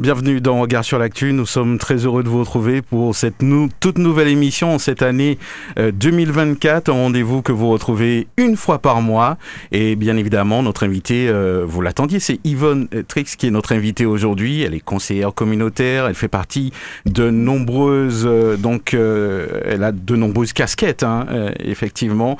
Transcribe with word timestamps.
Bienvenue 0.00 0.40
dans 0.40 0.58
Regard 0.58 0.82
sur 0.82 0.98
l'actu. 0.98 1.34
Nous 1.34 1.44
sommes 1.44 1.76
très 1.76 2.06
heureux 2.06 2.22
de 2.22 2.28
vous 2.30 2.40
retrouver 2.40 2.80
pour 2.80 3.14
cette 3.14 3.44
toute 3.80 3.98
nouvelle 3.98 4.28
émission 4.28 4.78
cette 4.78 5.02
année 5.02 5.36
2024. 5.76 6.88
Euh, 6.88 6.92
un 6.92 6.94
rendez-vous 6.94 7.42
que 7.42 7.52
vous 7.52 7.68
retrouvez 7.68 8.26
une 8.38 8.56
fois 8.56 8.78
par 8.78 9.02
mois. 9.02 9.36
Et 9.72 9.96
bien 9.96 10.16
évidemment, 10.16 10.62
notre 10.62 10.86
invité, 10.86 11.28
euh, 11.28 11.66
vous 11.68 11.82
l'attendiez, 11.82 12.18
c'est 12.18 12.40
Yvonne 12.44 12.88
Trix 13.08 13.36
qui 13.36 13.46
est 13.46 13.50
notre 13.50 13.72
invitée 13.72 14.06
aujourd'hui. 14.06 14.62
Elle 14.62 14.72
est 14.72 14.80
conseillère 14.80 15.34
communautaire. 15.34 16.06
Elle 16.06 16.14
fait 16.14 16.28
partie 16.28 16.72
de 17.04 17.28
nombreuses, 17.28 18.24
euh, 18.26 18.56
donc, 18.56 18.94
elle 18.94 19.84
a 19.84 19.92
de 19.92 20.16
nombreuses 20.16 20.54
casquettes, 20.54 21.02
hein, 21.02 21.26
effectivement. 21.58 22.38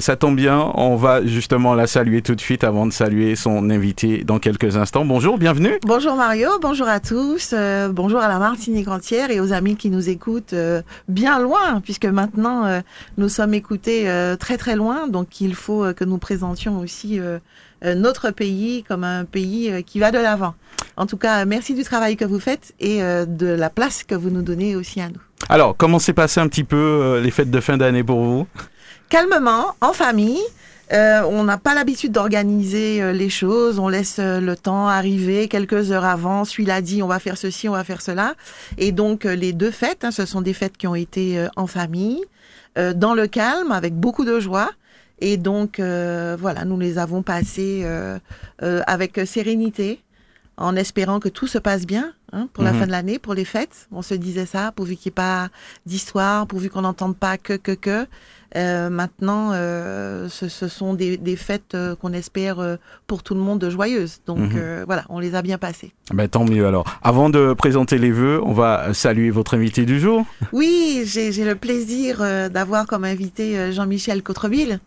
ça 0.00 0.16
tombe 0.16 0.36
bien. 0.36 0.72
On 0.74 0.96
va 0.96 1.24
justement 1.24 1.74
la 1.74 1.86
saluer 1.86 2.20
tout 2.20 2.34
de 2.34 2.40
suite 2.42 2.64
avant 2.64 2.84
de 2.84 2.92
saluer 2.92 3.34
son 3.34 3.70
invité 3.70 4.24
dans 4.24 4.38
quelques 4.38 4.76
instants. 4.76 5.06
Bonjour, 5.06 5.38
bienvenue. 5.38 5.78
Bonjour 5.86 6.14
Mario. 6.14 6.50
Bonjour 6.60 6.86
à 6.86 6.97
tous. 7.00 7.50
Euh, 7.52 7.88
bonjour 7.88 8.20
à 8.20 8.28
la 8.28 8.38
Martinique 8.38 8.88
entière 8.88 9.30
et 9.30 9.40
aux 9.40 9.52
amis 9.52 9.76
qui 9.76 9.90
nous 9.90 10.08
écoutent 10.08 10.52
euh, 10.52 10.82
bien 11.06 11.38
loin, 11.38 11.80
puisque 11.80 12.06
maintenant 12.06 12.64
euh, 12.64 12.80
nous 13.16 13.28
sommes 13.28 13.54
écoutés 13.54 14.06
très 14.38 14.56
très 14.56 14.76
loin. 14.76 15.08
Donc 15.08 15.40
il 15.40 15.54
faut 15.54 15.92
que 15.94 16.04
nous 16.04 16.18
présentions 16.18 16.78
aussi 16.78 17.20
notre 17.82 18.30
pays 18.30 18.84
comme 18.88 19.04
un 19.04 19.24
pays 19.24 19.84
qui 19.84 19.98
va 19.98 20.10
de 20.10 20.18
l'avant. 20.18 20.54
En 20.96 21.06
tout 21.06 21.16
cas, 21.16 21.44
merci 21.44 21.74
du 21.74 21.84
travail 21.84 22.16
que 22.16 22.24
vous 22.24 22.40
faites 22.40 22.74
et 22.80 23.00
de 23.00 23.46
la 23.46 23.70
place 23.70 24.04
que 24.04 24.14
vous 24.14 24.30
nous 24.30 24.42
donnez 24.42 24.76
aussi 24.76 25.00
à 25.00 25.08
nous. 25.08 25.20
Alors, 25.48 25.76
comment 25.76 25.98
s'est 25.98 26.12
passé 26.12 26.40
un 26.40 26.48
petit 26.48 26.64
peu 26.64 27.20
les 27.22 27.30
fêtes 27.30 27.50
de 27.50 27.60
fin 27.60 27.76
d'année 27.76 28.04
pour 28.04 28.22
vous? 28.22 28.46
Calmement, 29.08 29.74
en 29.80 29.92
famille. 29.92 30.40
Euh, 30.92 31.22
on 31.28 31.44
n'a 31.44 31.58
pas 31.58 31.74
l'habitude 31.74 32.12
d'organiser 32.12 33.02
euh, 33.02 33.12
les 33.12 33.28
choses. 33.28 33.78
On 33.78 33.88
laisse 33.88 34.18
euh, 34.18 34.40
le 34.40 34.56
temps 34.56 34.88
arriver 34.88 35.48
quelques 35.48 35.92
heures 35.92 36.04
avant. 36.04 36.44
Celui-là 36.44 36.80
dit 36.80 37.02
on 37.02 37.06
va 37.06 37.18
faire 37.18 37.36
ceci, 37.36 37.68
on 37.68 37.72
va 37.72 37.84
faire 37.84 38.00
cela. 38.00 38.34
Et 38.78 38.92
donc 38.92 39.24
les 39.24 39.52
deux 39.52 39.70
fêtes, 39.70 40.04
hein, 40.04 40.10
ce 40.10 40.24
sont 40.24 40.40
des 40.40 40.54
fêtes 40.54 40.76
qui 40.76 40.86
ont 40.86 40.94
été 40.94 41.46
en 41.56 41.66
famille, 41.66 42.24
dans 42.76 43.14
le 43.14 43.26
calme, 43.26 43.72
avec 43.72 43.94
beaucoup 43.94 44.24
de 44.24 44.38
joie. 44.40 44.70
Et 45.20 45.36
donc 45.36 45.80
voilà, 45.80 46.64
nous 46.64 46.78
les 46.78 46.98
avons 46.98 47.22
passées 47.22 47.84
avec 48.60 49.20
sérénité, 49.26 50.02
en 50.56 50.76
espérant 50.76 51.20
que 51.20 51.28
tout 51.28 51.46
se 51.46 51.58
passe 51.58 51.86
bien 51.86 52.12
hein, 52.32 52.48
pour 52.52 52.64
la 52.64 52.72
mhm. 52.72 52.78
fin 52.78 52.86
de 52.86 52.90
l'année, 52.90 53.18
pour 53.18 53.34
les 53.34 53.44
fêtes. 53.44 53.88
On 53.92 54.02
se 54.02 54.14
disait 54.14 54.46
ça, 54.46 54.72
pourvu 54.72 54.96
qu'il 54.96 55.10
n'y 55.10 55.14
ait 55.14 55.22
pas 55.22 55.48
d'histoire, 55.86 56.46
pourvu 56.46 56.70
qu'on 56.70 56.82
n'entende 56.82 57.16
pas 57.16 57.38
que, 57.38 57.54
que, 57.54 57.72
que. 57.72 58.06
Euh, 58.56 58.88
maintenant, 58.88 59.50
euh, 59.52 60.28
ce, 60.30 60.68
sont 60.68 60.94
des, 60.94 61.36
fêtes 61.36 61.74
euh, 61.74 61.94
qu'on 61.94 62.12
espère 62.12 62.78
pour 63.06 63.22
tout 63.22 63.34
le 63.34 63.40
monde 63.40 63.68
joyeuses. 63.68 64.20
Donc 64.26 64.38
mhm. 64.38 64.84
voilà, 64.86 65.04
on 65.08 65.18
les 65.18 65.34
a 65.34 65.42
bien 65.42 65.58
passées. 65.58 65.92
Ben, 66.12 66.28
tant 66.28 66.44
mieux 66.44 66.66
alors. 66.66 66.84
Avant 67.02 67.30
de 67.30 67.52
présenter 67.52 67.98
les 67.98 68.10
vœux, 68.10 68.40
on 68.42 68.52
va 68.52 68.94
saluer 68.94 69.30
votre 69.30 69.54
invité 69.54 69.84
du 69.84 70.00
jour. 70.00 70.24
Oui, 70.52 71.02
j'ai 71.04 71.44
le 71.44 71.54
plaisir 71.54 72.18
d'avoir 72.50 72.86
comme 72.86 73.04
invité 73.04 73.72
Jean-Michel 73.72 74.22
Cotreville. 74.22 74.80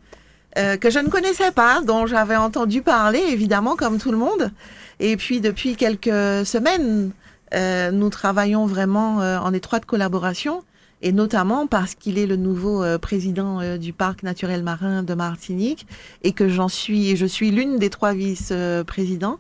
que 0.56 0.90
je 0.90 1.00
ne 1.00 1.10
connaissais 1.10 1.52
pas, 1.52 1.82
dont 1.82 2.08
j'avais 2.08 2.36
entendu 2.36 2.82
parler, 2.82 3.22
évidemment, 3.30 3.76
comme 3.76 4.00
tout 4.00 4.12
le 4.12 4.18
monde. 4.18 4.52
Et 5.00 5.18
puis, 5.18 5.40
depuis 5.42 5.76
quelques 5.76 6.46
semaines, 6.46 7.12
nous 7.54 8.10
travaillons 8.10 8.66
vraiment 8.66 9.18
en 9.18 9.54
étroite 9.54 9.86
collaboration 9.86 10.64
et 11.02 11.12
notamment 11.12 11.68
parce 11.68 11.96
qu'il 11.96 12.18
est 12.18 12.26
le 12.26 12.36
nouveau 12.36 12.84
euh, 12.84 12.98
président 12.98 13.60
euh, 13.60 13.78
du 13.78 13.94
parc 13.94 14.24
naturel 14.24 14.64
marin 14.64 15.04
de 15.04 15.14
Martinique 15.14 15.88
et 16.24 16.32
que 16.32 16.48
j'en 16.48 16.68
suis, 16.68 17.16
je 17.16 17.26
suis 17.26 17.52
l'une 17.52 17.80
des 17.80 17.90
trois 17.90 18.14
vice-présidents. 18.14 19.40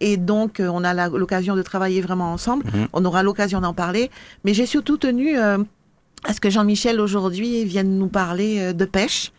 Et 0.00 0.16
donc, 0.16 0.60
euh, 0.60 0.68
on 0.68 0.84
a 0.84 1.08
l'occasion 1.08 1.56
de 1.56 1.62
travailler 1.62 2.00
vraiment 2.00 2.32
ensemble. 2.32 2.64
Mhm. 2.66 2.88
On 2.92 3.04
aura 3.04 3.22
l'occasion 3.22 3.60
d'en 3.60 3.74
parler. 3.74 4.10
Mais 4.44 4.54
j'ai 4.54 4.66
surtout 4.66 4.96
tenu 4.96 5.36
à 5.38 5.58
ce 6.32 6.40
que 6.40 6.50
Jean-Michel 6.50 7.00
aujourd'hui 7.00 7.64
vienne 7.64 7.98
nous 7.98 8.08
parler 8.08 8.72
de 8.74 8.84
pêche, 8.84 9.32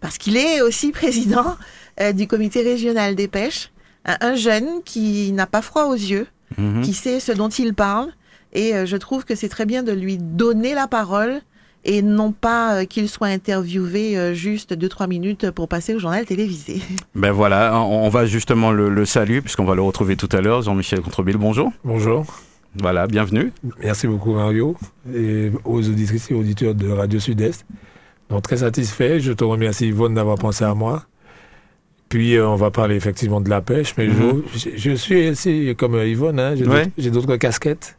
parce 0.00 0.18
qu'il 0.18 0.36
est 0.36 0.60
aussi 0.60 0.92
président 0.92 1.56
du 2.14 2.28
comité 2.28 2.62
régional 2.62 3.16
des 3.16 3.28
pêches. 3.28 3.70
Un, 4.04 4.34
jeune 4.34 4.82
qui 4.84 5.32
n'a 5.32 5.46
pas 5.46 5.62
froid 5.62 5.86
aux 5.86 5.94
yeux, 5.94 6.26
mhm. 6.58 6.82
qui 6.82 6.92
sait 6.92 7.18
ce 7.18 7.32
dont 7.32 7.48
il 7.48 7.74
parle 7.74 8.12
et 8.54 8.74
euh, 8.74 8.86
je 8.86 8.96
trouve 8.96 9.24
que 9.24 9.34
c'est 9.34 9.48
très 9.48 9.66
bien 9.66 9.82
de 9.82 9.92
lui 9.92 10.16
donner 10.18 10.74
la 10.74 10.86
parole 10.86 11.40
et 11.84 12.00
non 12.00 12.32
pas 12.32 12.76
euh, 12.76 12.84
qu'il 12.84 13.08
soit 13.08 13.26
interviewé 13.26 14.16
euh, 14.16 14.32
juste 14.32 14.72
deux 14.72 14.88
trois 14.88 15.06
minutes 15.06 15.50
pour 15.50 15.68
passer 15.68 15.94
au 15.94 15.98
journal 15.98 16.24
télévisé. 16.24 16.80
Ben 17.14 17.32
voilà, 17.32 17.78
on 17.80 18.08
va 18.08 18.26
justement 18.26 18.70
le, 18.72 19.04
saluer 19.04 19.40
puisqu'on 19.40 19.64
va 19.64 19.74
le 19.74 19.82
retrouver 19.82 20.16
tout 20.16 20.28
à 20.32 20.40
l'heure. 20.40 20.62
Jean-Michel 20.62 21.00
Contrebille, 21.00 21.36
bonjour. 21.36 21.72
Bonjour. 21.84 22.24
Voilà, 22.76 23.06
bienvenue. 23.06 23.52
Merci 23.82 24.06
beaucoup 24.06 24.32
Mario 24.32 24.76
et 25.14 25.52
aux 25.64 25.88
auditrices 25.88 26.30
et 26.30 26.34
auditeurs 26.34 26.74
de 26.74 26.88
Radio 26.88 27.20
Sud-Est. 27.20 27.64
Donc 28.30 28.42
très 28.42 28.58
satisfait, 28.58 29.20
je 29.20 29.32
te 29.32 29.44
remercie 29.44 29.88
Yvonne 29.88 30.14
d'avoir 30.14 30.38
pensé 30.38 30.64
à 30.64 30.74
moi. 30.74 31.04
Puis 32.08 32.38
on 32.40 32.56
va 32.56 32.70
parler 32.70 32.96
effectivement 32.96 33.40
de 33.40 33.48
la 33.48 33.60
pêche, 33.60 33.94
mais 33.96 34.06
mhm. 34.06 34.42
je, 34.76 34.94
suis 34.94 35.30
aussi 35.30 35.74
comme 35.76 35.96
Yvonne, 35.96 36.38
hein, 36.38 36.54
j'ai 36.96 37.10
d'autres 37.10 37.36
casquettes. 37.36 37.96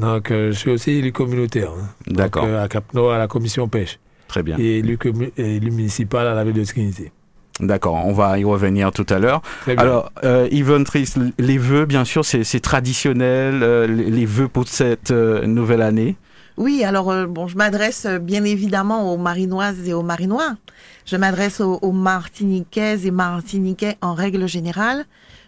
Donc, 0.00 0.30
euh, 0.30 0.52
je 0.52 0.58
suis 0.58 0.70
aussi 0.70 0.92
élu 0.92 1.12
communautaire. 1.12 1.70
Hein. 1.70 1.88
D'accord. 2.06 2.44
Euh, 2.44 2.64
à 2.64 2.68
Cap-Nord, 2.68 3.12
à 3.12 3.18
la 3.18 3.28
commission 3.28 3.68
pêche. 3.68 3.98
Très 4.28 4.42
bien. 4.42 4.56
Et 4.58 4.78
élu, 4.78 4.98
élu 5.36 5.70
municipal 5.70 6.26
à 6.26 6.34
la 6.34 6.44
ville 6.44 6.54
de 6.54 6.64
Trinité. 6.64 7.12
D'accord, 7.60 8.06
on 8.06 8.12
va 8.12 8.38
y 8.38 8.44
revenir 8.44 8.90
tout 8.90 9.04
à 9.10 9.18
l'heure. 9.18 9.42
Alors, 9.76 10.10
euh, 10.24 10.48
Yvonne 10.50 10.84
Tris, 10.84 11.12
les 11.38 11.58
vœux, 11.58 11.84
bien 11.84 12.06
sûr, 12.06 12.24
c'est 12.24 12.60
traditionnel, 12.60 13.62
euh, 13.62 13.86
les 13.86 14.24
vœux 14.24 14.48
pour 14.48 14.66
cette 14.66 15.10
nouvelle 15.10 15.82
année. 15.82 16.16
Oui, 16.56 16.84
alors 16.84 17.26
bon, 17.26 17.48
je 17.48 17.56
m'adresse 17.56 18.06
bien 18.06 18.44
évidemment 18.44 19.12
aux 19.12 19.18
Marinoises 19.18 19.86
et 19.86 19.92
aux 19.92 20.02
Marinois. 20.02 20.56
Je 21.04 21.16
m'adresse 21.16 21.60
aux, 21.60 21.92
Martiniquaises 21.92 23.04
et 23.04 23.10
Martiniquais 23.10 23.96
en 24.00 24.14
règle 24.14 24.48
générale. 24.48 25.04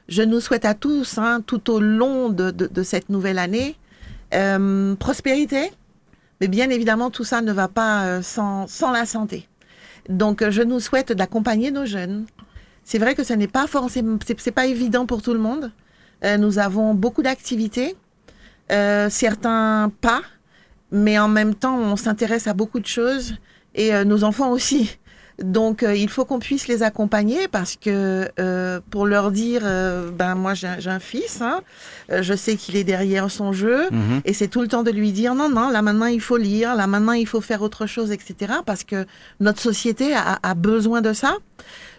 Je 0.08 0.22
nous 0.22 0.40
souhaite 0.40 0.66
à 0.66 0.74
tous, 0.74 1.16
hein, 1.16 1.40
tout 1.46 1.70
au 1.70 1.80
long 1.80 2.28
de, 2.28 2.50
de 2.50 2.82
cette 2.82 3.08
nouvelle 3.08 3.38
année, 3.38 3.76
euh, 4.34 4.94
prospérité, 4.96 5.70
mais 6.40 6.48
bien 6.48 6.70
évidemment, 6.70 7.10
tout 7.10 7.24
ça 7.24 7.40
ne 7.40 7.52
va 7.52 7.68
pas 7.68 8.04
euh, 8.04 8.22
sans, 8.22 8.66
sans 8.66 8.90
la 8.90 9.06
santé. 9.06 9.48
Donc, 10.08 10.42
euh, 10.42 10.50
je 10.50 10.62
nous 10.62 10.80
souhaite 10.80 11.12
d'accompagner 11.12 11.70
nos 11.70 11.86
jeunes. 11.86 12.26
C'est 12.84 12.98
vrai 12.98 13.14
que 13.14 13.24
ce 13.24 13.32
n'est 13.32 13.48
pas 13.48 13.66
forcément, 13.66 14.18
c'est 14.38 14.50
pas 14.50 14.66
évident 14.66 15.06
pour 15.06 15.22
tout 15.22 15.32
le 15.32 15.38
monde. 15.38 15.70
nous 16.38 16.58
avons 16.58 16.94
beaucoup 16.94 17.22
d'activités, 17.22 17.94
certains 18.68 19.92
pas, 20.00 20.22
mais 20.90 21.16
en 21.18 21.28
même 21.28 21.54
temps, 21.54 21.76
on 21.78 21.96
s'intéresse 21.96 22.48
à 22.48 22.54
beaucoup 22.54 22.80
de 22.80 22.86
choses 22.86 23.36
et 23.74 24.04
nos 24.04 24.24
enfants 24.24 24.50
aussi. 24.50 24.98
Donc, 25.42 25.82
euh, 25.82 25.94
il 25.94 26.08
faut 26.08 26.24
qu'on 26.24 26.38
puisse 26.38 26.68
les 26.68 26.82
accompagner 26.82 27.48
parce 27.48 27.76
que 27.76 28.30
euh, 28.38 28.80
pour 28.90 29.06
leur 29.06 29.30
dire, 29.30 29.62
euh, 29.64 30.10
ben 30.10 30.34
moi 30.34 30.54
j'ai 30.54 30.68
un, 30.68 30.98
fils, 31.00 31.40
hein, 31.40 31.60
je 32.08 32.34
sais 32.34 32.56
qu'il 32.56 32.76
est 32.76 32.84
derrière 32.84 33.30
son 33.30 33.52
jeu 33.52 33.90
mhm. 33.90 34.20
et 34.24 34.32
c'est 34.32 34.48
tout 34.48 34.60
le 34.60 34.68
temps 34.68 34.82
de 34.82 34.90
lui 34.90 35.12
dire 35.12 35.34
non 35.34 35.48
non 35.48 35.68
là 35.70 35.82
maintenant 35.82 36.06
il 36.06 36.20
faut 36.20 36.36
lire, 36.36 36.76
là 36.76 36.86
maintenant 36.86 37.12
il 37.12 37.26
faut 37.26 37.40
faire 37.40 37.62
autre 37.62 37.86
chose, 37.86 38.12
etc. 38.12 38.54
Parce 38.64 38.84
que 38.84 39.06
notre 39.40 39.60
société 39.60 40.14
a, 40.14 40.54
besoin 40.54 41.00
de 41.00 41.12
ça. 41.12 41.36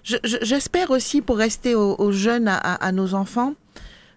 J'espère 0.04 0.92
aussi 0.92 1.22
pour 1.22 1.38
rester 1.38 1.76
aux, 1.76 2.12
jeunes, 2.12 2.48
à, 2.48 2.92
nos 2.92 3.14
enfants, 3.14 3.54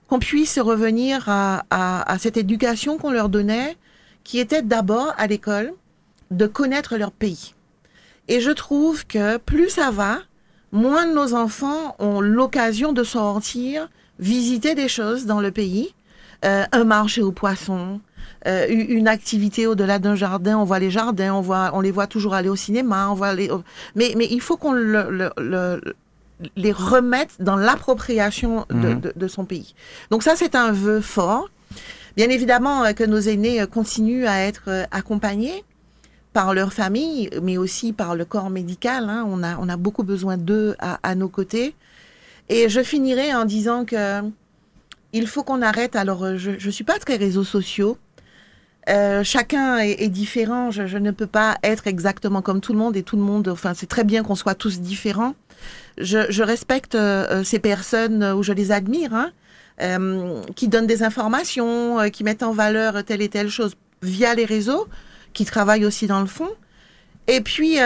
qu'on 0.08 0.18
puisse 0.18 0.58
revenir 0.58 1.24
à, 1.28 1.64
à 1.70 2.18
cette 2.18 2.36
éducation 2.36 2.98
qu'on 2.98 3.10
leur 3.10 3.28
donnait, 3.28 3.76
qui 4.24 4.38
était 4.38 4.62
d'abord 4.62 5.14
à 5.16 5.26
l'école 5.26 5.72
de 6.30 6.46
connaître 6.46 6.96
leur 6.96 7.12
pays 7.12 7.55
et 8.28 8.40
je 8.40 8.50
trouve 8.50 9.06
que 9.06 9.37
plus 9.38 9.70
ça 9.70 9.90
va, 9.90 10.19
moins 10.73 11.06
de 11.06 11.12
nos 11.12 11.34
enfants 11.34 11.96
ont 11.99 12.20
l'occasion 12.20 12.93
de 12.93 13.05
sortir, 13.05 13.88
visiter 14.19 14.75
des 14.75 14.88
choses 14.88 15.26
dans 15.26 15.40
le 15.40 15.50
pays, 15.50 15.94
euh, 16.44 16.64
un 16.73 16.84
marché 16.84 17.23
aux 17.23 17.32
poissons, 17.32 18.00
euh, 18.46 18.67
une 18.69 19.08
activité 19.08 19.67
au-delà 19.67 19.99
d'un 19.99 20.14
jardin. 20.14 20.58
On 20.58 20.64
voit 20.64 20.78
les 20.78 20.90
jardins, 20.90 21.34
on 21.34 21.40
voit, 21.40 21.70
on 21.73 21.81
les 21.81 21.90
voit 21.90 22.06
toujours 22.06 22.34
aller 22.34 22.49
au 22.49 22.56
cinéma, 22.56 23.08
on 23.11 23.14
voit 23.14 23.32
les. 23.34 23.50
Mais 23.94 24.14
mais 24.17 24.26
il 24.31 24.40
faut 24.40 24.56
qu'on 24.56 24.73
le, 24.73 25.81
les 26.56 26.73
remette 26.73 27.37
dans 27.40 27.56
l'appropriation 27.56 28.67
de, 28.69 28.75
mhm. 28.75 29.00
de, 29.00 29.12
de, 29.17 29.28
son 29.28 29.44
pays. 29.44 29.75
Donc 30.11 30.23
ça, 30.23 30.34
c'est 30.37 30.55
un 30.55 30.73
vœu 30.73 31.00
fort. 31.00 31.49
Bien 32.17 32.28
évidemment 32.28 32.84
euh, 32.84 32.93
que 32.93 33.05
nos 33.05 33.20
aînés 33.20 33.64
continuent 33.67 34.26
à 34.26 34.40
être 34.40 34.87
accompagnés 34.90 35.64
par 36.36 36.52
leur 36.52 36.70
famille, 36.70 37.30
mais 37.42 37.56
aussi 37.56 37.94
par 37.94 38.14
le 38.14 38.26
corps 38.26 38.50
médical. 38.50 39.08
Hein. 39.08 39.24
On, 39.26 39.42
a, 39.42 39.56
on 39.56 39.70
a 39.70 39.78
beaucoup 39.78 40.02
besoin 40.02 40.36
d'eux 40.36 40.76
à, 40.80 41.14
nos 41.14 41.30
côtés. 41.30 41.74
Et 42.50 42.68
je 42.68 42.82
finirai 42.82 43.32
en 43.34 43.46
disant 43.46 43.86
que 43.86 44.20
il 45.14 45.26
faut 45.28 45.44
qu'on 45.44 45.62
arrête. 45.62 45.96
Alors, 45.96 46.36
je 46.36 46.50
ne 46.62 46.70
suis 46.70 46.84
pas 46.84 46.98
très 46.98 47.16
réseaux 47.16 47.42
sociaux. 47.42 47.96
Euh, 48.90 49.24
chacun 49.24 49.78
est, 49.78 50.10
différent. 50.10 50.70
Je, 50.70 50.98
ne 50.98 51.10
peux 51.10 51.26
pas 51.26 51.56
être 51.62 51.86
exactement 51.86 52.42
comme 52.42 52.60
tout 52.60 52.74
le 52.74 52.78
monde 52.80 52.98
et 52.98 53.02
tout 53.02 53.16
le 53.16 53.22
monde. 53.22 53.48
Enfin, 53.48 53.72
c'est 53.72 53.88
très 53.88 54.04
bien 54.04 54.22
qu'on 54.22 54.34
soit 54.34 54.54
tous 54.54 54.80
différents. 54.80 55.34
Je, 55.96 56.42
respecte 56.42 56.96
euh, 56.96 57.44
ces 57.44 57.60
personnes 57.60 58.22
où 58.22 58.42
je 58.42 58.52
les 58.52 58.72
admire, 58.72 59.14
hein, 59.14 59.30
euh, 59.80 60.42
qui 60.54 60.68
donnent 60.68 60.86
des 60.86 61.02
informations, 61.02 62.10
qui 62.10 62.24
mettent 62.24 62.42
en 62.42 62.52
valeur 62.52 63.04
telle 63.04 63.22
et 63.22 63.30
telle 63.30 63.48
chose 63.48 63.74
via 64.02 64.34
les 64.34 64.44
réseaux, 64.44 64.86
qui 65.36 65.44
travaillent 65.44 65.84
aussi 65.84 66.08
dans 66.08 66.20
le 66.20 66.26
fond. 66.26 66.50
Et 67.28 67.40
puis 67.40 67.76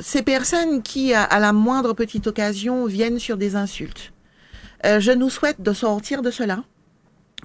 ces 0.00 0.22
personnes 0.22 0.82
qui, 0.82 1.14
à, 1.14 1.38
la 1.38 1.52
moindre 1.52 1.92
petite 1.92 2.26
occasion, 2.26 2.86
viennent 2.86 3.18
sur 3.18 3.36
des 3.36 3.54
insultes. 3.54 4.12
je 4.84 5.12
nous 5.12 5.30
souhaite 5.30 5.60
de 5.60 5.72
sortir 5.72 6.22
de 6.22 6.30
cela 6.30 6.64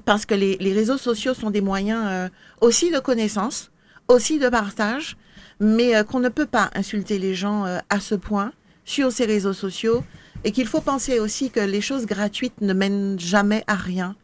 parce 0.05 0.25
que 0.25 0.35
les, 0.35 0.73
réseaux 0.73 0.97
sociaux 0.97 1.33
sont 1.33 1.49
des 1.49 1.61
moyens 1.61 2.03
euh, 2.07 2.29
aussi 2.61 2.91
de 2.91 2.99
connaissance, 2.99 3.71
aussi 4.07 4.39
de 4.39 4.49
partage, 4.49 5.17
mais 5.59 5.95
euh, 5.95 6.03
qu'on 6.03 6.19
ne 6.19 6.29
peut 6.29 6.45
pas 6.45 6.69
insulter 6.75 7.17
les 7.17 7.35
gens 7.35 7.65
euh, 7.65 7.79
à 7.89 7.99
ce 7.99 8.15
point 8.15 8.53
sur 8.85 9.11
ces 9.11 9.25
réseaux 9.25 9.53
sociaux 9.53 10.03
et 10.43 10.51
qu'il 10.51 10.67
faut 10.67 10.81
penser 10.81 11.19
aussi 11.19 11.49
que 11.49 11.59
les 11.59 11.81
choses 11.81 12.05
gratuites 12.05 12.61
ne 12.61 12.73
mènent 12.73 13.19
jamais 13.19 13.63
à 13.67 13.75
rien 13.75 14.15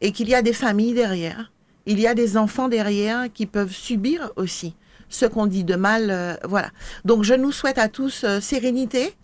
et 0.00 0.12
qu'il 0.12 0.28
y 0.28 0.34
a 0.34 0.42
des 0.42 0.52
familles 0.52 0.94
derrière, 0.94 1.52
il 1.88 1.98
y 1.98 2.06
a 2.06 2.14
des 2.14 2.36
enfants 2.36 2.68
derrière 2.68 3.32
qui 3.32 3.46
peuvent 3.46 3.72
subir 3.72 4.30
aussi 4.36 4.74
ce 5.08 5.26
qu'on 5.26 5.46
dit 5.46 5.64
de 5.64 5.74
mal. 5.74 6.38
voilà. 6.44 6.70
Donc 7.04 7.24
je 7.24 7.34
nous 7.34 7.50
souhaite 7.50 7.78
à 7.78 7.88
tous 7.88 8.26
sérénité, 8.40 9.14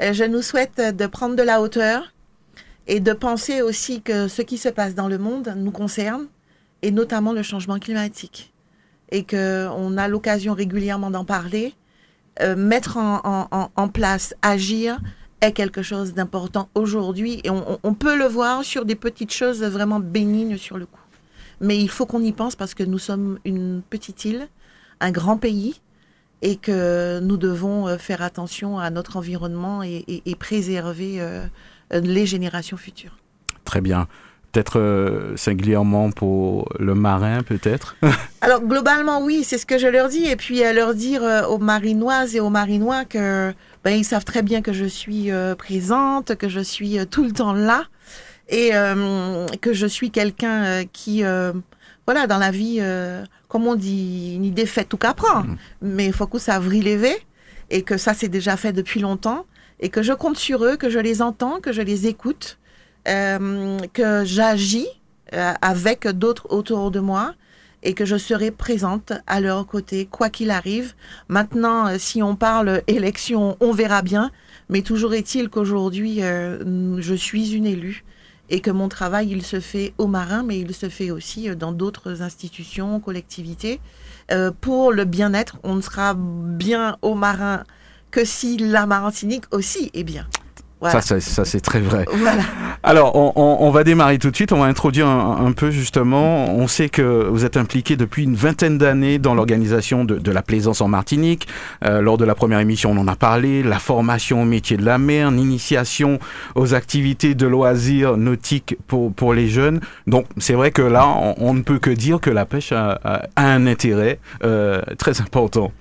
je 0.00 0.24
nous 0.24 0.42
souhaite 0.42 0.80
de 0.80 1.06
prendre 1.06 1.34
de 1.34 1.42
la 1.42 1.60
hauteur, 1.60 2.12
et 2.88 3.00
de 3.00 3.12
penser 3.12 3.62
aussi 3.62 4.00
que 4.00 4.26
ce 4.26 4.42
qui 4.42 4.58
se 4.58 4.70
passe 4.70 4.94
dans 4.94 5.08
le 5.08 5.18
monde 5.18 5.52
nous 5.56 5.70
concerne, 5.70 6.26
et 6.82 6.90
notamment 6.90 7.32
le 7.32 7.42
changement 7.42 7.78
climatique, 7.78 8.52
et 9.12 9.24
qu'on 9.24 9.96
a 9.98 10.08
l'occasion 10.08 10.54
régulièrement 10.54 11.10
d'en 11.10 11.24
parler. 11.24 11.74
Euh, 12.40 12.56
mettre 12.56 12.96
en, 12.98 13.88
place, 13.88 14.34
agir 14.42 15.00
est 15.40 15.52
quelque 15.52 15.82
chose 15.82 16.14
d'important 16.14 16.68
aujourd'hui, 16.74 17.40
et 17.44 17.50
on, 17.50 17.94
peut 17.94 18.16
le 18.16 18.26
voir 18.26 18.64
sur 18.64 18.84
des 18.84 18.94
petites 18.94 19.32
choses 19.32 19.62
vraiment 19.62 20.00
bénignes 20.00 20.56
sur 20.56 20.78
le 20.78 20.86
coup. 20.86 21.00
Mais 21.60 21.78
il 21.78 21.88
faut 21.90 22.06
qu'on 22.06 22.22
y 22.22 22.32
pense 22.32 22.56
parce 22.56 22.74
que 22.74 22.82
nous 22.82 22.98
sommes 22.98 23.38
une 23.44 23.82
petite 23.88 24.24
île, 24.24 24.48
un 25.00 25.10
grand 25.10 25.36
pays, 25.36 25.80
et 26.42 26.56
que 26.56 27.18
nous 27.20 27.36
devons 27.36 27.88
euh, 27.88 27.98
faire 27.98 28.22
attention 28.22 28.78
à 28.78 28.90
notre 28.90 29.16
environnement 29.16 29.82
et, 29.82 30.36
préserver 30.38 31.20
euh, 31.20 31.44
euh, 31.92 32.00
les 32.00 32.26
générations 32.26 32.76
futures. 32.76 33.16
Très 33.64 33.80
bien. 33.80 34.08
Peut-être 34.52 34.78
euh, 34.78 35.36
singulièrement 35.36 36.10
pour 36.10 36.68
le 36.78 36.94
marin, 36.94 37.42
peut-être? 37.42 37.96
Alors, 38.40 38.62
globalement, 38.62 39.22
oui, 39.22 39.44
c'est 39.44 39.58
ce 39.58 39.66
que 39.66 39.78
je 39.78 39.86
leur 39.86 40.08
dis. 40.08 40.24
Et 40.24 40.36
puis, 40.36 40.64
à 40.64 40.72
leur 40.72 40.94
dire 40.94 41.22
euh, 41.22 41.44
aux 41.46 41.58
marinoises 41.58 42.34
et 42.34 42.40
aux 42.40 42.50
marinois 42.50 43.04
que 43.04 43.52
ben, 43.84 43.90
ils 43.90 44.04
savent 44.04 44.24
très 44.24 44.42
bien 44.42 44.62
que 44.62 44.72
je 44.72 44.86
suis 44.86 45.30
présente, 45.58 46.34
que 46.36 46.48
je 46.48 46.60
suis 46.60 46.98
tout 47.06 47.24
le 47.24 47.32
temps 47.32 47.52
là 47.52 47.84
et 48.48 48.70
que 49.60 49.72
je 49.72 49.86
suis 49.86 50.10
quelqu'un 50.10 50.84
qui, 50.92 51.22
voilà, 52.06 52.26
dans 52.26 52.38
la 52.38 52.50
vie, 52.50 52.80
comme 53.48 53.66
on 53.66 53.74
dit, 53.74 54.38
ni 54.40 54.50
défaite 54.50 54.92
ou 54.94 54.96
qu'apprend. 54.96 55.42
Mm. 55.42 55.56
Mais 55.82 56.06
il 56.06 56.12
faut 56.12 56.26
que 56.26 56.38
ça 56.38 56.58
vrille 56.58 56.82
lever 56.82 57.16
et 57.70 57.82
que 57.82 57.96
ça, 57.96 58.14
c'est 58.14 58.28
déjà 58.28 58.56
fait 58.56 58.72
depuis 58.72 59.00
longtemps 59.00 59.44
et 59.80 59.88
que 59.88 60.02
je 60.02 60.12
compte 60.12 60.36
sur 60.36 60.64
eux, 60.64 60.76
que 60.76 60.90
je 60.90 60.98
les 60.98 61.22
entends, 61.22 61.60
que 61.60 61.72
je 61.72 61.82
les 61.82 62.06
écoute, 62.06 62.58
euh, 63.06 63.78
que 63.92 64.24
j'agis 64.24 64.88
euh, 65.34 65.52
avec 65.62 66.08
d'autres 66.08 66.46
autour 66.50 66.90
de 66.90 67.00
moi 67.00 67.34
et 67.82 67.94
que 67.94 68.04
je 68.04 68.16
serai 68.16 68.50
présente 68.50 69.12
à 69.26 69.40
leur 69.40 69.64
côté, 69.66 70.06
quoi 70.06 70.30
qu'il 70.30 70.50
arrive. 70.50 70.94
Maintenant, 71.28 71.86
euh, 71.86 71.96
si 71.98 72.22
on 72.22 72.34
parle 72.34 72.82
élection, 72.88 73.56
on 73.60 73.72
verra 73.72 74.02
bien, 74.02 74.32
mais 74.68 74.82
toujours 74.82 75.14
est-il 75.14 75.48
qu'aujourd'hui, 75.48 76.20
je 76.20 77.14
suis 77.14 77.54
une 77.54 77.64
élue 77.64 78.04
et 78.50 78.60
que 78.60 78.70
mon 78.70 78.88
travail, 78.88 79.28
il 79.30 79.44
se 79.44 79.60
fait 79.60 79.92
au 79.98 80.06
marin, 80.06 80.42
mais 80.42 80.58
il 80.58 80.74
se 80.74 80.88
fait 80.88 81.10
aussi 81.10 81.54
dans 81.56 81.72
d'autres 81.72 82.22
institutions, 82.22 83.00
collectivités. 83.00 83.80
pour 84.60 84.92
le 84.92 85.04
bien-être, 85.04 85.58
on 85.62 85.74
ne 85.74 85.80
sera 85.80 86.14
bien 86.16 86.96
au 87.02 87.14
marin 87.14 87.64
que 88.10 88.24
si 88.24 88.56
la 88.56 88.86
Martinique 88.86 89.44
aussi 89.52 89.90
est 89.94 90.04
bien. 90.04 90.26
Ça, 90.82 91.00
ça, 91.00 91.44
c'est 91.44 91.60
très 91.60 91.80
vrai. 91.80 92.04
Alors, 92.84 93.16
on, 93.36 93.70
va 93.70 93.82
démarrer 93.82 94.18
tout 94.18 94.30
de 94.30 94.36
suite. 94.36 94.52
On 94.52 94.60
va 94.60 94.66
introduire 94.66 95.08
un, 95.08 95.52
peu 95.52 95.70
justement. 95.70 96.54
On 96.54 96.68
sait 96.68 96.88
que 96.88 97.26
vous 97.28 97.44
êtes 97.44 97.56
impliqué 97.56 97.96
depuis 97.96 98.22
une 98.22 98.36
vingtaine 98.36 98.78
d'années 98.78 99.18
dans 99.18 99.34
l'organisation 99.34 100.04
de, 100.04 100.30
la 100.30 100.42
plaisance 100.42 100.80
en 100.80 100.88
Martinique. 100.88 101.48
Euh, 101.84 102.00
lors 102.00 102.16
de 102.16 102.24
la 102.24 102.34
première 102.34 102.60
émission, 102.60 102.92
on 102.92 102.98
en 102.98 103.08
a 103.08 103.16
parlé. 103.16 103.62
La 103.62 103.78
formation 103.80 104.42
au 104.42 104.44
métier 104.44 104.76
de 104.76 104.84
la 104.84 104.98
mer, 104.98 105.30
l'initiation 105.32 106.20
aux 106.54 106.74
activités 106.74 107.34
de 107.34 107.46
loisirs 107.46 108.16
nautiques 108.16 108.76
pour, 108.86 109.12
pour 109.12 109.34
les 109.34 109.48
jeunes. 109.48 109.80
Donc, 110.06 110.26
c'est 110.36 110.54
vrai 110.54 110.70
que 110.70 110.82
là, 110.82 111.08
on, 111.38 111.54
ne 111.54 111.62
peut 111.62 111.78
que 111.78 111.90
dire 111.90 112.20
que 112.20 112.30
la 112.30 112.46
pêche 112.46 112.72
a, 112.72 113.00
un 113.36 113.66
intérêt 113.66 114.20
euh, 114.44 114.80
très 114.96 115.20
important 115.20 115.72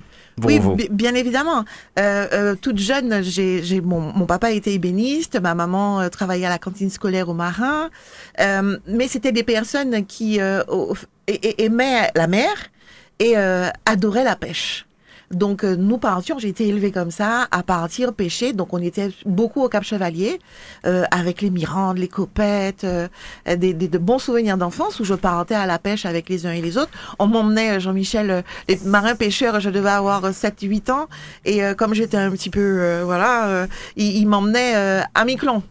oui, 0.43 0.59
bien 0.91 1.15
évidemment. 1.15 1.65
Euh, 1.97 2.27
euh, 2.31 2.55
toute 2.55 2.77
jeune, 2.77 3.23
j'ai, 3.23 3.81
mon, 3.81 4.01
mon, 4.01 4.25
papa 4.25 4.51
était 4.51 4.73
ébéniste, 4.73 5.39
ma 5.39 5.55
maman 5.55 6.01
euh, 6.01 6.09
travaillait 6.09 6.45
à 6.45 6.49
la 6.49 6.59
cantine 6.59 6.89
scolaire 6.89 7.29
au 7.29 7.33
Marin, 7.33 7.89
euh, 8.39 8.77
mais 8.87 9.07
c'était 9.07 9.31
des 9.31 9.43
personnes 9.43 10.05
qui 10.05 10.39
euh, 10.39 10.63
aimaient 11.27 12.11
la 12.15 12.27
mer 12.27 12.51
et 13.19 13.35
adoraient 13.85 14.23
la 14.23 14.35
pêche. 14.35 14.86
Donc 15.31 15.63
euh, 15.63 15.75
nous 15.75 15.97
partions, 15.97 16.39
j'ai 16.39 16.47
été 16.47 16.67
élevée 16.67 16.91
comme 16.91 17.11
ça, 17.11 17.47
à 17.51 17.63
partir 17.63 18.13
pêcher. 18.13 18.53
Donc 18.53 18.73
on 18.73 18.81
était 18.81 19.09
beaucoup 19.25 19.61
au 19.61 19.69
Cap 19.69 19.83
Chevalier, 19.83 20.39
euh, 20.85 21.03
avec 21.11 21.41
les 21.41 21.49
mirandes, 21.49 21.97
les 21.97 22.07
copettes, 22.07 22.85
euh, 22.85 23.07
des, 23.45 23.73
des, 23.73 23.87
de 23.87 23.97
bons 23.97 24.19
souvenirs 24.19 24.57
d'enfance 24.57 24.99
où 24.99 25.03
je 25.03 25.13
partais 25.13 25.55
à 25.55 25.65
la 25.65 25.79
pêche 25.79 26.05
avec 26.05 26.29
les 26.29 26.45
uns 26.45 26.51
et 26.51 26.61
les 26.61 26.77
autres. 26.77 26.91
On 27.19 27.27
m'emmenait, 27.27 27.79
Jean-Michel, 27.79 28.43
les 28.69 28.79
marins 28.85 29.15
pêcheurs, 29.15 29.59
je 29.59 29.69
devais 29.69 29.89
avoir 29.89 30.31
7-8 30.31 30.91
ans. 30.91 31.07
Et 31.45 31.61
comme 31.77 31.93
j'étais 31.93 32.17
un 32.17 32.31
petit 32.31 32.49
peu, 32.49 33.01
voilà, 33.03 33.67
il, 33.95 34.25
m'emmenait 34.27 35.03
à 35.13 35.25
Miquelon. 35.25 35.61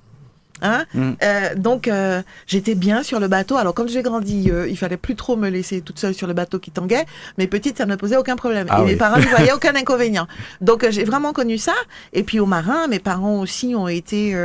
Hein 0.63 0.87
mm. 0.95 1.13
euh, 1.23 1.55
donc 1.55 1.87
euh, 1.87 2.23
j'étais 2.47 2.75
bien 2.75 3.03
sur 3.03 3.21
le 3.21 3.29
bateau. 3.29 3.57
Alors 3.57 3.75
quand 3.75 3.89
j'ai 3.89 4.03
grandi, 4.03 4.51
euh, 4.51 4.69
il 4.69 4.77
fallait 4.77 4.97
plus 4.97 5.15
trop 5.15 5.37
me 5.37 5.49
laisser 5.49 5.81
toute 5.83 5.99
seule 5.99 6.15
sur 6.15 6.27
le 6.27 6.33
bateau 6.33 6.59
qui 6.59 6.71
tanguait. 6.71 7.05
Mais 7.39 7.47
petite, 7.47 7.79
ça 7.79 7.87
ne 7.87 7.97
posait 7.97 8.17
aucun 8.17 8.37
problème. 8.37 8.67
Ah 8.71 8.81
et 8.81 8.85
mes 8.85 8.97
parents 8.97 9.19
ne 9.19 9.23
voyaient 9.37 9.53
aucun 9.53 9.75
inconvénient. 9.75 10.27
Donc 10.61 10.87
j'ai 10.91 11.05
vraiment 11.05 11.33
connu 11.33 11.59
ça. 11.59 11.75
Et 12.13 12.23
puis 12.23 12.41
au 12.41 12.47
marin, 12.47 12.87
mes 12.89 12.99
parents 12.99 13.41
aussi 13.41 13.75
ont 13.75 13.89
été 13.89 14.37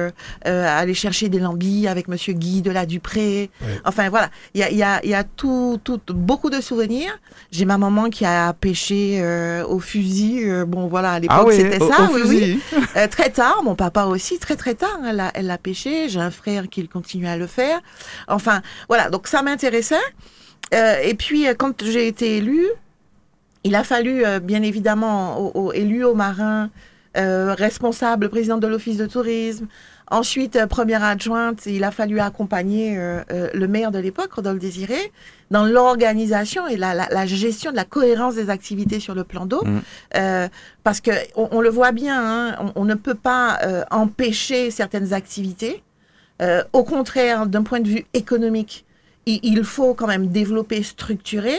aller 0.46 0.94
chercher 0.94 1.30
des 1.30 1.39
lambis 1.39 1.88
avec 1.88 2.08
Monsieur 2.08 2.34
Guy 2.34 2.62
de 2.62 2.72
la 2.72 2.86
Dupré. 2.86 3.50
Enfin 3.86 4.10
voilà, 4.10 4.30
il 4.53 4.62
y 4.62 4.63
a, 4.63 4.72
y, 4.72 4.84
a, 4.84 5.06
y 5.06 5.13
a 5.13 5.24
tout, 5.24 5.80
tout, 5.84 6.00
beaucoup 6.13 6.50
de 6.50 6.62
souvenirs. 6.62 7.18
J'ai 7.51 7.65
ma 7.65 7.77
maman 7.77 8.10
qui 8.10 8.25
a 8.25 8.53
pêché 8.53 9.24
au 9.68 9.80
fusil. 9.80 10.46
bon 10.68 10.88
voilà, 10.88 11.13
à 11.13 11.20
l'époque 11.20 11.50
ah 11.50 11.56
c'était 11.56 11.80
ça. 11.80 12.10
oui, 12.13 12.22
oui. 12.25 12.62
très 13.10 13.30
tard, 13.30 13.62
mon 13.63 13.75
papa 13.75 14.06
aussi 14.06 14.39
très 14.39 14.56
très 14.56 14.75
tard. 14.75 15.00
Elle 15.08 15.20
a, 15.20 15.32
elle 15.34 15.50
a 15.50 15.58
pêché 15.58 16.00
j'ai 16.10 16.20
un 16.20 16.31
frère 16.31 16.70
qui 16.70 16.88
continue 16.88 17.27
à 17.27 17.38
le 17.38 17.48
faire. 17.48 17.79
Enfin, 18.27 18.62
voilà, 18.88 19.10
donc 19.10 19.27
ça 19.27 19.41
m'intéressait. 19.41 19.96
Euh, 20.74 20.96
et 21.03 21.13
puis, 21.13 21.48
euh, 21.48 21.53
quand 21.58 21.84
j'ai 21.84 22.08
été 22.08 22.38
élue, 22.38 22.67
il 23.63 23.75
a 23.75 23.84
fallu, 23.84 24.25
euh, 24.25 24.39
bien 24.39 24.63
évidemment, 24.63 25.55
au, 25.55 25.72
élu 25.74 26.03
au 26.03 26.15
marin, 26.15 26.70
responsable, 27.13 28.29
président 28.29 28.58
de 28.58 28.67
l'office 28.67 28.98
de 28.98 29.05
tourisme, 29.05 29.67
Ensuite, 30.13 30.65
première 30.65 31.05
adjointe, 31.05 31.65
il 31.67 31.86
a 31.86 31.91
fallu 31.91 32.20
accompagner 32.20 32.98
le 33.29 33.67
maire 33.67 33.91
de 33.91 34.00
l'époque, 34.00 34.34
Rodolphe 34.34 34.60
Désiré, 34.60 35.13
dans 35.51 35.63
l'organisation 35.63 36.67
et 36.67 36.75
la, 36.75 37.25
gestion 37.25 37.72
de 37.72 37.77
la 37.77 37.86
cohérence 37.86 38.36
des 38.36 38.50
activités 38.50 39.00
sur 39.00 39.15
le 39.15 39.24
plan 39.24 39.46
d'eau. 39.46 39.63
Mmh. 39.63 40.50
parce 40.84 41.00
que 41.00 41.12
on, 41.36 41.62
le 41.62 41.70
voit 41.70 41.93
bien, 41.93 42.22
hein, 42.22 42.72
on, 42.75 42.84
ne 42.84 42.96
peut 42.96 43.15
pas 43.15 43.58
empêcher 43.89 44.70
certaines 44.70 45.13
activités. 45.13 45.81
Euh, 46.41 46.63
au 46.74 46.83
contraire, 46.83 47.45
d'un 47.45 47.63
point 47.63 47.79
de 47.79 47.88
vue 47.88 48.05
économique, 48.13 48.86
il, 49.25 49.63
faut 49.63 49.93
quand 49.93 50.07
même 50.07 50.27
développer, 50.27 50.81
structurer, 50.81 51.57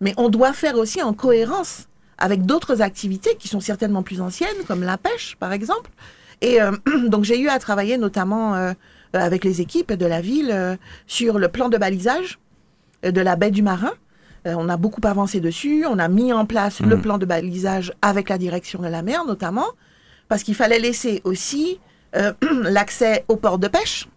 mais 0.00 0.14
on 0.16 0.28
doit 0.28 0.52
faire 0.52 0.76
aussi 0.76 1.00
en 1.00 1.12
cohérence 1.12 1.86
avec 2.18 2.44
d'autres 2.44 2.82
activités 2.82 3.36
qui 3.38 3.48
sont 3.48 3.60
certainement 3.60 4.02
plus 4.02 4.20
anciennes, 4.20 4.64
comme 4.66 4.82
la 4.82 4.98
pêche, 4.98 5.36
par 5.38 5.52
exemple. 5.52 5.90
Et 6.40 6.60
euh, 6.60 6.72
donc 7.08 7.24
j'ai 7.24 7.38
eu 7.38 7.48
à 7.48 7.58
travailler 7.58 7.96
notamment 7.96 8.56
euh, 8.56 8.72
avec 9.12 9.44
les 9.44 9.60
équipes 9.60 9.92
de 9.92 10.06
la 10.06 10.20
ville 10.20 10.78
sur 11.06 11.38
le 11.38 11.48
plan 11.48 11.68
de 11.68 11.78
balisage 11.78 12.40
de 13.04 13.20
la 13.20 13.36
baie 13.36 13.52
du 13.52 13.62
Marin. 13.62 13.92
on 14.44 14.68
a 14.68 14.76
beaucoup 14.76 15.00
avancé 15.04 15.38
dessus. 15.38 15.84
On 15.88 16.00
a 16.00 16.08
mis 16.08 16.32
en 16.32 16.46
place 16.46 16.80
le 16.80 16.96
mmh. 16.96 17.02
plan 17.02 17.18
de 17.18 17.26
balisage 17.26 17.92
avec 18.02 18.28
la 18.28 18.38
direction 18.38 18.82
de 18.82 18.88
la 18.88 19.02
mer, 19.02 19.24
notamment, 19.24 19.66
parce 20.28 20.42
qu'il 20.42 20.56
fallait 20.56 20.80
laisser 20.80 21.20
aussi 21.22 21.78
euh, 22.16 22.32
l'accès 22.62 23.24
au 23.28 23.36
port 23.36 23.58
de 23.58 23.68
pêche. 23.68 24.08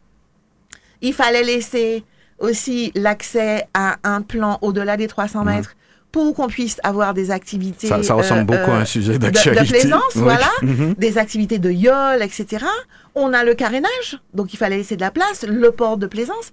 Il 1.02 1.14
fallait 1.14 1.44
laisser 1.44 2.04
aussi 2.40 2.92
l'accès 2.96 3.68
à 3.74 3.98
un 4.04 4.22
plan 4.22 4.58
au-delà 4.62 4.98
des 4.98 5.08
300 5.08 5.40
Mhm. 5.44 5.46
mètres 5.56 5.76
pour 6.12 6.34
qu'on 6.34 6.48
puisse 6.48 6.78
avoir 6.84 7.14
des 7.14 7.32
activités 7.32 7.88
Ça, 7.88 8.02
ça 8.02 8.14
ressemble 8.14 8.42
euh, 8.42 8.58
beaucoup 8.58 8.72
à 8.72 8.76
euh, 8.76 8.82
un 8.82 8.86
sujet 8.86 9.14
de, 9.14 9.18
de 9.18 9.24
d'actualité. 9.30 9.80
plaisance, 9.80 10.02
Oui. 10.16 10.22
voilà, 10.22 10.50
Mhm. 10.62 10.94
des 10.98 11.18
activités 11.18 11.60
de 11.60 11.70
yole, 11.72 12.22
etc. 12.24 12.66
On 13.16 13.34
a 13.34 13.44
le 13.44 13.54
carénage, 13.56 14.20
donc 14.34 14.54
il 14.54 14.58
fallait 14.58 14.78
laisser 14.78 14.96
de 14.96 15.02
la 15.02 15.12
place, 15.12 15.44
le 15.48 15.72
port 15.72 15.98
de 15.98 16.08
plaisance, 16.08 16.52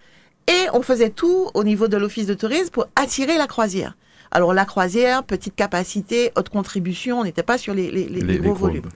et 0.49 0.67
on 0.73 0.83
faisait 0.83 1.11
tout 1.11 1.51
au 1.55 1.65
niveau 1.65 1.89
de 1.89 1.97
l'office 1.97 2.27
de 2.27 2.35
tourisme 2.35 2.71
pour 2.71 2.87
attirer 2.97 3.39
la 3.39 3.47
croisière. 3.47 3.97
Alors 4.31 4.53
la 4.53 4.65
croisière, 4.65 5.23
petite 5.23 5.55
capacité, 5.55 6.33
haute 6.37 6.49
contribution, 6.49 7.21
on 7.21 7.25
n'était 7.25 7.45
pas 7.45 7.57
sur 7.57 7.73
les, 7.73 7.91
les, 7.91 8.07
les- 8.09 8.21
les 8.21 8.39
gros 8.39 8.55
volumes. 8.55 8.89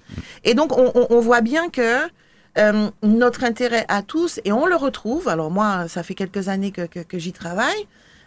Et 0.44 0.54
donc, 0.54 0.76
on, 0.76 0.90
on- 0.94 1.06
on 1.10 1.20
voit 1.20 1.40
bien 1.42 1.68
que 1.70 1.98
euh, 2.58 2.90
notre 3.02 3.44
intérêt 3.44 3.84
à 3.88 4.02
tous, 4.02 4.40
et 4.44 4.52
on 4.52 4.66
le 4.66 4.76
retrouve, 4.76 5.28
alors 5.28 5.50
moi, 5.50 5.86
ça 5.88 6.02
fait 6.02 6.14
quelques 6.14 6.48
années 6.48 6.72
que, 6.72 6.86
que- 6.86 7.00
que 7.00 7.18
j'y 7.18 7.32
travaille, 7.32 7.86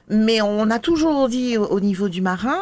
mais 0.09 0.41
on 0.41 0.69
a 0.69 0.79
toujours 0.79 1.27
dit 1.29 1.57
au, 1.57 1.65
au 1.65 1.79
niveau 1.79 2.09
du 2.09 2.21
marin 2.21 2.59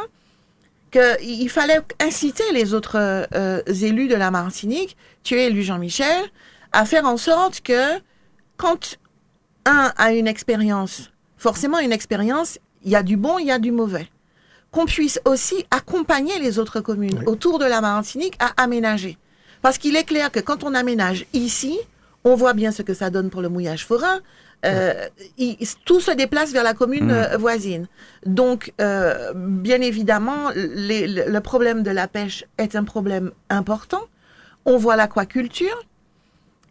qu'il 0.91 1.49
fallait 1.49 1.81
inciter 1.99 2.43
les 2.53 2.73
autres 2.73 2.97
euh, 3.35 3.61
élus 3.67 4.07
de 4.07 4.15
la 4.15 4.31
Martinique, 4.31 4.97
tu 5.23 5.35
es 5.39 5.47
élu 5.47 5.61
Jean-Michel, 5.61 6.23
à 6.71 6.85
faire 6.85 7.05
en 7.05 7.17
sorte 7.17 7.61
que 7.61 7.99
quand 8.57 8.97
un 9.65 9.93
a 9.97 10.13
une 10.13 10.27
expérience, 10.27 11.11
forcément 11.37 11.79
une 11.79 11.91
expérience, 11.91 12.57
il 12.83 12.91
y 12.91 12.95
a 12.95 13.03
du 13.03 13.17
bon, 13.17 13.37
il 13.37 13.45
y 13.47 13.51
a 13.51 13.59
du 13.59 13.71
mauvais 13.71 14.07
qu'on 14.71 14.85
puisse 14.85 15.19
aussi 15.25 15.65
accompagner 15.71 16.37
les 16.39 16.59
autres 16.59 16.79
communes 16.79 17.17
Oui. 17.19 17.25
autour 17.25 17.57
de 17.59 17.65
la 17.65 17.81
Martinique 17.81 18.35
à 18.39 18.51
aménager. 18.61 19.17
Parce 19.61 19.77
qu'il 19.77 19.95
est 19.95 20.03
clair 20.03 20.31
que 20.31 20.39
quand 20.39 20.63
on 20.63 20.73
aménage 20.73 21.25
ici, 21.33 21.77
on 22.23 22.35
voit 22.35 22.53
bien 22.53 22.71
ce 22.71 22.81
que 22.81 22.93
ça 22.93 23.09
donne 23.09 23.29
pour 23.29 23.41
le 23.41 23.49
mouillage 23.49 23.85
forain. 23.85 24.19
Euh, 24.65 25.07
il- 25.37 25.57
tout 25.85 26.01
se 26.01 26.11
déplace 26.11 26.51
vers 26.51 26.63
la 26.65 26.73
commune 26.73 27.11
euh, 27.11 27.37
voisine. 27.37 27.87
Donc, 28.25 28.73
euh, 28.81 29.31
bien 29.35 29.79
évidemment, 29.81 30.49
les- 30.55 31.07
le 31.07 31.39
problème 31.39 31.81
de 31.81 31.91
la 31.91 32.07
pêche 32.09 32.43
est 32.57 32.75
un 32.75 32.83
problème 32.83 33.31
important. 33.49 34.01
On 34.65 34.75
voit 34.77 34.97
l'aquaculture. 34.97 35.77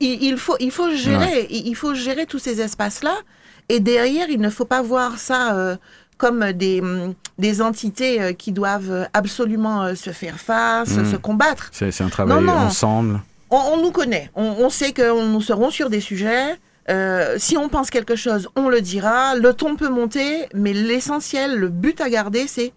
Il, 0.00 0.22
il 0.22 0.36
faut, 0.36 0.56
il 0.60 0.70
faut 0.70 0.90
gérer, 0.94 1.46
il, 1.50 1.66
il 1.66 1.74
faut 1.74 1.94
gérer 1.94 2.26
tous 2.26 2.38
ces 2.38 2.60
espaces-là. 2.60 3.16
Et 3.70 3.80
derrière, 3.80 4.28
il 4.28 4.40
ne 4.40 4.50
faut 4.50 4.64
pas 4.66 4.82
voir 4.82 5.18
ça 5.18 5.56
euh, 5.56 5.76
comme 6.18 6.52
des, 6.52 6.82
des 7.38 7.62
entités 7.62 8.20
euh, 8.20 8.32
qui 8.32 8.52
doivent 8.52 9.08
absolument 9.14 9.84
euh, 9.84 9.94
se 9.94 10.10
faire 10.10 10.38
face, 10.38 10.90
Mhm. 10.96 11.10
se 11.12 11.16
combattre. 11.16 11.70
C'est 11.72 12.00
un 12.02 12.08
travail 12.08 12.34
Non, 12.36 12.42
non. 12.42 12.52
ensemble. 12.66 13.22
On, 13.50 13.56
on 13.56 13.82
nous 13.82 13.92
connaît, 13.92 14.30
on, 14.34 14.44
on 14.58 14.68
sait 14.68 14.92
que 14.92 15.32
nous 15.32 15.40
serons 15.40 15.70
sur 15.70 15.88
des 15.88 16.00
sujets. 16.00 16.58
Euh, 16.90 17.36
si 17.38 17.56
on 17.56 17.68
pense 17.68 17.88
quelque 17.90 18.16
chose, 18.16 18.48
on 18.56 18.68
le 18.68 18.80
dira. 18.80 19.34
Le 19.36 19.52
ton 19.54 19.76
peut 19.76 19.88
monter, 19.88 20.48
mais 20.54 20.72
l'essentiel, 20.72 21.56
le 21.56 21.68
but 21.68 22.00
à 22.00 22.08
garder, 22.10 22.46
c'est 22.46 22.72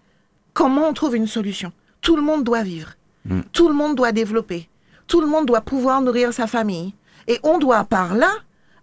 comment 0.54 0.88
on 0.88 0.92
trouve 0.92 1.16
une 1.16 1.26
solution. 1.26 1.72
Tout 2.00 2.16
le 2.16 2.22
monde 2.22 2.44
doit 2.44 2.62
vivre. 2.62 2.90
Mm. 3.24 3.40
Tout 3.52 3.68
le 3.68 3.74
monde 3.74 3.96
doit 3.96 4.12
développer. 4.12 4.68
Tout 5.06 5.20
le 5.20 5.26
monde 5.26 5.46
doit 5.46 5.60
pouvoir 5.62 6.00
nourrir 6.02 6.32
sa 6.32 6.46
famille. 6.46 6.94
Et 7.28 7.38
on 7.42 7.58
doit 7.58 7.84
par 7.84 8.14
là 8.14 8.30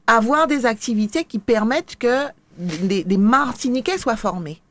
avoir 0.08 0.48
des 0.48 0.66
activités 0.66 1.24
qui 1.24 1.38
permettent 1.40 1.96
que 1.98 2.26
des, 2.60 3.04
des 3.04 3.18
Martiniquais 3.18 3.98
soient 3.98 4.16
formés. 4.18 4.62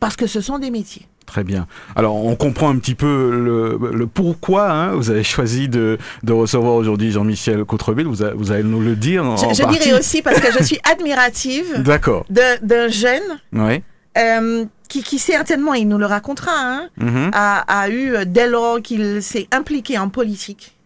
Parce 0.00 0.14
que 0.16 0.26
ce 0.28 0.40
sont 0.40 0.58
des 0.60 0.70
métiers. 0.70 1.06
Très 1.26 1.42
bien. 1.44 1.66
Alors, 1.96 2.24
on 2.24 2.36
comprend 2.36 2.70
un 2.70 2.78
petit 2.78 2.94
peu 2.94 3.30
le, 3.30 3.78
le 3.92 4.06
pourquoi 4.06 4.70
hein, 4.70 4.94
vous 4.94 5.10
avez 5.10 5.24
choisi 5.24 5.68
de, 5.68 5.98
de 6.22 6.32
recevoir 6.32 6.74
aujourd'hui 6.74 7.10
Jean-Michel 7.10 7.64
Cotreville. 7.64 8.06
Vous, 8.06 8.22
a- 8.22 8.32
vous 8.32 8.52
allez 8.52 8.62
nous 8.62 8.80
le 8.80 8.94
dire 8.96 9.24
en, 9.26 9.36
Je, 9.36 9.44
en 9.46 9.52
je 9.52 9.62
partie. 9.62 9.78
dirais 9.80 9.98
aussi 9.98 10.22
parce 10.22 10.40
que 10.40 10.52
je 10.56 10.62
suis 10.62 10.78
admirative 10.90 11.82
d'un 12.30 12.88
jeune 12.88 13.22
Oui. 13.52 13.82
euh, 14.16 14.64
qui, 14.88 15.02
qui 15.02 15.18
certainement, 15.18 15.74
il 15.74 15.86
nous 15.88 15.98
le 15.98 16.06
racontera, 16.06 16.52
hein, 16.54 16.88
Mhm. 16.96 17.30
a, 17.34 17.58
a 17.82 17.88
eu, 17.90 18.14
euh, 18.14 18.24
dès 18.24 18.48
lors 18.48 18.80
qu'il 18.80 19.22
s'est 19.22 19.48
impliqué 19.52 19.98
en 19.98 20.08
politique, 20.08 20.77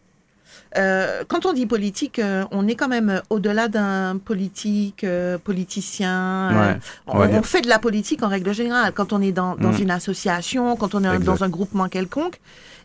euh, 0.79 1.23
quand 1.29 1.45
on 1.47 1.53
dit 1.53 1.67
politique, 1.67 2.19
euh, 2.19 2.45
on 2.51 2.67
est 2.69 2.75
quand 2.75 2.89
même 2.89 3.21
au-delà 3.31 3.69
d'un 3.69 4.17
politique, 4.19 5.05
euh, 5.05 5.39
politicien. 5.39 6.51
euh, 6.53 6.73
Ouais. 6.75 6.79
on, 7.07 7.19
Ouais. 7.21 7.31
on 7.35 7.43
fait 7.43 7.61
de 7.63 7.69
la 7.69 7.79
politique 7.79 8.23
en 8.23 8.29
règle 8.29 8.53
générale 8.55 8.93
quand 8.95 9.13
on 9.13 9.21
est 9.21 9.33
dans, 9.33 9.57
dans 9.57 9.73
Mm. 9.73 9.83
une 9.83 9.91
association, 9.91 10.77
quand 10.77 10.95
on 10.95 11.05
est 11.05 11.09
Exact. 11.09 11.25
dans 11.25 11.45
un 11.45 11.49
groupement 11.49 11.89
quelconque. 11.89 12.41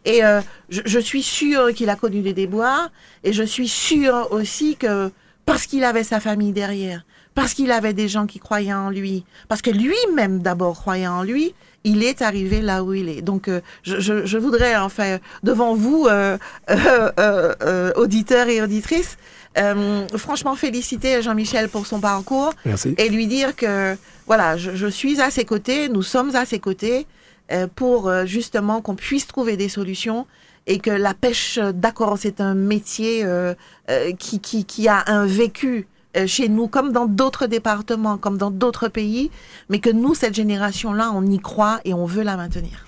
Et 0.06 0.24
euh, 0.24 0.42
je, 0.70 0.82
je 0.86 1.00
suis 1.00 1.24
sûre 1.24 1.74
qu'il 1.74 1.90
a 1.90 1.96
connu 1.96 2.22
des 2.22 2.34
déboires 2.34 2.90
et 3.24 3.34
je 3.34 3.44
suis 3.44 3.68
sûre 3.68 4.28
aussi 4.32 4.76
que 4.78 5.12
parce 5.46 5.66
qu'il 5.66 5.84
avait 5.84 6.04
sa 6.04 6.20
famille 6.20 6.52
derrière, 6.52 7.04
parce 7.38 7.54
qu'il 7.54 7.72
avait 7.72 7.94
des 7.94 8.08
gens 8.08 8.26
qui 8.26 8.40
croyaient 8.40 8.74
en 8.74 8.90
lui, 8.90 9.24
parce 9.48 9.62
que 9.62 9.70
lui-même 9.70 10.40
d'abord 10.42 10.76
croyait 10.76 11.06
en 11.06 11.22
lui, 11.22 11.54
il 11.84 12.02
est 12.04 12.24
arrivé 12.24 12.62
là 12.62 12.84
où 12.84 12.96
il 12.96 13.10
est. 13.10 13.22
Donc 13.22 13.48
euh, 13.48 13.62
je, 13.84 14.00
je, 14.00 14.26
je 14.26 14.38
voudrais 14.40 14.76
enfin 14.76 15.20
devant 15.44 15.76
vous, 15.76 16.08
euh, 16.08 16.40
euh, 16.72 17.12
euh, 17.20 17.54
euh, 17.62 17.94
auditeurs 17.96 18.48
et 18.48 18.60
auditrices, 18.60 19.20
euh, 19.60 20.08
franchement 20.18 20.56
féliciter 20.56 21.22
Jean-Michel 21.22 21.70
pour 21.70 21.86
son 21.86 22.00
parcours 22.00 22.54
Merci. 22.66 22.96
et 22.98 23.08
lui 23.08 23.28
dire 23.28 23.56
que 23.56 23.96
voilà, 24.26 24.58
je, 24.58 24.72
je 24.76 24.88
suis 24.88 25.22
à 25.22 25.30
ses 25.30 25.46
côtés, 25.46 25.90
nous 25.90 26.02
sommes 26.02 26.36
à 26.36 26.44
ses 26.44 26.58
côtés 26.58 27.06
euh, 27.52 27.68
pour 27.76 28.10
euh, 28.10 28.26
justement 28.26 28.82
qu'on 28.82 28.96
puisse 28.96 29.28
trouver 29.28 29.58
des 29.58 29.70
solutions 29.70 30.26
et 30.66 30.80
que 30.80 30.90
la 30.90 31.14
pêche, 31.14 31.60
d'accord, 31.60 32.18
c'est 32.20 32.42
un 32.42 32.56
métier 32.56 33.24
euh, 33.24 33.54
euh, 33.92 34.12
qui, 34.14 34.40
qui, 34.40 34.66
qui 34.66 34.88
a 34.88 35.04
un 35.06 35.28
vécu 35.28 35.88
chez 36.26 36.50
nous, 36.50 36.68
comme 36.68 36.92
dans 36.92 37.06
d'autres 37.06 37.46
départements, 37.46 38.18
comme 38.18 38.38
dans 38.38 38.50
d'autres 38.50 38.88
pays, 38.88 39.30
mais 39.70 39.80
que 39.80 39.90
nous, 39.92 40.16
cette 40.16 40.34
génération-là, 40.34 41.12
on 41.14 41.24
y 41.26 41.38
croit 41.40 41.80
et 41.86 41.94
on 41.94 42.06
veut 42.06 42.24
la 42.24 42.38
maintenir. 42.38 42.86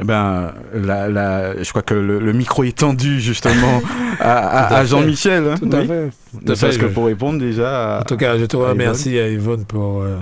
Eh 0.00 0.04
Ben, 0.04 0.52
la, 0.74 1.08
la, 1.08 1.60
je 1.60 1.68
crois 1.70 1.82
que 1.82 1.94
le, 1.94 2.20
le 2.20 2.32
micro 2.32 2.62
est 2.62 2.78
tendu 2.78 3.20
justement 3.20 3.82
à, 4.20 4.66
à- 4.66 4.68
Tout 4.68 4.74
à 4.74 4.76
à 4.76 4.80
fait. 4.82 4.86
Jean-Michel. 4.86 5.44
hein. 5.48 5.54
Tout 5.58 5.68
à 5.72 5.80
Oui. 5.80 5.86
fait. 5.88 6.10
Tout 6.46 6.52
à 6.52 6.54
fait, 6.54 6.68
que 6.78 6.88
je- 6.88 6.92
pour 6.94 7.06
répondre 7.06 7.40
déjà. 7.40 7.96
À... 7.96 8.00
En 8.02 8.04
tout 8.04 8.16
cas, 8.16 8.38
je 8.38 8.44
te 8.44 8.56
à 8.56 8.68
remercie 8.68 9.18
à 9.18 9.26
Yvonne 9.28 9.64
pour 9.64 10.02
euh, 10.02 10.18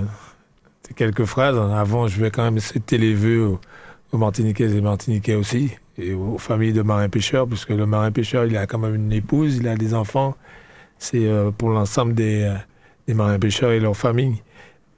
tes 0.81 0.95
quelques 0.95 1.25
phrases. 1.25 1.57
Avant, 1.75 2.07
je 2.07 2.19
vais 2.19 2.31
quand 2.31 2.43
même 2.43 2.59
citer 2.59 2.97
les 2.97 3.13
vœux 3.13 3.45
aux, 3.45 3.59
aux 4.13 4.17
Martiniquais 4.17 4.71
et 4.71 4.81
Martiniquais 4.81 5.35
aussi, 5.35 5.69
et 5.99 6.13
aux 6.15 6.39
familles 6.39 6.73
de 6.73 6.81
marins-pêcheurs, 6.81 7.45
puisque 7.47 7.69
le 7.69 7.85
marin-pêcheur, 7.85 8.45
il 8.45 8.57
a 8.57 8.65
quand 8.65 8.79
même 8.79 8.95
une 8.95 9.11
épouse, 9.13 9.57
il 9.57 9.67
a 9.67 9.75
des 9.75 9.93
enfants. 9.93 10.35
C'est 10.99 11.25
euh, 11.27 11.51
pour 11.51 11.69
l'ensemble 11.69 12.13
des, 12.13 12.43
euh, 12.43 12.55
des 13.07 13.13
marins-pêcheurs 13.13 13.71
et 13.71 13.79
leurs 13.79 13.97
familles. 13.97 14.41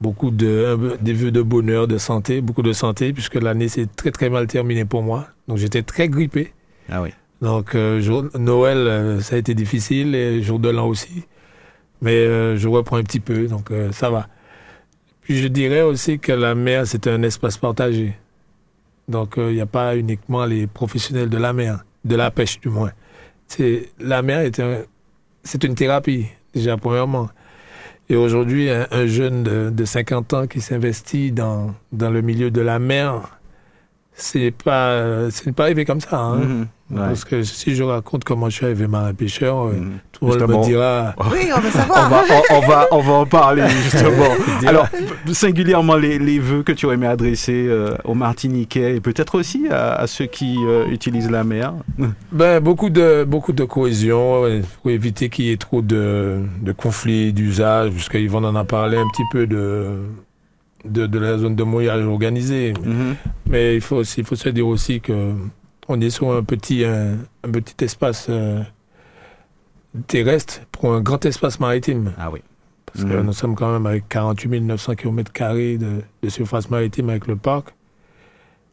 Beaucoup 0.00 0.30
de, 0.30 0.96
des 1.02 1.12
vœux 1.12 1.30
de 1.30 1.42
bonheur, 1.42 1.86
de 1.86 1.98
santé, 1.98 2.40
beaucoup 2.40 2.62
de 2.62 2.72
santé, 2.72 3.12
puisque 3.12 3.34
l'année 3.34 3.68
s'est 3.68 3.86
très 3.96 4.10
très 4.10 4.30
mal 4.30 4.46
terminée 4.46 4.86
pour 4.86 5.02
moi. 5.02 5.28
Donc 5.46 5.58
j'étais 5.58 5.82
très 5.82 6.08
grippé. 6.08 6.52
Ah 6.88 7.02
oui. 7.02 7.10
Donc, 7.42 7.74
euh, 7.74 8.00
jour- 8.00 8.24
Noël, 8.38 8.78
euh, 8.78 9.20
ça 9.20 9.36
a 9.36 9.38
été 9.38 9.54
difficile, 9.54 10.14
et 10.14 10.42
jour 10.42 10.58
de 10.58 10.68
l'an 10.70 10.86
aussi. 10.86 11.24
Mais 12.02 12.14
euh, 12.16 12.56
je 12.56 12.66
reprends 12.68 12.96
un 12.96 13.02
petit 13.02 13.20
peu, 13.20 13.46
donc 13.46 13.70
euh, 13.70 13.92
ça 13.92 14.10
va. 14.10 14.26
Puis 15.22 15.36
je 15.38 15.48
dirais 15.48 15.82
aussi 15.82 16.18
que 16.18 16.32
la 16.32 16.54
mer, 16.54 16.86
c'est 16.86 17.06
un 17.06 17.22
espace 17.22 17.56
partagé. 17.58 18.14
Donc, 19.08 19.36
euh, 19.38 19.50
il 19.50 19.54
n'y 19.54 19.60
a 19.60 19.66
pas 19.66 19.96
uniquement 19.96 20.44
les 20.46 20.66
professionnels 20.66 21.28
de 21.28 21.36
la 21.38 21.52
mer, 21.52 21.84
de 22.04 22.16
la 22.16 22.30
pêche 22.30 22.58
du 22.60 22.68
moins. 22.68 22.92
C'est, 23.46 23.90
la 23.98 24.22
mer 24.22 24.40
est 24.40 24.60
un, 24.60 24.78
c'est 25.44 25.64
une 25.64 25.74
thérapie, 25.74 26.26
déjà, 26.54 26.76
premièrement. 26.76 27.28
Et 28.08 28.16
aujourd'hui, 28.16 28.70
un, 28.70 28.86
un 28.90 29.06
jeune 29.06 29.42
de, 29.42 29.70
de 29.70 29.84
50 29.84 30.34
ans 30.34 30.46
qui 30.46 30.60
s'investit 30.60 31.32
dans, 31.32 31.74
dans 31.92 32.10
le 32.10 32.22
milieu 32.22 32.50
de 32.50 32.60
la 32.60 32.78
mer, 32.78 33.39
c'est 34.20 34.52
pas, 34.52 35.30
c'est 35.30 35.52
pas 35.54 35.64
arrivé 35.64 35.84
comme 35.84 36.00
ça. 36.00 36.18
Hein. 36.18 36.36
Mhm. 36.36 36.66
Ouais. 36.92 36.96
Parce 37.06 37.24
que 37.24 37.44
si 37.44 37.76
je 37.76 37.84
raconte 37.84 38.24
comment 38.24 38.50
je 38.50 38.56
suis 38.56 38.64
arrivé 38.66 38.88
marin 38.88 39.14
pêcheur, 39.14 39.66
euh, 39.66 39.74
Mhm. 39.74 39.92
tout 40.10 40.26
le 40.26 40.46
monde 40.46 40.58
me 40.58 40.64
dira. 40.64 41.14
Oui, 41.30 41.48
on 41.54 41.58
On 41.64 41.70
savoir. 41.70 42.10
va, 42.10 42.22
on, 42.50 42.54
on 42.56 42.60
va, 42.68 42.86
on 42.90 43.00
va 43.00 43.12
en 43.12 43.26
parler 43.26 43.62
justement. 43.84 44.34
Alors, 44.66 44.88
singulièrement 45.32 45.94
les, 45.94 46.18
les 46.18 46.38
vœux 46.40 46.62
que 46.64 46.72
tu 46.72 46.86
aurais 46.86 46.96
aimé 46.96 47.06
adresser 47.06 47.66
euh, 47.68 47.94
aux 48.04 48.14
Martiniquais 48.14 48.96
et 48.96 49.00
peut-être 49.00 49.38
aussi 49.38 49.68
à, 49.70 49.94
à 49.94 50.06
ceux 50.08 50.26
qui 50.26 50.56
euh, 50.66 50.86
utilisent 50.88 51.30
la 51.30 51.44
mer. 51.44 51.74
Ben, 52.32 52.60
beaucoup 52.60 52.90
de, 52.90 53.24
beaucoup 53.24 53.52
de 53.52 53.64
cohésion, 53.64 54.42
pour 54.82 54.90
éviter 54.90 55.28
qu'il 55.28 55.44
y 55.46 55.52
ait 55.52 55.56
trop 55.56 55.82
de, 55.82 56.40
de 56.62 56.72
conflits 56.72 57.32
d'usage, 57.32 57.90
puisqu'Yvonne 57.90 58.44
en 58.46 58.54
a 58.56 58.64
parlé 58.64 58.96
un 58.96 59.06
petit 59.12 59.22
peu 59.30 59.46
de, 59.46 59.98
de, 60.84 61.06
de 61.06 61.18
la 61.18 61.38
zone 61.38 61.56
de 61.56 61.62
mouillage 61.64 62.04
organisée. 62.04 62.72
Mhm. 62.84 63.16
Mais 63.48 63.74
il 63.76 63.80
faut, 63.80 63.96
aussi, 63.96 64.20
il 64.20 64.26
faut 64.26 64.36
se 64.36 64.48
dire 64.48 64.66
aussi 64.66 65.00
que 65.00 65.34
on 65.88 66.00
est 66.00 66.10
sur 66.10 66.32
un 66.32 66.42
petit, 66.44 66.84
un, 66.84 67.18
un 67.44 67.50
petit 67.50 67.84
espace 67.84 68.26
euh, 68.28 68.62
terrestre 70.06 70.60
pour 70.72 70.92
un 70.94 71.00
grand 71.00 71.24
espace 71.24 71.58
maritime. 71.60 72.12
Ah 72.18 72.30
oui. 72.30 72.40
Parce 72.86 73.04
que 73.04 73.12
Mhm. 73.16 73.26
nous 73.26 73.32
sommes 73.32 73.54
quand 73.54 73.72
même 73.72 73.86
avec 73.86 74.08
48 74.08 74.60
900 74.60 74.94
km 74.96 75.32
de, 75.78 76.02
de 76.22 76.28
surface 76.28 76.70
maritime 76.70 77.08
avec 77.10 77.26
le 77.26 77.36
parc. 77.36 77.74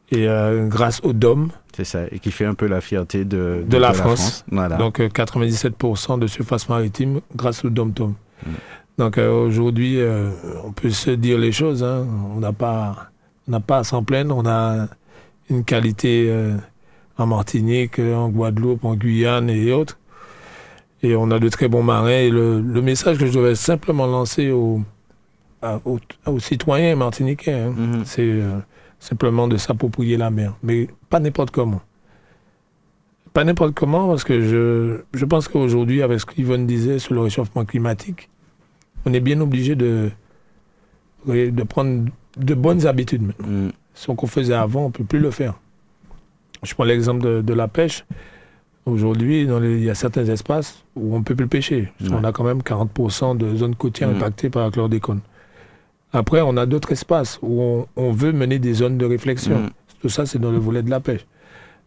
Et 0.10 0.28
euh, 0.28 0.68
grâce 0.68 1.02
au 1.04 1.12
DOM, 1.12 1.50
C'est 1.76 1.84
ça, 1.84 2.06
et 2.12 2.20
qui 2.20 2.32
fait 2.32 2.46
un 2.46 2.54
peu 2.54 2.66
la 2.66 2.80
fierté 2.82 3.26
de, 3.26 3.64
De 3.68 3.78
la 3.78 3.92
France. 3.94 4.46
Voilà. 4.50 4.78
donc 4.78 5.00
euh, 5.02 5.10
97% 5.10 6.18
de 6.18 6.28
surface 6.28 6.70
maritime 6.70 7.20
grâce 7.36 7.66
au 7.66 7.70
DOM-TOM. 7.70 8.14
Mm. 8.46 8.50
Donc 8.98 9.18
euh, 9.18 9.32
aujourd'hui, 9.32 10.00
euh, 10.00 10.32
on 10.64 10.72
peut 10.72 10.90
se 10.90 11.12
dire 11.12 11.38
les 11.38 11.52
choses. 11.52 11.84
hein. 11.84 12.06
On 12.36 12.40
n'a 12.40 12.54
pas, 12.54 13.10
on 13.48 13.52
n'a 13.52 13.60
pas 13.60 13.80
à 13.80 13.84
s'en 13.84 14.04
plaindre. 14.04 14.36
On 14.36 14.46
a 14.48 14.88
une 15.50 15.64
qualité 15.64 16.28
euh, 16.30 16.56
en 17.18 17.28
Martinique, 17.28 18.00
en 18.00 18.30
Guadeloupe, 18.30 18.84
en 18.86 18.96
Guyane 18.96 19.50
et 19.50 19.72
autres. 19.72 20.00
Et 21.04 21.16
on 21.16 21.30
a 21.30 21.38
de 21.40 21.48
très 21.50 21.68
bons 21.68 21.84
marins. 21.84 22.10
Et 22.10 22.30
le, 22.32 22.60
le 22.60 22.82
message 22.82 23.20
que 23.20 23.28
je 23.28 23.34
devais 23.38 23.54
simplement 23.56 24.08
lancer 24.08 24.50
aux, 24.50 24.82
aux, 25.86 26.00
aux 26.26 26.40
citoyens 26.40 26.96
martiniquais, 26.96 27.54
hein, 27.54 27.74
Mhm. 27.78 28.02
c'est 28.06 28.40
simplement 29.00 29.48
de 29.48 29.58
s'approprier 29.58 30.18
la 30.18 30.32
mer. 30.32 30.56
Mais 30.64 30.88
pas 31.12 31.20
n'importe 31.20 31.52
comment. 31.52 31.82
Pas 33.34 33.44
n'importe 33.44 33.76
comment, 33.76 34.08
parce 34.08 34.24
que 34.24 34.42
je, 34.42 35.02
je 35.14 35.26
pense 35.26 35.48
qu'aujourd'hui, 35.48 36.02
avec 36.02 36.20
ce 36.20 36.26
qu'Yvonne 36.26 36.66
disait 36.66 36.98
sur 36.98 37.14
le 37.14 37.22
réchauffement 37.22 37.64
climatique, 37.66 38.30
on 39.08 39.14
est 39.14 39.20
bien 39.20 39.40
obligé 39.42 39.76
de, 39.76 40.10
de 41.28 41.64
prendre 41.64 42.06
de 42.38 42.54
bonnes 42.54 42.86
habitudes 42.86 43.22
maintenant. 43.24 43.48
Mm. 43.48 43.72
Ce 43.94 44.12
qu'on 44.12 44.28
faisait 44.28 44.54
avant, 44.54 44.84
on 44.84 44.88
ne 44.88 44.92
peut 44.92 45.04
plus 45.04 45.20
le 45.20 45.32
faire. 45.32 45.56
Je 46.64 46.74
prends 46.74 46.84
l'exemple 46.84 47.24
de, 47.24 47.42
de 47.42 47.54
la 47.54 47.68
pêche. 47.68 48.06
Aujourd'hui, 48.86 49.42
il 49.44 49.84
y 49.84 49.90
a 49.90 49.96
certains 49.96 50.26
espaces 50.26 50.84
où 50.96 51.16
on 51.16 51.20
ne 51.20 51.24
peut 51.24 51.36
plus 51.36 51.48
pêcher. 51.48 51.92
Parce 52.00 52.12
Ouais. 52.12 52.26
a 52.26 52.32
quand 52.32 52.44
même 52.44 52.60
40% 52.62 53.36
de 53.38 53.56
zones 53.56 53.76
côtières 53.76 54.10
Mhm. 54.10 54.18
impactées 54.18 54.50
par 54.50 54.64
la 54.64 54.72
chlordécone. 54.72 55.22
Après, 56.14 56.42
on 56.42 56.56
a 56.58 56.66
d'autres 56.66 56.92
espaces 56.94 57.40
où 57.42 57.62
on, 57.62 57.88
on 57.98 58.12
veut 58.12 58.32
mener 58.32 58.60
des 58.60 58.74
zones 58.74 58.98
de 58.98 59.06
réflexion. 59.06 59.60
Mhm. 59.60 59.70
Tout 60.02 60.10
ça, 60.10 60.26
c'est 60.26 60.40
dans 60.40 60.52
le 60.52 60.58
volet 60.58 60.84
de 60.84 60.90
la 60.90 61.00
pêche. 61.00 61.26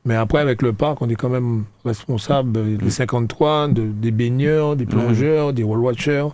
Mais 0.05 0.15
après, 0.17 0.41
avec 0.41 0.63
le 0.63 0.73
parc, 0.73 1.01
on 1.01 1.09
est 1.09 1.15
quand 1.15 1.29
même 1.29 1.65
responsable 1.85 2.77
des 2.79 2.91
53, 2.91 3.69
de- 3.69 3.87
des 3.87 4.11
baigneurs, 4.11 4.75
des 4.77 4.87
plongeurs, 4.87 5.53
des 5.53 5.63
wall 5.63 5.79
watchers. 5.81 6.27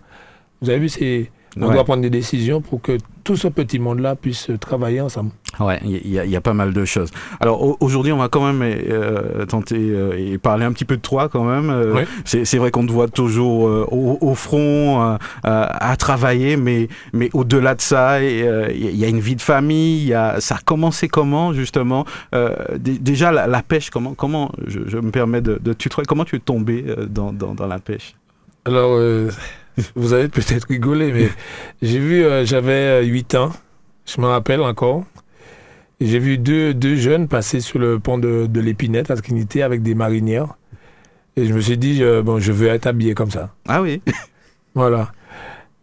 Vous 0.66 0.70
avez 0.70 0.80
vu, 0.80 0.88
c'est, 0.88 1.30
on 1.56 1.68
Ouais. 1.68 1.74
doit 1.74 1.84
prendre 1.84 2.02
des 2.02 2.10
décisions 2.10 2.60
pour 2.60 2.82
que 2.82 2.98
tout 3.22 3.36
ce 3.36 3.46
petit 3.46 3.78
monde-là 3.78 4.16
puisse 4.16 4.50
travailler 4.60 5.00
ensemble. 5.00 5.30
Ouais, 5.60 5.78
il 5.84 6.08
y, 6.12 6.18
a- 6.18 6.24
il 6.24 6.30
y 6.30 6.34
a 6.36 6.40
pas 6.40 6.54
mal 6.54 6.72
de 6.72 6.84
choses. 6.84 7.10
Alors 7.38 7.62
au- 7.62 7.76
aujourd'hui, 7.78 8.10
on 8.10 8.16
va 8.18 8.28
quand 8.28 8.44
même 8.52 8.62
euh, 8.62 9.46
tenter 9.46 9.76
euh, 9.78 10.12
et 10.18 10.38
parler 10.38 10.64
un 10.64 10.72
petit 10.72 10.84
peu 10.84 10.96
de 10.96 11.00
toi 11.02 11.28
quand 11.28 11.44
même. 11.44 11.70
Euh, 11.70 11.94
Oui. 11.94 12.02
C'est 12.24 12.58
vrai 12.58 12.72
qu'on 12.72 12.84
te 12.84 12.90
voit 12.90 13.06
toujours 13.06 13.68
euh, 13.68 13.86
au, 13.92 14.18
au 14.20 14.34
front 14.34 15.00
euh, 15.02 15.14
euh, 15.46 15.66
à 15.70 15.96
travailler, 15.96 16.56
mais 16.56 16.88
mais 17.12 17.30
au-delà 17.32 17.76
de 17.76 17.80
ça, 17.80 18.14
euh, 18.16 18.68
il 18.74 18.96
y, 18.96 19.04
a- 19.04 19.08
une 19.08 19.20
vie 19.20 19.36
de 19.36 19.40
famille. 19.40 19.98
Il 20.02 20.08
y 20.08 20.14
a, 20.14 20.40
ça 20.40 20.56
a 20.56 20.58
commencé 20.64 21.06
comment 21.06 21.52
justement? 21.52 22.04
Euh, 22.34 22.54
dé- 22.76 22.98
Déjà 22.98 23.30
la, 23.30 23.46
la 23.46 23.62
pêche, 23.62 23.90
comment 23.90 24.14
comment 24.14 24.50
je, 24.66 24.80
je 24.88 24.98
me 24.98 25.12
permets 25.12 25.40
de, 25.42 25.60
de 25.62 25.72
tutoyer. 25.72 26.06
Comment 26.06 26.24
tu 26.24 26.34
es 26.36 26.40
tombé 26.40 26.84
euh, 26.88 27.06
dans, 27.06 27.32
dans, 27.32 27.54
dans 27.54 27.66
la 27.68 27.78
pêche? 27.78 28.14
Alors, 28.66 28.94
euh, 28.96 29.30
vous 29.94 30.14
allez 30.14 30.28
peut-être 30.28 30.68
rigoler, 30.68 31.12
mais 31.12 31.28
j'ai 31.82 31.98
vu, 31.98 32.24
euh, 32.24 32.44
j'avais 32.44 33.02
euh, 33.02 33.02
8 33.02 33.34
ans, 33.34 33.52
je 34.04 34.20
me 34.20 34.26
rappelle 34.26 34.60
encore. 34.60 35.04
J'ai 36.00 36.18
vu 36.18 36.36
deux, 36.36 36.74
deux 36.74 36.96
jeunes 36.96 37.26
passer 37.26 37.60
sur 37.60 37.78
le 37.78 37.98
pont 37.98 38.18
de, 38.18 38.46
de 38.46 38.60
l'Épinette 38.60 39.10
à 39.10 39.16
Trinité 39.16 39.62
avec 39.62 39.82
des 39.82 39.94
marinières. 39.94 40.56
Et 41.36 41.46
je 41.46 41.54
me 41.54 41.60
suis 41.60 41.78
dit, 41.78 42.02
euh, 42.02 42.22
bon, 42.22 42.38
je 42.38 42.52
veux 42.52 42.68
être 42.68 42.86
habillé 42.86 43.14
comme 43.14 43.30
ça. 43.30 43.50
Ah 43.68 43.82
oui. 43.82 44.02
Voilà. 44.74 45.10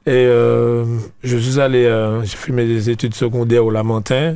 Et 0.06 0.12
euh, 0.12 0.86
je 1.24 1.36
suis 1.36 1.60
allé, 1.60 1.86
euh, 1.86 2.22
j'ai 2.22 2.38
fait 2.38 2.52
mes 2.52 2.90
études 2.90 3.16
secondaires 3.16 3.66
au 3.66 3.72
Lamentin. 3.72 4.36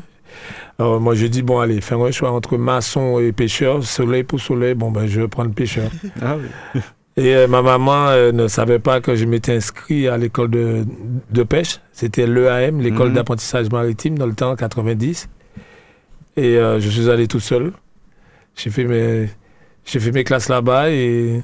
Alors 0.79 0.99
moi, 0.99 1.13
je 1.13 1.27
dis, 1.27 1.43
bon, 1.43 1.59
allez, 1.59 1.79
faire 1.79 1.99
un 1.99 2.09
choix 2.09 2.31
entre 2.31 2.57
maçon 2.57 3.19
et 3.19 3.31
pêcheur, 3.33 3.83
soleil 3.83 4.23
pour 4.23 4.39
soleil, 4.39 4.73
bon, 4.73 4.89
ben, 4.89 5.05
je 5.05 5.21
vais 5.21 5.27
prendre 5.27 5.53
pêcheur. 5.53 5.91
Ah 6.21 6.37
oui. 6.37 6.81
Et 7.17 7.35
euh, 7.35 7.47
ma 7.47 7.61
maman 7.63 8.09
euh, 8.09 8.31
ne 8.31 8.47
savait 8.47 8.77
pas 8.79 9.01
que 9.01 9.15
je 9.15 9.25
m'étais 9.25 9.55
inscrit 9.55 10.07
à 10.07 10.17
l'école 10.17 10.51
de, 10.51 10.85
de 11.31 11.43
pêche. 11.43 11.79
C'était 11.91 12.27
l'EAM, 12.27 12.79
l'école 12.79 13.09
Mhm. 13.09 13.15
d'apprentissage 13.15 13.69
maritime, 13.71 14.17
dans 14.17 14.27
le 14.27 14.35
temps 14.35 14.55
90. 14.55 15.27
Et 16.35 16.57
euh, 16.57 16.79
je 16.79 16.87
suis 16.89 17.09
allé 17.09 17.27
tout 17.27 17.39
seul. 17.39 17.71
J'ai 18.55 18.69
fait 18.69 18.83
mes, 18.85 19.29
j'ai 19.85 19.99
fait 19.99 20.11
mes 20.11 20.23
classes 20.23 20.49
là-bas 20.49 20.91
et 20.91 21.41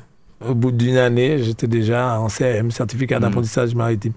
au 0.47 0.53
bout 0.53 0.71
d'une 0.71 0.97
année, 0.97 1.39
j'étais 1.41 1.67
déjà 1.67 2.19
en 2.19 2.29
CM, 2.29 2.69
certificat 2.69 3.15
Mhm. 3.15 3.21
d'apprentissage 3.23 3.73
maritime. 3.73 4.13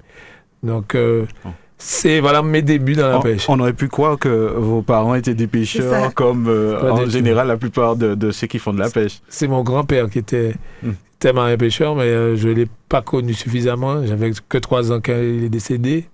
Donc, 0.62 0.94
Oh. 0.94 1.48
C'est 1.78 2.20
voilà 2.20 2.42
mes 2.42 2.62
débuts 2.62 2.94
dans 2.94 3.08
la 3.08 3.18
On, 3.18 3.22
pêche. 3.22 3.44
on 3.48 3.58
aurait 3.60 3.72
pu 3.74 3.88
croire 3.88 4.18
que 4.18 4.28
vos 4.56 4.82
parents 4.82 5.14
étaient 5.14 5.34
des 5.34 5.46
pêcheurs, 5.46 6.14
comme 6.14 6.46
euh, 6.48 6.90
en 6.90 7.04
tout. 7.04 7.10
général 7.10 7.48
la 7.48 7.56
plupart 7.56 7.96
de, 7.96 8.14
de 8.14 8.30
ceux 8.30 8.46
qui 8.46 8.58
font 8.58 8.72
de 8.72 8.78
la 8.78 8.88
pêche. 8.90 9.20
C'est 9.28 9.48
mon 9.48 9.62
grand-père 9.62 10.08
qui 10.08 10.18
était, 10.18 10.54
Mhm. 10.82 10.94
était 11.20 11.32
marin 11.32 11.56
pêcheur, 11.56 11.94
mais 11.94 12.04
euh, 12.04 12.36
je 12.36 12.48
ne 12.48 12.54
l'ai 12.54 12.66
pas 12.88 13.02
connu 13.02 13.34
suffisamment. 13.34 14.04
J'avais 14.06 14.32
que 14.48 14.58
trois 14.58 14.90
ans 14.92 15.00
quand 15.04 15.12
il 15.16 15.44
est 15.44 15.48
décédé. 15.50 16.06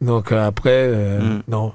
Donc 0.00 0.30
euh, 0.30 0.46
après, 0.46 0.70
euh, 0.72 1.20
Mhm. 1.20 1.42
non. 1.48 1.72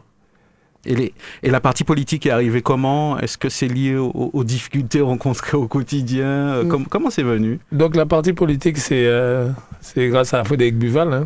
Et, 0.86 0.96
les, 0.96 1.14
et 1.44 1.50
la 1.50 1.62
partie 1.62 1.86
politique 1.86 2.26
est 2.26 2.30
arrivée 2.30 2.62
comment? 2.62 3.18
Est-ce 3.20 3.38
que 3.38 3.48
c'est 3.48 3.70
lié 3.70 3.96
aux, 3.96 4.30
aux 4.34 4.44
difficultés 4.44 5.00
rencontrées 5.00 5.56
au 5.58 5.68
quotidien? 5.68 6.26
Euh, 6.26 6.64
Mm. 6.64 6.68
com- 6.70 6.86
Comment 6.90 7.10
c'est 7.10 7.24
venu? 7.24 7.60
Donc 7.72 7.96
la 7.96 8.06
partie 8.06 8.34
politique, 8.34 8.78
c'est 8.78 9.06
euh, 9.08 9.48
c'est 9.80 10.10
grâce 10.10 10.34
à 10.34 10.44
Frédéric 10.44 10.78
Buval, 10.78 11.14
hein, 11.14 11.24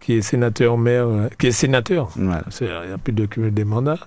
qui 0.00 0.14
est 0.14 0.22
sénateur 0.22 0.78
maire, 0.78 1.06
euh, 1.06 1.28
qui 1.38 1.48
est 1.48 1.52
sénateur. 1.52 2.10
Voilà. 2.16 2.44
C'est- 2.50 2.64
Il 2.84 2.88
n'y 2.88 2.94
a 2.94 2.98
plus 2.98 3.12
de 3.12 3.26
cumul 3.26 3.52
des 3.52 3.64
mandats. 3.64 3.98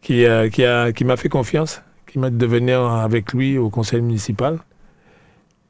Qui, 0.00 0.24
euh, 0.24 0.48
qui 0.48 0.64
a 0.64 0.92
qui 0.92 1.04
m'a 1.04 1.16
fait 1.16 1.28
confiance, 1.28 1.82
qui 2.06 2.18
m'a 2.20 2.30
de 2.30 2.46
venir 2.46 2.80
avec 2.82 3.32
lui 3.32 3.58
au 3.58 3.68
conseil 3.68 4.00
municipal. 4.00 4.58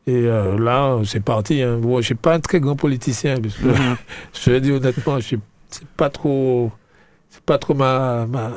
Et 0.07 0.13
euh, 0.27 0.59
là, 0.59 0.99
c'est 1.05 1.21
parti. 1.25 1.63
Hein. 1.63 1.79
Bon, 1.81 1.99
je 2.01 2.07
suis 2.07 2.15
pas 2.15 2.35
un 2.35 2.41
très 2.41 2.61
grand 2.61 2.77
politicien, 2.77 3.37
parce 3.41 3.55
que 3.57 3.67
Mhm. 3.69 3.97
je 4.35 4.51
le 4.51 4.61
dis 4.61 4.71
honnêtement, 4.73 5.19
je 5.19 5.37
c'est 5.71 5.87
pas 5.97 6.11
trop, 6.11 6.71
c'est 7.31 7.43
pas 7.43 7.59
trop 7.59 7.75
ma, 7.75 8.27
ma- 8.27 8.53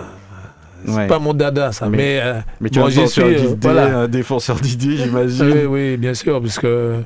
c'est 0.85 0.91
Ouais. 0.95 1.07
pas 1.07 1.19
mon 1.19 1.33
dada 1.33 1.71
ça. 1.71 1.87
Mais- 1.89 1.97
Mais, 1.97 2.19
euh, 2.21 2.39
Mais 2.59 2.69
tu 2.69 2.79
bon, 2.79 2.89
suis, 2.89 3.21
euh, 3.21 3.35
d'idées, 3.39 3.57
voilà. 3.61 3.99
un 3.99 4.07
défenseur 4.09 4.59
d'idées, 4.59 4.97
j'imagine. 4.97 5.45
Oui, 5.45 5.65
oui, 5.65 5.97
bien 5.97 6.13
sûr, 6.13 6.41
parce 6.41 6.57
que 6.59 6.67
euh, 6.67 7.01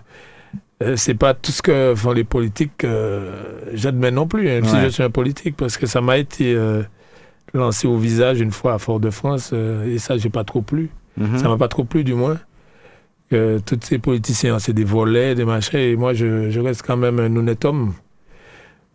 c'est 0.96 1.16
pas 1.16 1.34
tout 1.34 1.52
ce 1.52 1.62
que 1.62 1.94
font 1.96 2.12
les 2.12 2.24
politiques 2.24 2.84
euh, 2.84 3.60
j'admets 3.74 4.12
non 4.12 4.28
plus, 4.28 4.50
hein, 4.50 4.56
même 4.56 4.66
si 4.66 4.76
Ouais. 4.76 4.84
je 4.84 4.90
suis 4.90 5.04
un 5.04 5.10
politique, 5.10 5.56
parce 5.56 5.78
que 5.78 5.86
ça 5.86 6.02
m'a 6.02 6.18
été 6.18 6.54
euh, 6.54 6.84
lancé 7.54 7.88
au 7.88 7.98
visage 7.98 8.42
une 8.42 8.52
fois 8.52 8.74
à 8.74 8.78
Fort-de-France, 8.80 9.52
euh, 9.54 9.86
et 9.94 9.98
ça, 10.00 10.18
j'ai 10.18 10.30
pas 10.30 10.44
trop 10.44 10.62
plu. 10.62 10.90
Mhm. 11.18 11.38
Ça 11.38 11.48
m'a 11.48 11.58
pas 11.58 11.70
trop 11.70 11.86
plu, 11.86 12.04
du 12.04 12.14
moins. 12.14 12.38
Que 13.32 13.60
tous 13.66 13.80
ces 13.82 13.98
politiciens, 14.00 14.60
c'est 14.60 14.74
des 14.74 14.84
volets, 14.84 15.34
des 15.34 15.46
machins, 15.46 15.80
et 15.80 15.96
moi, 15.96 16.14
je, 16.14 16.50
je 16.52 16.60
reste 16.60 16.84
quand 16.86 16.98
même 16.98 17.20
un 17.20 17.34
honnête 17.36 17.64
homme. 17.66 17.94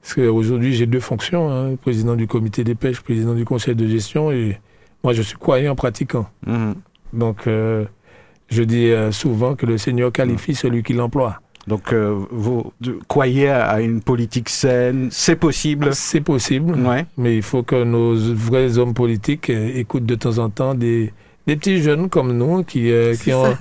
Parce 0.03 0.15
qu'aujourd'hui, 0.15 0.75
j'ai 0.75 0.87
deux 0.87 1.01
fonctions, 1.01 1.51
hein, 1.51 1.77
président 1.77 2.15
du 2.15 2.27
comité 2.27 2.63
des 2.63 2.75
pêches, 2.75 3.01
président 3.01 3.35
du 3.35 3.45
conseil 3.45 3.75
de 3.75 3.87
gestion, 3.87 4.31
et 4.31 4.59
moi, 5.03 5.15
je 5.15 5.23
suis 5.23 5.37
croyant 5.37 5.75
pratiquant. 5.75 6.27
Mhm. 6.47 6.75
Donc, 7.15 7.47
euh, 7.47 7.87
je 8.51 8.63
dis 8.63 8.91
euh, 8.91 9.11
souvent 9.13 9.57
que 9.57 9.67
le 9.67 9.79
Seigneur 9.79 10.13
qualifie 10.13 10.55
celui 10.55 10.83
qui 10.83 10.93
l'emploie. 10.93 11.41
Donc, 11.71 11.93
euh, 11.93 12.19
vous 12.33 12.73
croyez 13.09 13.49
à 13.49 13.81
une 13.81 14.03
politique 14.03 14.49
saine, 14.49 15.09
c'est 15.13 15.37
possible 15.37 15.95
C'est 15.95 16.21
possible, 16.21 16.75
Ouais. 16.87 17.07
mais 17.17 17.37
il 17.37 17.43
faut 17.43 17.63
que 17.63 17.83
nos 17.85 18.15
vrais 18.35 18.77
hommes 18.77 18.93
politiques 18.93 19.49
euh, 19.51 19.71
écoutent 19.77 20.05
de 20.05 20.17
temps 20.17 20.39
en 20.39 20.51
temps 20.51 20.75
des, 20.75 21.13
des 21.47 21.55
petits 21.57 21.81
jeunes 21.81 22.09
comme 22.09 22.37
nous 22.37 22.65
qui, 22.65 22.91
euh, 22.91 23.15
qui, 23.15 23.33
ont, 23.33 23.57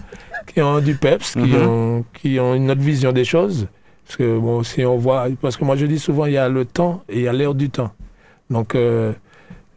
qui 0.52 0.60
ont 0.62 0.80
du 0.80 0.96
peps, 0.96 1.34
qui, 1.34 1.40
Mhm. 1.40 1.68
ont, 1.68 2.06
qui 2.20 2.40
ont 2.40 2.56
une 2.56 2.72
autre 2.72 2.82
vision 2.82 3.12
des 3.12 3.26
choses. 3.26 3.68
Parce 4.06 4.18
que, 4.18 4.40
bon, 4.40 4.64
si 4.64 4.84
on 4.84 4.98
voit, 4.98 5.28
parce 5.40 5.56
que 5.56 5.64
moi 5.64 5.76
je 5.76 5.86
dis 5.86 6.00
souvent, 6.00 6.26
il 6.26 6.34
y 6.34 6.38
a 6.38 6.50
le 6.50 6.66
temps 6.66 7.04
et 7.10 7.18
il 7.20 7.22
y 7.22 7.28
a 7.28 7.34
l'heure 7.34 7.54
du 7.54 7.70
temps. 7.70 7.92
Donc, 8.50 8.74
euh, 8.74 9.14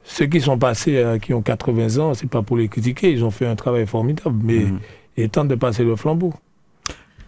ceux 0.05 0.25
qui 0.25 0.41
sont 0.41 0.57
passés, 0.59 0.97
euh, 0.97 1.19
qui 1.19 1.35
ont 1.35 1.43
80 1.43 1.99
ans, 1.99 2.15
c'est 2.15 2.31
pas 2.31 2.41
pour 2.41 2.57
les 2.57 2.69
critiquer, 2.69 3.13
ils 3.13 3.23
ont 3.25 3.31
fait 3.31 3.47
un 3.47 3.57
travail 3.57 3.87
formidable, 3.87 4.37
mais 4.43 4.65
il 5.19 5.25
est 5.25 5.29
temps 5.29 5.45
de 5.45 5.55
passer 5.55 5.85
le 5.85 5.97
flambeau. 5.97 6.33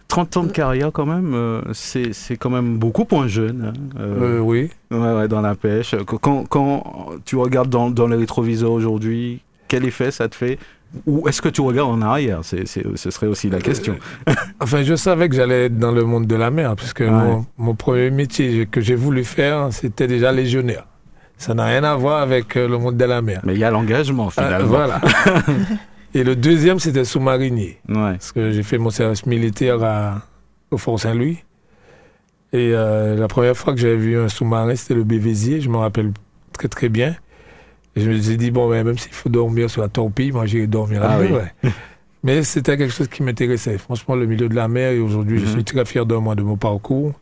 30 0.07 0.37
ans 0.37 0.43
de 0.43 0.51
carrière 0.51 0.91
quand 0.93 1.05
même, 1.05 1.33
euh, 1.33 1.61
c'est 1.73 2.13
c'est 2.13 2.37
quand 2.37 2.49
même 2.49 2.77
beaucoup 2.77 3.05
pour 3.05 3.21
un 3.23 3.27
jeune. 3.27 3.73
hein. 3.73 3.99
Euh, 3.99 4.37
Euh, 4.37 4.39
oui. 4.39 4.69
Ouais, 4.91 5.13
ouais, 5.13 5.27
dans 5.27 5.41
la 5.41 5.55
pêche. 5.55 5.95
Quand, 6.21 6.45
quand 6.47 6.83
tu 7.25 7.35
regardes 7.37 7.69
dans, 7.69 7.89
dans 7.89 8.07
les 8.07 8.15
rétroviseurs 8.15 8.71
aujourd'hui, 8.71 9.41
quel 9.67 9.83
effet 9.85 10.11
ça 10.11 10.27
te 10.29 10.35
fait? 10.35 10.57
Ou 11.07 11.27
est-ce 11.27 11.41
que 11.41 11.49
tu 11.49 11.59
regardes 11.61 11.89
en 11.91 12.01
arrière? 12.01 12.39
C'est, 12.43 12.65
c'est- 12.67 12.85
Ce 12.95 13.09
serait 13.11 13.27
aussi 13.27 13.49
la 13.49 13.59
question. 13.59 13.95
Enfin, 14.61 14.83
je 14.83 14.95
savais 14.95 15.27
que 15.27 15.35
j'allais 15.35 15.65
être 15.65 15.77
dans 15.77 15.91
le 15.91 16.03
monde 16.03 16.25
de 16.27 16.35
la 16.35 16.51
mer, 16.51 16.75
puisque 16.77 16.99
Ouais. 17.01 17.09
mon, 17.09 17.45
mon 17.57 17.75
premier 17.75 18.11
métier 18.11 18.65
que 18.67 18.79
j'ai 18.79 18.95
voulu 18.95 19.25
faire, 19.25 19.69
c'était 19.71 20.07
déjà 20.07 20.31
légionnaire. 20.31 20.85
Ça 21.37 21.53
n'a 21.53 21.65
rien 21.65 21.83
à 21.83 21.95
voir 21.95 22.21
avec 22.21 22.55
euh, 22.55 22.69
le 22.69 22.77
monde 22.77 22.95
de 22.95 23.03
la 23.05 23.21
mer. 23.21 23.41
Mais 23.43 23.55
il 23.55 23.59
y 23.59 23.65
a 23.65 23.71
l'engagement 23.71 24.29
Ah, 24.37 24.43
finalement. 24.43 24.67
voilà. 24.69 25.01
Et 26.15 26.23
le 26.23 26.35
deuxième, 26.35 26.79
c'était 26.79 27.03
sous-marinier, 27.05 27.77
Ouais. 27.89 28.13
parce 28.13 28.31
que 28.31 28.51
j'ai 28.51 28.63
fait 28.63 28.77
mon 28.77 28.89
service 28.89 29.25
militaire 29.25 29.83
à, 29.83 30.21
au 30.71 30.77
Fort 30.77 30.99
Saint-Louis. 30.99 31.43
Et 32.53 32.71
euh, 32.73 33.15
la 33.17 33.27
première 33.27 33.55
fois 33.57 33.73
que 33.73 33.79
j'avais 33.79 33.97
vu 33.97 34.17
un 34.17 34.29
sous-marin, 34.29 34.75
c'était 34.75 34.93
le 34.93 35.03
Bévésier, 35.03 35.59
je 35.61 35.69
me 35.69 35.75
rappelle 35.77 36.11
très 36.53 36.69
très 36.69 36.87
bien. 36.89 37.15
Et 37.97 38.01
je 38.01 38.09
me 38.09 38.17
suis 38.17 38.37
dit, 38.37 38.49
bon, 38.49 38.69
même 38.69 38.97
s'il 38.97 39.11
faut 39.11 39.29
dormir 39.29 39.69
sur 39.69 39.81
la 39.81 39.89
torpille, 39.89 40.31
moi 40.31 40.45
j'irai 40.45 40.67
dormir 40.67 41.01
Ah 41.03 41.17
oui. 41.19 41.27
ouais. 41.27 41.51
Mais 42.23 42.43
c'était 42.43 42.75
quelque 42.77 42.93
chose 42.93 43.07
qui 43.09 43.21
m'intéressait. 43.21 43.77
Franchement, 43.77 44.15
le 44.15 44.25
milieu 44.25 44.49
de 44.49 44.55
la 44.55 44.67
mer, 44.67 44.91
et 44.93 44.99
aujourd'hui, 44.99 45.37
je 45.39 45.45
Mhm. 45.45 45.51
suis 45.51 45.63
très 45.65 45.85
fier 45.85 46.05
de 46.05 46.15
moi, 46.15 46.33
de 46.35 46.41
mon 46.43 46.57
parcours. 46.57 47.13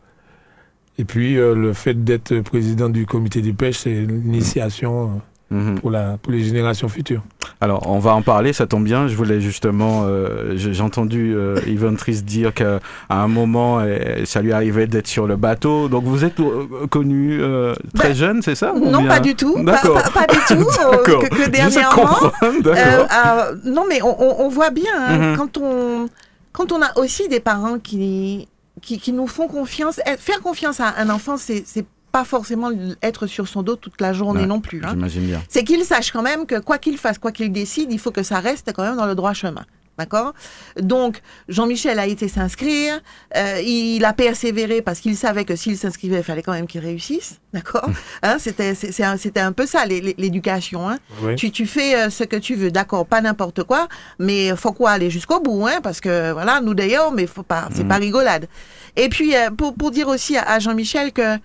Et 1.00 1.04
puis, 1.04 1.38
euh, 1.38 1.56
le 1.56 1.74
fait 1.74 2.04
d'être 2.04 2.40
président 2.42 2.88
du 2.90 3.06
comité 3.08 3.42
des 3.42 3.54
pêches, 3.54 3.80
c'est 3.80 4.02
l'initiation 4.06 5.08
Mhm. 5.08 5.20
Euh, 5.54 5.76
pour, 5.76 5.92
la, 5.92 6.18
pour 6.22 6.32
les 6.32 6.44
générations 6.44 6.90
futures. 6.90 7.22
Alors, 7.62 7.88
on 7.90 8.00
va 8.00 8.14
en 8.16 8.22
parler, 8.22 8.52
ça 8.54 8.68
tombe 8.68 8.84
bien. 8.84 9.08
Je 9.08 9.16
voulais 9.16 9.40
justement, 9.40 10.04
euh, 10.06 10.54
j'ai 10.56 10.82
entendu 10.82 11.34
euh, 11.36 11.60
Yvonne 11.68 11.96
Triss 11.98 12.24
dire 12.26 12.54
qu'à 12.54 12.80
un 13.10 13.28
moment, 13.28 13.80
euh, 13.80 14.26
ça 14.26 14.42
lui 14.42 14.52
arrivait 14.54 14.88
d'être 14.88 15.08
sur 15.08 15.28
le 15.28 15.36
bateau. 15.38 15.88
Donc, 15.88 16.04
vous 16.06 16.26
êtes 16.26 16.40
euh, 16.40 16.88
connu 16.90 17.40
euh, 17.42 17.74
très 17.96 18.10
Bah, 18.10 18.14
jeune, 18.14 18.42
c'est 18.42 18.56
ça 18.56 18.74
Non, 18.74 19.00
bien- 19.02 19.08
pas 19.10 19.20
du 19.20 19.36
tout. 19.36 19.54
Pas, 19.64 19.72
D'accord. 19.74 20.02
pas- 20.14 20.26
pas 20.26 20.34
du 20.34 20.40
tout. 20.48 20.66
D'accord. 20.92 21.04
que, 21.24 21.28
que 21.30 21.50
dernièrement. 21.50 22.18
Euh, 22.44 22.62
euh, 22.66 23.56
non, 23.66 23.86
mais 23.88 24.02
on, 24.02 24.22
on- 24.22 24.46
on 24.46 24.50
voit 24.50 24.70
bien 24.72 24.92
hein, 24.98 25.18
Mhm. 25.32 25.38
quand 25.38 25.58
on 25.58 26.10
quand 26.52 26.72
on 26.72 26.82
a 26.82 26.98
aussi 27.00 27.28
des 27.30 27.40
parents 27.40 27.80
qui 27.80 28.48
qui, 28.82 29.00
qui 29.00 29.14
nous 29.14 29.28
font 29.28 29.48
confiance. 29.48 30.00
Eh, 30.06 30.18
Faire 30.18 30.42
confiance 30.42 30.80
à 30.80 30.94
un 30.98 31.10
enfant, 31.10 31.38
c'est 31.38 31.64
c'est 31.66 31.86
pas 32.14 32.24
forcément 32.24 32.70
être 33.02 33.26
sur 33.28 33.48
son 33.48 33.64
dos 33.64 33.76
toute 33.76 34.00
la 34.00 34.14
journée 34.14 34.42
Ouais, 34.42 34.46
non 34.48 34.62
plus. 34.62 34.82
hein. 34.86 34.90
J'imagine 34.92 35.24
bien. 35.26 35.44
C'est 35.50 35.64
qu'il 35.64 35.84
sache 35.84 36.12
quand 36.12 36.22
même 36.22 36.46
que 36.46 36.60
quoi 36.60 36.78
qu'il 36.78 36.98
fasse, 36.98 37.18
quoi 37.18 37.32
qu'il 37.32 37.52
décide, 37.52 37.92
il 37.92 38.00
faut 38.00 38.12
que 38.12 38.22
ça 38.24 38.40
reste 38.40 38.72
quand 38.74 38.84
même 38.84 38.96
dans 38.96 39.08
le 39.08 39.16
droit 39.16 39.34
chemin. 39.34 39.66
D'accord? 39.98 40.34
Donc, 40.80 41.22
Jean-Michel 41.50 42.00
a 42.00 42.08
été 42.08 42.28
s'inscrire, 42.28 43.00
euh, 43.38 43.62
il 43.64 44.04
a 44.06 44.14
persévéré 44.14 44.82
parce 44.82 45.00
qu'il 45.00 45.16
savait 45.16 45.46
que 45.46 45.56
s'il 45.56 45.78
s'inscrivait, 45.78 46.18
il 46.18 46.24
fallait 46.24 46.42
quand 46.42 46.52
même 46.54 46.66
qu'il 46.66 46.82
réussisse. 46.82 47.40
D'accord 47.54 47.88
hein, 48.24 48.38
C'était 48.40 48.74
un, 49.04 49.18
c'était 49.18 49.40
un 49.40 49.52
peu 49.52 49.68
ça, 49.68 49.86
l'é- 49.86 50.02
l'é- 50.02 50.16
l'éducation. 50.18 50.90
Hein 50.90 50.98
Oui. 51.22 51.36
tu, 51.36 51.52
tu 51.52 51.68
fais 51.68 51.96
euh, 51.96 52.10
ce 52.10 52.24
que 52.24 52.36
tu 52.38 52.56
veux, 52.56 52.72
d'accord, 52.72 53.06
pas 53.06 53.22
n'importe 53.22 53.64
quoi, 53.66 53.88
mais 54.18 54.56
faut 54.56 54.72
quoi 54.72 54.92
aller 54.92 55.12
jusqu'au 55.12 55.40
bout, 55.40 55.68
hein, 55.68 55.80
parce 55.84 56.00
que 56.02 56.32
voilà, 56.32 56.60
nous 56.62 56.74
d'ailleurs, 56.74 57.12
mais 57.12 57.28
faut 57.28 57.44
pas, 57.44 57.70
c'est 57.76 57.88
pas 57.88 57.98
rigolade. 57.98 58.48
Et 58.96 59.10
puis 59.10 59.36
euh, 59.36 59.52
pour, 59.52 59.76
pour 59.76 59.92
dire 59.92 60.08
aussi 60.08 60.38
à, 60.38 60.44
à 60.44 60.58
Jean-Michel 60.60 61.12
que 61.12 61.38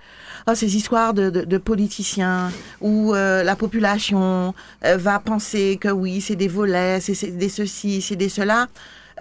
oh, 0.53 0.55
ces 0.55 0.77
histoires 0.77 1.15
de, 1.15 1.31
de, 1.31 1.43
de 1.43 1.59
politiciens 1.59 2.51
où 2.81 3.15
euh, 3.15 3.43
la 3.43 3.57
population 3.57 4.55
euh, 4.85 4.97
va 4.97 5.19
penser 5.19 5.79
que 5.81 5.89
oui, 5.89 6.21
c'est 6.21 6.37
des 6.37 6.49
volets, 6.49 7.01
c'est 7.01 7.37
des 7.37 7.49
ceci, 7.49 8.03
c'est 8.03 8.17
des 8.17 8.29
cela. 8.29 8.69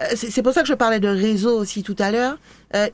Euh, 0.00 0.06
c'est 0.14 0.42
pour 0.42 0.52
ça 0.52 0.62
que 0.62 0.68
je 0.68 0.74
parlais 0.74 1.00
de 1.00 1.08
réseau 1.08 1.58
aussi 1.58 1.82
tout 1.82 1.96
à 1.98 2.10
l'heure. 2.10 2.38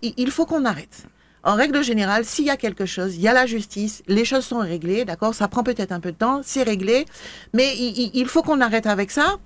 Il, 0.02 0.30
faut 0.30 0.46
qu'on 0.46 0.64
arrête. 0.64 1.06
En 1.42 1.56
règle 1.56 1.82
générale, 1.82 2.24
s'il 2.24 2.46
y 2.46 2.50
a 2.50 2.56
quelque 2.56 2.86
chose, 2.86 3.16
il 3.16 3.20
y 3.20 3.28
a 3.28 3.34
la 3.34 3.44
justice, 3.44 4.02
les 4.06 4.24
choses 4.24 4.44
sont 4.44 4.60
réglées, 4.60 5.04
d'accord? 5.04 5.34
Ça 5.34 5.46
prend 5.48 5.62
peut-être 5.62 5.92
un 5.92 6.00
peu 6.00 6.12
de 6.12 6.16
temps, 6.16 6.40
c'est 6.42 6.62
réglé, 6.62 7.04
mais 7.52 7.74
il, 7.76 8.26
faut 8.26 8.42
qu'on 8.42 8.60
arrête 8.60 8.86
avec 8.86 9.10
ça. 9.10 9.36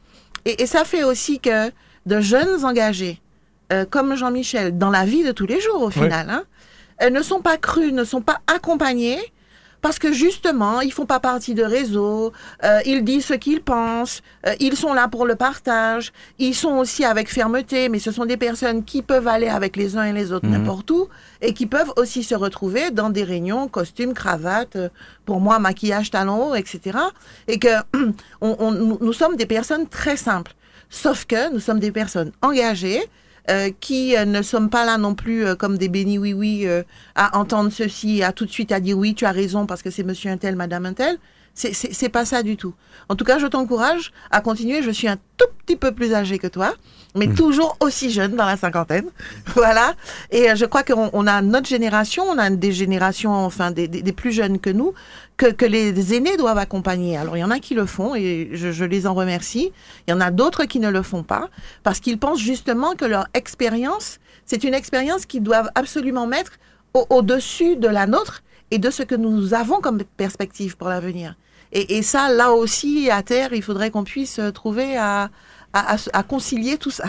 Et, 0.44 0.62
et 0.62 0.66
ça 0.66 0.84
fait 0.84 1.02
aussi 1.02 1.40
que 1.40 1.72
de 2.06 2.20
jeunes 2.20 2.64
engagés, 2.64 3.20
euh, 3.70 3.84
comme 3.84 4.14
Jean-Michel, 4.16 4.78
dans 4.78 4.88
la 4.88 5.04
vie 5.04 5.24
de 5.24 5.32
tous 5.32 5.46
les 5.46 5.60
jours 5.60 5.82
au 5.82 5.90
final, 5.90 6.30
hein, 6.30 6.44
ne 7.10 7.22
sont 7.22 7.40
pas 7.40 7.56
crus, 7.56 7.92
ne 7.92 8.04
sont 8.04 8.20
pas 8.22 8.40
accompagnés, 8.46 9.18
parce 9.80 10.00
que 10.00 10.10
justement, 10.12 10.80
ils 10.80 10.92
font 10.92 11.06
pas 11.06 11.20
partie 11.20 11.54
de 11.54 11.62
réseau, 11.62 12.32
euh, 12.64 12.80
ils 12.84 13.04
disent 13.04 13.26
ce 13.26 13.34
qu'ils 13.34 13.60
pensent, 13.62 14.22
euh, 14.44 14.54
ils 14.58 14.76
sont 14.76 14.92
là 14.92 15.06
pour 15.06 15.24
le 15.24 15.36
partage, 15.36 16.12
ils 16.40 16.54
sont 16.56 16.78
aussi 16.78 17.04
avec 17.04 17.30
fermeté, 17.32 17.88
mais 17.88 18.00
ce 18.00 18.10
sont 18.10 18.24
des 18.24 18.36
personnes 18.36 18.84
qui 18.84 19.02
peuvent 19.02 19.28
aller 19.28 19.46
avec 19.48 19.76
les 19.76 19.96
uns 19.96 20.02
et 20.02 20.12
les 20.12 20.32
autres 20.32 20.46
Mhm. 20.46 20.52
n'importe 20.58 20.90
où, 20.90 21.08
et 21.40 21.54
qui 21.54 21.66
peuvent 21.66 21.92
aussi 21.96 22.24
se 22.24 22.34
retrouver 22.34 22.90
dans 22.90 23.08
des 23.10 23.22
réunions, 23.22 23.68
costumes, 23.68 24.14
cravates, 24.14 24.74
euh, 24.74 24.88
pour 25.24 25.40
moi, 25.40 25.60
maquillage, 25.60 26.10
talons 26.10 26.48
hauts, 26.50 26.54
etc. 26.56 26.98
Et 27.46 27.60
que 27.60 27.68
on, 28.40 28.56
on- 28.58 28.72
nous 29.00 29.12
sommes 29.12 29.36
des 29.36 29.46
personnes 29.46 29.86
très 29.86 30.16
simples, 30.16 30.54
sauf 30.90 31.24
que 31.24 31.52
nous 31.52 31.60
sommes 31.60 31.78
des 31.78 31.92
personnes 31.92 32.32
engagées, 32.42 33.08
euh, 33.48 33.70
qui 33.80 34.16
euh, 34.16 34.24
ne 34.24 34.42
sommes 34.42 34.70
pas 34.70 34.84
là 34.84 34.98
non 34.98 35.14
plus 35.14 35.44
euh, 35.44 35.54
comme 35.54 35.78
des 35.78 35.88
bénis 35.88 36.18
oui 36.18 36.32
oui 36.32 36.66
euh, 36.66 36.82
à 37.14 37.38
entendre 37.38 37.70
ceci, 37.70 38.22
à 38.22 38.32
tout 38.32 38.44
de 38.46 38.50
suite 38.50 38.72
à 38.72 38.80
dire 38.80 38.96
oui 38.98 39.14
tu 39.14 39.24
as 39.24 39.32
raison 39.32 39.66
parce 39.66 39.82
que 39.82 39.90
c'est 39.90 40.02
monsieur 40.02 40.30
un 40.30 40.36
tel, 40.36 40.56
madame 40.56 40.86
un 40.86 40.92
tel. 40.94 41.18
C'est- 41.54 42.08
pas 42.08 42.24
ça 42.24 42.44
du 42.44 42.56
tout. 42.56 42.72
En 43.08 43.16
tout 43.16 43.24
cas, 43.24 43.40
je 43.40 43.46
t'encourage 43.48 44.12
à 44.30 44.40
continuer. 44.40 44.80
Je 44.80 44.92
suis 44.92 45.08
un 45.08 45.16
tout 45.36 45.46
petit 45.66 45.74
peu 45.74 45.90
plus 45.90 46.14
âgé 46.14 46.38
que 46.38 46.46
toi, 46.46 46.72
mais 47.18 47.28
toujours 47.28 47.76
aussi 47.80 48.10
jeune 48.10 48.36
dans 48.36 48.46
la 48.46 48.56
cinquantaine. 48.56 49.06
voilà. 49.54 49.94
Et 50.30 50.50
euh, 50.50 50.54
je 50.54 50.64
crois 50.64 50.82
qu'on 50.82 51.10
on 51.12 51.26
a 51.26 51.42
notre 51.42 51.68
génération, 51.68 52.24
on 52.24 52.38
a 52.38 52.48
des 52.50 52.72
générations, 52.72 53.32
enfin 53.32 53.70
des, 53.70 53.88
des- 53.88 54.02
des 54.02 54.12
plus 54.12 54.32
jeunes 54.32 54.58
que 54.58 54.70
nous, 54.70 54.94
que, 55.36 55.46
que 55.46 55.66
les 55.66 56.14
aînés 56.14 56.36
doivent 56.36 56.58
accompagner. 56.58 57.16
Alors 57.16 57.36
il 57.36 57.40
y 57.40 57.44
en 57.44 57.50
a 57.50 57.58
qui 57.58 57.74
le 57.74 57.86
font 57.86 58.14
et 58.14 58.50
je, 58.52 58.72
je 58.72 58.84
les 58.84 59.06
en 59.06 59.14
remercie. 59.14 59.72
Il 60.06 60.10
y 60.10 60.14
en 60.14 60.20
a 60.20 60.30
d'autres 60.30 60.64
qui 60.64 60.80
ne 60.80 60.88
le 60.88 61.02
font 61.02 61.22
pas 61.22 61.48
parce 61.82 62.00
qu'ils 62.00 62.18
pensent 62.18 62.40
justement 62.40 62.94
que 62.94 63.04
leur 63.04 63.26
expérience, 63.34 64.18
c'est 64.46 64.64
une 64.64 64.74
expérience 64.74 65.26
qu'ils 65.26 65.42
doivent 65.42 65.70
absolument 65.74 66.26
mettre 66.26 66.52
au- 66.94 67.06
au-dessus 67.10 67.76
de 67.76 67.88
la 67.88 68.06
nôtre 68.06 68.42
et 68.70 68.78
de 68.78 68.90
ce 68.90 69.02
que 69.02 69.14
nous 69.14 69.54
avons 69.54 69.80
comme 69.80 70.02
perspective 70.16 70.76
pour 70.76 70.88
l'avenir. 70.88 71.34
Et, 71.72 71.98
et 71.98 72.02
ça, 72.02 72.30
là 72.32 72.52
aussi, 72.52 73.10
à 73.10 73.22
terre, 73.22 73.52
il 73.52 73.62
faudrait 73.62 73.90
qu'on 73.90 74.04
puisse 74.04 74.38
euh, 74.38 74.50
trouver 74.52 74.96
à, 74.96 75.28
à, 75.72 75.94
à- 75.94 75.98
à 76.12 76.22
concilier 76.22 76.76
tout 76.78 76.90
ça. 76.90 77.04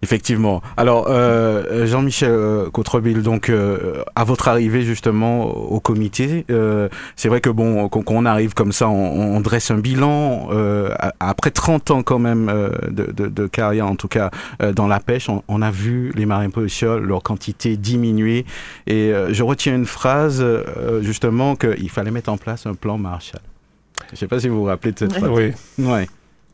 Effectivement. 0.00 0.62
Alors, 0.76 1.06
euh, 1.08 1.84
Jean-Michel 1.84 2.30
euh, 2.30 2.70
Cotreville, 2.70 3.20
donc, 3.24 3.48
euh, 3.50 4.04
à 4.14 4.22
votre 4.22 4.46
arrivée 4.46 4.82
justement 4.82 5.46
au 5.46 5.80
comité, 5.80 6.46
euh, 6.52 6.88
c'est 7.16 7.28
vrai 7.28 7.40
que 7.40 7.50
bon, 7.50 7.88
qu'on 7.88 8.24
arrive 8.24 8.54
comme 8.54 8.70
ça, 8.70 8.88
on, 8.88 9.36
on 9.36 9.40
dresse 9.40 9.72
un 9.72 9.78
bilan. 9.78 10.50
euh, 10.52 10.94
après 11.18 11.50
30 11.50 11.90
ans 11.90 12.02
quand 12.04 12.20
même 12.20 12.48
euh, 12.48 12.70
de, 12.90 13.10
de, 13.10 13.26
de 13.26 13.46
carrière, 13.48 13.88
en 13.88 13.96
tout 13.96 14.06
cas 14.06 14.30
euh, 14.62 14.72
dans 14.72 14.86
la 14.86 15.00
pêche, 15.00 15.28
on, 15.28 15.42
on 15.48 15.62
a 15.62 15.72
vu 15.72 16.12
les 16.14 16.26
marins 16.26 16.50
pêcheurs, 16.50 17.00
leur 17.00 17.24
quantité 17.24 17.76
diminuer. 17.76 18.46
Et 18.86 19.12
euh, 19.12 19.32
je 19.34 19.42
retiens 19.42 19.74
une 19.74 19.86
phrase 19.86 20.38
euh, 20.40 21.02
justement 21.02 21.56
qu'il 21.56 21.90
fallait 21.90 22.12
mettre 22.12 22.30
en 22.30 22.36
place 22.38 22.66
un 22.66 22.74
plan 22.74 22.98
Marshall. 22.98 23.40
Je 24.06 24.12
ne 24.12 24.16
sais 24.16 24.28
pas 24.28 24.38
si 24.38 24.46
vous 24.46 24.58
vous 24.58 24.64
rappelez 24.64 24.92
de 24.92 24.98
cette 25.00 25.12
phrase. 25.14 25.28
Oui, 25.28 25.50
Ouais. 25.84 26.08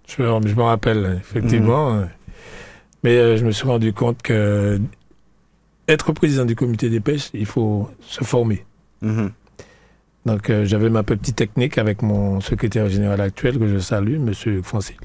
Je, 0.07 0.23
me- 0.23 0.47
je 0.47 0.55
me 0.55 0.62
rappelle, 0.62 1.19
effectivement. 1.21 1.95
euh, 1.95 2.05
Mais 3.03 3.17
euh, 3.19 3.37
je 3.37 3.45
me 3.45 3.51
suis 3.53 3.67
rendu 3.67 3.93
compte 3.93 4.23
que 4.23 4.81
être 5.88 6.12
président 6.12 6.45
du 6.45 6.57
comité 6.57 6.88
des 6.90 7.01
pêches, 7.01 7.31
il 7.35 7.47
faut 7.47 7.90
se 8.01 8.25
former. 8.25 8.64
Mhm. 9.03 9.31
Donc 10.27 10.49
euh, 10.49 10.64
j'avais 10.64 10.88
ma 10.88 11.03
petite 11.03 11.37
technique 11.37 11.77
avec 11.77 12.01
mon 12.01 12.40
secrétaire 12.40 12.88
général 12.88 13.21
actuel 13.21 13.59
que 13.59 13.67
je 13.69 13.79
salue, 13.79 14.19
Monsieur 14.19 14.62
Francil. 14.62 14.97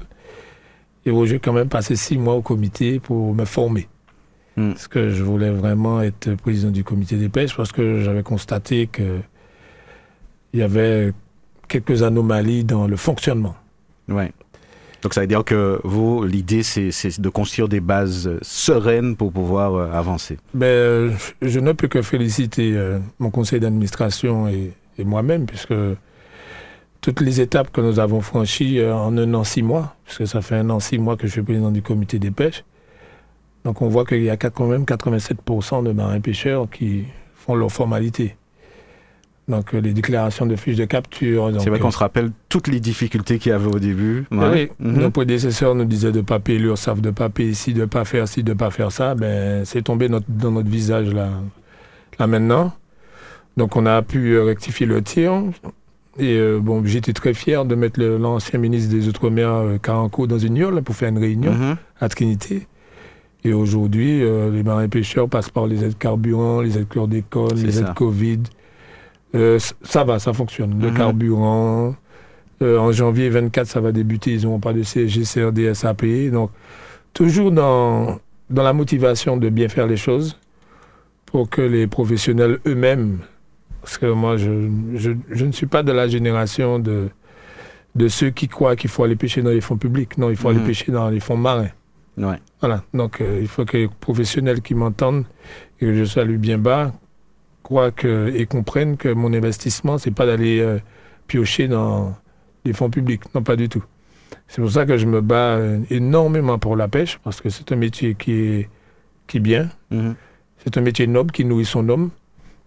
Et 1.04 1.12
j'ai 1.26 1.38
quand 1.38 1.52
même 1.52 1.68
passé 1.68 1.94
six 1.96 2.16
mois 2.16 2.34
au 2.34 2.42
comité 2.42 3.00
pour 3.00 3.34
me 3.34 3.44
former. 3.44 3.86
Mm. 4.56 4.72
Parce 4.72 4.88
que 4.88 5.10
je 5.10 5.22
voulais 5.22 5.50
vraiment 5.50 6.00
être 6.00 6.34
président 6.36 6.70
du 6.70 6.84
comité 6.84 7.16
des 7.16 7.28
pêches 7.28 7.54
parce 7.56 7.72
que 7.72 8.00
j'avais 8.00 8.22
constaté 8.22 8.86
que 8.86 9.20
il 10.52 10.60
y 10.60 10.62
avait 10.62 11.12
quelques 11.68 12.02
anomalies 12.02 12.64
dans 12.64 12.86
le 12.86 12.96
fonctionnement. 12.96 13.54
Ouais. 14.08 14.32
Donc 15.02 15.14
ça 15.14 15.22
veut 15.22 15.26
dire 15.26 15.44
que 15.44 15.80
vous, 15.84 16.24
l'idée, 16.24 16.62
c'est 16.62 17.20
de 17.20 17.28
construire 17.28 17.68
des 17.68 17.80
bases 17.80 18.38
sereines 18.42 19.16
pour 19.16 19.32
pouvoir 19.32 19.74
euh, 19.74 19.90
avancer. 19.92 20.36
Ben, 20.54 21.12
je 21.40 21.48
je 21.48 21.58
ne 21.58 21.72
peux 21.72 21.88
que 21.88 22.02
féliciter 22.02 22.72
euh, 22.74 22.98
mon 23.18 23.30
conseil 23.30 23.60
d'administration 23.60 24.48
et, 24.48 24.72
et 24.98 25.04
moi-même, 25.04 25.46
puisque 25.46 25.74
toutes 27.00 27.20
les 27.20 27.40
étapes 27.40 27.70
que 27.72 27.80
nous 27.80 27.98
avons 27.98 28.20
franchies 28.20 28.78
euh, 28.78 28.94
en 28.94 29.16
un 29.16 29.34
an, 29.34 29.44
six 29.44 29.62
mois, 29.62 29.96
puisque 30.04 30.26
ça 30.26 30.42
fait 30.42 30.56
un 30.56 30.70
an, 30.70 30.80
six 30.80 30.98
mois 30.98 31.16
que 31.16 31.26
je 31.26 31.32
suis 31.32 31.42
président 31.42 31.70
du 31.70 31.82
comité 31.82 32.18
des 32.18 32.30
pêches, 32.30 32.64
donc 33.64 33.82
on 33.82 33.88
voit 33.88 34.04
qu'il 34.04 34.22
y 34.22 34.30
a 34.30 34.36
quand 34.36 34.66
même 34.66 34.84
87% 34.84 35.84
de 35.84 35.92
marins 35.92 36.20
pêcheurs 36.20 36.68
qui 36.70 37.04
font 37.34 37.54
leurs 37.54 37.72
formalités. 37.72 38.36
Donc 39.50 39.74
euh, 39.74 39.80
les 39.80 39.92
déclarations 39.92 40.46
de 40.46 40.56
fiches 40.56 40.76
de 40.76 40.84
capture. 40.86 41.50
C'est 41.58 41.68
vrai 41.68 41.78
euh, 41.78 41.82
qu'on 41.82 41.90
se 41.90 41.98
rappelle 41.98 42.30
toutes 42.48 42.68
les 42.68 42.80
difficultés 42.80 43.38
qu'il 43.38 43.50
y 43.50 43.54
avait 43.54 43.66
au 43.74 43.78
début. 43.78 44.24
oui, 44.30 44.38
Ouais. 44.38 44.70
oui. 44.80 44.86
Mhm. 44.92 45.00
Nos 45.00 45.10
prédécesseurs 45.10 45.74
nous 45.74 45.84
disaient 45.84 46.12
de 46.12 46.18
ne 46.18 46.22
pas 46.24 46.38
payer 46.38 46.58
l'URSSAF, 46.58 47.00
de 47.00 47.08
ne 47.08 47.14
pas 47.14 47.28
payer 47.28 47.50
ici, 47.50 47.74
de 47.74 47.80
ne 47.80 47.86
pas 47.86 48.04
faire 48.04 48.26
ci, 48.28 48.42
de 48.42 48.52
ne 48.52 48.56
pas 48.56 48.70
faire 48.70 48.90
ça. 48.92 49.14
Ben, 49.14 49.64
c'est 49.64 49.82
tombé 49.82 50.08
notre- 50.08 50.26
dans 50.28 50.50
notre 50.52 50.68
visage 50.70 51.12
là, 51.12 51.28
là 52.18 52.26
maintenant. 52.26 52.72
Donc 53.56 53.76
on 53.76 53.84
a 53.84 54.00
pu 54.02 54.34
euh, 54.36 54.44
rectifier 54.44 54.86
le 54.86 55.02
tir. 55.02 55.32
Et 56.18 56.36
euh, 56.36 56.58
bon, 56.60 56.82
j'étais 56.84 57.12
très 57.12 57.34
fier 57.34 57.64
de 57.64 57.74
mettre 57.74 58.00
l'ancien 58.02 58.58
ministre 58.58 58.90
des 58.92 59.08
Outre-mer, 59.08 59.48
euh, 59.48 59.78
Caranco, 59.78 60.26
dans 60.26 60.38
une 60.38 60.56
yole 60.56 60.82
pour 60.82 60.94
faire 60.94 61.08
une 61.08 61.18
réunion 61.18 61.52
Mhm. 61.52 61.76
à 62.00 62.08
Trinité. 62.08 62.66
Et 63.42 63.54
aujourd'hui, 63.54 64.22
euh, 64.22 64.50
les 64.50 64.62
marins 64.62 64.88
pêcheurs 64.88 65.28
passent 65.28 65.48
par 65.50 65.66
les 65.66 65.82
aides 65.82 65.96
carburant, 65.96 66.60
les 66.60 66.76
aides 66.76 66.88
chlordécone, 66.88 67.54
les 67.54 67.72
ça. 67.72 67.80
aides 67.80 67.94
Covid. 67.94 68.40
Euh, 69.34 69.58
ça 69.82 70.04
va, 70.04 70.18
ça 70.18 70.32
fonctionne. 70.32 70.80
Le 70.80 70.90
Mhm. 70.90 70.96
carburant. 70.96 71.94
euh, 72.62 72.76
en 72.78 72.92
janvier 72.92 73.30
24, 73.30 73.66
ça 73.68 73.80
va 73.80 73.90
débuter. 73.90 74.32
Ils 74.34 74.42
n'auront 74.42 74.60
pas 74.60 74.74
de 74.74 74.82
CSG, 74.82 75.22
CRD, 75.24 75.72
SAP. 75.72 76.28
Donc, 76.30 76.50
toujours 77.14 77.50
dans, 77.52 78.18
dans 78.50 78.62
la 78.62 78.74
motivation 78.74 79.38
de 79.38 79.48
bien 79.48 79.68
faire 79.70 79.86
les 79.86 79.96
choses 79.96 80.38
pour 81.24 81.48
que 81.48 81.62
les 81.62 81.86
professionnels 81.86 82.58
eux-mêmes, 82.66 83.20
parce 83.80 83.96
que 83.96 84.04
moi, 84.12 84.36
je, 84.36 84.68
je, 84.94 85.12
je 85.30 85.44
ne 85.46 85.52
suis 85.52 85.64
pas 85.66 85.82
de 85.82 85.90
la 85.92 86.06
génération 86.06 86.78
de, 86.78 87.08
de 87.94 88.08
ceux 88.08 88.28
qui 88.28 88.46
croient 88.46 88.76
qu'il 88.76 88.90
faut 88.90 89.04
aller 89.04 89.16
pêcher 89.16 89.40
dans 89.40 89.48
les 89.50 89.62
fonds 89.62 89.78
publics. 89.78 90.18
Non, 90.18 90.28
il 90.28 90.36
faut 90.36 90.50
aller 90.50 90.58
Mhm. 90.60 90.66
pêcher 90.66 90.92
dans 90.92 91.08
les 91.08 91.20
fonds 91.20 91.38
marins. 91.38 91.70
Ouais. 92.18 92.36
Voilà. 92.60 92.82
Donc, 92.92 93.22
euh, 93.22 93.38
il 93.40 93.48
faut 93.48 93.64
que 93.64 93.78
les 93.78 93.88
professionnels 93.88 94.60
qui 94.60 94.74
m'entendent 94.74 95.24
et 95.80 95.86
que 95.86 95.94
je 95.94 96.04
salue 96.04 96.36
bien 96.36 96.58
bas 96.58 96.92
croient 97.70 97.92
que, 97.92 98.32
et 98.34 98.46
comprennent 98.46 98.96
que 98.96 99.08
mon 99.08 99.32
investissement, 99.32 99.96
c'est 99.96 100.10
pas 100.10 100.26
d'aller 100.26 100.58
euh, 100.58 100.80
piocher 101.28 101.68
dans 101.68 102.16
les 102.64 102.72
fonds 102.72 102.90
publics. 102.90 103.22
Non, 103.32 103.44
pas 103.44 103.54
du 103.54 103.68
tout. 103.68 103.84
C'est 104.48 104.60
pour 104.60 104.72
ça 104.72 104.84
que 104.84 104.96
je 104.96 105.06
me 105.06 105.20
bats 105.20 105.54
euh, 105.54 105.78
énormément 105.88 106.58
pour 106.58 106.74
la 106.74 106.88
pêche, 106.88 107.20
parce 107.22 107.40
que 107.40 107.48
c'est 107.48 107.70
un 107.70 107.76
métier 107.76 108.16
qui 108.16 108.32
est, 108.32 108.68
qui 109.28 109.36
est 109.36 109.40
bien. 109.40 109.68
Mhm. 109.92 110.16
C'est 110.64 110.76
un 110.78 110.80
métier 110.80 111.06
noble 111.06 111.30
qui 111.30 111.44
nourrit 111.44 111.64
son 111.64 111.88
homme, 111.88 112.10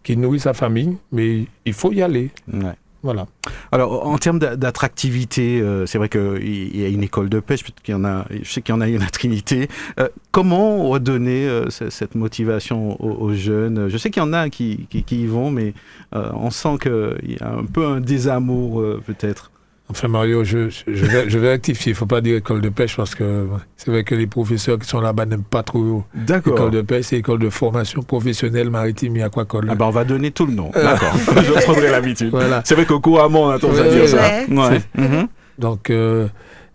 qui 0.03 0.15
nourrit 0.15 0.39
sa 0.39 0.53
famille, 0.53 0.95
mais 1.11 1.47
il 1.65 1.73
faut 1.73 1.91
y 1.91 2.01
aller. 2.01 2.31
Ouais. 2.51 2.77
Voilà. 3.03 3.27
Alors, 3.73 4.07
en 4.07 4.17
termes 4.17 4.39
d'a- 4.39 4.55
d'attractivité, 4.55 5.59
euh, 5.61 5.85
c'est 5.85 5.97
vrai 5.97 6.07
qu'il 6.07 6.77
y 6.79 6.85
a 6.85 6.87
une 6.87 7.03
école 7.03 7.27
de 7.29 7.41
pêche, 7.41 7.63
qu'il 7.83 7.93
y 7.93 7.95
en 7.95 8.05
a, 8.05 8.25
je 8.41 8.49
sais 8.49 8.61
qu'il 8.61 8.73
y 8.73 8.77
en 8.77 8.81
a 8.81 8.87
une 8.87 9.01
à 9.01 9.07
Trinité. 9.09 9.67
Euh, 9.99 10.07
comment 10.31 10.87
redonner 10.87 11.45
euh, 11.47 11.69
ce- 11.69 11.89
cette 11.89 12.15
motivation 12.15 12.95
aux, 13.03 13.25
aux 13.25 13.33
jeunes? 13.33 13.89
Je 13.89 13.97
sais 13.97 14.09
qu'il 14.09 14.23
y 14.23 14.25
en 14.25 14.31
a 14.33 14.49
qui, 14.49 14.87
qui, 14.89 15.03
qui 15.03 15.23
y 15.23 15.25
vont, 15.27 15.51
mais 15.51 15.73
euh, 16.15 16.29
on 16.33 16.49
sent 16.49 16.77
qu'il 16.81 17.31
y 17.37 17.43
a 17.43 17.51
un 17.53 17.65
peu 17.65 17.85
un 17.85 17.99
désamour, 17.99 18.79
euh, 18.79 19.01
peut-être. 19.05 19.51
Enfin, 19.89 20.07
Mario, 20.07 20.43
je, 20.43 20.69
je, 20.69 21.05
vais, 21.05 21.29
je 21.29 21.37
vais 21.37 21.49
rectifier. 21.49 21.91
Il 21.91 21.93
ne 21.93 21.97
faut 21.97 22.05
pas 22.05 22.21
dire 22.21 22.37
école 22.37 22.61
de 22.61 22.69
pêche, 22.69 22.95
parce 22.95 23.13
que 23.15 23.47
c'est 23.75 23.91
vrai 23.91 24.03
que 24.03 24.15
les 24.15 24.27
professeurs 24.27 24.79
qui 24.79 24.87
sont 24.87 25.01
là-bas 25.01 25.25
n'aiment 25.25 25.43
pas 25.43 25.61
trop 25.61 26.03
D'accord. 26.15 26.53
École 26.53 26.71
de 26.71 26.81
pêche, 26.81 27.05
c'est 27.07 27.17
école 27.17 27.39
de 27.39 27.49
formation 27.49 28.01
professionnelle 28.01 28.69
maritime 28.69 29.17
et 29.17 29.23
aquacole. 29.23 29.67
Ah 29.69 29.75
ben, 29.75 29.85
on 29.85 29.89
va 29.91 30.05
donner 30.05 30.31
tout 30.31 30.45
le 30.45 30.53
nom. 30.53 30.71
D'accord. 30.73 31.13
je 31.35 31.63
prendrai 31.63 31.91
l'habitude. 31.91 32.29
Voilà. 32.31 32.61
C'est 32.65 32.75
vrai 32.75 32.85
qu'au 32.85 32.99
couramment, 33.01 33.43
on 33.43 33.49
a 33.49 33.59
tendance 33.59 33.79
à 33.79 33.89
dire 33.89 34.07
ça. 34.07 34.21
ouais. 34.49 34.81
Mhm. 34.97 35.27
Donc, 35.59 35.89
euh, 35.89 36.27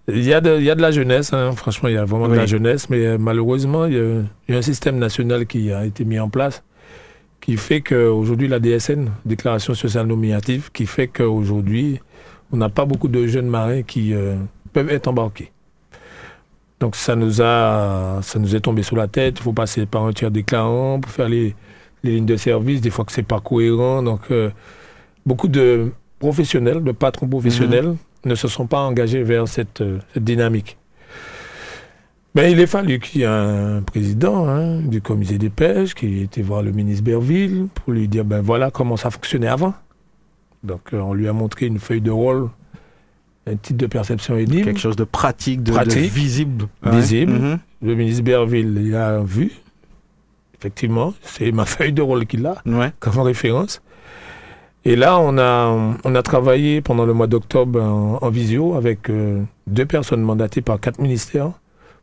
il 0.06 0.22
y, 0.24 0.32
a 0.34 0.40
de- 0.40 0.56
il 0.58 0.64
y 0.64 0.70
a 0.70 0.74
de 0.74 0.82
la 0.82 0.90
jeunesse, 0.90 1.32
hein. 1.32 1.52
franchement, 1.56 1.88
il 1.88 1.94
y 1.94 1.98
a 1.98 2.04
vraiment 2.04 2.28
de 2.28 2.34
la 2.34 2.46
jeunesse, 2.46 2.88
mais 2.90 3.04
euh, 3.06 3.18
malheureusement, 3.18 3.86
il 3.86 3.94
y, 3.94 4.52
y 4.52 4.54
a 4.54 4.58
un 4.58 4.62
système 4.62 4.98
national 4.98 5.46
qui 5.46 5.72
a 5.72 5.84
été 5.86 6.04
mis 6.04 6.18
en 6.20 6.28
place 6.28 6.62
qui 7.40 7.56
fait 7.56 7.80
qu'aujourd'hui, 7.80 8.48
la 8.48 8.58
DSN, 8.58 9.10
Déclaration 9.24 9.72
sociale 9.72 10.06
nominative, 10.06 10.70
qui 10.72 10.86
fait 10.86 11.06
qu'aujourd'hui, 11.08 12.00
on 12.52 12.56
n'a 12.56 12.68
pas 12.68 12.84
beaucoup 12.84 13.08
de 13.08 13.26
jeunes 13.26 13.48
marins 13.48 13.82
qui 13.82 14.14
euh, 14.14 14.36
peuvent 14.72 14.90
être 14.90 15.08
embarqués. 15.08 15.50
Donc, 16.80 16.94
ça 16.94 17.16
nous, 17.16 17.42
a, 17.42 18.20
ça 18.22 18.38
nous 18.38 18.54
est 18.54 18.60
tombé 18.60 18.82
sur 18.82 18.96
la 18.96 19.08
tête. 19.08 19.38
Il 19.38 19.42
faut 19.42 19.52
passer 19.52 19.84
par 19.86 20.04
un 20.04 20.12
tiers 20.12 20.30
déclarant 20.30 21.00
pour 21.00 21.10
faire 21.10 21.28
les, 21.28 21.54
les 22.04 22.12
lignes 22.12 22.26
de 22.26 22.36
service, 22.36 22.80
des 22.80 22.90
fois 22.90 23.04
que 23.04 23.12
c'est 23.12 23.24
pas 23.24 23.40
cohérent. 23.40 24.02
Donc, 24.02 24.20
euh, 24.30 24.50
beaucoup 25.26 25.48
de 25.48 25.92
professionnels, 26.20 26.84
de 26.84 26.92
patrons 26.92 27.26
professionnels, 27.26 27.96
ne 28.24 28.34
se 28.34 28.48
sont 28.48 28.66
pas 28.66 28.80
engagés 28.80 29.22
vers 29.22 29.48
cette, 29.48 29.80
euh, 29.80 29.98
cette 30.14 30.24
dynamique. 30.24 30.76
Mais 32.34 32.52
il 32.52 32.60
est 32.60 32.66
fallu 32.66 33.00
qu'il 33.00 33.22
y 33.22 33.24
ait 33.24 33.26
un 33.26 33.82
président 33.82 34.48
hein, 34.48 34.80
du 34.80 35.00
comité 35.00 35.38
des 35.38 35.50
pêches 35.50 35.94
qui 35.94 36.22
était 36.22 36.42
voir 36.42 36.62
le 36.62 36.70
ministre 36.70 37.02
Berville 37.02 37.66
pour 37.74 37.92
lui 37.92 38.06
dire 38.06 38.24
ben 38.24 38.40
voilà 38.40 38.70
comment 38.70 38.96
ça 38.96 39.10
fonctionnait 39.10 39.48
avant. 39.48 39.74
Donc 40.64 40.92
euh, 40.92 40.98
on 41.00 41.14
lui 41.14 41.28
a 41.28 41.32
montré 41.32 41.66
une 41.66 41.78
feuille 41.78 42.00
de 42.00 42.10
rôle, 42.10 42.48
un 43.46 43.56
titre 43.56 43.78
de 43.78 43.86
perception 43.86 44.36
énime. 44.36 44.64
Quelque 44.64 44.80
chose 44.80 44.96
de 44.96 45.04
pratique, 45.04 45.62
de, 45.62 45.72
visible. 46.08 46.66
Visible. 46.84 47.32
Mhm. 47.32 47.58
Le 47.82 47.94
ministre 47.94 48.24
Berville 48.24 48.76
il 48.84 48.94
a 48.94 49.20
vu. 49.20 49.52
Effectivement, 50.58 51.14
c'est 51.22 51.52
ma 51.52 51.64
feuille 51.74 51.92
de 51.92 52.02
rôle 52.02 52.26
qu'il 52.26 52.44
a 52.46 52.56
Ouais. 52.66 52.92
comme 52.98 53.18
référence. 53.20 53.80
Et 54.84 54.96
là, 54.96 55.18
on 55.18 55.36
a, 55.38 55.96
on 56.04 56.14
a 56.14 56.22
travaillé 56.22 56.80
pendant 56.80 57.04
le 57.04 57.12
mois 57.12 57.26
d'octobre 57.26 57.80
en, 57.82 58.18
en 58.20 58.30
visio 58.30 58.74
avec 58.74 59.10
euh, 59.10 59.42
deux 59.66 59.86
personnes 59.86 60.22
mandatées 60.22 60.62
par 60.62 60.80
quatre 60.80 60.98
ministères 61.00 61.52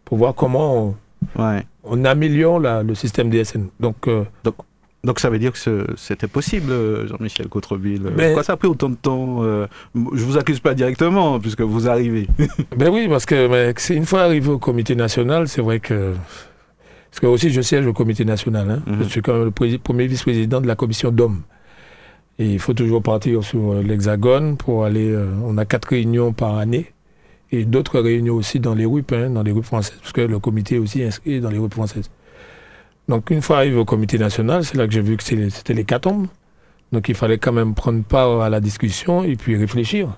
pour 0.03 0.17
voir 0.17 0.35
comment 0.35 0.77
on, 0.77 0.95
Ouais. 1.41 1.63
on 1.83 2.05
améliore 2.05 2.59
la- 2.59 2.83
le 2.83 2.93
système 2.93 3.29
DSN. 3.29 3.67
Donc, 3.79 4.07
euh, 4.07 4.25
Donc 4.43 4.55
ça 5.19 5.29
veut 5.29 5.39
dire 5.39 5.51
que 5.53 5.85
c'était 5.97 6.27
possible, 6.27 6.71
euh, 6.71 7.07
Jean-Michel 7.07 7.47
Cotreville. 7.47 8.01
Mais- 8.15 8.27
Pourquoi 8.27 8.43
ça 8.43 8.53
a 8.53 8.57
pris 8.57 8.67
autant 8.67 8.89
de 8.89 8.95
temps 8.95 9.43
euh, 9.43 9.67
Je 10.13 10.23
vous 10.25 10.37
accuse 10.37 10.59
pas 10.59 10.73
directement, 10.73 11.39
puisque 11.39 11.61
vous 11.61 11.87
arrivez. 11.87 12.27
ben 12.77 12.89
oui, 12.91 13.07
parce 13.09 13.25
que 13.25 13.93
une 13.93 14.05
fois 14.05 14.21
arrivé 14.21 14.49
au 14.49 14.57
comité 14.59 14.95
national, 14.95 15.47
c'est 15.47 15.61
vrai 15.61 15.79
que. 15.79 16.13
Parce 17.11 17.19
que 17.21 17.27
aussi, 17.27 17.49
je 17.49 17.61
siège 17.61 17.85
au 17.85 17.93
comité 17.93 18.25
national. 18.25 18.69
hein. 18.69 18.81
Mhm. 18.87 19.03
Je 19.03 19.09
suis 19.09 19.21
quand 19.21 19.33
même 19.33 19.45
le 19.45 19.77
premier 19.79 20.07
vice-président 20.07 20.59
de 20.59 20.67
la 20.67 20.75
commission 20.75 21.11
d'hommes. 21.11 21.41
Et 22.37 22.45
il 22.51 22.59
faut 22.59 22.73
toujours 22.73 23.01
partir 23.01 23.43
sur 23.43 23.71
euh, 23.73 23.81
l'Hexagone 23.81 24.57
pour 24.57 24.83
aller. 24.83 25.09
euh, 25.11 25.27
on 25.45 25.57
a 25.57 25.63
quatre 25.65 25.85
réunions 25.89 26.33
par 26.33 26.57
année. 26.57 26.91
Et 27.51 27.63
d'autres 27.63 27.99
réunions 28.01 28.33
aussi 28.33 28.59
dans 28.59 28.73
les 28.75 28.85
RUP, 28.85 29.13
hein, 29.13 29.29
dans 29.29 29.43
les 29.43 29.51
RUP 29.53 29.63
françaises, 29.63 29.97
parce 30.01 30.11
que 30.11 30.21
le 30.21 30.39
comité 30.39 30.75
est 30.75 30.79
aussi 30.79 31.03
inscrit 31.03 31.39
dans 31.39 31.49
les 31.51 31.57
RUP 31.59 31.73
françaises. 31.73 32.09
Donc, 33.07 33.29
une 33.29 33.41
fois 33.41 33.57
arrivé 33.57 33.77
au 33.77 33.85
comité 33.85 34.17
national, 34.17 34.63
c'est 34.65 34.77
là 34.77 34.87
que 34.87 34.93
j'ai 34.93 35.01
vu 35.01 35.15
que 35.17 35.23
c'était 35.23 35.73
l'hécatombe. 35.73 36.27
Donc, 36.91 37.07
il 37.09 37.15
fallait 37.15 37.37
quand 37.37 37.51
même 37.51 37.73
prendre 37.75 38.03
part 38.03 38.41
à 38.41 38.49
la 38.49 38.59
discussion 38.59 39.23
et 39.23 39.35
puis 39.35 39.55
réfléchir. 39.55 40.17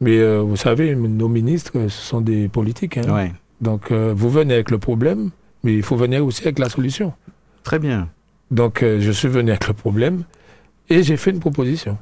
Mais 0.00 0.18
euh, 0.18 0.40
vous 0.40 0.56
savez, 0.56 0.94
nos 0.96 1.28
ministres, 1.28 1.72
ce 1.74 1.88
sont 1.88 2.20
des 2.20 2.48
politiques. 2.48 2.96
hein. 2.98 3.14
Ouais. 3.14 3.32
Donc, 3.60 3.90
euh, 3.92 4.12
vous 4.16 4.30
venez 4.30 4.54
avec 4.54 4.70
le 4.70 4.78
problème, 4.78 5.30
mais 5.62 5.74
il 5.74 5.82
faut 5.82 5.96
venir 5.96 6.24
aussi 6.24 6.42
avec 6.42 6.58
la 6.58 6.68
solution. 6.68 7.12
Très 7.62 7.78
bien. 7.78 8.08
Donc, 8.50 8.82
euh, 8.82 8.98
je 9.00 9.10
suis 9.12 9.28
venu 9.28 9.50
avec 9.50 9.68
le 9.68 9.74
problème 9.74 10.24
et 10.88 11.02
j'ai 11.02 11.16
fait 11.16 11.30
une 11.30 11.40
proposition. 11.40 11.98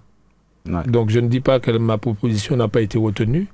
Ouais. 0.67 0.83
Donc, 0.87 1.11
je 1.11 1.21
ne 1.21 1.29
dis 1.29 1.41
pas 1.41 1.61
que 1.61 1.71
ma 1.73 1.99
proposition 1.99 2.57
n'a 2.57 2.69
pas 2.69 2.81
été 2.81 2.97
retenue, 2.99 3.47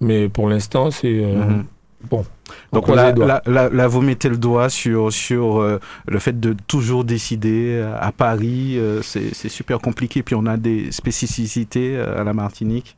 mais 0.00 0.28
pour 0.28 0.48
l'instant, 0.48 0.90
c'est. 0.90 1.22
euh, 1.24 1.34
Mhm. 1.44 1.64
Bon. 2.10 2.24
on 2.72 2.76
Donc 2.76 2.88
là, 2.88 3.08
les 3.08 3.12
doigts. 3.12 3.26
là, 3.26 3.42
là- 3.46 3.68
là, 3.70 3.88
vous 3.88 4.00
mettez 4.02 4.28
le 4.28 4.36
doigt 4.36 4.68
sur, 4.68 5.12
sur 5.12 5.60
euh, 5.60 5.80
le 6.06 6.18
fait 6.20 6.38
de 6.38 6.54
toujours 6.68 7.04
décider 7.04 7.76
euh, 7.80 7.94
à 7.98 8.12
Paris. 8.12 8.74
euh, 8.78 9.02
c'est 9.02 9.48
super 9.48 9.80
compliqué. 9.80 10.22
Puis 10.22 10.34
on 10.34 10.46
a 10.46 10.56
des 10.56 10.92
spécificités 10.92 11.98
à 11.98 12.22
la 12.24 12.32
Martinique. 12.32 12.96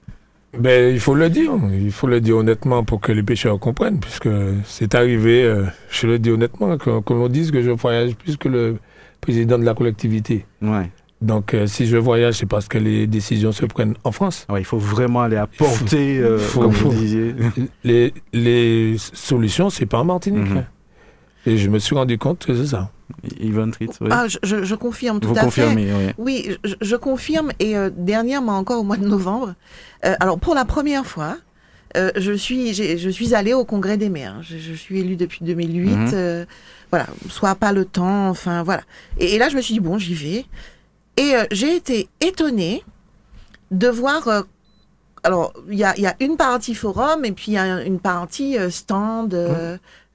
Ben, 0.58 0.92
il 0.92 0.98
faut 1.00 1.14
le 1.14 1.30
dire, 1.30 1.52
il 1.72 1.92
faut 1.92 2.08
le 2.08 2.20
dire 2.20 2.36
honnêtement 2.38 2.82
pour 2.84 3.00
que 3.00 3.12
les 3.12 3.22
pêcheurs 3.22 3.58
comprennent, 3.60 4.00
puisque 4.00 4.28
c'est 4.64 4.96
arrivé, 4.96 5.44
euh, 5.44 5.64
je 5.90 6.08
le 6.08 6.18
dis 6.18 6.30
honnêtement, 6.32 6.76
que- 6.76 6.98
qu'on 7.00 7.28
dise 7.28 7.52
que 7.52 7.62
je 7.62 7.70
voyage 7.70 8.16
plus 8.16 8.36
que 8.36 8.48
le 8.48 8.76
président 9.20 9.58
de 9.58 9.64
la 9.64 9.74
collectivité. 9.74 10.44
Ouais. 10.60 10.90
Donc, 11.20 11.52
euh, 11.52 11.66
si 11.66 11.86
je 11.86 11.96
voyage, 11.98 12.34
c'est 12.36 12.46
parce 12.46 12.66
que 12.66 12.78
les 12.78 13.06
décisions 13.06 13.52
se 13.52 13.66
prennent 13.66 13.94
en 14.04 14.12
France. 14.12 14.46
Ouais, 14.48 14.62
il 14.62 14.64
faut 14.64 14.78
vraiment 14.78 15.20
aller 15.20 15.36
apporter, 15.36 16.18
euh, 16.18 16.38
faut- 16.38 16.62
comme 16.62 16.72
faut- 16.72 16.90
vous 16.90 16.98
disiez. 16.98 17.34
Les, 17.84 18.14
les 18.32 18.96
solutions, 18.98 19.68
c'est 19.68 19.84
pas 19.86 19.98
en 19.98 20.04
Martinique. 20.04 20.48
Mhm. 20.48 20.56
hein. 20.58 20.64
Et 21.46 21.56
je 21.58 21.68
me 21.68 21.78
suis 21.78 21.94
rendu 21.94 22.16
compte 22.18 22.44
que 22.46 22.54
c'est 22.54 22.68
ça. 22.68 22.90
Yvonne 23.38 23.70
Tritz, 23.70 23.96
oui. 24.00 24.08
Ah, 24.10 24.26
je, 24.28 24.74
confirme 24.74 25.20
tout 25.20 25.28
vous 25.28 25.34
à 25.38 25.40
fait. 25.40 25.62
confirmez, 25.62 25.88
oui. 25.92 26.12
Oui, 26.18 26.56
je, 26.64 26.74
je 26.80 26.96
confirme. 26.96 27.50
Et 27.58 27.76
euh, 27.76 27.90
dernièrement, 27.94 28.56
encore 28.56 28.80
au 28.80 28.84
mois 28.84 28.96
de 28.96 29.06
novembre, 29.06 29.54
euh, 30.04 30.14
alors 30.20 30.38
pour 30.38 30.54
la 30.54 30.64
première 30.64 31.04
fois, 31.06 31.36
euh, 31.96 32.10
je 32.16 32.32
suis 32.32 32.72
je 32.74 33.08
suis 33.10 33.34
allée 33.34 33.52
au 33.52 33.64
Congrès 33.64 33.96
des 33.96 34.08
maires. 34.10 34.36
Je, 34.42 34.58
je 34.58 34.72
suis 34.74 35.00
élue 35.00 35.16
depuis 35.16 35.44
2008. 35.44 35.90
Mhm. 35.90 36.10
euh, 36.14 36.44
voilà, 36.90 37.06
soit 37.28 37.54
pas 37.56 37.72
le 37.72 37.84
temps, 37.84 38.28
enfin 38.28 38.62
voilà. 38.62 38.82
Et, 39.18 39.34
et 39.34 39.38
là, 39.38 39.48
je 39.48 39.56
me 39.56 39.60
suis 39.60 39.74
dit 39.74 39.80
bon, 39.80 39.98
j'y 39.98 40.14
vais. 40.14 40.44
Et 41.20 41.36
euh, 41.36 41.44
j'ai 41.50 41.76
été 41.76 42.08
étonnée 42.20 42.82
de 43.70 43.88
voir. 43.88 44.26
euh, 44.28 44.42
alors, 45.22 45.52
il 45.68 45.78
y 45.78 45.84
a, 45.84 45.94
il 45.98 46.02
y 46.02 46.06
a 46.06 46.16
une 46.20 46.36
partie 46.38 46.74
forum 46.74 47.26
et 47.26 47.32
puis 47.32 47.52
il 47.52 47.54
y 47.54 47.58
a 47.58 47.82
une 47.82 48.00
partie 48.00 48.56
euh, 48.58 48.70
stand 48.70 49.34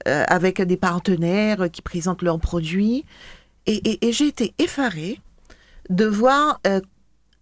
avec 0.04 0.60
des 0.62 0.76
partenaires 0.76 1.68
qui 1.72 1.82
présentent 1.82 2.22
leurs 2.22 2.40
produits. 2.40 3.04
Et, 3.66 3.76
et- 3.88 4.08
et 4.08 4.12
j'ai 4.12 4.28
été 4.28 4.54
effarée 4.58 5.20
de 5.90 6.06
voir, 6.06 6.60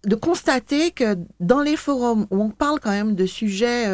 de 0.03 0.15
constater 0.15 0.89
que 0.91 1.15
dans 1.39 1.61
les 1.61 1.75
forums 1.75 2.25
où 2.31 2.41
on 2.41 2.49
parle 2.49 2.79
quand 2.79 2.89
même 2.91 3.13
de 3.15 3.25
sujets 3.27 3.85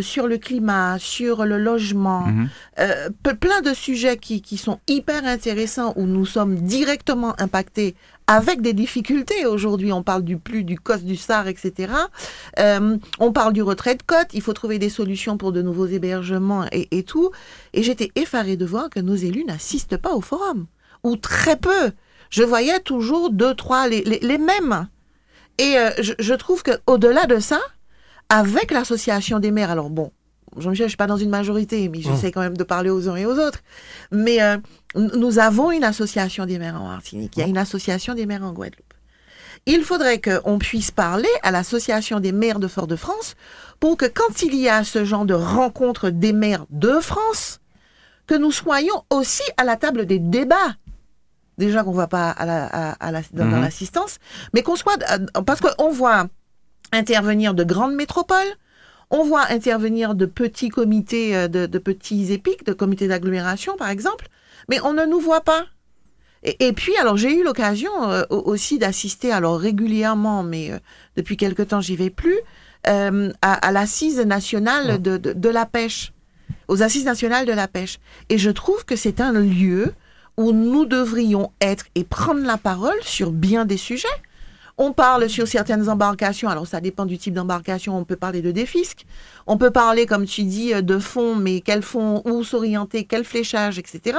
sur 0.00 0.26
le 0.28 0.38
climat, 0.38 0.98
sur 1.00 1.44
le 1.44 1.58
logement, 1.58 2.26
Mhm. 2.26 2.48
plein 3.40 3.60
de 3.62 3.74
sujets 3.74 4.16
qui, 4.18 4.40
qui 4.40 4.56
sont 4.56 4.78
hyper 4.88 5.24
intéressants 5.24 5.92
où 5.96 6.04
nous 6.06 6.26
sommes 6.26 6.56
directement 6.56 7.34
impactés 7.40 7.94
avec 8.26 8.60
des 8.60 8.72
difficultés. 8.72 9.46
Aujourd'hui, 9.46 9.92
on 9.92 10.02
parle 10.02 10.22
du 10.22 10.36
plus, 10.38 10.64
du 10.64 10.78
COS, 10.78 11.02
du 11.02 11.16
SAR, 11.16 11.48
etc. 11.48 11.92
Euh, 12.58 12.96
on 13.18 13.32
parle 13.32 13.52
du 13.52 13.62
retrait 13.62 13.94
de 13.94 14.02
côte. 14.02 14.28
Il 14.32 14.42
faut 14.42 14.52
trouver 14.52 14.78
des 14.78 14.90
solutions 14.90 15.36
pour 15.36 15.52
de 15.52 15.62
nouveaux 15.62 15.86
hébergements 15.86 16.64
et, 16.72 17.02
tout. 17.04 17.30
Et 17.72 17.82
j'étais 17.82 18.10
effarée 18.14 18.56
de 18.56 18.66
voir 18.66 18.90
que 18.90 19.00
nos 19.00 19.14
élus 19.14 19.44
n'assistent 19.44 19.96
pas 19.96 20.14
au 20.14 20.20
forum. 20.20 20.66
Ou 21.04 21.16
très 21.16 21.56
peu. 21.56 21.92
Je 22.30 22.42
voyais 22.42 22.80
toujours 22.80 23.30
deux, 23.30 23.54
trois, 23.54 23.88
les 23.88 24.38
mêmes. 24.38 24.88
Et 25.58 25.78
euh, 25.78 25.90
je, 26.00 26.12
je 26.18 26.34
trouve 26.34 26.62
qu'au-delà 26.62 27.26
de 27.26 27.38
ça, 27.38 27.60
avec 28.28 28.70
l'association 28.70 29.38
des 29.38 29.52
maires, 29.52 29.70
alors 29.70 29.90
bon, 29.90 30.10
Jean-Michel, 30.58 30.86
je 30.86 30.90
suis 30.90 30.96
pas 30.96 31.06
dans 31.06 31.16
une 31.16 31.30
majorité, 31.30 31.88
mais 31.88 32.00
j'essaie 32.00 32.32
quand 32.32 32.40
même 32.40 32.56
de 32.56 32.64
parler 32.64 32.90
aux 32.90 33.08
uns 33.08 33.16
et 33.16 33.26
aux 33.26 33.38
autres. 33.38 33.60
Mais 34.12 34.42
euh, 34.42 34.56
nous 34.94 35.38
avons 35.38 35.70
une 35.70 35.84
association 35.84 36.46
des 36.46 36.58
maires 36.58 36.80
en 36.80 36.88
Martinique. 36.88 37.32
Il 37.36 37.40
y 37.40 37.42
a 37.42 37.46
une 37.46 37.58
association 37.58 38.14
des 38.14 38.26
maires 38.26 38.44
en 38.44 38.52
Guadeloupe. 38.52 38.94
il 39.66 39.82
faudrait 39.82 40.20
qu'on 40.20 40.58
puisse 40.58 40.90
parler 40.90 41.28
à 41.42 41.50
l'association 41.50 42.20
des 42.20 42.32
maires 42.32 42.58
de 42.60 42.68
Fort-de-France 42.68 43.34
pour 43.80 43.96
que 43.96 44.06
quand 44.06 44.42
il 44.42 44.54
y 44.54 44.68
a 44.68 44.84
ce 44.84 45.04
genre 45.04 45.24
de 45.26 45.34
rencontre 45.34 46.10
des 46.10 46.32
maires 46.32 46.66
de 46.70 47.00
France, 47.00 47.60
que 48.26 48.34
nous 48.34 48.52
soyons 48.52 49.04
aussi 49.10 49.42
à 49.56 49.64
la 49.64 49.76
table 49.76 50.06
des 50.06 50.18
débats. 50.18 50.74
Déjà 51.58 51.82
qu'on 51.84 51.92
ne 51.92 51.96
va 51.96 52.06
pas 52.08 52.30
à 52.30 52.44
la, 52.44 52.66
à, 52.66 53.10
la, 53.12 53.22
dans, 53.32 53.44
Mhm. 53.46 53.60
l'assistance, 53.62 54.18
mais 54.52 54.62
qu'on 54.62 54.76
soit... 54.76 54.98
euh, 55.12 55.42
Parce 55.44 55.60
qu'on 55.60 55.90
voit 55.90 56.26
intervenir 56.92 57.54
de 57.54 57.64
grandes 57.64 57.94
métropoles, 57.94 58.52
on 59.10 59.24
voit 59.24 59.50
intervenir 59.50 60.14
de 60.14 60.26
petits 60.26 60.68
comités, 60.68 61.36
euh, 61.36 61.48
de, 61.48 61.66
de 61.66 61.78
petits 61.78 62.32
épiques, 62.32 62.64
de 62.66 62.72
comités 62.72 63.08
d'agglomération, 63.08 63.76
par 63.76 63.90
exemple, 63.90 64.28
mais 64.68 64.80
on 64.82 64.92
ne 64.92 65.04
nous 65.04 65.20
voit 65.20 65.42
pas. 65.42 65.66
Et, 66.42 66.66
et 66.68 66.72
puis, 66.72 66.96
alors, 66.96 67.16
j'ai 67.16 67.34
eu 67.34 67.44
l'occasion 67.44 67.90
euh, 68.10 68.24
au- 68.30 68.42
aussi 68.52 68.78
d'assister, 68.78 69.32
alors 69.32 69.58
régulièrement, 69.58 70.42
mais 70.42 70.72
euh, 70.72 70.78
depuis 71.16 71.36
quelque 71.36 71.62
temps, 71.62 71.80
j'y 71.80 71.96
vais 71.96 72.10
plus, 72.10 72.38
euh, 72.88 73.32
à, 73.42 73.54
à 73.54 73.72
l'assise 73.72 74.20
nationale 74.20 75.00
de, 75.00 75.16
de, 75.16 75.32
de 75.32 75.48
la 75.48 75.66
pêche, 75.66 76.12
aux 76.68 76.82
assises 76.82 77.04
nationales 77.04 77.46
de 77.46 77.52
la 77.52 77.68
pêche. 77.68 77.98
Et 78.28 78.38
je 78.38 78.50
trouve 78.50 78.84
que 78.84 78.96
c'est 78.96 79.20
un 79.20 79.32
lieu 79.32 79.92
où 80.36 80.52
nous 80.52 80.84
devrions 80.84 81.50
être 81.60 81.86
et 81.94 82.04
prendre 82.04 82.44
la 82.44 82.58
parole 82.58 82.98
sur 83.02 83.30
bien 83.32 83.64
des 83.64 83.78
sujets. 83.78 84.06
On 84.78 84.92
parle 84.92 85.28
sur 85.30 85.48
certaines 85.48 85.88
embarcations, 85.88 86.48
alors 86.50 86.66
ça 86.66 86.80
dépend 86.82 87.06
du 87.06 87.16
type 87.16 87.32
d'embarcation, 87.32 87.96
on 87.96 88.04
peut 88.04 88.16
parler 88.16 88.42
de 88.42 88.50
défisque, 88.50 89.06
on 89.46 89.56
peut 89.56 89.70
parler, 89.70 90.04
comme 90.04 90.26
tu 90.26 90.42
dis, 90.42 90.74
euh, 90.74 90.82
de 90.82 90.98
fonds, 90.98 91.34
mais 91.34 91.62
quel 91.62 91.82
fonds, 91.82 92.20
où 92.26 92.44
s'orienter, 92.44 93.04
quel 93.04 93.24
fléchage, 93.24 93.78
etc. 93.78 94.18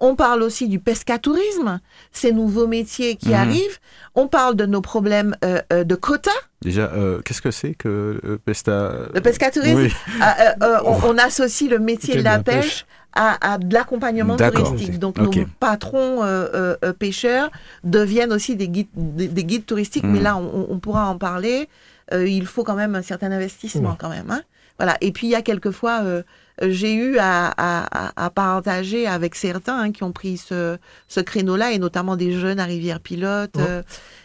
On 0.00 0.16
parle 0.16 0.42
aussi 0.42 0.66
du 0.66 0.80
pescatourisme, 0.80 1.78
ces 2.10 2.32
nouveaux 2.32 2.66
métiers 2.66 3.14
qui 3.14 3.28
Mhm. 3.28 3.34
arrivent. 3.34 3.78
On 4.16 4.26
parle 4.26 4.56
de 4.56 4.66
nos 4.66 4.80
problèmes 4.80 5.36
euh, 5.44 5.60
euh, 5.72 5.84
de 5.84 5.94
quotas, 5.94 6.30
Déjà, 6.62 6.90
euh, 6.94 7.20
qu'est-ce 7.24 7.42
que 7.42 7.50
c'est 7.50 7.74
que 7.74 8.18
le 8.22 8.38
Pesta 8.38 8.92
le 9.14 9.20
pescatourisme. 9.20 9.76
Oui. 9.76 9.92
Ah, 10.20 10.54
euh, 10.62 10.78
on, 10.86 11.10
on 11.10 11.18
associe 11.18 11.70
le 11.70 11.78
métier 11.78 12.16
de 12.16 12.22
la 12.22 12.42
pêche 12.42 12.86
à, 13.14 13.52
à 13.54 13.58
de 13.58 13.72
l'accompagnement 13.72 14.36
touristique. 14.36 14.98
Donc 14.98 15.18
nos 15.18 15.30
patrons 15.60 16.22
euh, 16.24 16.46
euh, 16.54 16.76
euh, 16.84 16.92
pêcheurs 16.92 17.50
deviennent 17.84 18.32
aussi 18.32 18.56
des 18.56 18.68
guides, 18.68 18.88
des, 18.94 19.28
des 19.28 19.44
guides 19.44 19.66
touristiques. 19.66 20.04
Mais 20.04 20.20
là, 20.20 20.36
on, 20.36 20.66
on 20.70 20.78
pourra 20.78 21.06
en 21.08 21.16
parler. 21.18 21.68
Euh, 22.12 22.26
il 22.28 22.46
faut 22.46 22.64
quand 22.64 22.74
même 22.74 22.94
un 22.94 23.02
certain 23.02 23.32
investissement 23.32 23.90
Ouais. 23.90 23.96
quand 23.98 24.10
même. 24.10 24.30
hein. 24.30 24.42
Voilà. 24.78 24.96
Et 25.00 25.12
puis 25.12 25.28
il 25.28 25.30
y 25.30 25.34
a 25.36 25.42
quelquefois, 25.42 26.00
euh, 26.02 26.22
euh, 26.62 26.66
j'ai 26.70 26.92
eu 26.94 27.16
à, 27.18 27.46
à, 27.56 28.08
à- 28.08 28.26
à 28.26 28.30
partager 28.30 29.06
avec 29.06 29.36
certains 29.36 29.78
hein, 29.78 29.92
qui 29.92 30.02
ont 30.02 30.12
pris 30.12 30.36
ce, 30.36 30.76
ce 31.08 31.20
créneau-là, 31.20 31.70
et 31.72 31.78
notamment 31.78 32.16
des 32.16 32.32
jeunes 32.32 32.58
à 32.60 32.64
Rivière-Pilote. 32.64 33.52
Ouais. 33.56 33.62
euh, 33.68 33.82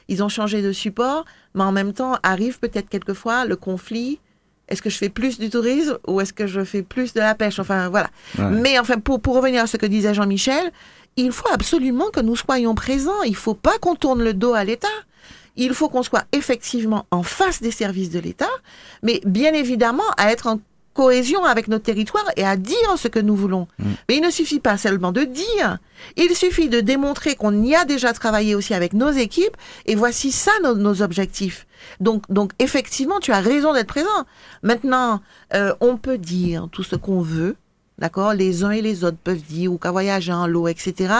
ils 0.07 0.23
ont 0.23 0.29
changé 0.29 0.61
de 0.63 0.71
support, 0.71 1.23
mais 1.53 1.63
en 1.63 1.71
même 1.71 1.93
temps 1.93 2.17
arrive 2.23 2.59
peut-être 2.59 2.89
quelquefois 2.89 3.45
le 3.45 3.55
conflit. 3.55 4.19
Est-ce 4.69 4.81
que 4.81 4.89
je 4.89 4.97
fais 4.97 5.09
plus 5.09 5.39
du 5.39 5.49
tourisme 5.49 5.97
ou 6.07 6.21
est-ce 6.21 6.33
que 6.33 6.47
je 6.47 6.63
fais 6.63 6.83
plus 6.83 7.13
de 7.13 7.19
la 7.19 7.35
pêche? 7.35 7.59
Enfin 7.59 7.89
voilà. 7.89 8.09
Ouais. 8.37 8.49
Mais 8.51 8.79
enfin, 8.79 8.99
pour, 8.99 9.19
pour 9.19 9.35
revenir 9.35 9.63
à 9.63 9.67
ce 9.67 9.77
que 9.77 9.85
disait 9.85 10.13
Jean-Michel, 10.13 10.71
il 11.17 11.31
faut 11.31 11.49
absolument 11.51 12.09
que 12.11 12.19
nous 12.19 12.35
soyons 12.35 12.75
présents. 12.75 13.23
Il 13.25 13.35
faut 13.35 13.55
pas 13.55 13.77
qu'on 13.79 13.95
tourne 13.95 14.23
le 14.23 14.33
dos 14.33 14.53
à 14.53 14.63
l'État. 14.63 14.87
Il 15.55 15.73
faut 15.73 15.89
qu'on 15.89 16.03
soit 16.03 16.23
effectivement 16.31 17.05
en 17.11 17.23
face 17.23 17.61
des 17.61 17.71
services 17.71 18.11
de 18.11 18.19
l'État, 18.19 18.49
mais 19.03 19.19
bien 19.25 19.53
évidemment 19.53 20.09
à 20.17 20.31
être 20.31 20.47
en 20.47 20.61
cohésion 20.99 21.45
avec 21.45 21.69
notre 21.69 21.85
territoire 21.85 22.25
et 22.35 22.43
à 22.43 22.57
dire 22.57 22.97
ce 22.97 23.07
que 23.07 23.19
nous 23.19 23.35
voulons. 23.35 23.69
Mais 24.09 24.17
il 24.17 24.21
ne 24.21 24.29
suffit 24.29 24.59
pas 24.59 24.77
seulement 24.77 25.13
de 25.13 25.23
dire, 25.23 25.77
il 26.17 26.35
suffit 26.35 26.67
de 26.67 26.81
démontrer 26.81 27.35
qu'on 27.35 27.63
y 27.63 27.73
a 27.73 27.85
déjà 27.85 28.11
travaillé 28.11 28.53
aussi 28.53 28.73
avec 28.73 28.91
nos 28.91 29.09
équipes 29.09 29.55
et 29.85 29.95
voici 29.95 30.33
ça 30.33 30.51
nos, 30.61 30.75
nos 30.75 31.01
objectifs. 31.01 31.67
Donc, 32.01 32.23
donc 32.29 32.51
effectivement, 32.59 33.21
tu 33.21 33.31
as 33.31 33.39
raison 33.39 33.71
d'être 33.73 33.87
présent. 33.87 34.25
Maintenant, 34.61 35.21
euh, 35.53 35.73
on 35.79 35.95
peut 35.95 36.17
dire 36.17 36.67
tout 36.69 36.83
ce 36.83 36.97
qu'on 36.97 37.21
veut, 37.21 37.55
d'accord? 37.97 38.33
Les 38.33 38.65
uns 38.65 38.71
et 38.71 38.81
les 38.81 39.05
autres 39.05 39.23
peuvent 39.23 39.41
dire 39.41 39.71
ou 39.71 39.77
qu'à 39.77 39.91
voyager 39.91 40.33
en 40.33 40.47
l'eau, 40.47 40.67
etc. 40.67 41.13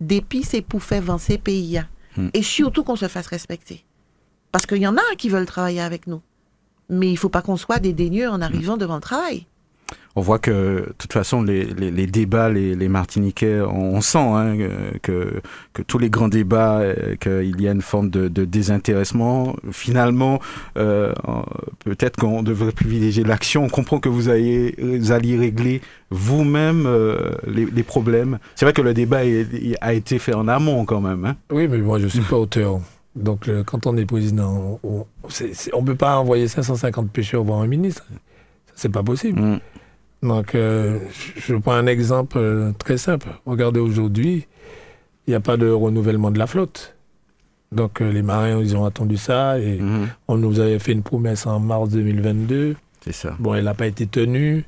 Depuis, 0.00 0.44
c'est 0.44 0.62
pour 0.62 0.84
faire 0.84 1.02
avancer 1.02 1.38
pays. 1.38 1.82
Hmm. 2.16 2.28
Et 2.34 2.44
surtout 2.44 2.84
qu'on 2.84 2.94
se 2.94 3.08
fasse 3.08 3.26
respecter. 3.26 3.84
Parce 4.52 4.64
qu'il 4.64 4.78
y 4.78 4.86
en 4.86 4.96
a 4.96 5.16
qui 5.18 5.28
veulent 5.28 5.46
travailler 5.46 5.80
avec 5.80 6.06
nous. 6.06 6.22
Mais 6.88 7.10
il 7.10 7.16
faut 7.16 7.28
pas 7.28 7.42
qu'on 7.42 7.56
soit 7.56 7.78
dédaigneux 7.78 8.28
en 8.28 8.40
arrivant 8.40 8.76
devant 8.76 8.96
le 8.96 9.00
travail. 9.00 9.46
On 10.16 10.20
voit 10.20 10.38
que, 10.38 10.86
de 10.86 10.94
toute 10.96 11.12
façon, 11.12 11.42
les, 11.42 11.64
les, 11.64 11.90
les 11.90 12.06
débats, 12.06 12.48
les, 12.48 12.76
les 12.76 12.88
Martiniquais, 12.88 13.60
on, 13.60 13.96
on 13.96 14.00
sent 14.00 14.18
hein, 14.18 14.56
que, 15.02 15.40
que 15.72 15.82
tous 15.82 15.98
les 15.98 16.08
grands 16.08 16.28
débats, 16.28 16.78
euh, 16.78 17.16
qu'il 17.16 17.60
y 17.60 17.66
a 17.66 17.72
une 17.72 17.82
forme 17.82 18.10
de, 18.10 18.28
de 18.28 18.44
désintéressement. 18.44 19.56
Finalement, 19.72 20.38
euh, 20.78 21.12
peut-être 21.84 22.16
qu'on 22.16 22.44
devrait 22.44 22.70
privilégier 22.70 23.24
l'action. 23.24 23.64
On 23.64 23.68
comprend 23.68 23.98
que 23.98 24.08
vous, 24.08 24.28
allez, 24.28 24.76
vous 24.78 25.10
alliez 25.10 25.36
régler 25.36 25.80
vous-même 26.10 26.84
euh, 26.86 27.32
les, 27.48 27.66
les 27.66 27.82
problèmes. 27.82 28.38
C'est 28.54 28.64
vrai 28.66 28.72
que 28.72 28.82
le 28.82 28.94
débat 28.94 29.22
a 29.80 29.92
été 29.94 30.20
fait 30.20 30.34
en 30.34 30.46
amont 30.46 30.84
quand 30.84 31.00
même. 31.00 31.24
Hein. 31.24 31.36
Oui, 31.50 31.66
mais 31.66 31.78
moi, 31.78 31.98
je 31.98 32.06
suis 32.06 32.20
pas 32.20 32.36
auteur. 32.36 32.80
Donc, 33.16 33.46
le- 33.46 33.62
quand 33.62 33.86
on 33.86 33.96
est 33.96 34.06
président, 34.06 34.80
on 34.82 35.06
ne 35.80 35.86
peut 35.86 35.94
pas 35.94 36.18
envoyer 36.18 36.48
550 36.48 37.10
pêcheurs 37.10 37.44
voir 37.44 37.60
un 37.60 37.66
ministre. 37.66 38.04
C'est 38.74 38.88
pas 38.90 39.02
possible. 39.02 39.40
Mm. 39.40 39.60
Donc, 40.22 40.54
euh, 40.54 40.98
je 41.36 41.54
prends 41.54 41.74
un 41.74 41.86
exemple 41.86 42.38
euh, 42.38 42.72
très 42.78 42.96
simple. 42.98 43.28
Regardez 43.46 43.78
aujourd'hui, 43.80 44.46
il 45.26 45.30
n'y 45.30 45.34
a 45.34 45.40
pas 45.40 45.56
de 45.56 45.68
renouvellement 45.70 46.30
de 46.30 46.38
la 46.38 46.46
flotte. 46.46 46.96
Donc, 47.72 48.00
euh, 48.00 48.10
les 48.10 48.22
marins, 48.22 48.58
ils 48.60 48.76
ont 48.76 48.84
attendu 48.84 49.16
ça 49.16 49.58
et 49.58 49.78
Mhm. 49.78 50.08
on 50.28 50.36
nous 50.36 50.60
avait 50.60 50.78
fait 50.78 50.92
une 50.92 51.02
promesse 51.02 51.46
en 51.46 51.60
mars 51.60 51.88
2022. 51.90 52.76
C'est 53.02 53.12
ça. 53.12 53.36
Bon, 53.38 53.54
elle 53.54 53.64
n'a 53.64 53.74
pas 53.74 53.86
été 53.86 54.06
tenue. 54.06 54.64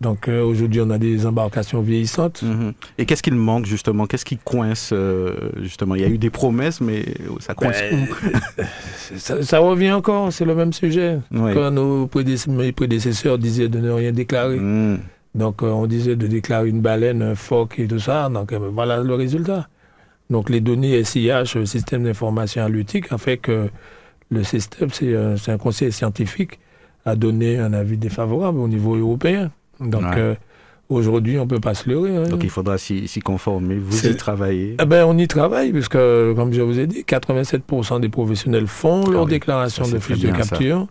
Donc, 0.00 0.28
euh, 0.28 0.42
aujourd'hui, 0.42 0.80
on 0.80 0.88
a 0.88 0.96
des 0.96 1.26
embarcations 1.26 1.82
vieillissantes. 1.82 2.42
Mhm. 2.42 2.72
Et 2.96 3.04
qu'est-ce 3.04 3.22
qu'il 3.22 3.34
manque 3.34 3.66
justement? 3.66 4.06
Qu'est-ce 4.06 4.24
qui 4.24 4.38
coince 4.38 4.90
euh, 4.92 5.34
justement? 5.60 5.94
Il 5.94 6.00
y 6.00 6.04
a 6.04 6.08
eu 6.08 6.16
des 6.16 6.30
promesses, 6.30 6.80
mais 6.80 7.04
ça 7.40 7.52
coince 7.52 7.76
Ben, 7.90 8.66
ça, 9.16 9.42
ça 9.42 9.58
revient 9.58 9.92
encore, 9.92 10.32
c'est 10.32 10.46
le 10.46 10.54
même 10.54 10.72
sujet. 10.72 11.18
où. 11.30 11.48
Quand 11.52 11.70
nos 11.70 12.08
mes 12.48 12.72
prédécesseurs 12.72 13.36
disaient 13.36 13.68
de 13.68 13.78
ne 13.78 13.90
rien 13.90 14.12
déclarer. 14.12 14.56
Mhm. 14.56 15.00
Donc, 15.34 15.62
euh, 15.62 15.66
on 15.66 15.86
disait 15.86 16.16
de 16.16 16.26
déclarer 16.26 16.68
une 16.68 16.80
baleine, 16.80 17.22
un 17.22 17.34
phoque 17.34 17.78
et 17.78 17.86
tout 17.86 17.98
ça. 18.00 18.28
Donc, 18.28 18.52
euh, 18.52 18.58
voilà 18.72 19.02
le 19.02 19.14
résultat. 19.14 19.68
Donc, 20.30 20.48
les 20.48 20.60
données 20.60 21.02
SIH, 21.04 21.56
le 21.56 21.66
système 21.66 22.04
d'information 22.04 22.62
analytique, 22.62 23.12
a 23.12 23.18
fait 23.18 23.36
que 23.36 23.68
le 24.30 24.44
système, 24.44 24.88
c'est 24.90 25.50
un 25.50 25.58
conseil 25.58 25.92
scientifique, 25.92 26.58
a 27.04 27.16
donné 27.16 27.58
un 27.58 27.72
avis 27.72 27.96
défavorable 27.96 28.58
au 28.60 28.68
niveau 28.68 28.94
européen. 28.94 29.50
Donc, 29.80 30.02
Ouais. 30.02 30.18
euh, 30.18 30.34
aujourd'hui, 30.88 31.38
on 31.38 31.44
ne 31.44 31.48
peut 31.48 31.60
pas 31.60 31.74
se 31.74 31.88
leurrer. 31.88 32.16
hein. 32.16 32.24
Donc 32.24 32.42
il 32.44 32.50
faudra 32.50 32.76
s'y 32.78 33.06
conformer. 33.24 33.76
Vous 33.76 34.06
y 34.06 34.16
travaillez. 34.16 34.76
Eh 34.80 34.84
ben, 34.84 35.04
on 35.06 35.16
y 35.18 35.26
travaille, 35.28 35.72
puisque, 35.72 35.92
comme 35.92 36.52
je 36.52 36.60
vous 36.62 36.78
ai 36.78 36.86
dit, 36.86 37.04
87% 37.04 38.00
des 38.00 38.08
professionnels 38.08 38.66
font 38.66 39.06
leur 39.10 39.22
Ah 39.22 39.24
oui, 39.24 39.30
déclaration 39.30 39.84
ça, 39.84 39.92
de 39.92 39.98
fiche 39.98 40.20
de 40.20 40.28
ça. 40.28 40.32
capture. 40.36 40.86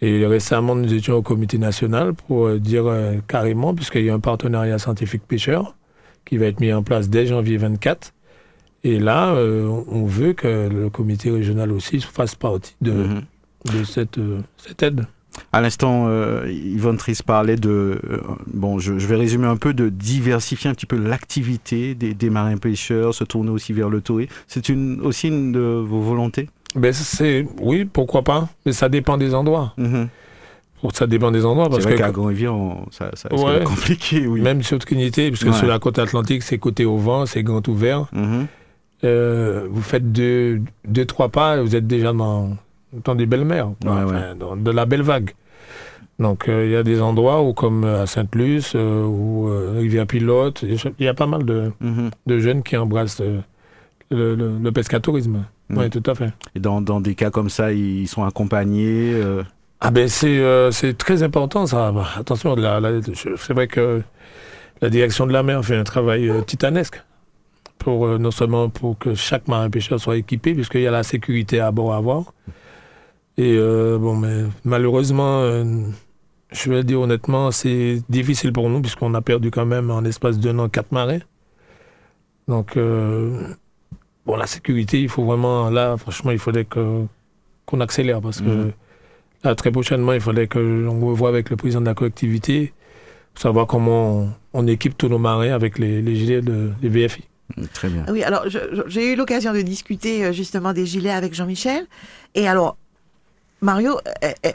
Et 0.00 0.26
récemment, 0.26 0.74
nous 0.74 0.92
étions 0.92 1.14
au 1.14 1.22
comité 1.22 1.56
national 1.56 2.12
pour 2.14 2.46
euh, 2.46 2.58
dire 2.58 2.84
euh, 2.86 3.14
carrément, 3.26 3.74
puisqu'il 3.74 4.04
y 4.04 4.10
a 4.10 4.14
un 4.14 4.20
partenariat 4.20 4.78
scientifique 4.78 5.22
pêcheur 5.26 5.74
qui 6.24 6.36
va 6.36 6.46
être 6.46 6.60
mis 6.60 6.72
en 6.72 6.82
place 6.82 7.08
dès 7.08 7.26
janvier 7.26 7.56
24. 7.56 8.12
Et 8.82 8.98
là, 8.98 9.34
euh, 9.34 9.66
on- 9.88 10.04
veut 10.04 10.34
que 10.34 10.68
le 10.68 10.90
comité 10.90 11.30
régional 11.30 11.72
aussi 11.72 12.00
fasse 12.00 12.34
partie 12.34 12.74
de, 12.82 12.90
Mhm. 12.92 13.22
de 13.78 13.84
cette, 13.84 14.18
euh, 14.18 14.40
cette 14.58 14.82
aide. 14.82 15.06
À 15.52 15.60
l'instant, 15.60 16.06
euh, 16.08 16.46
Yvonne 16.50 16.96
Triss 16.96 17.22
parlait 17.22 17.56
de. 17.56 18.00
euh, 18.08 18.18
bon, 18.46 18.78
je, 18.78 18.98
je 18.98 19.06
vais 19.06 19.16
résumer 19.16 19.46
un 19.46 19.56
peu 19.56 19.72
de 19.74 19.88
diversifier 19.88 20.70
un 20.70 20.74
petit 20.74 20.86
peu 20.86 20.96
l'activité 20.96 21.94
des, 21.94 22.14
des 22.14 22.30
marins 22.30 22.56
pêcheurs, 22.56 23.14
se 23.14 23.24
tourner 23.24 23.50
aussi 23.50 23.72
vers 23.72 23.88
le 23.88 24.00
tourisme. 24.00 24.32
C'est 24.48 24.68
une, 24.68 25.00
aussi 25.02 25.28
une 25.28 25.52
de 25.52 25.60
vos 25.84 26.00
volontés? 26.00 26.48
Ben, 26.76 26.92
c'est, 26.92 27.46
oui, 27.60 27.84
pourquoi 27.84 28.22
pas, 28.22 28.48
mais 28.66 28.72
ça 28.72 28.88
dépend 28.88 29.16
des 29.16 29.34
endroits. 29.34 29.74
Mhm. 29.78 30.08
Ça 30.92 31.06
dépend 31.06 31.30
des 31.30 31.46
endroits, 31.46 31.70
parce 31.70 31.82
vrai 31.84 31.94
que 31.94 31.98
qu'à 31.98 32.10
Grand-Rivière, 32.10 32.54
on- 32.54 32.84
ça, 32.90 33.10
ça 33.14 33.32
Ouais. 33.34 33.64
compliqué, 33.64 34.26
oui. 34.26 34.42
même 34.42 34.62
sur 34.62 34.78
Trinité, 34.78 35.30
puisque 35.30 35.46
Ouais. 35.46 35.52
sur 35.54 35.66
la 35.66 35.78
côte 35.78 35.98
atlantique, 35.98 36.42
c'est 36.42 36.58
côté 36.58 36.84
au 36.84 36.98
vent, 36.98 37.24
c'est 37.26 37.42
grand 37.42 37.66
ouvert. 37.68 38.06
Mhm. 38.12 38.46
Euh, 39.04 39.66
vous 39.70 39.80
faites 39.82 40.12
deux, 40.12 40.60
deux, 40.86 41.04
trois 41.06 41.28
pas, 41.30 41.62
vous 41.62 41.74
êtes 41.76 41.86
déjà 41.86 42.12
dans, 42.12 42.56
dans 43.04 43.14
des 43.14 43.26
belles 43.26 43.44
mers, 43.44 43.68
Ouais, 43.84 43.90
enfin, 43.90 44.34
dans 44.38 44.56
de 44.56 44.70
la 44.70 44.86
belle 44.86 45.02
vague. 45.02 45.30
Donc 46.20 46.48
euh, 46.48 46.64
il 46.66 46.70
y 46.72 46.76
a 46.76 46.82
des 46.84 47.00
endroits 47.00 47.42
où, 47.42 47.52
comme 47.54 47.84
à 47.84 48.06
Sainte-Luce 48.06 48.74
euh, 48.76 49.04
ou 49.04 49.48
euh, 49.48 49.74
Rivière-Pilote, 49.78 50.62
il 50.62 51.04
y 51.04 51.08
a 51.08 51.14
pas 51.14 51.26
mal 51.26 51.44
de, 51.44 51.72
Mhm. 51.80 52.10
de 52.26 52.38
jeunes 52.38 52.62
qui 52.62 52.76
embrassent 52.76 53.20
euh, 53.20 53.40
le, 54.10 54.36
le, 54.36 54.58
le 54.58 54.72
pescatourisme. 54.72 55.44
Mhm. 55.70 55.78
Oui, 55.78 55.90
tout 55.90 56.02
à 56.08 56.14
fait. 56.14 56.32
Et 56.54 56.60
dans, 56.60 56.80
dans 56.80 57.00
des 57.00 57.14
cas 57.16 57.30
comme 57.30 57.48
ça, 57.50 57.72
ils 57.72 58.06
sont 58.06 58.22
accompagnés. 58.22 59.12
euh, 59.14 59.42
Ah 59.80 59.90
ben 59.90 60.06
c'est 60.08 60.38
euh, 60.38 60.70
très 60.96 61.22
important 61.24 61.66
ça. 61.66 61.90
Bah, 61.90 62.06
attention, 62.16 62.54
c'est 63.36 63.52
vrai 63.52 63.66
que 63.66 64.02
la 64.82 64.90
direction 64.90 65.26
de 65.26 65.32
la 65.32 65.42
mer 65.42 65.64
fait 65.64 65.76
un 65.76 65.84
travail 65.84 66.28
euh, 66.30 66.42
titanesque. 66.42 67.02
pour 67.78 68.06
non 68.18 68.30
seulement 68.30 68.68
pour 68.70 68.96
que 68.98 69.14
chaque 69.14 69.46
marin 69.48 69.68
pêcheur 69.68 69.98
soit 70.00 70.16
équipé, 70.16 70.54
puisqu'il 70.54 70.82
y 70.82 70.86
a 70.86 70.90
la 70.92 71.02
sécurité 71.02 71.58
à 71.60 71.70
bord 71.72 71.92
à 71.92 71.96
avoir. 71.96 72.32
Et 73.36 73.58
bon, 73.58 74.16
mais 74.16 74.44
malheureusement, 74.64 75.42
je 76.52 76.70
vais 76.70 76.76
le 76.76 76.84
dire 76.84 77.00
honnêtement, 77.00 77.50
c'est 77.50 78.00
difficile 78.08 78.52
pour 78.52 78.68
nous, 78.70 78.80
puisqu'on 78.80 79.12
a 79.14 79.20
perdu 79.20 79.50
quand 79.50 79.66
même 79.66 79.90
en 79.90 80.04
espace 80.04 80.38
d'un 80.38 80.58
an 80.60 80.68
quatre 80.68 80.92
marins. 80.92 81.18
Donc, 82.46 82.76
bon, 82.76 84.36
la 84.36 84.46
sécurité, 84.46 85.00
il 85.00 85.08
faut 85.08 85.24
vraiment, 85.24 85.70
là, 85.70 85.96
franchement, 85.96 86.30
il 86.30 86.38
faudrait 86.38 86.64
que, 86.64 87.06
qu'on 87.66 87.80
accélère 87.80 88.20
parce 88.20 88.40
que 88.40 88.44
mhm. 88.44 88.72
là, 89.42 89.54
très 89.54 89.70
prochainement, 89.70 90.12
il 90.12 90.20
faudrait 90.20 90.46
que 90.46 90.58
l'on 90.58 91.00
revoie 91.00 91.28
avec 91.28 91.50
le 91.50 91.56
président 91.56 91.80
de 91.80 91.86
la 91.86 91.94
collectivité 91.94 92.72
pour 93.32 93.42
savoir 93.42 93.66
comment 93.66 94.28
on, 94.52 94.66
équipe 94.66 94.96
tous 94.96 95.08
nos 95.08 95.18
marins 95.18 95.50
avec 95.50 95.78
les, 95.78 96.14
gilets 96.14 96.40
de, 96.40 96.70
des 96.80 96.88
VFI. 96.88 97.24
Mm, 97.56 97.64
très 97.72 97.88
bien. 97.88 98.06
Oui, 98.08 98.22
alors 98.22 98.44
j'ai 98.86 99.12
eu 99.12 99.16
l'occasion 99.16 99.52
de 99.52 99.60
discuter 99.62 100.24
euh, 100.24 100.32
justement 100.32 100.72
des 100.72 100.86
gilets 100.86 101.10
avec 101.10 101.34
Jean-Michel. 101.34 101.86
Et 102.34 102.46
alors, 102.46 102.76
Mario, 103.60 103.98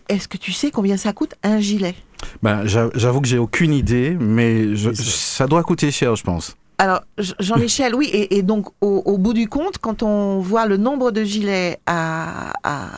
est-ce 0.07 0.27
que 0.27 0.37
tu 0.37 0.51
sais 0.51 0.71
combien 0.71 0.97
ça 0.97 1.13
coûte 1.13 1.35
un 1.43 1.59
gilet? 1.59 1.95
Ben, 2.43 2.65
J'avoue 2.65 3.21
que 3.21 3.27
j'ai 3.27 3.37
aucune 3.37 3.73
idée, 3.73 4.15
mais 4.19 4.75
ça 4.93 5.47
doit 5.47 5.63
coûter 5.63 5.91
cher, 5.91 6.15
je 6.15 6.23
pense. 6.23 6.55
Alors, 6.79 7.01
Jean-Michel, 7.17 7.93
oui, 7.93 8.09
et, 8.13 8.41
donc 8.41 8.67
au, 8.79 9.17
bout 9.17 9.33
du 9.33 9.49
compte, 9.49 9.79
quand 9.79 10.01
on 10.01 10.39
voit 10.39 10.65
le 10.65 10.77
nombre 10.77 11.11
de 11.11 11.25
gilets 11.25 11.77
à, 11.85 12.53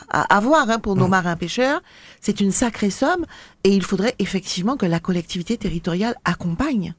avoir 0.06 0.70
hein, 0.70 0.78
pour 0.78 0.94
nos 0.94 1.08
mmh. 1.08 1.10
marins 1.10 1.36
pêcheurs, 1.36 1.82
c'est 2.20 2.40
une 2.40 2.52
sacrée 2.52 2.90
somme, 2.90 3.26
et 3.64 3.70
il 3.70 3.82
faudrait 3.82 4.14
effectivement 4.20 4.76
que 4.76 4.86
la 4.86 5.00
collectivité 5.00 5.56
territoriale 5.56 6.14
accompagne. 6.24 6.94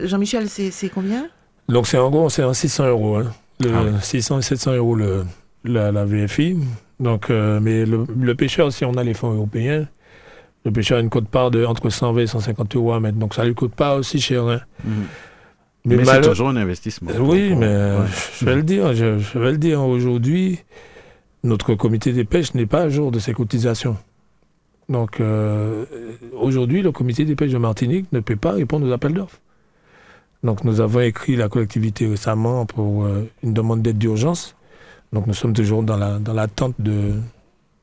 Jean-Michel, 0.00 0.48
c'est 0.48 0.88
combien? 0.88 1.28
Donc 1.68 1.86
c'est 1.86 1.98
en 1.98 2.08
gros, 2.08 2.30
c'est 2.30 2.50
600 2.50 2.86
euros, 2.88 3.16
hein, 3.16 3.32
le, 3.60 3.92
600 4.00 4.38
et 4.38 4.42
700 4.42 4.72
euros 4.76 4.94
le, 4.94 5.26
la, 5.64 6.04
VFI. 6.06 6.56
Donc, 7.00 7.30
euh, 7.30 7.58
mais 7.60 7.84
le, 7.86 8.34
pêcheur, 8.34 8.72
si 8.72 8.84
on 8.84 8.92
a 8.92 9.02
les 9.02 9.14
fonds 9.14 9.32
européens, 9.32 9.88
le 10.64 10.70
pêcheur 10.70 10.98
a 10.98 11.00
une 11.00 11.08
cote-part 11.08 11.50
de 11.50 11.64
entre 11.64 11.88
120 11.88 12.20
et 12.20 12.26
150 12.26 12.76
euros 12.76 12.92
à 12.92 13.00
mettre, 13.00 13.16
donc 13.16 13.34
ça 13.34 13.44
lui 13.44 13.54
coûte 13.54 13.74
pas 13.74 13.96
aussi 13.96 14.20
cher. 14.20 14.46
Hein. 14.46 14.60
Mmh. 14.84 14.90
Mais, 15.86 16.04
c'est 16.04 16.20
toujours 16.20 16.50
un 16.50 16.56
investissement. 16.56 17.10
Oui, 17.18 17.54
mais 17.54 17.96
je 18.38 18.44
vais 18.44 18.54
le 18.54 18.62
dire, 18.62 18.92
je, 18.92 19.38
vais 19.38 19.52
le 19.52 19.56
dire. 19.56 19.80
Aujourd'hui, 19.82 20.58
notre 21.42 21.74
comité 21.74 22.12
des 22.12 22.24
pêches 22.24 22.52
n'est 22.52 22.66
pas 22.66 22.82
à 22.82 22.88
jour 22.90 23.10
de 23.10 23.18
ses 23.18 23.32
cotisations. 23.32 23.96
Donc, 24.90 25.20
euh, 25.20 25.86
aujourd'hui, 26.34 26.82
le 26.82 26.92
comité 26.92 27.24
des 27.24 27.34
pêches 27.34 27.52
de 27.52 27.58
Martinique 27.58 28.12
ne 28.12 28.20
peut 28.20 28.36
pas 28.36 28.52
répondre 28.52 28.86
aux 28.86 28.92
appels 28.92 29.14
d'offres. 29.14 29.40
Donc, 30.42 30.64
nous 30.64 30.82
avons 30.82 31.00
écrit 31.00 31.36
la 31.36 31.48
collectivité 31.48 32.06
récemment 32.06 32.66
pour 32.66 33.04
euh, 33.04 33.30
une 33.42 33.54
demande 33.54 33.80
d'aide 33.80 33.96
d'urgence. 33.96 34.56
Donc, 35.12 35.26
nous 35.26 35.34
sommes 35.34 35.52
toujours 35.52 35.82
dans 35.82 35.96
l'attente 35.96 36.74
la, 36.78 36.84
de, 36.84 37.14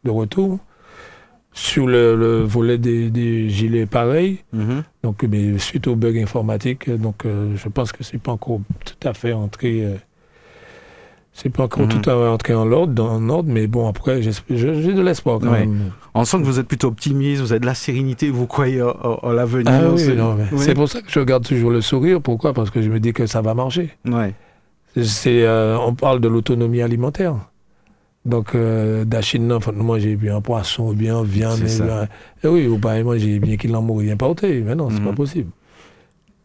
de 0.03 0.11
retour 0.11 0.59
sur 1.57 1.87
le, 1.87 2.43
volet 2.43 2.77
des, 2.77 3.49
gilets 3.49 3.87
pareils. 3.87 4.39
Mhm. 4.53 4.83
Donc, 5.03 5.23
mais 5.23 5.57
suite 5.57 5.87
au 5.87 5.95
bug 5.95 6.17
informatique, 6.17 6.89
donc 6.89 7.25
euh, 7.25 7.53
je 7.55 7.67
pense 7.67 7.91
que 7.91 8.03
c'est 8.03 8.19
pas 8.19 8.31
encore 8.31 8.61
tout 8.85 9.07
à 9.07 9.13
fait 9.13 9.33
entré. 9.33 9.83
Euh, 9.83 9.95
c'est 11.33 11.49
pas 11.49 11.63
encore 11.63 11.83
mhm. 11.83 11.89
tout 11.89 12.09
à 12.09 12.13
fait 12.13 12.27
entré 12.27 12.53
en 12.53 12.71
ordre, 12.71 13.03
en 13.03 13.29
ordre, 13.29 13.49
mais 13.51 13.67
bon, 13.67 13.87
après, 13.87 14.21
j'ai 14.21 14.31
de 14.31 15.01
l'espoir 15.01 15.39
quand 15.39 15.51
même. 15.51 15.91
On 16.13 16.25
sent 16.25 16.37
que 16.37 16.43
vous 16.43 16.59
êtes 16.59 16.67
plutôt 16.67 16.87
optimiste, 16.87 17.41
vous 17.41 17.51
avez 17.51 17.59
de 17.59 17.65
la 17.65 17.75
sérénité, 17.75 18.29
vous 18.29 18.47
croyez 18.47 18.81
à, 18.81 19.33
l'avenir. 19.33 19.71
Ah 19.71 19.95
c'est 20.57 20.73
pour 20.73 20.89
ça 20.89 21.01
que 21.01 21.11
je 21.11 21.19
garde 21.19 21.45
toujours 21.45 21.71
le 21.71 21.81
sourire. 21.81 22.21
Pourquoi? 22.21 22.53
Parce 22.53 22.71
que 22.71 22.81
je 22.81 22.89
me 22.89 22.99
dis 22.99 23.13
que 23.13 23.27
ça 23.27 23.41
va 23.41 23.53
marcher. 23.53 23.91
Ouais. 24.05 24.33
C'est, 25.03 25.43
euh, 25.43 25.77
on 25.79 25.93
parle 25.93 26.19
de 26.19 26.27
l'autonomie 26.27 26.81
alimentaire. 26.81 27.35
Donc, 28.25 28.55
euh, 28.55 29.05
d'Achine, 29.05 29.47
non, 29.47 29.59
moi, 29.73 29.99
j'ai 29.99 30.15
bien 30.15 30.37
un 30.37 30.41
poisson, 30.41 30.91
bien 30.93 31.23
viande. 31.23 31.59
Et, 31.59 31.81
bien, 31.81 32.07
et 32.43 32.47
oui, 32.47 32.67
ou 32.67 32.77
pas, 32.77 33.01
moi, 33.01 33.17
j'ai 33.17 33.39
bien 33.39 33.55
qu'il 33.57 33.75
en 33.75 33.81
mourrait 33.81 34.05
bien 34.05 34.17
porté. 34.17 34.61
Mais 34.61 34.75
non, 34.75 34.89
c'est 34.89 35.01
pas 35.01 35.11
mhm. 35.11 35.45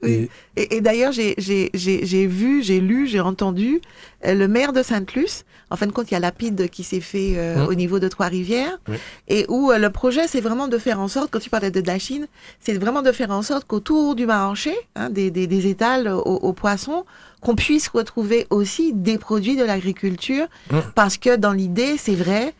Et, 0.02 0.28
et, 0.56 0.80
d'ailleurs, 0.80 1.12
j'ai 1.12 1.34
vu, 2.26 2.62
j'ai 2.62 2.80
lu, 2.80 3.06
j'ai 3.06 3.20
entendu 3.20 3.80
euh, 4.26 4.34
le 4.34 4.48
maire 4.48 4.72
de 4.72 4.82
Sainte-Luce. 4.82 5.44
En 5.70 5.76
fin 5.76 5.86
de 5.86 5.92
compte, 5.92 6.10
il 6.10 6.14
y 6.14 6.16
a 6.16 6.20
Lapide 6.20 6.68
qui 6.68 6.84
s'est 6.84 7.00
fait 7.00 7.34
euh, 7.36 7.58
hein? 7.58 7.66
au 7.66 7.74
niveau 7.74 7.98
de 7.98 8.08
Trois-Rivières. 8.08 8.78
Et 9.28 9.46
où 9.48 9.70
le 9.72 9.90
projet, 9.90 10.26
c'est 10.28 10.40
vraiment 10.40 10.68
de 10.68 10.76
faire 10.76 11.00
en 11.00 11.08
sorte, 11.08 11.30
quand 11.30 11.38
tu 11.38 11.50
parlais 11.50 11.70
de 11.70 11.80
Dachine, 11.80 12.26
c'est 12.60 12.74
vraiment 12.74 13.02
de 13.02 13.12
faire 13.12 13.30
en 13.30 13.42
sorte 13.42 13.66
qu'autour 13.66 14.14
du 14.14 14.26
marché, 14.26 14.74
hein, 14.96 15.08
des, 15.08 15.30
des, 15.30 15.46
des, 15.46 15.68
étals 15.68 16.08
aux, 16.08 16.20
aux 16.20 16.52
poissons, 16.52 17.04
qu'on 17.40 17.54
puisse 17.54 17.88
retrouver 17.88 18.46
aussi 18.50 18.92
des 18.92 19.18
produits 19.18 19.56
de 19.56 19.64
l'agriculture, 19.64 20.46
mmh. 20.70 20.78
parce 20.94 21.16
que 21.16 21.36
dans 21.36 21.52
l'idée, 21.52 21.96
c'est 21.96 22.14
vrai, 22.14 22.48
euh, 22.48 22.50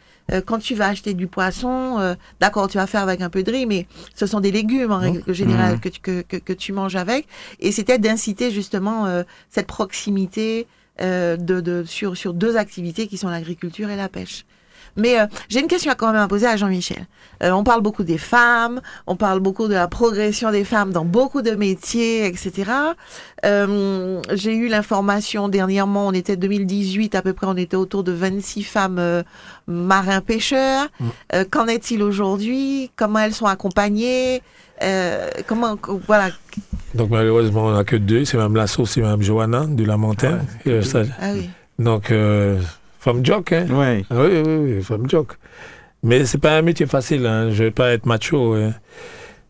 quand 0.46 0.58
tu 0.58 0.74
vas 0.74 0.88
acheter 0.88 1.14
du 1.14 1.26
poisson, 1.26 1.98
euh, 1.98 2.14
d'accord, 2.40 2.68
tu 2.68 2.78
vas 2.78 2.86
faire 2.86 3.02
avec 3.02 3.20
un 3.20 3.30
peu 3.30 3.42
de 3.42 3.50
riz, 3.50 3.66
mais 3.66 3.86
ce 4.14 4.26
sont 4.26 4.40
des 4.40 4.50
légumes 4.50 4.92
en 4.92 4.98
mmh. 4.98 5.02
règle 5.02 5.34
générale 5.34 5.76
mmh. 5.76 5.80
que, 5.80 5.88
tu, 5.88 6.00
que, 6.00 6.22
que, 6.22 6.52
tu 6.52 6.72
manges 6.72 6.96
avec. 6.96 7.26
Et 7.60 7.72
c'était 7.72 7.98
d'inciter 7.98 8.50
justement 8.50 9.06
euh, 9.06 9.22
cette 9.50 9.66
proximité 9.66 10.66
de, 11.00 11.36
de, 11.36 11.82
sur, 11.84 12.16
sur 12.16 12.32
deux 12.32 12.56
activités 12.56 13.08
qui 13.08 13.18
sont 13.18 13.28
l'agriculture 13.28 13.90
et 13.90 13.96
la 13.96 14.08
pêche. 14.08 14.44
Mais 14.97 15.18
euh, 15.18 15.26
j'ai 15.49 15.61
une 15.61 15.68
question 15.68 15.90
à 15.90 15.95
quand 15.95 16.12
même 16.12 16.20
à 16.20 16.28
poser 16.28 16.47
à 16.47 16.57
Jean-Michel. 16.57 17.07
Euh, 17.43 17.51
on 17.51 17.64
parle 17.64 17.80
beaucoup 17.80 18.05
des 18.05 18.18
femmes, 18.18 18.80
on 19.07 19.16
parle 19.16 19.40
beaucoup 19.40 19.68
de 19.68 19.74
la 19.74 19.88
progression 19.88 20.51
des 20.51 20.64
femmes 20.64 20.93
dans 20.93 21.05
beaucoup 21.05 21.43
de 21.43 21.53
métiers, 21.53 22.26
etc. 22.26 22.70
Euh, 23.45 24.20
j'ai 24.32 24.55
eu 24.55 24.68
l'information 24.68 25.49
dernièrement, 25.49 26.07
on 26.09 26.12
était 26.12 26.36
2018 26.36 27.14
à 27.14 27.22
peu 27.22 27.32
près, 27.32 27.47
on 27.47 27.57
était 27.57 27.76
autour 27.76 28.05
de 28.05 28.12
26 28.12 28.62
femmes 28.62 29.22
marins-pêcheurs. 29.66 30.88
Mm. 31.01 31.45
Qu'en 31.51 31.66
est-il 31.66 32.03
aujourd'hui? 32.03 32.90
Comment 32.97 33.20
elles 33.20 33.34
sont 33.34 33.47
accompagnées? 33.47 34.43
Comment, 35.47 35.76
voilà. 36.07 36.30
Donc 36.95 37.11
malheureusement, 37.11 37.66
on 37.66 37.72
n'a 37.72 37.84
que 37.84 37.97
deux. 37.97 38.24
C'est 38.24 38.36
Mme 38.36 38.57
Lasso, 38.57 38.84
c'est 38.84 39.01
Mme 39.01 39.22
Johanna 39.22 39.66
de 39.66 39.84
la 39.84 39.97
Montagne. 39.97 40.40
ah 40.66 41.32
oui. 41.32 41.51
Donc 41.78 42.12
Femme 43.03 43.26
joke, 43.26 43.53
hein 43.53 43.66
Oui. 43.68 44.07
Oui, 44.12 44.42
oui, 44.46 44.57
oui, 44.76 44.82
femme 44.84 45.11
joke. 45.11 45.32
Mais 46.05 46.24
c'est 46.24 46.38
pas 46.38 46.57
un 46.57 46.62
métier 46.62 46.86
facile, 46.86 47.26
hein. 47.26 47.50
je 47.50 47.64
vais 47.64 47.72
pas 47.72 47.90
être 47.94 48.07
macho. 48.07 48.55
Hein. 48.55 48.74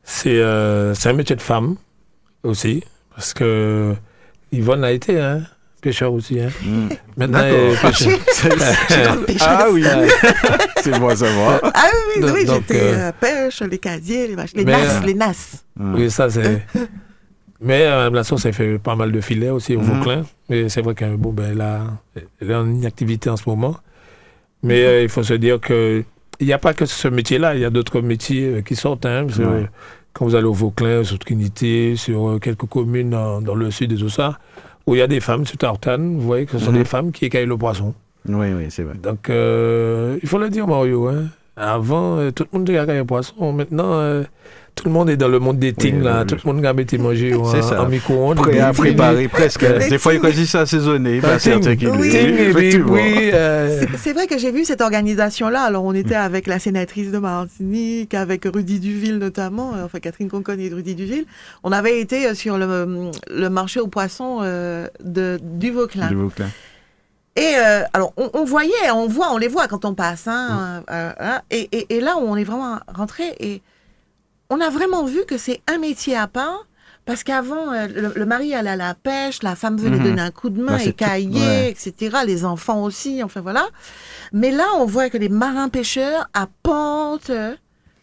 C'est 0.02 0.38
euh, 0.38 0.94
un 1.04 1.12
métier 1.12 1.36
de 1.36 1.42
femme 1.42 1.76
aussi, 2.44 2.82
parce 3.14 3.34
que 3.34 3.94
Yvonne 4.52 4.82
a 4.84 4.90
été 4.90 5.20
hein, 5.20 5.42
pêcheur 5.82 6.14
aussi. 6.14 6.40
Hein. 6.40 6.48
Mm. 6.64 6.88
Maintenant, 7.18 7.40
elle 7.42 7.76
pêcheur. 7.76 8.18
ah 9.42 9.66
oui, 9.70 9.84
c'est 10.82 10.98
moi 10.98 11.14
ça 11.14 11.26
va. 11.26 11.60
Ah 11.74 11.90
oui, 12.08 12.22
oui, 12.24 12.30
oui 12.32 12.46
j'étais 12.46 12.80
euh, 12.80 13.08
euh, 13.08 13.12
pêche, 13.20 13.60
les 13.60 13.78
casiers, 13.78 14.28
les 14.28 14.34
vaches, 14.34 14.54
les 14.54 14.64
nasses, 14.64 15.04
les 15.04 15.14
nasses. 15.14 15.64
Oui, 15.78 16.10
ça 16.10 16.30
c'est... 16.30 16.62
Mais 17.62 17.82
euh, 17.82 18.10
la 18.10 18.22
elle 18.22 18.52
fait 18.52 18.78
pas 18.78 18.96
mal 18.96 19.12
de 19.12 19.20
filets 19.20 19.50
aussi 19.50 19.76
au 19.76 19.80
mm 19.80 19.84
Vauclin. 19.84 20.24
Mais 20.48 20.68
c'est 20.68 20.82
vrai 20.82 20.94
qu'elle 20.94 21.16
bon, 21.16 21.32
ben, 21.32 21.56
elle 22.40 22.50
est 22.50 22.54
en 22.54 22.68
inactivité 22.68 23.30
en 23.30 23.36
ce 23.36 23.48
moment. 23.48 23.76
Mais 24.62 24.84
euh, 24.84 25.02
il 25.02 25.08
faut 25.08 25.22
se 25.22 25.34
dire 25.34 25.60
que 25.60 26.04
il 26.40 26.46
n'y 26.46 26.52
a 26.52 26.58
pas 26.58 26.74
que 26.74 26.86
ce 26.86 27.06
métier-là, 27.06 27.54
il 27.54 27.60
y 27.60 27.64
a 27.64 27.70
d'autres 27.70 28.00
métiers 28.00 28.46
euh, 28.46 28.60
qui 28.62 28.74
sortent. 28.74 29.06
Hein, 29.06 29.26
Quand 30.12 30.24
vous 30.24 30.34
allez 30.34 30.46
au 30.46 30.52
Vauclin, 30.52 31.04
sur 31.04 31.18
Trinité, 31.18 31.94
sur 31.96 32.38
quelques 32.40 32.66
communes 32.66 33.10
dans, 33.10 33.54
le 33.54 33.70
sud 33.70 33.92
et 33.92 33.96
tout 33.96 34.08
ça, 34.08 34.38
où 34.86 34.94
il 34.94 34.98
y 34.98 35.02
a 35.02 35.06
des 35.06 35.20
femmes 35.20 35.46
sur 35.46 35.56
Tartane, 35.56 36.16
vous 36.16 36.26
voyez 36.26 36.46
que 36.46 36.52
ce 36.52 36.58
sont 36.58 36.72
mhm. 36.72 36.78
des 36.78 36.84
femmes 36.84 37.12
qui 37.12 37.26
écaillent 37.26 37.46
le 37.46 37.56
poisson. 37.56 37.94
Oui, 38.28 38.52
oui, 38.52 38.66
c'est 38.68 38.82
vrai. 38.82 38.94
Donc, 38.94 39.28
il 39.28 40.28
faut 40.28 40.38
le 40.38 40.50
dire, 40.50 40.66
Mario. 40.66 41.08
Hein. 41.08 41.28
Avant, 41.56 42.30
tout 42.32 42.46
le 42.50 42.58
monde 42.58 42.70
écaillait 42.70 42.98
le 42.98 43.04
poisson. 43.04 43.52
Maintenant, 43.52 44.22
tout 44.74 44.86
le 44.86 44.90
monde 44.90 45.10
est 45.10 45.18
dans 45.18 45.28
le 45.28 45.38
monde 45.38 45.58
des 45.58 45.74
things, 45.74 46.00
là. 46.02 46.24
Tout 46.24 46.36
le 46.42 46.50
monde 46.50 46.64
a 46.64 46.72
été 46.80 46.96
manger 46.96 47.34
en, 47.34 47.42
en 47.44 47.88
micro-ondes. 47.88 48.38
Prêt 48.38 48.58
à 48.58 48.72
préparer 48.72 49.28
presque. 49.28 49.66
Des 49.90 49.98
fois, 49.98 50.14
il 50.14 50.20
choisit 50.20 50.46
ça 50.46 50.60
assaisonné. 50.60 51.20
Bah, 51.20 51.36
oui, 51.44 53.30
euh... 53.34 53.84
C'est 53.98 54.14
vrai 54.14 54.26
que 54.26 54.38
j'ai 54.38 54.50
vu 54.50 54.64
cette 54.64 54.80
organisation-là. 54.80 55.60
Alors, 55.60 55.84
on 55.84 55.92
était 55.92 56.14
avec 56.14 56.46
la 56.46 56.58
sénatrice 56.58 57.10
de 57.10 57.18
Martinique, 57.18 58.14
avec 58.14 58.46
Rudy 58.46 58.80
Duville 58.80 59.18
notamment, 59.18 59.74
euh, 59.74 59.84
enfin 59.84 60.00
Catherine 60.00 60.30
Concon 60.30 60.56
et 60.58 60.70
Rudy 60.70 60.94
Duville. 60.94 61.26
On 61.64 61.70
avait 61.70 62.00
été 62.00 62.26
euh, 62.26 62.34
sur 62.34 62.56
le, 62.56 63.10
le 63.30 63.50
marché 63.50 63.78
aux 63.78 63.88
poissons 63.88 64.38
euh, 64.40 64.86
de, 65.04 65.38
du 65.42 65.70
Vauclin. 65.70 66.08
Du 66.08 66.14
Vauclin. 66.14 66.48
Et 67.36 67.54
euh, 67.56 67.84
alors, 67.92 68.12
on, 68.16 68.30
on, 68.34 68.44
voyait, 68.44 68.90
on 68.92 69.06
voit, 69.06 69.32
on 69.32 69.38
les 69.38 69.48
voit 69.48 69.66
quand 69.68 69.84
on 69.84 69.94
passe. 69.94 70.26
Hein, 70.26 70.84
euh, 70.90 71.12
hein 71.18 71.40
et, 71.50 71.68
et, 71.72 71.96
et, 71.96 72.00
là, 72.00 72.16
on 72.18 72.36
est 72.36 72.44
vraiment 72.44 72.78
rentré 72.88 73.34
et 73.40 73.62
on 74.50 74.60
a 74.60 74.68
vraiment 74.68 75.04
vu 75.04 75.24
que 75.26 75.38
c'est 75.38 75.62
un 75.66 75.78
métier 75.78 76.16
à 76.16 76.26
part. 76.26 76.66
Parce 77.04 77.24
qu'avant, 77.24 77.72
euh, 77.72 78.12
le, 78.14 78.26
mari 78.26 78.54
allait 78.54 78.70
à 78.70 78.76
la 78.76 78.94
pêche, 78.94 79.42
la 79.42 79.56
femme 79.56 79.76
venait 79.76 79.96
mhm. 79.96 80.04
donner 80.04 80.22
un 80.22 80.30
coup 80.30 80.50
de 80.50 80.62
main, 80.62 80.78
et 80.78 80.92
cailler, 80.92 81.68
etc. 81.68 82.18
Les 82.24 82.44
enfants 82.44 82.84
aussi, 82.84 83.24
enfin 83.24 83.40
voilà. 83.40 83.66
Mais 84.32 84.52
là, 84.52 84.66
on 84.78 84.84
voit 84.84 85.10
que 85.10 85.18
les 85.18 85.28
marins-pêcheurs 85.28 86.28
apportent 86.32 87.32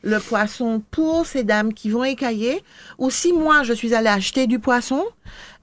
le 0.02 0.20
poisson 0.20 0.82
pour 0.92 1.26
ces 1.26 1.44
dames 1.44 1.74
qui 1.74 1.90
vont 1.90 2.04
écailler. 2.04 2.62
Ou 2.98 3.10
si 3.10 3.32
moi, 3.32 3.64
je 3.64 3.72
suis 3.72 3.94
allée 3.94 4.10
acheter 4.10 4.48
du 4.48 4.60
poisson, 4.60 5.06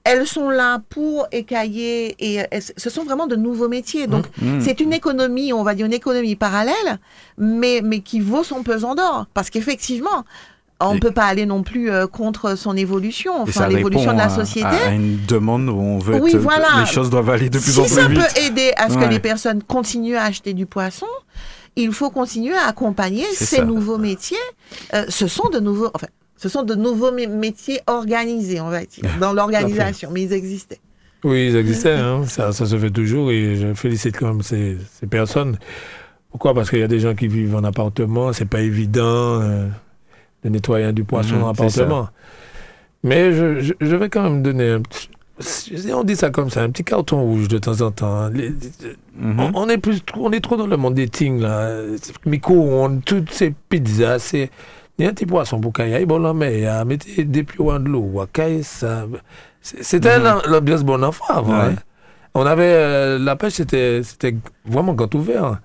elles 0.07 0.25
sont 0.27 0.49
là 0.49 0.79
pour 0.89 1.27
écailler 1.31 2.15
et 2.19 2.41
euh, 2.41 2.59
ce 2.77 2.89
sont 2.89 3.03
vraiment 3.03 3.27
de 3.27 3.35
nouveaux 3.35 3.67
métiers. 3.67 4.07
Donc 4.07 4.25
Mmh. 4.41 4.61
c'est 4.61 4.79
une 4.79 4.93
économie, 4.93 5.53
on 5.53 5.63
va 5.63 5.75
dire 5.75 5.85
une 5.85 5.93
économie 5.93 6.35
parallèle, 6.35 6.99
mais 7.37 7.81
mais 7.83 7.99
qui 7.99 8.19
vaut 8.19 8.43
son 8.43 8.63
pesant 8.63 8.95
d'or 8.95 9.25
parce 9.33 9.49
qu'effectivement. 9.49 10.23
On 10.79 10.93
ne 10.93 10.99
peut 10.99 11.09
pas 11.09 11.23
aller 11.25 11.47
non 11.47 11.63
plus 11.63 11.89
euh, 11.89 12.05
contre 12.05 12.55
son 12.55 12.77
évolution, 12.77 13.41
enfin 13.41 13.51
ça 13.61 13.67
l'évolution 13.67 14.13
de 14.13 14.17
la 14.19 14.25
à- 14.25 14.29
société. 14.29 14.67
À, 14.67 14.91
une 14.91 15.17
demande 15.25 15.69
où 15.69 15.73
on 15.79 15.97
veut 15.97 16.19
Oui, 16.19 16.29
être- 16.35 16.37
voilà. 16.37 16.67
les 16.81 16.85
choses 16.85 17.09
doivent 17.09 17.31
aller 17.31 17.49
de 17.49 17.57
plus 17.57 17.71
si 17.71 17.79
en 17.79 17.85
plus 17.85 17.93
ça 17.95 18.07
vite. 18.07 18.19
peut 18.19 18.41
aider 18.43 18.73
à 18.77 18.87
ce 18.87 18.93
Ouais. 18.93 19.05
que 19.05 19.09
les 19.09 19.17
personnes 19.19 19.63
continuent 19.63 20.17
à 20.17 20.25
acheter 20.25 20.53
du 20.53 20.67
poisson, 20.67 21.07
il 21.77 21.91
faut 21.91 22.11
continuer 22.11 22.55
à 22.55 22.67
accompagner 22.67 23.25
ces 23.33 23.55
ça. 23.55 23.63
nouveaux 23.65 23.97
métiers. 23.97 24.37
Euh, 24.93 25.05
ce 25.09 25.25
sont 25.25 25.49
de 25.49 25.59
nouveaux, 25.59 25.89
enfin, 25.95 26.05
ce 26.37 26.49
sont 26.49 26.63
de 26.63 26.75
nouveaux 26.75 27.11
mé- 27.11 27.27
métiers 27.27 27.79
organisés, 27.87 28.61
on 28.61 28.69
va 28.69 28.85
dire, 28.85 29.03
dans 29.19 29.33
l'organisation, 29.33 30.09
mais 30.11 30.23
ils 30.23 30.33
existaient. 30.33 30.79
Oui, 31.23 31.47
ils 31.49 31.55
existaient, 31.55 31.93
hein. 31.95 32.23
ça, 32.27 32.51
ça 32.51 32.65
se 32.65 32.77
fait 32.77 32.91
toujours 32.91 33.31
et 33.31 33.55
je 33.55 33.73
félicite 33.73 34.15
quand 34.17 34.27
même 34.27 34.41
ces, 34.43 34.77
ces 34.99 35.07
personnes. 35.07 35.57
Pourquoi? 36.29 36.53
Parce 36.53 36.69
qu'il 36.69 36.79
y 36.79 36.83
a 36.83 36.87
des 36.87 36.99
gens 36.99 37.15
qui 37.15 37.27
vivent 37.27 37.55
en 37.55 37.63
appartement, 37.63 38.31
c'est 38.33 38.45
pas 38.45 38.61
évident 38.61 39.41
euh, 39.41 39.67
de 40.43 40.49
nettoyer 40.49 40.91
du 40.93 41.03
poisson 41.03 41.37
Mhm, 41.37 41.43
en 41.43 41.49
appartement. 41.49 42.09
Mais 43.03 43.31
je, 43.33 43.59
je, 43.61 43.73
je 43.81 43.95
vais 43.95 44.09
quand 44.09 44.23
même 44.23 44.43
donner 44.43 44.69
un 44.71 44.81
petit, 44.81 45.09
si 45.39 45.73
on 45.93 46.03
dit 46.03 46.15
ça 46.15 46.29
comme 46.29 46.49
ça, 46.51 46.61
un 46.63 46.69
petit 46.69 46.83
carton 46.83 47.21
rouge 47.21 47.47
de 47.47 47.57
temps 47.57 47.81
en 47.81 47.91
temps. 47.91 48.29
Les- 48.29 48.53
Mhm. 49.19 49.39
on, 49.39 49.51
on 49.63 49.69
est 49.69 49.79
plus, 49.79 50.03
trop- 50.03 50.27
on 50.27 50.31
est 50.31 50.39
trop 50.39 50.55
dans 50.57 50.67
le 50.67 50.77
monde 50.77 50.93
des 50.93 51.09
things 51.09 51.39
là. 51.41 51.81
Micro-ondes, 52.25 53.01
toutes 53.03 53.31
ces 53.31 53.53
pizzas, 53.69 54.19
c'est. 54.19 54.51
Il 54.97 55.03
y 55.03 55.07
a 55.07 55.11
un 55.11 55.13
petit 55.13 55.25
poisson 55.25 55.59
pour 55.61 55.73
qu'il 55.73 55.87
y 55.89 55.93
ait 55.93 56.05
bon 56.05 56.19
la 56.19 56.33
mer, 56.33 56.85
mettez 56.85 57.23
des 57.23 57.43
pieds 57.43 57.63
de 57.65 57.87
l'eau, 57.89 58.25
C'était 59.61 60.17
Mhm. 60.17 60.23
l'am- 60.23 60.41
l'ambiance 60.47 60.83
bon 60.83 61.03
enfant 61.03 61.25
avant. 61.29 61.51
Ouais. 61.59 61.65
hein. 61.73 61.75
On 62.33 62.45
avait 62.45 62.63
euh, 62.73 63.19
la 63.19 63.35
pêche, 63.35 63.53
c'était 63.53 64.01
c'était 64.03 64.35
vraiment 64.65 64.93
grand 64.93 65.13
ouvert. 65.15 65.59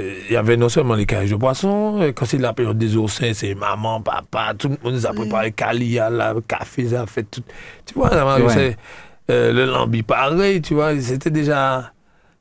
Euh, 0.00 0.14
Il 0.28 0.32
y 0.32 0.36
avait 0.36 0.56
non 0.56 0.68
seulement 0.68 0.94
les 0.94 1.04
cages 1.06 1.30
de 1.30 1.36
poissons, 1.36 2.00
euh, 2.00 2.12
quand 2.12 2.24
c'est 2.24 2.38
la 2.38 2.52
période 2.54 2.78
des 2.78 2.96
oursins, 2.96 3.32
c'est 3.34 3.54
maman, 3.54 4.00
papa, 4.00 4.54
tout 4.58 4.68
le 4.68 4.76
monde 4.82 4.94
nous 4.94 5.06
a 5.06 5.12
préparé 5.12 5.52
calia, 5.52 6.08
la 6.10 6.34
café, 6.48 6.88
ça 6.88 7.02
a 7.02 7.06
fait 7.06 7.24
tout. 7.24 7.42
Tu 7.86 7.94
vois, 7.94 8.08
Ouais. 8.56 8.76
euh, 9.30 9.52
le 9.52 9.66
lambi 9.66 10.02
pareil, 10.02 10.60
tu 10.62 10.74
vois, 10.74 10.98
c'était 11.00 11.30
déjà. 11.30 11.92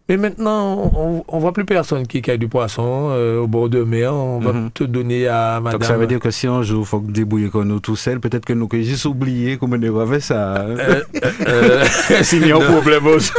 Mais 0.09 0.17
maintenant, 0.17 0.91
on, 0.95 1.23
on 1.27 1.37
voit 1.39 1.53
plus 1.53 1.65
personne 1.65 2.07
qui 2.07 2.21
caille 2.23 2.39
du 2.39 2.47
poisson 2.47 3.09
euh, 3.11 3.39
au 3.41 3.47
bord 3.47 3.69
de 3.69 3.83
mer. 3.83 4.13
On 4.13 4.39
va 4.39 4.53
Mhm. 4.53 4.71
te 4.71 4.83
donner 4.83 5.27
à 5.27 5.59
madame. 5.61 5.79
Donc 5.79 5.87
ça 5.87 5.95
veut 5.97 6.07
dire 6.07 6.19
que 6.19 6.31
si 6.31 6.47
un 6.47 6.63
jour 6.63 6.81
il 6.81 6.85
faut 6.87 6.99
débrouiller 7.07 7.49
comme 7.49 7.67
nous 7.67 7.79
tout 7.79 7.95
seul, 7.95 8.19
peut-être 8.19 8.43
que 8.43 8.53
nous 8.53 8.67
avons 8.73 8.83
juste 8.83 9.05
oublié 9.05 9.57
comment 9.57 9.77
on 9.79 9.99
avait 9.99 10.19
ça. 10.19 10.55
Euh, 10.61 11.01
euh, 11.47 11.83
S'il 12.23 12.47
y 12.47 12.51
a 12.51 12.57
un 12.57 12.59
problème 12.59 13.05
aussi. 13.07 13.31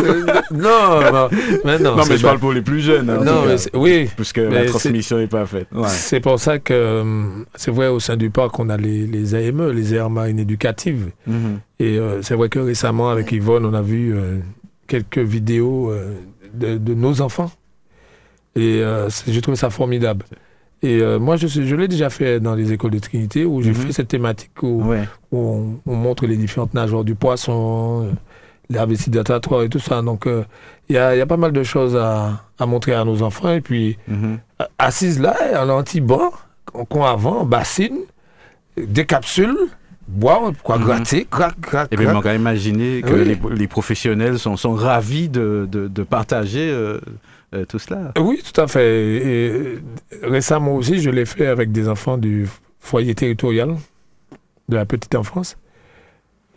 non, 0.53 1.01
non, 1.13 1.29
mais 1.65 1.79
non. 1.81 1.97
Non, 1.97 2.03
mais 2.09 2.17
je 2.17 2.23
pas- 2.23 2.29
parle 2.29 2.39
pour 2.39 2.53
les 2.53 2.63
plus 2.63 2.81
jeunes. 2.81 3.11
hein, 3.11 3.19
Non, 3.25 3.43
tout 3.43 3.49
mais 3.49 3.79
oui. 3.79 4.09
puisque 4.17 4.39
mais 4.39 4.51
la 4.51 4.67
transmission 4.67 5.19
n'est 5.19 5.27
pas 5.27 5.47
faite. 5.47 5.67
Ouais. 5.75 5.89
C'est 5.89 6.21
pour 6.21 6.39
ça 6.39 6.59
que 6.61 7.03
c'est 7.57 7.73
vrai 7.73 7.89
au 7.89 7.99
sein 8.01 8.17
du 8.17 8.31
parc 8.31 8.59
on 8.61 8.69
a 8.69 8.77
les, 8.77 9.07
les 9.07 9.35
AME, 9.35 9.71
les 9.73 9.93
aires 9.95 10.09
marines 10.11 10.39
éducatives. 10.39 11.11
Mhm. 11.27 11.59
Et 11.81 11.99
euh, 11.99 12.23
c'est 12.23 12.35
vrai 12.35 12.49
que 12.49 12.61
récemment 12.61 13.11
avec 13.11 13.33
Yvonne 13.33 13.65
on 13.65 13.75
a 13.75 13.83
vu 13.83 14.15
euh, 14.15 14.39
quelques 14.87 15.19
vidéos 15.19 15.91
euh, 15.91 16.15
de, 16.55 16.79
de 16.79 16.95
nos 16.95 17.21
enfants. 17.21 17.51
Et 18.57 18.81
euh, 18.83 19.09
j'ai 19.29 19.41
trouvé 19.41 19.57
ça 19.57 19.71
formidable. 19.71 20.25
Et 20.83 21.01
euh, 21.01 21.19
moi 21.19 21.37
je, 21.37 21.47
je 21.47 21.75
l'ai 21.77 21.89
déjà 21.89 22.09
fait 22.11 22.41
dans 22.41 22.55
les 22.55 22.73
écoles 22.73 22.91
de 22.93 22.99
Trinité 22.99 23.45
où 23.45 23.61
j'ai 23.63 23.71
Mhm. 23.71 23.77
fait 23.77 23.93
cette 23.93 24.09
thématique 24.09 24.63
où, 24.63 24.83
Ouais. 24.83 25.07
où 25.31 25.39
on, 25.39 25.93
on 25.93 25.95
montre 25.95 26.27
les 26.27 26.37
différentes 26.37 26.73
nageoires 26.75 27.05
du 27.05 27.15
poisson, 27.15 28.05
euh, 28.07 28.13
les 28.71 28.79
investissements 28.79 29.17
datatoires 29.17 29.63
et 29.63 29.69
tout 29.69 29.79
ça. 29.79 30.01
Donc 30.03 30.27
euh, 30.27 30.45
il 30.89 30.95
y, 30.95 30.99
a, 30.99 31.15
il 31.15 31.19
y 31.19 31.21
a 31.21 31.27
pas 31.27 31.37
mal 31.37 31.53
de 31.53 31.63
choses 31.63 31.97
à, 31.97 32.45
à 32.59 32.67
montrer 32.67 32.95
à 32.95 33.05
nos 33.05 33.23
enfants. 33.23 33.53
Et 33.53 33.61
puis 33.61 33.99
Mhm. 34.09 34.39
assise 34.79 35.21
là, 35.21 35.37
en 35.63 35.69
anti-banc, 35.69 36.33
qu'on 36.89 37.05
avant, 37.05 37.45
bassine, 37.45 37.99
des 38.77 39.05
capsules, 39.05 39.57
boire, 40.11 40.53
quoi 40.63 40.79
Mhm. 40.79 40.85
gratter, 40.85 41.27
crac, 41.31 41.61
crac, 41.61 41.89
Et 41.93 41.97
bien, 41.97 42.07
crac. 42.07 42.17
on 42.17 42.21
va 42.21 42.35
imaginer 42.35 43.03
que 43.03 43.13
Oui. 43.13 43.25
les, 43.25 43.39
les 43.57 43.67
professionnels 43.69 44.39
sont, 44.39 44.57
sont 44.57 44.73
ravis 44.75 45.29
de, 45.29 45.69
de, 45.71 45.89
de 45.89 46.03
partager 46.03 46.71
euh, 46.71 46.99
euh, 47.55 47.65
tout 47.65 47.79
cela. 47.79 48.13
Oui, 48.19 48.41
tout 48.43 48.61
à 48.61 48.67
fait. 48.67 48.87
Et, 49.17 49.79
récemment 50.23 50.75
aussi, 50.77 51.01
je 51.01 51.11
l'ai 51.11 51.25
fait 51.27 51.47
avec 51.47 51.73
des 51.73 51.89
enfants 51.89 52.19
du 52.19 52.47
foyer 52.81 53.15
territorial 53.15 53.77
de 54.69 54.77
la 54.77 54.85
petite 54.85 55.15
enfance. 55.15 55.57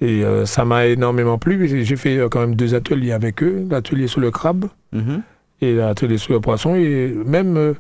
Et 0.02 0.24
euh, 0.24 0.46
ça 0.46 0.66
m'a 0.66 0.86
énormément 0.88 1.38
plu. 1.38 1.68
J'ai 1.86 1.96
fait 1.96 2.20
quand 2.30 2.40
même 2.42 2.56
deux 2.56 2.76
ateliers 2.76 3.12
avec 3.12 3.42
eux, 3.44 3.66
l'atelier 3.70 4.08
sur 4.08 4.20
le 4.22 4.32
crabe 4.32 4.66
Mhm. 4.92 5.22
et 5.62 5.74
l'atelier 5.76 6.18
sur 6.18 6.34
le 6.34 6.40
poisson. 6.42 6.76
Et 6.76 7.14
même 7.26 7.76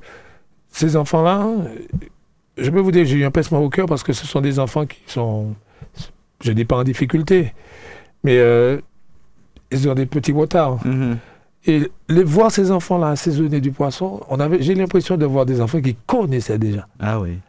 ces 0.69 0.95
enfants-là, 0.95 1.47
je 2.57 2.69
peux 2.69 2.80
vous 2.80 2.91
dire, 2.91 3.05
j'ai 3.05 3.17
eu 3.17 3.26
un 3.26 3.32
pincement 3.32 3.59
au 3.59 3.69
cœur 3.69 3.86
parce 3.88 4.03
que 4.03 4.13
ce 4.13 4.26
sont 4.26 4.41
des 4.41 4.57
enfants 4.59 4.86
qui 4.86 4.99
sont, 5.07 5.53
je 6.41 6.51
dis 6.51 6.65
pas 6.65 6.77
en 6.77 6.84
difficulté, 6.84 7.53
mais 8.23 8.38
euh, 8.38 8.79
ils 9.71 9.89
ont 9.89 9.93
des 9.93 10.05
petits 10.05 10.31
retards. 10.31 10.86
Mhm. 10.86 11.17
Et 11.65 11.91
les, 12.09 12.23
voir 12.23 12.51
ces 12.51 12.71
enfants-là 12.71 13.09
assaisonner 13.09 13.61
du 13.61 13.71
poisson, 13.71 14.21
on 14.29 14.39
avait, 14.39 14.61
j'ai 14.61 14.75
l'impression 14.75 15.15
de 15.15 15.25
voir 15.25 15.45
des 15.45 15.61
enfants 15.61 15.81
qui 15.81 15.95
connaissaient 16.05 16.59
déjà. 16.59 16.88
Ah 16.99 17.19
oui. 17.19 17.39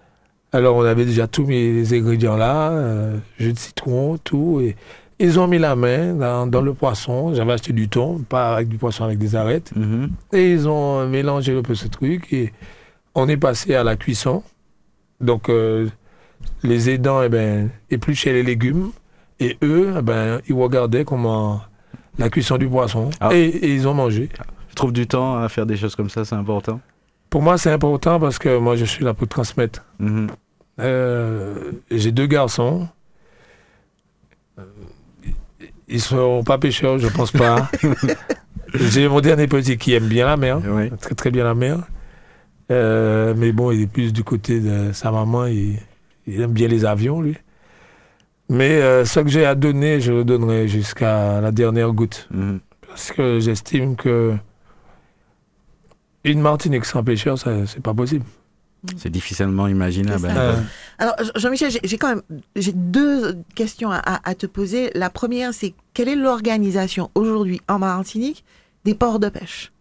Alors 0.52 0.76
on 0.76 0.84
avait 0.84 1.04
déjà 1.04 1.26
tous 1.26 1.44
mes 1.44 1.92
ingrédients 1.92 2.36
là, 2.36 2.70
euh, 2.70 3.18
jus 3.38 3.52
de 3.52 3.58
citron, 3.58 4.18
tout, 4.22 4.60
et 4.60 4.76
ils 5.18 5.40
ont 5.40 5.48
mis 5.48 5.58
la 5.58 5.74
main 5.74 6.14
dans, 6.14 6.46
dans 6.46 6.60
le 6.60 6.74
poisson. 6.74 7.34
J'avais 7.34 7.52
acheté 7.52 7.72
du 7.72 7.88
thon, 7.88 8.20
pas 8.28 8.54
avec 8.54 8.68
du 8.68 8.78
poisson 8.78 9.04
avec 9.04 9.18
des 9.18 9.34
arêtes. 9.34 9.72
Mhm. 9.74 10.10
Et 10.32 10.52
ils 10.52 10.68
ont 10.68 11.06
mélangé 11.08 11.56
un 11.56 11.62
peu 11.62 11.74
ce 11.74 11.88
truc 11.88 12.32
et 12.32 12.52
on 13.14 13.28
est 13.28 13.36
passé 13.36 13.74
à 13.74 13.82
la 13.82 13.96
cuisson. 13.96 14.42
Donc, 15.20 15.48
euh, 15.48 15.88
les 16.62 16.90
aidants, 16.90 17.22
eh 17.22 17.28
ben, 17.28 17.70
épluchaient 17.90 18.32
les 18.32 18.42
légumes 18.42 18.90
et 19.40 19.56
eux, 19.62 19.94
eh 19.98 20.02
ben, 20.02 20.40
ils 20.48 20.54
regardaient 20.54 21.04
comment 21.04 21.60
la 22.18 22.28
cuisson 22.30 22.56
du 22.56 22.68
poisson 22.68 23.10
Ah. 23.20 23.30
et, 23.32 23.44
et 23.44 23.74
ils 23.74 23.86
ont 23.88 23.94
mangé. 23.94 24.28
Je 24.70 24.74
trouve 24.74 24.92
du 24.92 25.06
temps 25.06 25.36
à 25.38 25.48
faire 25.48 25.66
des 25.66 25.76
choses 25.76 25.94
comme 25.96 26.08
ça, 26.10 26.24
c'est 26.24 26.34
important. 26.34 26.80
Pour 27.30 27.42
moi, 27.42 27.58
c'est 27.58 27.70
important 27.72 28.18
parce 28.20 28.38
que 28.38 28.58
moi, 28.58 28.76
je 28.76 28.84
suis 28.84 29.04
là 29.04 29.12
pour 29.14 29.26
transmettre. 29.28 29.84
Mhm. 29.98 30.28
Euh, 30.80 31.72
J'ai 31.90 32.12
deux 32.12 32.26
garçons. 32.26 32.88
Euh, 34.58 34.62
Ils 35.88 36.00
seront 36.00 36.42
pas 36.44 36.58
pêcheurs, 36.58 36.98
je 36.98 37.08
pense 37.08 37.30
pas. 37.32 37.68
J'ai 38.74 39.08
mon 39.08 39.20
dernier 39.20 39.46
petit 39.46 39.76
qui 39.76 39.94
aime 39.94 40.06
bien 40.08 40.26
la 40.26 40.36
mer. 40.36 40.60
Oui. 40.66 40.90
très 41.00 41.14
très 41.14 41.30
bien 41.30 41.44
la 41.44 41.54
mer. 41.54 41.78
Euh, 42.72 43.34
mais 43.36 43.52
bon, 43.52 43.70
il 43.70 43.82
est 43.82 43.86
plus 43.86 44.12
du 44.12 44.24
côté 44.24 44.58
de 44.60 44.90
sa 44.92 45.10
maman, 45.12 45.46
il, 45.46 45.78
il 46.26 46.40
aime 46.40 46.52
bien 46.52 46.68
les 46.68 46.84
avions, 46.84 47.20
lui. 47.20 47.36
Mais 48.48 48.72
euh, 48.82 49.04
ce 49.04 49.20
que 49.20 49.28
j'ai 49.28 49.46
à 49.46 49.54
donner, 49.54 50.00
je 50.00 50.12
le 50.12 50.24
donnerai 50.24 50.68
jusqu'à 50.68 51.40
la 51.40 51.50
dernière 51.50 51.92
goutte. 51.92 52.28
Mhm. 52.30 52.60
Parce 52.86 53.10
que 53.12 53.40
j'estime 53.40 53.96
que 53.96 54.34
une 56.24 56.40
Martinique 56.40 56.84
sans 56.84 57.02
pêcheur, 57.04 57.38
ça, 57.38 57.66
c'est 57.66 57.82
pas 57.82 57.94
possible. 57.94 58.24
C'est 58.98 59.10
difficilement 59.10 59.66
imaginable. 59.66 60.26
Hein. 60.28 60.36
Euh, 60.36 60.54
Alors, 60.98 61.14
Jean- 61.18 61.30
Jean-Michel, 61.36 61.70
j'ai- 61.82 61.96
quand 61.98 62.08
même 62.08 62.22
j'ai 62.54 62.72
deux 62.72 63.38
questions 63.54 63.90
à 63.90 64.34
te 64.34 64.44
poser. 64.46 64.90
La 64.94 65.08
première, 65.08 65.54
c'est 65.54 65.72
quelle 65.94 66.08
est 66.08 66.16
l'organisation 66.16 67.10
aujourd'hui 67.14 67.62
en 67.66 67.78
Martinique 67.78 68.44
des 68.84 68.94
ports 68.94 69.18
de 69.20 69.30
pêche? 69.30 69.72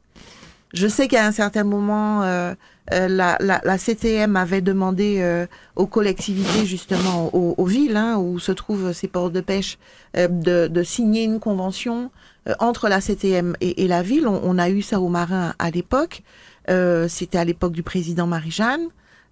Je 0.73 0.87
sais 0.87 1.07
qu'à 1.09 1.25
un 1.27 1.33
certain 1.33 1.65
moment, 1.65 2.23
euh, 2.23 2.55
euh, 2.91 3.07
la, 3.07 3.37
la- 3.39 3.61
la 3.63 3.77
CTM 3.77 4.35
avait 4.35 4.61
demandé 4.61 5.17
euh, 5.21 5.45
aux 5.75 5.87
collectivités, 5.87 6.65
justement 6.65 7.33
aux, 7.33 7.55
aux 7.57 7.65
villes 7.65 7.95
hein, 7.95 8.17
où 8.17 8.39
se 8.39 8.51
trouvent 8.51 8.91
ces 8.91 9.07
ports 9.07 9.29
de 9.31 9.39
pêche, 9.41 9.77
euh, 10.17 10.27
de, 10.27 10.83
signer 10.83 11.23
une 11.23 11.39
convention 11.39 12.11
entre 12.59 12.89
la 12.89 12.99
CTM 12.99 13.55
et, 13.61 13.87
la 13.87 14.01
ville. 14.01 14.27
On, 14.27 14.41
on 14.43 14.57
a 14.57 14.69
eu 14.69 14.81
ça 14.81 14.99
aux 14.99 15.07
marins 15.07 15.53
à 15.59 15.71
l'époque. 15.71 16.23
C'était 16.67 17.37
à 17.37 17.45
l'époque 17.45 17.71
du 17.71 17.83
président 17.83 18.27
Marie-Jeanne. 18.27 18.87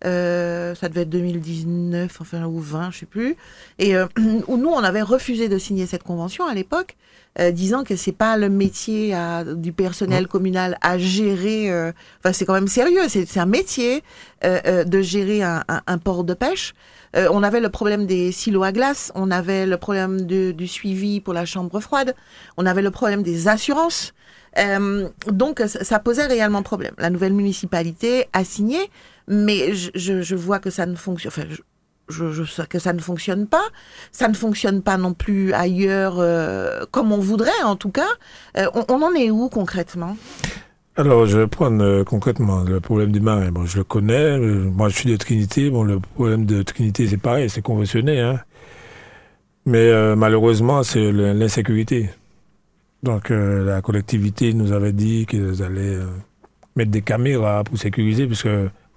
Euh, 0.05 0.73
ça 0.75 0.89
devait 0.89 1.01
être 1.01 1.09
2019, 1.09 2.17
enfin 2.21 2.43
ou 2.45 2.59
20, 2.59 2.91
je 2.91 2.99
sais 2.99 3.05
plus. 3.05 3.35
Et 3.79 3.95
euh, 3.95 4.07
où 4.47 4.57
nous, 4.57 4.69
on 4.69 4.79
avait 4.83 5.01
refusé 5.01 5.47
de 5.49 5.57
signer 5.57 5.85
cette 5.85 6.03
convention 6.03 6.45
à 6.47 6.53
l'époque, 6.53 6.95
euh, 7.39 7.51
disant 7.51 7.83
que 7.83 7.95
c'est 7.95 8.11
pas 8.11 8.35
le 8.37 8.49
métier 8.49 9.13
à- 9.13 9.43
du 9.43 9.71
personnel 9.71 10.27
communal 10.27 10.77
à 10.81 10.97
gérer. 10.97 11.71
euh, 11.71 11.91
Enfin, 12.19 12.33
c'est 12.33 12.45
quand 12.45 12.53
même 12.53 12.67
sérieux. 12.67 13.01
C'est 13.07 13.37
un 13.37 13.45
métier 13.45 14.03
euh, 14.43 14.59
euh, 14.65 14.83
de 14.83 15.01
gérer 15.01 15.43
un, 15.43 15.63
un- 15.67 15.81
un 15.85 15.97
port 15.97 16.23
de 16.23 16.33
pêche. 16.33 16.73
Euh, 17.15 17.27
on 17.31 17.43
avait 17.43 17.59
le 17.59 17.69
problème 17.69 18.05
des 18.05 18.31
silos 18.31 18.63
à 18.63 18.71
glace, 18.71 19.11
on 19.15 19.31
avait 19.31 19.65
le 19.65 19.77
problème 19.77 20.21
de- 20.25 20.51
du 20.51 20.67
suivi 20.67 21.19
pour 21.19 21.33
la 21.33 21.45
chambre 21.45 21.79
froide, 21.81 22.15
on 22.57 22.65
avait 22.65 22.81
le 22.81 22.89
problème 22.91 23.21
des 23.21 23.47
assurances. 23.49 24.13
Euh, 24.57 25.07
donc, 25.27 25.61
ça 25.65 25.99
posait 25.99 26.25
réellement 26.25 26.63
problème. 26.63 26.93
La 26.97 27.09
nouvelle 27.09 27.33
municipalité 27.33 28.25
a 28.33 28.43
signé, 28.43 28.77
mais 29.31 29.73
je, 29.73 30.35
vois 30.35 30.59
que 30.59 30.69
ça 30.69 30.85
ne 30.85 30.95
fonctionne. 30.95 31.31
Enfin, 31.35 31.47
je, 32.09 32.63
que 32.65 32.79
ça 32.79 32.91
ne 32.91 32.99
fonctionne 32.99 33.47
pas. 33.47 33.63
Ça 34.11 34.27
ne 34.27 34.33
fonctionne 34.33 34.81
pas 34.81 34.97
non 34.97 35.13
plus 35.13 35.53
ailleurs 35.53 36.15
euh, 36.19 36.83
comme 36.91 37.13
on 37.13 37.17
voudrait, 37.17 37.63
en 37.63 37.77
tout 37.77 37.91
cas. 37.91 38.09
Euh, 38.57 38.67
on, 38.89 39.01
en 39.01 39.13
est 39.13 39.31
où 39.31 39.47
concrètement? 39.47 40.17
Alors, 40.97 41.25
je 41.25 41.39
vais 41.39 41.47
prendre 41.47 41.81
euh, 41.81 42.03
concrètement 42.03 42.63
le 42.63 42.81
problème 42.81 43.13
du 43.13 43.21
marin. 43.21 43.49
Bon, 43.51 43.65
je 43.65 43.77
le 43.77 43.83
connais. 43.85 44.37
moi, 44.37 44.89
je 44.89 44.97
suis 44.97 45.09
de 45.09 45.15
Trinité. 45.15 45.69
Bon, 45.69 45.83
le 45.83 46.01
problème 46.01 46.45
de 46.45 46.61
Trinité, 46.61 47.07
c'est 47.07 47.17
pareil, 47.17 47.49
c'est 47.49 47.61
conventionné. 47.61 48.19
Hein. 48.19 48.41
Mais 49.65 50.15
malheureusement, 50.15 50.83
c'est 50.83 51.11
l'insécurité. 51.11 52.09
Donc, 53.03 53.29
la 53.29 53.79
collectivité 53.81 54.53
nous 54.53 54.71
avait 54.71 54.91
dit 54.91 55.27
qu'ils 55.27 55.61
allaient 55.61 55.99
mettre 56.75 56.89
des 56.89 57.03
caméras 57.03 57.63
pour 57.63 57.77
sécuriser, 57.77 58.25
puisque 58.25 58.49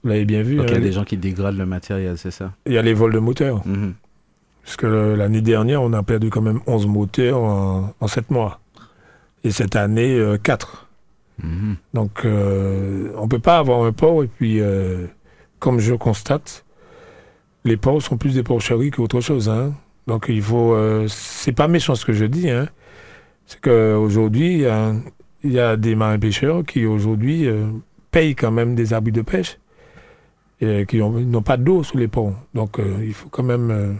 vous 0.04 0.10
l'avez 0.10 0.26
bien 0.26 0.42
vu, 0.42 0.56
Donc 0.56 0.66
il 0.68 0.72
y 0.72 0.74
a 0.74 0.78
hein, 0.78 0.82
des 0.82 0.92
gens 0.92 1.04
qui 1.04 1.16
dégradent 1.16 1.56
le 1.56 1.66
matériel, 1.66 2.18
c'est 2.18 2.30
ça? 2.30 2.52
Il 2.66 2.74
y 2.74 2.78
a 2.78 2.82
les 2.82 2.92
vols 2.92 3.12
de 3.14 3.18
moteurs. 3.18 3.66
Mhm. 3.66 3.94
Parce 4.62 4.76
que 4.76 4.86
l'année 4.86 5.40
dernière, 5.40 5.82
on 5.82 5.92
a 5.94 6.02
perdu 6.02 6.30
quand 6.30 6.42
même 6.42 6.60
11 6.66 6.86
moteurs 6.86 7.38
en, 7.42 7.94
en 7.98 8.06
7 8.06 8.30
mois. 8.30 8.60
Et 9.44 9.50
cette 9.50 9.76
année, 9.76 10.14
euh, 10.14 10.36
4. 10.36 10.86
Mhm. 11.42 11.76
Donc, 11.94 12.24
euh, 12.24 13.12
on 13.16 13.28
peut 13.28 13.38
pas 13.38 13.58
avoir 13.58 13.84
un 13.84 13.92
port. 13.92 14.22
Et 14.22 14.26
puis, 14.26 14.60
euh, 14.60 15.06
comme 15.58 15.80
je 15.80 15.94
constate, 15.94 16.64
les 17.64 17.76
ports 17.76 18.02
sont 18.02 18.16
plus 18.16 18.34
des 18.34 18.42
porcheries 18.42 18.90
qu'autre 18.90 19.20
chose. 19.20 19.48
Hein. 19.48 19.72
Donc, 20.06 20.26
il 20.28 20.42
faut. 20.42 20.74
Euh, 20.74 21.06
c'est 21.08 21.52
pas 21.52 21.68
méchant 21.68 21.94
ce 21.94 22.04
que 22.04 22.12
je 22.12 22.26
dis. 22.26 22.50
Hein. 22.50 22.68
C'est 23.46 23.60
qu'aujourd'hui, 23.60 24.64
il 25.44 25.50
y, 25.50 25.54
y 25.54 25.58
a 25.58 25.76
des 25.76 25.94
marins 25.94 26.18
pêcheurs 26.18 26.62
qui, 26.64 26.86
aujourd'hui, 26.86 27.46
euh, 27.46 27.66
payent 28.10 28.34
quand 28.34 28.50
même 28.50 28.74
des 28.74 28.94
abris 28.94 29.12
de 29.12 29.22
pêche 29.22 29.58
et 30.60 30.86
qui 30.86 30.98
n'ont 30.98 31.42
pas 31.42 31.56
d'eau 31.56 31.82
sous 31.82 31.96
les 31.98 32.08
ponts. 32.08 32.34
Donc, 32.54 32.78
euh, 32.78 32.98
il 33.04 33.12
faut 33.14 33.28
quand 33.28 33.42
même 33.42 33.70
euh, 33.70 33.92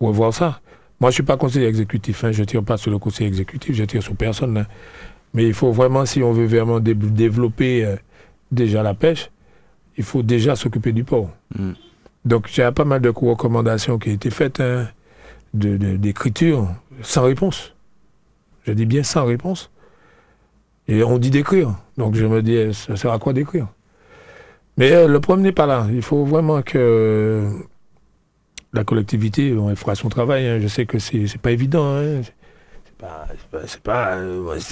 revoir 0.00 0.32
ça. 0.32 0.60
Moi, 1.00 1.10
je 1.10 1.14
suis 1.14 1.22
pas 1.22 1.36
conseiller 1.36 1.66
exécutif. 1.66 2.24
Hein. 2.24 2.32
Je 2.32 2.44
tire 2.44 2.62
pas 2.64 2.76
sur 2.76 2.90
le 2.90 2.98
conseil 2.98 3.26
exécutif, 3.26 3.74
je 3.74 3.84
tire 3.84 4.02
sur 4.02 4.16
personne. 4.16 4.56
hein. 4.58 4.66
Mais 5.34 5.44
il 5.46 5.54
faut 5.54 5.72
vraiment, 5.72 6.06
si 6.06 6.22
on 6.22 6.32
veut 6.32 6.46
vraiment 6.46 6.80
dé- 6.80 6.94
développer 6.94 7.84
euh, 7.84 7.96
déjà 8.50 8.82
la 8.82 8.94
pêche, 8.94 9.30
il 9.96 10.04
faut 10.04 10.22
déjà 10.22 10.56
s'occuper 10.56 10.92
du 10.92 11.04
port. 11.04 11.30
Mm. 11.58 11.72
Donc, 12.24 12.56
il 12.56 12.60
y 12.60 12.62
a 12.62 12.72
pas 12.72 12.84
mal 12.84 13.00
de 13.00 13.08
recommandations 13.10 13.98
qui 13.98 14.10
ont 14.10 14.12
été 14.14 14.30
faites, 14.30 14.60
hein, 14.60 14.88
d'écriture, 15.54 16.68
sans 17.02 17.22
réponse. 17.24 17.74
Je 18.64 18.72
dis 18.72 18.86
bien 18.86 19.02
sans 19.02 19.24
réponse. 19.24 19.70
Et 20.88 21.02
on 21.02 21.18
dit 21.18 21.30
d'écrire. 21.30 21.74
Donc, 21.96 22.14
je 22.14 22.26
me 22.26 22.42
dis, 22.42 22.72
ça 22.74 22.96
sert 22.96 23.12
à 23.12 23.18
quoi 23.18 23.32
d'écrire? 23.32 23.66
Mais 24.78 24.92
euh, 24.92 25.08
le 25.08 25.20
problème 25.20 25.44
n'est 25.44 25.52
pas 25.52 25.66
là. 25.66 25.86
Il 25.92 26.02
faut 26.02 26.24
vraiment 26.24 26.62
que 26.62 26.78
euh, 26.78 27.50
la 28.72 28.84
collectivité 28.84 29.52
bon, 29.52 29.68
elle 29.70 29.76
fera 29.76 29.94
son 29.94 30.08
travail. 30.08 30.46
hein. 30.46 30.58
Je 30.62 30.68
sais 30.68 30.86
que 30.86 30.98
c'est 30.98 31.38
pas 31.40 31.50
évident. 31.50 31.84
hein. 31.96 32.20
C'est 32.22 32.96
pas, 33.06 33.26
c'est 33.30 33.50
pas, 33.50 33.58
c'est 33.66 33.82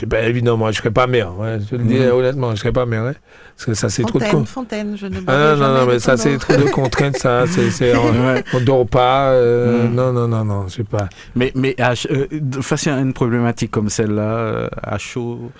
pas, 0.08 0.16
euh, 0.22 0.26
évident. 0.28 0.56
Moi, 0.56 0.72
je 0.72 0.78
serais 0.78 0.90
pas 0.90 1.06
maire. 1.06 1.36
ouais. 1.38 1.58
Je 1.60 1.66
te 1.70 1.74
le 1.76 1.84
dis 1.84 1.94
Mhm. 1.98 2.10
honnêtement, 2.12 2.50
je 2.52 2.56
serais 2.60 2.72
pas 2.72 2.84
maire. 2.86 3.02
hein. 3.04 3.14
Parce 3.56 3.66
que 3.66 3.74
ça, 3.74 3.88
c'est 3.88 4.02
trop 4.02 4.18
de 4.18 4.24
Fontaine, 4.24 4.40
con. 4.40 4.44
Fontaine, 4.44 4.96
je 4.96 5.06
ne 5.06 5.18
Ah 5.28 5.54
non, 5.56 5.68
non, 5.68 5.74
non, 5.74 5.86
mais 5.86 5.98
ça, 6.00 6.16
c'est 6.16 6.36
trop 6.38 6.54
de 6.56 6.66
contraintes, 6.70 7.16
ça. 7.18 7.44
C'est, 7.46 7.94
on, 7.96 8.26
Ouais. 8.26 8.44
on 8.52 8.60
dort 8.60 8.86
pas. 8.86 9.30
euh, 9.30 9.88
Mhm. 9.88 9.94
Non, 9.94 10.12
non, 10.12 10.28
non, 10.28 10.44
non, 10.44 10.68
je 10.68 10.74
sais 10.74 10.84
pas. 10.84 11.08
Mais, 11.34 11.52
mais 11.54 11.74
à 11.80 11.92
euh, 12.10 12.26
de- 12.32 12.60
face 12.60 12.86
à 12.88 12.98
une 12.98 13.12
problématique 13.12 13.70
comme 13.70 13.88
celle-là, 13.88 14.22
euh, 14.36 14.68
à 14.82 14.98
chaud, 14.98 15.52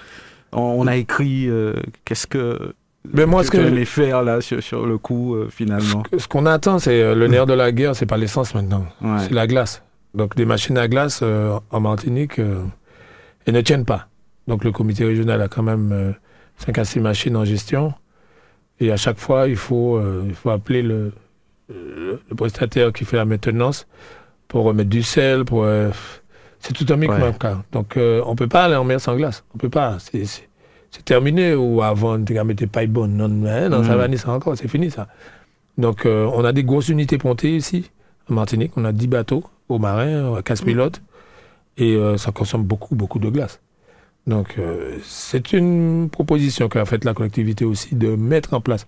on, 0.53 0.61
on 0.61 0.87
a 0.89 0.97
écrit 0.97 1.49
euh, 1.49 1.73
qu'est-ce 2.05 2.27
que 2.27 2.75
Mais 3.13 3.27
moi, 3.27 3.41
que 3.43 3.47
ce 3.47 3.51
que, 3.53 3.59
allais 3.59 3.85
faire 3.85 4.23
là 4.23 4.41
sur, 4.41 4.63
sur 4.63 4.87
le 4.87 4.99
coup 4.99 5.35
euh, 5.35 5.49
finalement. 5.51 6.03
ce 6.17 6.27
qu'on 6.29 6.47
attend, 6.47 6.79
c'est 6.79 7.01
euh, 7.01 7.15
le 7.15 7.29
nerf 7.29 7.47
de 7.47 7.53
la 7.53 7.73
guerre, 7.73 7.95
c'est 7.97 8.07
pas 8.07 8.17
l'essence 8.17 8.55
maintenant. 8.55 8.87
Ouais. 9.01 9.19
C'est 9.21 9.33
la 9.33 9.47
glace. 9.47 9.83
Donc, 10.15 10.35
des 10.37 10.45
machines 10.45 10.79
à 10.79 10.89
glace 10.89 11.21
euh, 11.23 11.59
en 11.71 11.81
Martinique, 11.81 12.39
euh, 12.39 12.63
elles 13.45 13.55
ne 13.55 13.61
tiennent 13.61 13.85
pas. 13.85 14.09
Donc, 14.49 14.65
le 14.65 14.73
comité 14.73 15.05
régional 15.05 15.43
a 15.43 15.49
quand 15.49 15.63
même 15.63 16.15
5 16.59 16.79
à 16.79 16.85
6 16.85 17.01
machines 17.01 17.37
en 17.37 17.45
gestion. 17.45 17.93
Et 18.81 18.93
à 18.93 18.97
chaque 18.97 19.19
fois, 19.19 19.49
il 19.49 19.57
faut, 19.57 20.01
il 20.25 20.35
faut 20.35 20.51
appeler 20.51 20.83
le, 20.83 21.13
le, 21.69 22.21
le 22.29 22.37
prestataire 22.37 22.93
qui 22.93 23.05
fait 23.05 23.17
la 23.17 23.25
maintenance 23.25 23.87
pour 24.47 24.65
remettre 24.65 24.89
du 24.91 25.03
sel. 25.03 25.45
Pour, 25.45 25.67
c'est 26.61 26.73
tout 26.73 26.87
un 26.93 26.97
micmac. 26.97 27.41
quoi. 27.41 27.65
Donc, 27.73 27.97
on 27.99 28.37
peut 28.37 28.47
pas 28.47 28.65
aller 28.65 28.77
en 28.77 28.85
mer 28.85 29.01
sans 29.01 29.17
glace. 29.17 29.45
On 29.55 29.59
peut 29.59 29.69
pas. 29.69 29.97
C'est, 29.99 30.46
c'est, 30.97 31.05
terminé. 31.05 31.55
Ou 31.55 31.83
avant, 31.83 32.23
tu 32.23 32.35
mettais 32.45 32.67
pas 32.67 32.87
bonne. 32.87 33.17
Non, 33.17 33.29
non, 33.29 33.69
non, 33.69 33.85
ça 33.85 33.97
va 33.97 34.09
ni 34.09 34.19
ça 34.19 34.31
encore. 34.31 34.57
C'est 34.57 34.69
fini, 34.69 34.91
ça. 34.91 35.09
Donc, 35.79 36.07
euh, 36.07 36.29
on 36.33 36.45
a 36.45 36.53
des 36.53 36.65
grosses 36.65 36.89
unités 36.89 37.19
pontées 37.19 37.57
ici, 37.57 37.91
en 38.31 38.35
Martinique. 38.35 38.73
On 38.77 38.85
a 38.85 38.93
10 38.93 39.07
bateaux 39.09 39.45
au 39.69 39.79
marin, 39.79 40.41
15 40.43 40.63
pilotes. 40.63 41.03
Et 41.77 41.95
euh, 41.95 42.17
ça 42.17 42.33
consomme 42.33 42.63
beaucoup, 42.63 42.95
beaucoup 42.95 43.19
de 43.19 43.29
glace. 43.29 43.61
Donc, 44.27 44.57
euh, 44.59 44.99
c'est 45.05 45.53
une 45.53 46.09
proposition 46.11 46.69
qu'a 46.69 46.85
faite 46.85 47.05
la 47.05 47.15
collectivité 47.15 47.65
aussi 47.65 47.95
de 47.95 48.17
mettre 48.17 48.55
en 48.55 48.61
place 48.61 48.87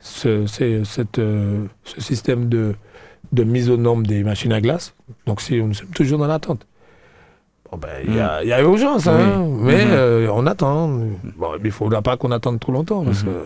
ce, 0.00 0.46
cette, 0.46 1.18
euh, 1.18 1.66
ce 1.84 2.00
système 2.00 2.48
de, 2.48 2.74
de 3.32 3.44
mise 3.44 3.68
aux 3.68 3.76
normes 3.76 4.06
des 4.06 4.22
machines 4.24 4.52
à 4.52 4.60
glace. 4.60 4.94
Donc, 5.26 5.40
si 5.40 5.60
nous 5.60 5.74
sommes 5.74 5.90
toujours 5.90 6.18
dans 6.18 6.26
l'attente. 6.26 6.66
Bon, 7.74 7.78
ben, 7.80 8.04
il 8.06 8.14
y, 8.14 8.20
a, 8.20 8.42
il 8.44 8.48
y 8.48 8.52
a 8.52 8.60
urgence, 8.62 9.08
hein, 9.08 9.42
Oui. 9.42 9.72
mais 9.74 9.84
Mhm. 9.84 9.90
euh, 9.92 10.28
on 10.32 10.46
attend. 10.46 10.88
Bon, 11.36 11.48
il 11.58 11.64
ne 11.66 11.70
faudra 11.70 12.02
pas 12.02 12.16
qu'on 12.16 12.30
attende 12.30 12.60
trop 12.60 12.70
longtemps. 12.72 13.04
Parce 13.04 13.24
Mhm. 13.24 13.30
que 13.30 13.38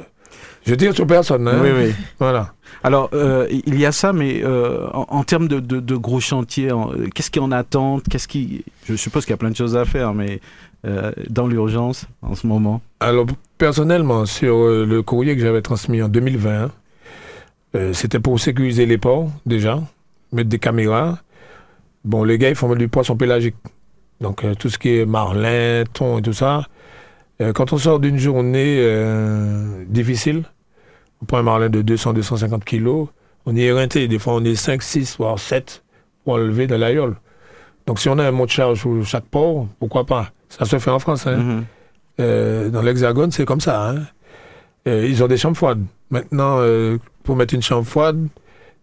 je 0.66 0.74
tire 0.74 0.94
sur 0.94 1.06
personne. 1.06 1.48
hein. 1.48 1.60
Oui, 1.62 1.70
oui. 1.74 1.94
Voilà. 2.18 2.52
Alors, 2.82 3.08
euh, 3.14 3.46
il 3.50 3.78
y 3.78 3.86
a 3.86 3.92
ça, 3.92 4.12
mais 4.12 4.42
euh, 4.44 4.86
en, 4.92 5.06
en 5.08 5.24
termes 5.24 5.48
de, 5.48 5.60
de- 5.60 5.80
de 5.80 5.96
gros 5.96 6.20
chantiers, 6.20 6.70
qu'est-ce 7.14 7.30
qui 7.30 7.38
est 7.38 7.42
en 7.42 7.52
attente? 7.52 8.04
Qu'est-ce 8.10 8.28
qui 8.28 8.64
Je 8.84 8.96
suppose 8.96 9.24
qu'il 9.24 9.30
y 9.32 9.34
a 9.34 9.38
plein 9.38 9.50
de 9.50 9.56
choses 9.56 9.76
à 9.76 9.84
faire, 9.86 10.12
mais 10.14 10.40
dans 11.30 11.46
l'urgence 11.46 12.06
en 12.22 12.34
ce 12.34 12.46
moment. 12.46 12.80
Alors, 13.00 13.26
personnellement, 13.56 14.26
sur 14.26 14.54
le 14.68 15.00
courrier 15.02 15.34
que 15.36 15.42
j'avais 15.42 15.62
transmis 15.62 16.02
en 16.02 16.08
2020, 16.08 16.70
euh, 17.74 17.92
c'était 17.94 18.20
pour 18.20 18.38
sécuriser 18.38 18.84
les 18.86 18.98
ports, 18.98 19.28
déjà, 19.46 19.80
mettre 20.32 20.48
des 20.50 20.58
caméras. 20.58 21.18
Bon, 22.04 22.22
les 22.24 22.38
gars, 22.38 22.48
ils 22.50 22.54
font 22.54 22.74
du 22.74 22.88
poisson 22.88 23.16
pélagique. 23.16 23.56
Donc, 24.20 24.44
euh, 24.44 24.54
tout 24.54 24.68
ce 24.68 24.78
qui 24.78 24.98
est 24.98 25.06
marlin, 25.06 25.84
thon 25.92 26.18
et 26.18 26.22
tout 26.22 26.32
ça. 26.32 26.64
Euh, 27.40 27.52
quand 27.52 27.72
on 27.72 27.78
sort 27.78 28.00
d'une 28.00 28.18
journée 28.18 28.78
euh, 28.80 29.84
difficile, 29.86 30.42
on 31.22 31.26
prend 31.26 31.38
un 31.38 31.42
marlin 31.42 31.68
de 31.68 31.82
200-250 31.82 32.64
kilos, 32.64 33.08
on 33.46 33.56
est 33.56 33.60
éreinté. 33.62 34.08
Des 34.08 34.18
fois, 34.18 34.34
on 34.34 34.44
est 34.44 34.56
5, 34.56 34.82
6, 34.82 35.16
voire 35.18 35.38
7 35.38 35.84
pour 36.24 36.34
enlever 36.34 36.66
de 36.66 36.74
l'aïeul. 36.74 37.14
Donc, 37.86 38.00
si 38.00 38.08
on 38.08 38.18
a 38.18 38.26
un 38.26 38.30
mot 38.32 38.44
de 38.46 38.50
charge 38.50 38.82
pour 38.82 39.04
chaque 39.06 39.24
port, 39.24 39.66
pourquoi 39.78 40.04
pas? 40.04 40.30
Ça 40.48 40.64
se 40.64 40.78
fait 40.78 40.90
en 40.90 40.98
France. 40.98 41.26
Hein. 41.26 41.36
Mhm. 41.36 41.64
Euh, 42.20 42.68
dans 42.70 42.82
l'Hexagone, 42.82 43.30
c'est 43.30 43.44
comme 43.44 43.60
ça. 43.60 43.90
hein. 43.90 44.02
Euh, 44.88 45.06
ils 45.08 45.22
ont 45.22 45.28
des 45.28 45.36
chambres 45.36 45.56
froides. 45.56 45.84
Maintenant, 46.10 46.56
euh, 46.58 46.98
pour 47.22 47.36
mettre 47.36 47.54
une 47.54 47.62
chambre 47.62 47.86
froide, 47.86 48.26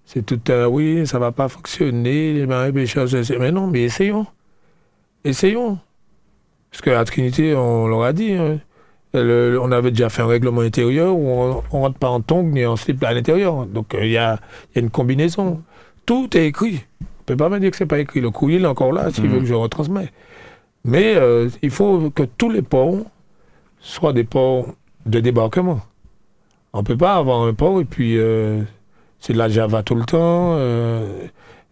c'est 0.05 0.25
tout 0.25 0.39
un 0.49 0.67
oui, 0.67 1.05
ça 1.05 1.19
va 1.19 1.31
pas 1.31 1.49
fonctionner. 1.49 2.33
Les 2.33 2.45
marins 2.45 2.71
pêcheurs, 2.71 3.09
c'est- 3.09 3.23
c'est- 3.23 3.37
mais 3.39 3.51
non, 3.51 3.67
mais 3.67 3.83
essayons. 3.83 4.25
Essayons. 5.25 5.77
Parce 6.71 6.81
qu'à 6.81 7.03
Trinité, 7.03 7.55
on 7.55 7.87
leur 7.87 8.03
a 8.03 8.13
dit, 8.13 8.33
hein, 8.33 8.59
le- 9.13 9.59
on 9.61 9.71
avait 9.71 9.91
déjà 9.91 10.09
fait 10.09 10.21
un 10.21 10.27
règlement 10.27 10.61
intérieur 10.61 11.15
où 11.15 11.27
on, 11.29 11.63
on 11.71 11.81
rentre 11.81 11.97
pas 11.97 12.09
en 12.09 12.21
tongs 12.21 12.43
ni 12.43 12.65
en 12.65 12.75
slip 12.75 13.03
à 13.03 13.13
l'intérieur. 13.13 13.65
Donc 13.65 13.93
euh, 13.95 14.05
il 14.05 14.11
y, 14.11 14.17
a, 14.17 14.39
il 14.71 14.75
y 14.75 14.79
a 14.79 14.81
une 14.83 14.89
combinaison. 14.89 15.61
Tout 16.05 16.35
est 16.37 16.45
écrit. 16.47 16.83
On 17.01 17.23
peut 17.25 17.37
pas 17.37 17.49
me 17.49 17.59
dire 17.59 17.71
que 17.71 17.77
c'est 17.77 17.85
pas 17.85 17.99
écrit. 17.99 18.21
Le 18.21 18.29
courrier 18.29 18.61
est 18.61 18.65
encore 18.65 18.91
là 18.93 19.09
s'il 19.11 19.23
Mhm. 19.25 19.31
veut 19.31 19.39
que 19.39 19.45
je 19.45 19.53
retransmets. 19.53 20.11
Mais 20.83 21.15
euh, 21.15 21.49
il 21.63 21.71
faut 21.71 22.09
que 22.11 22.23
tous 22.23 22.49
les 22.51 22.61
ports 22.61 22.97
soient 23.79 24.13
des 24.13 24.23
ports 24.25 24.67
de 25.05 25.19
débarquement. 25.19 25.79
On 26.73 26.83
peut 26.83 26.97
pas 26.97 27.15
avoir 27.15 27.41
un 27.43 27.53
port 27.53 27.79
et 27.81 27.85
puis 27.85 28.17
euh, 28.19 28.61
c'est 29.19 29.33
de 29.33 29.37
la 29.37 29.47
Java 29.49 29.81
tout 29.81 29.95
le 29.95 30.03
temps. 30.03 30.55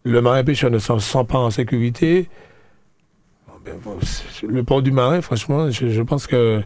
le 0.06 0.22
marin 0.22 0.44
pêcheur 0.44 0.72
ne 0.72 0.80
se 0.80 0.98
sent 1.00 1.24
pas 1.28 1.38
en 1.40 1.50
sécurité. 1.52 2.30
Bon, 3.48 3.53
ben, 3.53 3.53
bon, 3.53 3.53
c'est- 3.53 3.53
le 4.48 4.64
port 4.64 4.82
du 4.82 4.92
marin, 4.92 5.22
franchement, 5.22 5.70
je, 5.72 5.90
je 5.90 6.02
pense 6.02 6.28
que 6.28 6.62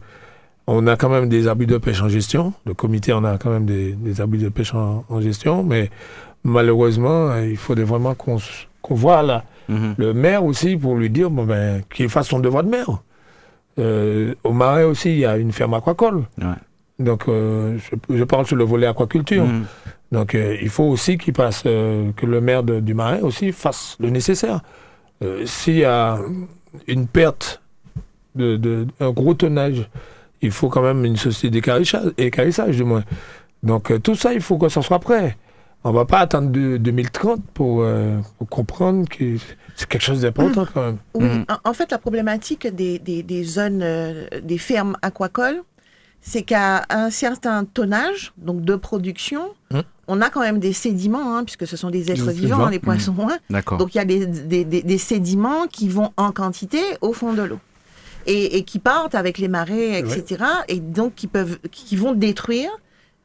on 0.68 0.86
a 0.88 0.96
quand 0.98 1.10
même 1.10 1.30
des 1.30 1.48
abus 1.48 1.66
de 1.66 1.78
pêche 1.78 2.02
en 2.02 2.10
gestion. 2.10 2.54
Le 2.66 2.74
comité 2.74 3.14
en 3.14 3.24
a 3.24 3.38
quand 3.38 3.50
même 3.50 3.66
des, 3.66 3.94
des 3.94 4.20
abus 4.20 4.38
de 4.38 4.50
pêche 4.50 4.74
en, 4.74 5.06
en 5.08 5.22
gestion, 5.22 5.64
mais 5.64 5.90
malheureusement, 6.44 7.30
euh, 7.30 7.48
il 7.48 7.58
faudrait 7.58 7.86
vraiment 7.86 8.16
qu'on 8.16 8.38
voit 8.96 9.24
là 9.24 9.44
Mhm. 9.70 9.96
le 9.98 10.14
maire 10.14 10.46
aussi 10.46 10.78
pour 10.78 10.96
lui 10.96 11.10
dire 11.10 11.30
bon 11.30 11.44
ben 11.44 11.82
qu'il 11.94 12.08
fasse 12.08 12.30
son 12.30 12.40
devoir 12.40 12.64
de 12.64 12.70
maire. 12.70 13.02
Euh, 13.80 14.34
au 14.46 14.54
Marais 14.54 14.86
aussi, 14.86 15.12
il 15.12 15.18
y 15.20 15.26
a 15.26 15.36
une 15.38 15.52
ferme 15.52 15.74
aquacole. 15.74 16.24
Ouais. 16.38 16.46
Donc, 17.00 17.28
euh, 17.28 17.78
je, 18.10 18.16
je 18.18 18.24
parle 18.24 18.46
sur 18.48 18.56
le 18.56 18.64
volet 18.64 18.88
aquaculture. 18.88 19.46
Mhm. 19.46 19.66
Donc, 20.14 20.36
euh, 20.36 20.56
il 20.62 20.70
faut 20.70 20.86
aussi 20.86 21.18
qu'il 21.18 21.34
passe, 21.34 21.64
euh, 21.66 22.12
que 22.16 22.26
le 22.26 22.40
maire 22.40 22.64
de- 22.64 22.80
du 22.80 22.94
Marais 22.94 23.20
aussi 23.20 23.52
fasse 23.52 23.98
le 24.00 24.10
nécessaire. 24.10 24.62
S'il 25.46 25.76
y 25.80 25.84
a 25.84 26.18
une 26.88 27.08
perte 27.08 27.62
de, 28.36 28.58
de- 28.58 28.88
un 29.00 29.12
gros 29.12 29.34
tonnage, 29.34 29.90
il 30.42 30.52
faut 30.52 30.70
quand 30.70 30.82
même 30.84 31.04
une 31.06 31.18
société 31.18 31.50
d'écarissage, 31.50 32.12
écarissage, 32.18 32.76
du 32.78 32.84
moins. 32.84 33.04
Donc, 33.64 33.92
euh, 33.92 34.00
tout 34.00 34.16
ça, 34.16 34.34
il 34.34 34.42
faut 34.42 34.58
que 34.58 34.70
ça 34.70 34.82
soit 34.82 35.00
prêt. 35.00 35.38
on 35.84 35.92
va 35.94 36.06
pas 36.06 36.20
attendre 36.20 36.50
de- 36.50 36.76
2030 36.78 37.42
pour, 37.54 37.82
euh, 37.82 38.20
pour 38.38 38.50
comprendre 38.50 39.08
que 39.08 39.38
c'est 39.76 39.88
quelque 39.88 40.02
chose 40.02 40.22
d'important 40.22 40.66
quand 40.74 40.82
même. 40.82 40.98
Oui, 41.14 41.24
Mhm. 41.26 41.46
en, 41.64 41.70
en 41.70 41.74
fait, 41.74 41.92
la 41.92 41.98
problématique 41.98 42.68
des, 42.68 43.00
des, 43.00 43.24
des 43.24 43.44
zones, 43.44 43.82
euh, 43.84 44.28
des 44.44 44.58
fermes 44.58 44.98
aquacoles, 45.02 45.62
c'est 46.20 46.42
qu'à 46.42 46.84
un 46.90 47.10
certain 47.10 47.64
tonnage, 47.64 48.34
donc 48.38 48.62
de 48.66 48.76
production, 48.76 49.54
Mhm. 49.72 49.84
On 50.08 50.22
a 50.22 50.30
quand 50.30 50.42
même 50.42 50.60
des 50.60 50.74
sédiments, 50.74 51.36
hein, 51.36 51.44
puisque 51.44 51.68
ce 51.68 51.76
sont 51.78 51.90
des 51.90 52.12
êtres 52.12 52.32
vivants, 52.32 52.70
les 52.70 52.80
poissons. 52.80 53.16
hein. 53.30 53.38
D'accord. 53.50 53.78
Donc 53.78 53.94
il 53.96 53.98
y 53.98 54.02
a 54.02 54.06
des, 54.06 54.26
des, 54.26 54.64
des- 54.66 54.82
des 54.84 54.98
sédiments 54.98 55.68
qui 55.68 55.90
vont 55.90 56.12
en 56.18 56.32
quantité 56.32 56.80
au 57.02 57.14
fond 57.14 57.34
de 57.34 57.42
l'eau. 57.44 57.60
Et, 58.26 58.58
et 58.58 58.64
qui 58.64 58.80
partent 58.80 59.16
avec 59.16 59.38
les 59.38 59.48
marées, 59.48 59.98
etc. 60.00 60.44
Et 60.68 60.80
donc 60.82 61.16
qui, 61.16 61.28
peuvent, 61.28 61.60
qui 61.72 61.96
vont 61.96 62.12
détruire 62.14 62.70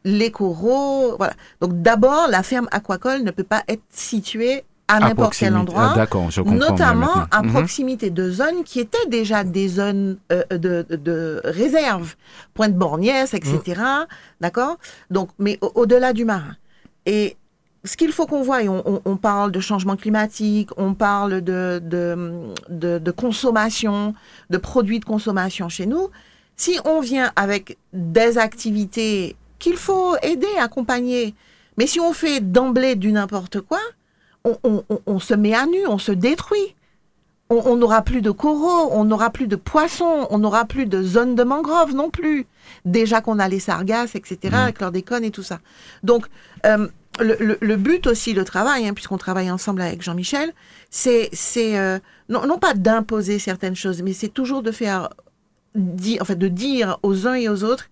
les 0.04 0.30
coraux. 0.30 1.16
Voilà. 1.18 1.34
Donc 1.60 1.82
d'abord, 1.82 2.26
la 2.28 2.42
ferme 2.42 2.68
aquacole 2.70 3.22
ne 3.22 3.30
peut 3.32 3.42
pas 3.44 3.62
être 3.68 3.82
située 3.90 4.62
à 4.88 4.98
n'importe 5.00 5.34
quel 5.38 5.56
endroit 5.56 5.82
Ah, 5.96 6.06
je 6.30 6.40
notamment 6.42 7.14
à 7.30 7.42
Mhm. 7.42 7.50
proximité 7.52 8.10
de 8.10 8.30
zones 8.30 8.62
qui 8.64 8.78
étaient 8.80 9.06
déjà 9.08 9.42
des 9.42 9.68
zones 9.68 10.18
euh, 10.32 10.42
de, 10.50 10.84
de 10.90 11.40
réserve, 11.44 12.14
Pointe 12.52 12.74
Borgnès, 12.74 13.32
etc. 13.32 13.80
D'accord? 14.40 14.76
Donc, 15.10 15.30
mais 15.38 15.58
au- 15.62 15.72
au-delà 15.76 16.12
du 16.12 16.24
marin. 16.24 16.56
Et 17.06 17.36
ce 17.84 17.96
qu'il 17.96 18.12
faut 18.12 18.26
qu'on 18.26 18.42
voie, 18.42 18.58
on, 18.68 19.00
on- 19.04 19.16
parle 19.16 19.50
de 19.50 19.60
changement 19.60 19.96
climatique, 19.96 20.70
on 20.76 20.94
parle 20.94 21.40
de, 21.40 21.80
de, 21.82 23.10
consommation, 23.10 24.14
de 24.50 24.58
produits 24.58 25.00
de 25.00 25.04
consommation 25.04 25.68
chez 25.68 25.86
nous. 25.86 26.08
Si 26.56 26.78
on 26.84 27.00
vient 27.00 27.32
avec 27.34 27.76
des 27.92 28.38
activités 28.38 29.36
qu'il 29.58 29.76
faut 29.76 30.14
aider, 30.22 30.46
accompagner, 30.60 31.34
mais 31.76 31.86
si 31.86 31.98
on 31.98 32.12
fait 32.12 32.40
d'emblée 32.40 32.94
du 32.94 33.10
n'importe 33.12 33.60
quoi, 33.60 33.80
on- 34.44 34.82
on 35.06 35.18
se 35.18 35.34
met 35.34 35.54
à 35.54 35.66
nu, 35.66 35.86
on 35.86 35.98
se 35.98 36.12
détruit. 36.12 36.74
On 37.52 37.76
n'aura 37.76 38.02
plus 38.02 38.22
de 38.22 38.30
coraux, 38.30 38.88
on 38.92 39.04
n'aura 39.04 39.30
plus 39.30 39.46
de 39.46 39.56
poissons, 39.56 40.26
on 40.30 40.38
n'aura 40.38 40.64
plus 40.64 40.86
de 40.86 41.02
zones 41.02 41.34
de 41.34 41.42
mangroves 41.44 41.94
non 41.94 42.08
plus. 42.10 42.46
Déjà 42.84 43.20
qu'on 43.20 43.38
a 43.38 43.48
les 43.48 43.60
sargasses, 43.60 44.14
etc., 44.14 44.38
avec 44.54 44.78
chlordécone 44.78 45.24
et 45.24 45.30
tout 45.30 45.42
ça. 45.42 45.58
Donc, 46.02 46.26
euh, 46.64 46.88
le, 47.20 47.36
le- 47.40 47.58
le 47.60 47.76
but 47.76 48.06
aussi, 48.06 48.32
le 48.32 48.44
travail, 48.44 48.88
hein, 48.88 48.94
puisqu'on 48.94 49.18
travaille 49.18 49.50
ensemble 49.50 49.82
avec 49.82 50.02
Jean-Michel, 50.02 50.52
c'est 50.90 51.30
euh, 51.78 51.98
non, 52.30 52.46
non 52.46 52.58
pas 52.58 52.72
d'imposer 52.74 53.38
certaines 53.38 53.76
choses, 53.76 54.00
mais 54.02 54.14
c'est 54.14 54.28
toujours 54.32 54.62
de 54.62 54.70
faire, 54.70 55.10
en 55.76 56.24
fait, 56.24 56.36
de 56.36 56.48
dire 56.48 56.98
aux 57.02 57.26
uns 57.26 57.34
et 57.34 57.48
aux 57.50 57.64
autres, 57.64 57.88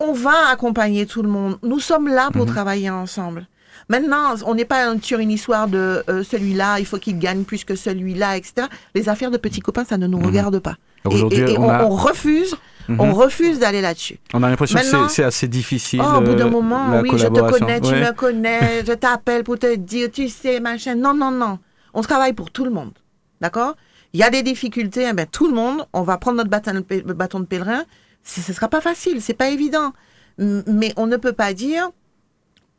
on 0.00 0.12
va 0.12 0.48
accompagner 0.48 1.06
tout 1.06 1.22
le 1.22 1.28
monde. 1.28 1.58
Nous 1.64 1.80
sommes 1.80 2.06
là 2.06 2.30
pour 2.30 2.46
travailler 2.46 2.90
ensemble. 2.90 3.48
Maintenant, 3.88 4.34
on 4.46 4.54
n'est 4.54 4.64
pas 4.66 4.92
sur 5.00 5.18
une 5.18 5.30
histoire 5.30 5.66
de 5.68 6.02
euh, 6.10 6.22
celui-là, 6.22 6.78
il 6.78 6.84
faut 6.86 6.98
qu'il 6.98 7.18
gagne 7.18 7.44
plus 7.44 7.64
que 7.64 7.74
celui-là, 7.74 8.36
etc. 8.36 8.66
Les 8.94 9.08
affaires 9.08 9.30
de 9.30 9.38
petits 9.38 9.60
copains, 9.60 9.84
ça 9.84 9.96
ne 9.96 10.06
nous 10.06 10.18
regarde 10.18 10.58
pas. 10.58 10.76
Et, 11.04 11.08
Aujourd'hui, 11.08 11.44
on 11.56 11.64
on, 11.64 11.70
a- 11.70 11.84
on 11.84 11.88
refuse, 11.90 12.54
Mhm. 12.88 13.00
on 13.00 13.14
refuse 13.14 13.58
d'aller 13.58 13.80
là-dessus. 13.80 14.18
On 14.34 14.42
a 14.42 14.50
l'impression 14.50 14.78
que 14.78 15.08
c'est- 15.08 15.22
assez 15.22 15.48
difficile. 15.48 16.02
Oh, 16.04 16.18
au 16.18 16.20
bout 16.20 16.34
d'un 16.34 16.46
euh, 16.46 16.50
moment, 16.50 17.00
oui, 17.00 17.10
je 17.14 17.26
te 17.28 17.40
connais, 17.58 17.80
tu 17.80 17.88
Ouais. 17.88 18.00
me 18.06 18.12
connais, 18.12 18.84
je 18.86 18.92
t'appelle 18.92 19.42
pour 19.44 19.58
te 19.58 19.74
dire, 19.76 20.10
tu 20.10 20.28
sais, 20.28 20.60
machin. 20.60 20.94
Non, 20.94 21.14
non, 21.14 21.30
non. 21.30 21.58
On 21.94 22.02
travaille 22.02 22.32
pour 22.34 22.50
tout 22.50 22.64
le 22.64 22.70
monde. 22.70 22.92
D'accord? 23.40 23.74
Il 24.12 24.20
y 24.20 24.22
a 24.22 24.30
des 24.30 24.42
difficultés, 24.42 25.06
eh 25.08 25.12
ben, 25.14 25.26
tout 25.26 25.46
le 25.48 25.54
monde, 25.54 25.86
on 25.92 26.02
va 26.02 26.16
prendre 26.18 26.36
notre 26.38 26.50
bâton 26.50 26.74
de, 26.74 26.80
pè- 26.80 27.02
bâton 27.04 27.40
de 27.40 27.44
pèlerin. 27.46 27.84
Ce 28.24 28.40
ne 28.46 28.54
sera 28.54 28.68
pas 28.68 28.80
facile, 28.82 29.22
c'est 29.22 29.34
pas 29.34 29.48
évident. 29.50 29.92
Mais 30.38 30.92
on 30.96 31.06
ne 31.06 31.16
peut 31.16 31.32
pas 31.32 31.52
dire, 31.54 31.90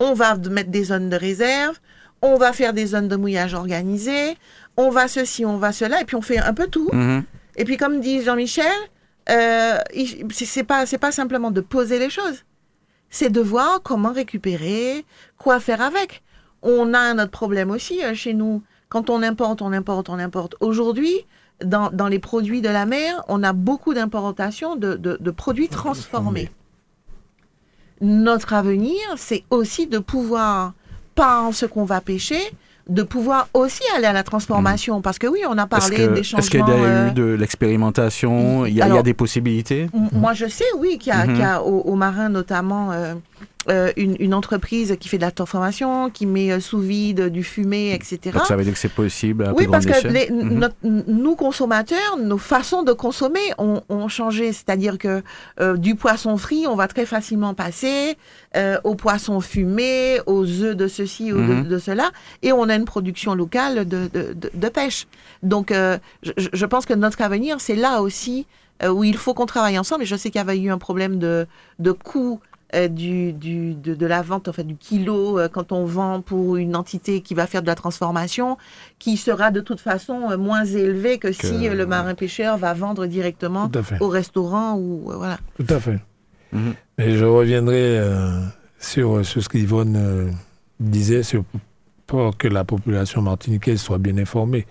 on 0.00 0.12
va 0.14 0.34
mettre 0.36 0.70
des 0.70 0.84
zones 0.84 1.08
de 1.10 1.16
réserve, 1.16 1.78
on 2.22 2.36
va 2.36 2.52
faire 2.52 2.72
des 2.72 2.86
zones 2.86 3.06
de 3.08 3.16
mouillage 3.16 3.54
organisées, 3.54 4.36
on 4.76 4.90
va 4.90 5.06
ceci, 5.08 5.44
on 5.46 5.56
va 5.58 5.72
cela, 5.72 6.00
et 6.00 6.04
puis 6.04 6.16
on 6.16 6.22
fait 6.22 6.38
un 6.38 6.52
peu 6.54 6.66
tout. 6.66 6.88
Mhm. 6.92 7.22
Et 7.56 7.64
puis, 7.64 7.76
comme 7.76 8.00
dit 8.00 8.22
Jean-Michel, 8.22 8.64
euh, 9.28 9.78
c'est 10.30 10.44
c'est 10.46 10.64
pas, 10.64 10.86
c'est 10.86 10.98
pas 10.98 11.12
simplement 11.12 11.50
de 11.50 11.60
poser 11.60 11.98
les 11.98 12.10
choses. 12.10 12.44
C'est 13.10 13.30
de 13.30 13.40
voir 13.40 13.82
comment 13.82 14.12
récupérer, 14.12 15.04
quoi 15.38 15.60
faire 15.60 15.80
avec. 15.82 16.22
On 16.62 16.94
a 16.94 16.98
un 16.98 17.18
autre 17.18 17.30
problème 17.30 17.70
aussi 17.70 18.02
euh, 18.04 18.14
chez 18.14 18.34
nous. 18.34 18.62
Quand 18.88 19.10
on 19.10 19.22
importe, 19.22 19.62
on 19.62 19.72
importe, 19.72 20.08
on 20.08 20.18
importe. 20.18 20.54
Aujourd'hui, 20.60 21.14
dans, 21.64 21.90
dans 21.90 22.08
les 22.08 22.18
produits 22.18 22.60
de 22.60 22.68
la 22.68 22.86
mer, 22.86 23.22
on 23.28 23.42
a 23.42 23.52
beaucoup 23.52 23.94
d'importations 23.94 24.76
de, 24.76 24.94
de- 24.94 25.16
de 25.20 25.30
produits 25.30 25.68
transformés. 25.68 26.50
Notre 28.00 28.54
avenir, 28.54 28.96
c'est 29.16 29.44
aussi 29.50 29.86
de 29.86 29.98
pouvoir, 29.98 30.72
pas 31.14 31.40
en 31.42 31.52
ce 31.52 31.66
qu'on 31.66 31.84
va 31.84 32.00
pêcher, 32.00 32.40
de 32.88 33.02
pouvoir 33.02 33.48
aussi 33.54 33.82
aller 33.96 34.06
à 34.06 34.12
la 34.12 34.22
transformation. 34.22 35.00
Parce 35.02 35.18
que 35.18 35.26
oui, 35.26 35.40
on 35.48 35.58
a 35.58 35.66
parlé 35.66 35.96
que- 35.96 36.14
des 36.14 36.20
est-ce 36.20 36.50
qu'il 36.50 36.60
changements. 36.60 36.78
y 36.78 36.86
a 36.86 36.88
euh, 36.88 37.08
eu 37.08 37.12
de 37.12 37.24
l'expérimentation? 37.24 38.66
Il 38.66 38.72
y, 38.74 38.80
a- 38.82 38.86
il 38.86 38.88
y 38.88 38.90
a 38.90 38.92
alors- 38.94 39.02
des 39.02 39.14
possibilités? 39.14 39.88
M- 39.94 40.08
Moi, 40.12 40.32
je 40.32 40.46
sais, 40.46 40.64
oui, 40.78 40.98
qu'il 40.98 41.12
y 41.12 41.16
a, 41.16 41.24
Mhm. 41.26 41.32
qu'il 41.32 41.40
y 41.42 41.44
a 41.44 41.62
au, 41.62 41.80
au 41.82 41.94
marin 41.94 42.28
notamment 42.30 42.90
euh, 42.92 43.14
euh, 43.68 43.92
une, 43.96 44.16
une 44.20 44.32
entreprise 44.32 44.96
qui 44.98 45.08
fait 45.08 45.18
de 45.18 45.22
la 45.22 45.30
transformation, 45.30 46.08
qui 46.08 46.24
met 46.24 46.50
euh, 46.50 46.60
sous 46.60 46.78
vide 46.78 47.28
du 47.28 47.44
fumée, 47.44 47.92
etc. 47.92 48.18
Donc 48.32 48.46
ça 48.46 48.56
veut 48.56 48.64
dire 48.64 48.72
que 48.72 48.78
c'est 48.78 48.88
possible 48.88 49.44
à 49.46 49.52
Oui, 49.52 49.66
parce 49.70 49.84
que 49.84 50.08
les- 50.08 50.30
Mhm. 50.30 50.58
notre- 50.58 50.76
nous, 50.82 51.36
consommateurs, 51.36 52.16
nos 52.18 52.38
façons 52.38 52.82
de 52.82 52.92
consommer 52.92 53.40
ont, 53.58 53.82
ont 53.90 54.08
changé. 54.08 54.52
C'est-à-dire 54.54 54.96
que 54.96 55.22
euh, 55.60 55.76
du 55.76 55.94
poisson 55.94 56.36
frit, 56.38 56.66
on 56.66 56.74
va 56.74 56.88
très 56.88 57.04
facilement 57.04 57.52
passer 57.52 58.16
euh, 58.56 58.78
au 58.84 58.94
poisson 58.94 59.40
fumé, 59.40 60.18
aux 60.26 60.44
œufs 60.62 60.74
de 60.74 60.88
ceci 60.88 61.32
ou 61.32 61.36
de- 61.36 61.42
Mhm. 61.42 61.68
de, 61.68 61.78
cela, 61.78 62.10
et 62.42 62.52
on 62.52 62.68
a 62.68 62.74
une 62.74 62.86
production 62.86 63.34
locale 63.34 63.86
de, 63.86 64.08
de, 64.12 64.34
de- 64.54 64.68
pêche. 64.70 65.06
Donc, 65.42 65.70
euh, 65.70 65.98
je, 66.22 66.30
je- 66.52 66.66
pense 66.66 66.86
que 66.86 66.94
notre 66.94 67.20
avenir, 67.22 67.60
c'est 67.60 67.74
là 67.76 68.00
aussi 68.02 68.46
euh, 68.82 68.88
où 68.88 69.04
il 69.04 69.16
faut 69.18 69.34
qu'on 69.34 69.44
travaille 69.46 69.78
ensemble. 69.78 70.04
Et 70.04 70.06
je 70.06 70.16
sais 70.16 70.30
qu'il 70.30 70.38
y 70.38 70.42
avait 70.42 70.58
eu 70.58 70.70
un 70.70 70.78
problème 70.78 71.18
de, 71.18 71.46
de 71.80 71.92
coût 71.92 72.40
euh, 72.74 72.88
du, 72.88 73.32
du, 73.32 73.74
de, 73.74 73.94
de 73.94 74.06
la 74.06 74.22
vente, 74.22 74.48
en 74.48 74.52
fait, 74.52 74.64
du 74.64 74.76
kilo, 74.76 75.38
euh, 75.38 75.48
quand 75.48 75.72
on 75.72 75.84
vend 75.84 76.20
pour 76.20 76.56
une 76.56 76.76
entité 76.76 77.20
qui 77.20 77.34
va 77.34 77.46
faire 77.46 77.62
de 77.62 77.66
la 77.66 77.74
transformation, 77.74 78.56
qui 78.98 79.16
sera 79.16 79.50
de 79.50 79.60
toute 79.60 79.80
façon 79.80 80.30
euh, 80.30 80.36
moins 80.36 80.64
élevé 80.64 81.18
que, 81.18 81.32
si 81.32 81.68
euh, 81.68 81.74
le 81.74 81.86
marin 81.86 82.14
pêcheur 82.14 82.58
va 82.58 82.74
vendre 82.74 83.06
directement 83.06 83.70
au 84.00 84.08
restaurant 84.08 84.76
ou 84.76 85.10
euh, 85.10 85.16
voilà. 85.16 85.38
Tout 85.56 85.66
à 85.68 85.80
fait. 85.80 85.98
Mhm. 86.52 86.74
Mais 86.98 87.16
je 87.16 87.24
reviendrai 87.24 87.98
euh, 87.98 88.40
sur, 88.78 89.24
sur 89.24 89.42
ce 89.42 89.48
qu'Yvonne 89.48 89.96
euh, 89.96 90.30
disait, 90.78 91.22
sur, 91.22 91.44
pour 92.06 92.36
que 92.36 92.48
la 92.48 92.64
population 92.64 93.22
martiniquaise 93.22 93.80
soit 93.80 93.98
bien 93.98 94.16
informée. 94.18 94.66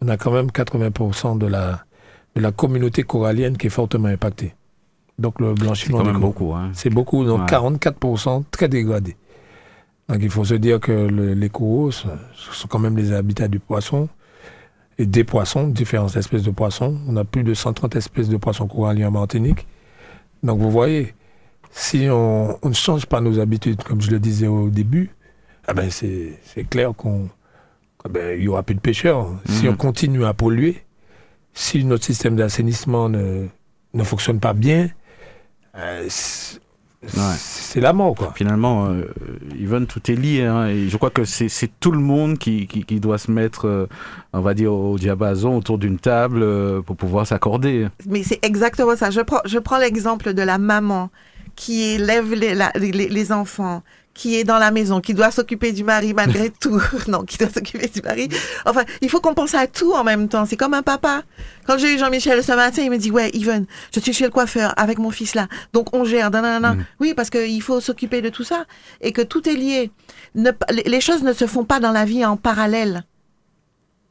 On 0.00 0.08
a 0.08 0.16
quand 0.16 0.32
même 0.32 0.48
80% 0.48 1.38
de 1.38 1.46
la, 1.46 1.84
de 2.34 2.40
la 2.40 2.52
communauté 2.52 3.02
corallienne 3.02 3.56
qui 3.56 3.68
est 3.68 3.70
fortement 3.70 4.08
impactée. 4.08 4.54
Donc 5.22 5.40
le 5.40 5.54
C'est 5.56 5.62
blanchiment 5.64 5.98
quand 5.98 6.04
des 6.04 6.10
même 6.12 6.20
coraux. 6.20 6.32
beaucoup. 6.32 6.54
Hein. 6.54 6.70
C'est 6.74 6.90
beaucoup, 6.90 7.24
donc 7.24 7.40
Ouais. 7.40 7.46
44% 7.46 8.42
très 8.50 8.68
dégradés. 8.68 9.16
Donc 10.08 10.18
il 10.20 10.28
faut 10.30 10.44
se 10.44 10.54
dire 10.54 10.80
que 10.80 10.92
le- 10.92 11.32
les 11.34 11.48
coraux, 11.48 11.90
ce 11.92 12.08
sont 12.34 12.68
quand 12.68 12.80
même 12.80 12.96
les 12.96 13.12
habitats 13.12 13.48
du 13.48 13.60
poisson 13.60 14.08
et 14.98 15.06
des 15.06 15.24
poissons, 15.24 15.68
différentes 15.68 16.16
espèces 16.16 16.42
de 16.42 16.50
poissons. 16.50 16.98
On 17.08 17.16
a 17.16 17.24
plus 17.24 17.44
de 17.44 17.54
130 17.54 17.96
espèces 17.96 18.28
de 18.28 18.36
poissons 18.36 18.66
coralliens 18.66 19.08
en 19.08 19.12
Martinique. 19.12 19.66
Donc 20.42 20.58
vous 20.58 20.70
voyez, 20.70 21.14
si 21.70 22.08
on, 22.10 22.58
on 22.62 22.68
ne 22.68 22.74
change 22.74 23.06
pas 23.06 23.20
nos 23.20 23.38
habitudes, 23.38 23.82
comme 23.84 24.00
je 24.02 24.10
le 24.10 24.18
disais 24.18 24.48
au 24.48 24.68
début, 24.68 25.10
ah 25.68 25.72
ben 25.72 25.88
c'est 25.90 26.38
c'est 26.44 26.64
clair 26.68 26.92
qu'on 26.96 27.28
ah 28.04 28.08
ben, 28.08 28.36
il 28.36 28.42
y 28.44 28.48
aura 28.48 28.64
plus 28.64 28.74
de 28.74 28.80
pêcheurs. 28.80 29.28
Si 29.46 29.66
Mhm. 29.66 29.72
on 29.74 29.76
continue 29.76 30.24
à 30.24 30.34
polluer, 30.34 30.82
si 31.54 31.84
notre 31.84 32.04
système 32.04 32.34
d'assainissement 32.34 33.08
ne, 33.08 33.46
ne 33.94 34.02
fonctionne 34.02 34.40
pas 34.40 34.52
bien, 34.54 34.88
euh, 35.76 36.06
c'est 36.08 36.60
Ouais. 37.04 37.80
la 37.82 37.92
mort, 37.92 38.14
quoi. 38.14 38.32
Finalement, 38.36 38.86
euh, 38.86 39.02
Yvonne, 39.58 39.86
tout 39.88 40.08
est 40.08 40.14
lié. 40.14 40.42
hein, 40.44 40.68
et 40.68 40.88
je 40.88 40.96
crois 40.96 41.10
que 41.10 41.24
c'est 41.24 41.48
c'est 41.48 41.68
tout 41.80 41.90
le 41.90 41.98
monde 41.98 42.38
qui, 42.38 42.68
qui, 42.68 42.84
qui 42.84 43.00
doit 43.00 43.18
se 43.18 43.28
mettre, 43.30 43.66
euh, 43.66 43.86
on 44.32 44.40
va 44.40 44.54
dire, 44.54 44.72
au 44.72 44.96
diapason 44.98 45.56
autour 45.56 45.78
d'une 45.78 45.98
table 45.98 46.42
euh, 46.44 46.80
pour 46.80 46.96
pouvoir 46.96 47.26
s'accorder. 47.26 47.88
Mais 48.06 48.22
c'est 48.22 48.38
exactement 48.44 48.94
ça. 48.94 49.10
Je 49.10 49.20
prends, 49.20 49.40
je 49.44 49.58
prends 49.58 49.78
l'exemple 49.78 50.32
de 50.32 50.42
la 50.42 50.58
maman 50.58 51.10
qui 51.56 51.82
élève 51.82 52.32
les, 52.34 52.54
la- 52.54 52.72
les, 52.76 52.92
les 52.92 53.32
enfants, 53.32 53.82
qui 54.14 54.36
est 54.36 54.44
dans 54.44 54.58
la 54.58 54.70
maison, 54.70 55.00
qui 55.00 55.14
doit 55.14 55.30
s'occuper 55.30 55.72
du 55.72 55.84
mari 55.84 56.14
malgré 56.14 56.50
tout. 56.60 56.80
non, 57.08 57.24
qui 57.24 57.38
doit 57.38 57.48
s'occuper 57.48 57.88
du 57.88 58.02
mari. 58.02 58.28
Enfin, 58.66 58.84
il 59.00 59.08
faut 59.08 59.20
qu'on 59.20 59.34
pense 59.34 59.54
à 59.54 59.66
tout 59.66 59.92
en 59.92 60.04
même 60.04 60.28
temps. 60.28 60.44
C'est 60.46 60.56
comme 60.56 60.74
un 60.74 60.82
papa. 60.82 61.22
Quand 61.66 61.78
j'ai 61.78 61.94
eu 61.94 61.98
Jean-Michel 61.98 62.42
ce 62.42 62.52
matin, 62.52 62.82
il 62.82 62.90
me 62.90 62.98
dit, 62.98 63.10
ouais, 63.10 63.30
Yvonne, 63.34 63.66
je 63.94 64.00
suis 64.00 64.12
chez 64.12 64.24
le 64.24 64.30
coiffeur 64.30 64.74
avec 64.76 64.98
mon 64.98 65.10
fils 65.10 65.34
là. 65.34 65.48
Donc 65.72 65.94
on 65.94 66.04
gère. 66.04 66.30
nan, 66.30 66.42
nan, 66.42 66.62
nan. 66.62 66.78
Mm. 66.78 66.84
Oui, 67.00 67.14
parce 67.14 67.30
qu'il 67.30 67.62
faut 67.62 67.80
s'occuper 67.80 68.20
de 68.22 68.28
tout 68.28 68.44
ça. 68.44 68.64
Et 69.00 69.12
que 69.12 69.22
tout 69.22 69.48
est 69.48 69.54
lié. 69.54 69.90
Ne 70.34 70.50
les 70.70 71.00
choses 71.00 71.22
ne 71.22 71.32
se 71.32 71.46
font 71.46 71.64
pas 71.64 71.80
dans 71.80 71.92
la 71.92 72.04
vie 72.04 72.24
en 72.24 72.36
parallèle. 72.36 73.04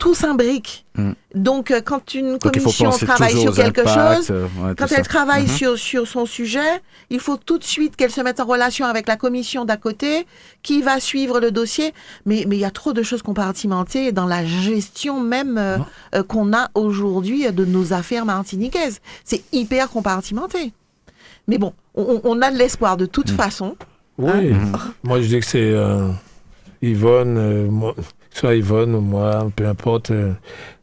Tout 0.02 0.16
s'imbrique. 0.16 0.84
Mm. 0.96 1.12
Donc, 1.36 1.70
euh, 1.70 1.80
quand 1.80 2.16
une 2.16 2.40
commission 2.40 2.90
travaille 2.90 3.38
sur 3.40 3.54
quelque 3.54 3.82
impacts, 3.82 4.16
chose, 4.18 4.32
euh, 4.32 4.46
ouais, 4.60 4.74
quand 4.76 4.88
ça. 4.88 4.96
elle 4.98 5.08
travaille 5.08 5.44
Mhm. 5.44 5.48
sur, 5.60 5.78
sur 5.78 6.08
son 6.08 6.26
sujet, 6.26 6.72
il 7.12 7.20
faut 7.20 7.38
tout 7.38 7.60
de 7.60 7.64
suite 7.64 7.96
qu'elle 7.96 8.10
se 8.10 8.20
mette 8.22 8.40
en 8.40 8.46
relation 8.46 8.88
avec 8.88 9.08
la 9.08 9.16
commission 9.16 9.64
d'à 9.64 9.78
côté, 9.78 10.26
qui 10.64 10.82
va 10.82 11.00
suivre 11.00 11.40
le 11.40 11.52
dossier. 11.52 11.94
Mais 12.26 12.46
mais 12.48 12.56
il 12.58 12.62
y 12.62 12.66
a 12.66 12.72
trop 12.72 12.94
de 12.94 13.04
choses 13.04 13.22
compartimentées 13.22 14.12
dans 14.12 14.26
la 14.26 14.44
gestion 14.44 15.20
même 15.22 15.58
euh, 15.60 15.78
euh, 16.16 16.24
qu'on 16.24 16.52
a 16.52 16.70
aujourd'hui 16.74 17.40
de 17.52 17.64
nos 17.64 17.94
affaires 17.94 18.26
martiniquaises. 18.26 19.02
C'est 19.24 19.44
hyper 19.54 19.88
compartimenté. 19.92 20.74
Mais 21.48 21.60
bon, 21.60 21.74
on, 21.94 22.22
on 22.24 22.42
a 22.42 22.50
de 22.50 22.58
l'espoir 22.58 22.98
de 22.98 23.06
toute 23.06 23.32
Mm. 23.32 23.36
façon. 23.36 23.76
Oui, 24.18 24.50
Mhm. 24.50 24.74
moi 25.04 25.22
je 25.22 25.28
dis 25.28 25.40
que 25.40 25.46
c'est 25.46 25.60
euh, 25.86 26.10
Yvonne, 26.82 27.38
euh, 27.38 27.70
moi, 27.70 27.94
soit 28.32 28.56
Yvonne 28.56 28.96
ou 28.96 29.02
moi, 29.02 29.50
peu 29.56 29.68
importe. 29.68 30.12
euh, 30.12 30.34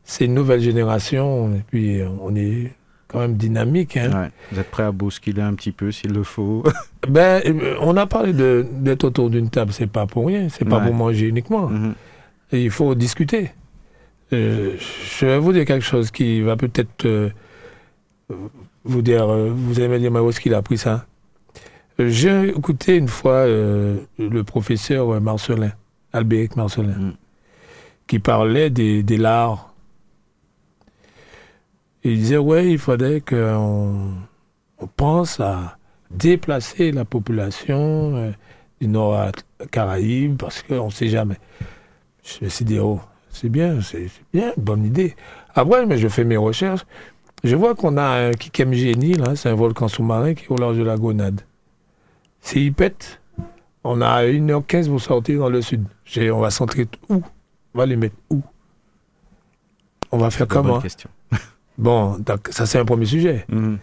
c'est 0.04 0.24
une 0.24 0.34
nouvelle 0.34 0.60
génération 0.60 1.54
et 1.54 1.62
puis 1.70 2.00
euh, 2.00 2.08
on 2.22 2.34
est 2.34 2.72
quand 3.08 3.18
même 3.20 3.34
dynamique. 3.36 3.96
Hein. 3.96 4.10
Ouais. 4.22 4.30
Vous 4.52 4.58
êtes 4.60 4.70
prêt 4.70 4.82
à 4.84 4.92
bousculer 4.92 5.42
un 5.42 5.52
petit 5.54 5.72
peu 5.72 5.90
s'il 5.92 6.12
le 6.12 6.22
faut? 6.22 6.62
Ben, 7.08 7.40
euh, 7.46 7.76
on 7.80 7.96
a 7.96 8.06
parlé 8.06 8.32
d'être 8.32 9.04
autour 9.04 9.30
d'une 9.30 9.48
table, 9.50 9.72
c'est 9.72 9.86
pas 9.86 10.06
pour 10.06 10.26
rien, 10.26 10.48
c'est 10.50 10.64
pas 10.64 10.78
Ouais. 10.78 10.84
pour 10.86 10.94
manger 10.94 11.28
uniquement. 11.28 11.68
Mhm. 11.68 11.94
Et 12.52 12.64
il 12.64 12.70
faut 12.70 12.94
discuter. 12.94 13.50
Euh, 14.32 14.74
je 15.18 15.26
vais 15.26 15.38
vous 15.38 15.52
dire 15.52 15.64
quelque 15.64 15.84
chose 15.84 16.10
qui 16.10 16.40
va 16.42 16.56
peut-être 16.56 17.06
euh, 17.06 17.30
vous 18.84 19.02
dire, 19.02 19.28
euh, 19.30 19.50
vous 19.54 19.78
allez 19.78 19.88
me 19.88 19.98
dire, 19.98 20.10
mais 20.10 20.20
où 20.20 20.28
est-ce 20.28 20.40
qu'il 20.40 20.54
a 20.54 20.58
appris 20.58 20.76
ça? 20.78 21.06
J'ai 21.98 22.48
écouté 22.50 22.96
une 22.96 23.08
fois 23.08 23.46
le 23.46 24.42
professeur 24.46 25.20
Marcelin, 25.20 25.72
Albéric 26.12 26.56
Marcelin, 26.56 26.94
Mm. 26.98 27.12
Qui 28.08 28.18
parlait 28.18 28.70
des, 28.70 29.04
des 29.04 29.18
lards. 29.18 29.72
Il 32.02 32.16
disait, 32.16 32.38
ouais, 32.38 32.72
il 32.72 32.78
faudrait 32.78 33.20
qu'on 33.20 34.14
on 34.78 34.86
pense 34.86 35.40
à 35.40 35.76
déplacer 36.10 36.90
la 36.90 37.04
population 37.04 38.16
euh, 38.16 38.30
du 38.80 38.88
Nord 38.88 39.14
à 39.14 39.32
Caraïbes 39.70 40.38
parce 40.38 40.62
qu'on 40.62 40.86
ne 40.86 40.90
sait 40.90 41.08
jamais. 41.08 41.36
Je 42.24 42.44
me 42.44 42.48
suis 42.48 42.64
dit, 42.64 42.78
oh, 42.78 43.00
c'est 43.30 43.50
bien, 43.50 43.80
c'est 43.82 44.08
c'est 44.08 44.24
bien, 44.32 44.52
bonne 44.56 44.84
idée. 44.84 45.14
Après, 45.54 45.84
mais 45.86 45.98
je 45.98 46.08
fais 46.08 46.24
mes 46.24 46.36
recherches. 46.36 46.86
Je 47.44 47.54
vois 47.56 47.74
qu'on 47.74 47.96
a 47.98 48.28
un 48.28 48.32
Kikem 48.32 48.72
Génie, 48.72 49.14
là, 49.14 49.36
c'est 49.36 49.48
un 49.48 49.54
volcan 49.54 49.86
sous-marin 49.86 50.34
qui 50.34 50.44
est 50.44 50.50
au 50.50 50.56
large 50.56 50.78
de 50.78 50.82
la 50.82 50.96
Gonade. 50.96 51.42
S'il 52.40 52.72
pète, 52.72 53.20
on 53.84 54.00
a 54.00 54.24
1h15 54.24 54.88
pour 54.88 55.00
sortir 55.00 55.40
dans 55.40 55.50
le 55.50 55.62
sud. 55.62 55.84
On 56.16 56.40
va 56.40 56.50
centrer 56.50 56.88
où 57.08 57.22
va 57.78 57.86
les 57.86 57.96
mettre 57.96 58.16
où? 58.30 58.42
On 60.10 60.18
va 60.18 60.30
faire 60.30 60.46
Bonne 60.46 60.62
comment? 60.62 60.80
question. 60.80 61.10
Bon, 61.78 62.18
donc, 62.18 62.48
ça 62.50 62.66
c'est 62.66 62.78
un 62.78 62.84
premier 62.84 63.06
sujet. 63.06 63.46
Mhm. 63.48 63.78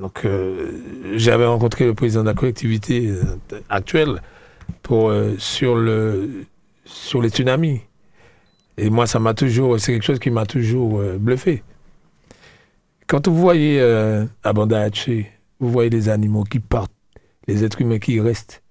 Donc, 0.00 0.24
euh, 0.24 0.72
j'avais 1.14 1.46
rencontré 1.46 1.84
le 1.84 1.94
président 1.94 2.22
de 2.22 2.26
la 2.26 2.34
collectivité 2.34 3.06
euh, 3.06 3.22
actuelle 3.68 4.22
pour, 4.82 5.10
euh, 5.10 5.36
sur, 5.38 5.76
le, 5.76 6.46
sur 6.84 7.22
les 7.22 7.28
tsunamis. 7.28 7.82
Et 8.76 8.90
moi, 8.90 9.06
ça 9.06 9.20
m'a 9.20 9.34
toujours, 9.34 9.78
c'est 9.78 9.92
quelque 9.92 10.04
chose 10.04 10.18
qui 10.18 10.30
m'a 10.30 10.46
toujours 10.46 10.98
euh, 10.98 11.16
bluffé. 11.16 11.62
Quand 13.06 13.28
vous 13.28 13.36
voyez 13.36 13.80
à 14.42 14.52
Banda 14.52 14.80
Aceh, 14.80 15.26
vous 15.58 15.70
voyez 15.70 15.90
les 15.90 16.08
animaux 16.08 16.44
qui 16.44 16.60
partent, 16.60 16.92
les 17.46 17.64
êtres 17.64 17.80
humains 17.80 17.98
qui 17.98 18.20
restent. 18.20 18.62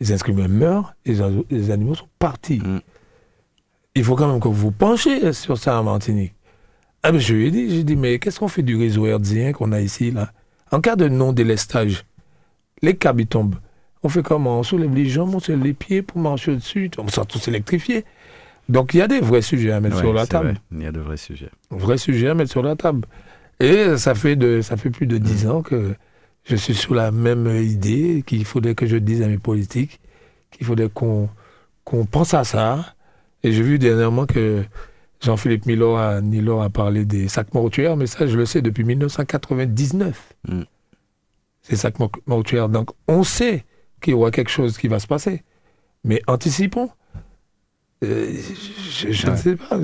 Les 0.00 0.12
êtres 0.12 0.28
humains 0.28 0.48
meurent, 0.48 0.94
les, 1.04 1.70
animaux 1.70 1.94
sont 1.94 2.08
partis. 2.18 2.58
Mm. 2.58 2.80
Il 3.96 4.04
faut 4.04 4.14
quand 4.14 4.30
même 4.30 4.40
que 4.40 4.46
vous 4.46 4.54
vous 4.54 4.70
penchiez 4.70 5.32
sur 5.32 5.58
ça 5.58 5.80
en 5.80 5.82
Martinique. 5.82 6.34
Ah, 7.02 7.10
mais 7.12 7.18
je 7.18 7.34
lui 7.34 7.46
ai 7.46 7.50
dit, 7.50 7.70
j'ai 7.70 7.82
dit, 7.82 7.96
mais 7.96 8.18
qu'est-ce 8.18 8.38
qu'on 8.38 8.46
fait 8.48 8.62
du 8.62 8.76
réseau 8.76 9.06
herdien 9.06 9.52
qu'on 9.52 9.72
a 9.72 9.80
ici, 9.80 10.10
là? 10.12 10.32
En 10.70 10.80
cas 10.80 10.96
de 10.96 11.08
non-délestage, 11.08 12.04
les 12.82 12.94
câbles 12.96 13.22
ils 13.22 13.26
tombent. 13.26 13.56
On 14.02 14.08
fait 14.08 14.22
comment? 14.22 14.58
On 14.60 14.62
soulève 14.62 14.94
les 14.94 15.06
jambes, 15.06 15.34
on 15.34 15.40
soulève 15.40 15.64
les 15.64 15.72
pieds 15.72 16.02
pour 16.02 16.20
marcher 16.20 16.54
dessus. 16.54 16.90
On 16.98 17.08
sort 17.08 17.26
tous 17.26 17.48
électrifiés. 17.48 18.04
Donc 18.68 18.92
il 18.94 18.98
y 18.98 19.00
a 19.02 19.08
des 19.08 19.20
vrais 19.20 19.42
sujets 19.42 19.70
à 19.72 19.80
mettre 19.80 19.96
Ouais, 19.96 20.02
sur 20.02 20.12
la 20.12 20.26
table. 20.26 20.48
vrai. 20.48 20.56
Il 20.72 20.82
y 20.82 20.86
a 20.86 20.92
de 20.92 21.00
vrais 21.00 21.16
sujets. 21.16 21.50
Vrai 21.70 21.96
sujet 21.98 22.28
à 22.28 22.34
mettre 22.34 22.50
sur 22.50 22.62
la 22.62 22.74
table. 22.76 23.06
Et 23.60 23.96
ça 23.96 24.14
fait, 24.14 24.36
de, 24.36 24.60
ça 24.60 24.76
fait 24.76 24.90
plus 24.90 25.06
de 25.06 25.18
dix 25.18 25.46
ans 25.46 25.62
que 25.62 25.94
je 26.44 26.56
suis 26.56 26.74
sur 26.74 26.94
la 26.94 27.10
même 27.12 27.46
idée 27.62 28.22
qu'il 28.26 28.44
faudrait 28.44 28.74
que 28.74 28.86
je 28.86 28.96
dise 28.96 29.22
à 29.22 29.28
mes 29.28 29.38
politiques 29.38 30.00
qu'il 30.50 30.66
faudrait 30.66 30.90
qu'on 30.92 31.28
qu'on 31.84 32.04
pense 32.04 32.34
à 32.34 32.42
ça. 32.44 32.94
Et 33.46 33.52
j'ai 33.52 33.62
vu 33.62 33.78
dernièrement 33.78 34.26
que 34.26 34.64
Jean-Philippe 35.22 35.66
Milor 35.66 35.98
a, 36.00 36.68
parlé 36.68 37.04
des 37.04 37.28
sacs 37.28 37.54
mortuaires, 37.54 37.96
mais 37.96 38.08
ça, 38.08 38.26
je 38.26 38.36
le 38.36 38.44
sais 38.44 38.60
depuis 38.60 38.82
1999. 38.82 40.34
Mm. 40.48 40.62
Ces 41.62 41.76
sacs 41.76 42.00
mor- 42.00 42.10
mortuaires. 42.26 42.68
Donc, 42.68 42.90
on 43.06 43.22
sait 43.22 43.64
qu'il 44.00 44.12
y 44.12 44.14
aura 44.14 44.32
quelque 44.32 44.50
chose 44.50 44.76
qui 44.78 44.88
va 44.88 44.98
se 44.98 45.06
passer. 45.06 45.44
Mais 46.02 46.22
anticipons. 46.26 46.90
Euh, 48.04 48.32
je 48.90 49.12
je 49.12 49.30
ne 49.30 49.36
sais 49.36 49.54
pas. 49.54 49.78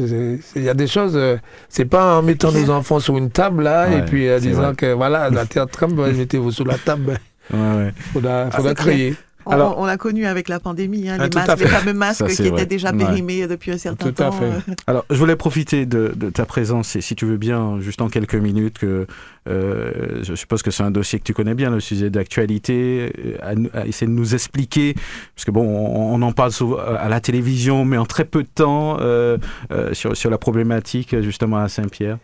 Il 0.57 0.63
y 0.63 0.69
a 0.69 0.75
des 0.75 0.89
choses. 0.89 1.17
euh, 1.17 1.37
c'est 1.69 1.85
pas 1.85 2.19
en 2.19 2.23
mettant 2.23 2.51
nos 2.51 2.69
enfants 2.71 2.99
sur 2.99 3.17
une 3.17 3.31
table 3.31 3.63
là 3.63 3.91
et 3.97 4.05
puis 4.05 4.29
en 4.29 4.35
c'est 4.41 4.49
disant 4.49 4.63
vrai. 4.63 4.75
que 4.75 4.93
voilà, 4.93 5.31
la 5.31 5.47
terre 5.47 5.69
tremble, 5.69 6.13
mettez-vous 6.13 6.51
sur 6.51 6.67
la 6.67 6.79
table. 6.79 7.19
Ouais, 7.53 7.59
ouais. 7.59 7.93
Il 7.97 8.03
faudra, 8.13 8.51
faudra 8.51 8.71
c'est 8.71 8.75
crier. 8.75 9.11
On, 9.13 9.32
Alors- 9.51 9.79
on 9.79 9.87
l'a 9.87 9.97
connu 9.97 10.27
avec 10.27 10.49
la 10.49 10.61
pandémie, 10.61 11.09
hein, 11.09 11.17
Ah, 11.19 11.27
les, 11.29 11.37
à 11.39 11.47
masques, 11.47 11.67
fameux 11.67 11.93
masques 11.95 12.29
Ça, 12.31 12.43
qui 12.43 12.49
vrai. 12.49 12.63
étaient 12.63 12.67
déjà 12.67 12.91
Ouais. 12.93 12.99
périmés 12.99 13.47
depuis 13.47 13.73
un 13.73 13.79
certain 13.79 14.11
Tout 14.11 14.23
à 14.23 14.27
temps. 14.27 14.33
fait. 14.33 14.45
euh, 14.45 14.75
Alors, 14.87 15.05
je 15.11 15.17
voulais 15.17 15.37
profiter 15.37 15.87
de, 15.87 16.13
de 16.17 16.31
ta 16.31 16.45
présence, 16.47 16.95
et 16.97 17.01
si 17.01 17.15
tu 17.17 17.25
veux 17.27 17.37
bien, 17.39 17.81
juste 17.81 18.01
en 18.03 18.09
quelques 18.09 18.35
minutes, 18.37 18.79
que 18.79 19.07
euh, 19.49 20.21
je 20.23 20.35
suppose 20.35 20.63
que 20.63 20.71
c'est 20.71 20.85
un 20.85 20.91
dossier 20.93 21.19
que 21.19 21.25
tu 21.25 21.35
connais 21.35 21.55
bien, 21.55 21.71
le 21.71 21.81
sujet 21.81 22.11
d'actualité, 22.11 23.13
euh, 23.43 23.65
à, 23.75 23.81
à 23.81 23.87
essayer 23.87 24.07
de 24.07 24.13
nous 24.13 24.35
expliquer, 24.35 24.95
parce 25.35 25.45
que 25.45 25.51
bon, 25.51 25.63
on, 25.67 26.15
on 26.15 26.23
en 26.23 26.33
parle 26.33 26.53
souvent 26.53 26.79
à 26.79 27.09
la 27.09 27.21
télévision, 27.21 27.85
mais 27.85 27.97
en 27.97 28.07
très 28.07 28.25
peu 28.25 28.43
de 28.43 28.49
temps 28.55 28.99
euh, 29.01 29.39
euh, 29.73 29.93
sur, 29.95 30.17
sur 30.17 30.31
la 30.31 30.39
problématique 30.39 31.21
justement 31.21 31.57
à 31.59 31.69
Saint-Pierre. 31.69 32.19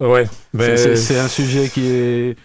Ouais. 0.00 0.26
C'est 0.58 1.18
un 1.18 1.28
sujet 1.28 1.68
qui 1.68 1.86
est 1.86 2.36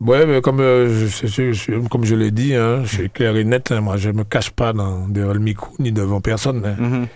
Ouais, 0.00 0.24
mais 0.24 0.40
comme, 0.40 0.60
euh, 0.60 1.06
je, 1.06 1.26
je- 1.26 1.52
je- 1.52 1.88
comme 1.88 2.04
je 2.04 2.14
l'ai 2.14 2.30
dit, 2.30 2.54
hein, 2.54 2.82
je 2.84 2.88
suis 2.96 3.10
clair 3.10 3.36
et 3.36 3.44
net. 3.44 3.70
hein, 3.70 3.80
moi, 3.82 3.96
je 3.98 4.10
me 4.10 4.24
cache 4.24 4.50
pas 4.50 4.72
dans, 4.72 5.06
derrière 5.08 5.34
le 5.34 5.40
micro 5.40 5.74
ni 5.78 5.92
devant 5.92 6.20
personne. 6.22 6.64
hein. 6.64 6.76
Mhm. 6.78 7.06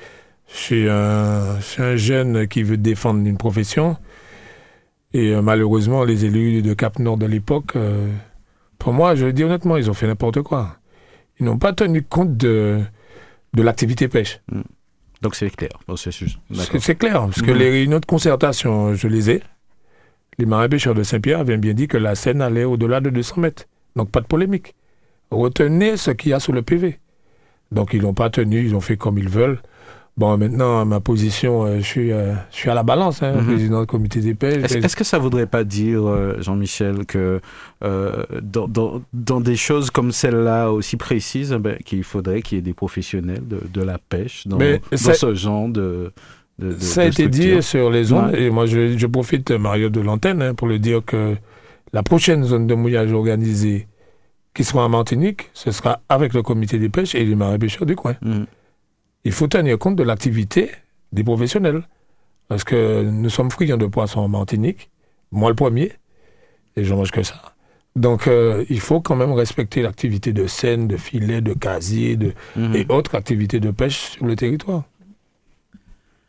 Je 0.52 0.56
suis 0.56 0.88
un, 0.90 1.56
je 1.60 1.64
suis 1.64 1.82
un 1.82 1.96
jeune 1.96 2.46
qui 2.46 2.62
veut 2.62 2.76
défendre 2.76 3.26
une 3.26 3.38
profession. 3.38 3.96
Et 5.14 5.34
euh, 5.34 5.40
malheureusement, 5.42 6.04
les 6.04 6.26
élus 6.26 6.60
de 6.60 6.74
Cap 6.74 6.98
Nord 6.98 7.16
de 7.16 7.24
l'époque, 7.26 7.76
euh, 7.76 8.10
pour 8.78 8.92
moi, 8.92 9.14
je 9.14 9.24
le 9.26 9.32
dis 9.32 9.44
honnêtement, 9.44 9.76
ils 9.78 9.90
ont 9.90 9.94
fait 9.94 10.06
n'importe 10.06 10.42
quoi. 10.42 10.76
Ils 11.40 11.46
n'ont 11.46 11.58
pas 11.58 11.72
tenu 11.72 12.02
compte 12.02 12.36
de, 12.36 12.80
de 13.54 13.62
l'activité 13.62 14.08
pêche. 14.08 14.40
donc 15.22 15.34
c'est 15.36 15.48
clair. 15.50 15.70
Bon, 15.88 15.96
c'est 15.96 16.94
clair, 16.96 17.20
parce 17.22 17.40
que 17.40 17.50
Mhm. 17.50 17.56
les 17.58 17.70
réunions 17.70 17.98
de 18.00 18.04
concertation, 18.06 18.94
je 18.94 19.08
les 19.08 19.30
ai. 19.30 19.42
Les 20.38 20.46
marins 20.46 20.68
pêcheurs 20.68 20.94
de 20.94 21.02
Saint-Pierre 21.02 21.40
avaient 21.40 21.56
bien 21.56 21.74
dit 21.74 21.88
que 21.88 21.96
la 21.98 22.14
Seine 22.14 22.42
allait 22.42 22.64
au-delà 22.64 23.00
de 23.00 23.10
200 23.10 23.40
mètres. 23.40 23.64
Donc 23.96 24.10
pas 24.10 24.20
de 24.20 24.26
polémique. 24.26 24.74
Retenez 25.30 25.96
ce 25.96 26.10
qu'il 26.10 26.30
y 26.30 26.34
a 26.34 26.40
sur 26.40 26.52
le 26.52 26.62
PV. 26.62 26.98
Donc 27.72 27.90
ils 27.94 28.02
l'ont 28.02 28.14
pas 28.14 28.30
tenu, 28.30 28.62
ils 28.64 28.74
ont 28.74 28.80
fait 28.80 28.96
comme 28.96 29.18
ils 29.18 29.28
veulent. 29.28 29.58
Bon, 30.16 30.36
maintenant, 30.38 30.84
ma 30.84 31.00
position, 31.00 31.64
euh, 31.66 31.78
je, 31.78 31.82
suis, 31.84 32.12
euh, 32.12 32.34
je 32.52 32.56
suis 32.56 32.70
à 32.70 32.74
la 32.74 32.84
balance, 32.84 33.20
hein, 33.24 33.32
Mhm. 33.32 33.46
président 33.46 33.80
du 33.80 33.86
comité 33.88 34.20
des 34.20 34.34
pêches. 34.34 34.70
Est-ce 34.72 34.94
que 34.94 35.02
ça 35.02 35.18
voudrait 35.18 35.46
pas 35.48 35.64
dire, 35.64 36.06
euh, 36.08 36.36
Jean-Michel, 36.40 37.04
que 37.04 37.40
dans, 37.82 38.68
dans- 38.68 39.02
dans 39.12 39.40
des 39.40 39.56
choses 39.56 39.90
comme 39.90 40.12
celle-là 40.12 40.70
aussi 40.70 40.96
précises, 40.96 41.52
ben, 41.54 41.78
qu'il 41.84 42.04
faudrait 42.04 42.42
qu'il 42.42 42.58
y 42.58 42.58
ait 42.60 42.62
des 42.62 42.74
professionnels 42.74 43.42
de, 43.46 43.58
de 43.72 43.82
la 43.82 43.98
pêche 43.98 44.46
dans, 44.46 44.58
ce 44.92 45.34
genre 45.34 45.68
de, 45.68 46.12
de, 46.58 46.72
de- 46.72 46.78
Ça 46.78 47.02
a 47.02 47.06
été 47.06 47.28
dit 47.28 47.62
sur 47.62 47.90
les 47.90 48.04
zones, 48.04 48.30
Ouais. 48.30 48.42
et 48.42 48.50
moi 48.50 48.66
je, 48.66 48.96
je 48.96 49.06
profite, 49.06 49.50
Mario, 49.50 49.88
de 49.90 50.00
l'antenne 50.00 50.40
hein, 50.42 50.54
pour 50.54 50.68
le 50.68 50.78
dire 50.78 51.02
que 51.04 51.36
la 51.92 52.02
prochaine 52.02 52.44
zone 52.44 52.66
de 52.66 52.74
mouillage 52.74 53.12
organisée 53.12 53.86
qui 54.54 54.62
sera 54.64 54.84
en 54.84 54.88
Martinique, 54.88 55.50
ce 55.52 55.70
sera 55.72 56.00
avec 56.08 56.32
le 56.32 56.42
comité 56.42 56.78
des 56.78 56.88
pêches 56.88 57.14
et 57.14 57.24
les 57.24 57.34
marins 57.34 57.58
pêcheurs 57.58 57.86
du 57.86 57.96
coin. 57.96 58.14
Mhm. 58.22 58.46
Il 59.24 59.32
faut 59.32 59.48
tenir 59.48 59.78
compte 59.78 59.96
de 59.96 60.02
l'activité 60.04 60.70
des 61.12 61.24
professionnels. 61.24 61.82
Parce 62.46 62.62
que 62.62 63.02
nous 63.02 63.30
sommes 63.30 63.50
friands 63.50 63.78
de 63.78 63.86
poissons 63.86 64.20
en 64.20 64.28
Martinique, 64.28 64.90
moi 65.32 65.48
le 65.48 65.56
premier, 65.56 65.92
et 66.76 66.84
je 66.84 66.92
mange 66.92 67.10
que 67.10 67.22
ça. 67.22 67.40
Donc 67.96 68.28
euh, 68.28 68.64
il 68.68 68.80
faut 68.80 69.00
quand 69.00 69.16
même 69.16 69.32
respecter 69.32 69.80
l'activité 69.80 70.32
de 70.34 70.46
scène, 70.46 70.86
de 70.86 70.98
filet, 70.98 71.40
de 71.40 71.54
casier 71.54 72.16
de, 72.16 72.32
Mhm. 72.54 72.74
et 72.76 72.86
autres 72.90 73.14
activités 73.14 73.60
de 73.60 73.70
pêche 73.70 74.10
sur 74.10 74.26
le 74.26 74.36
territoire. 74.36 74.82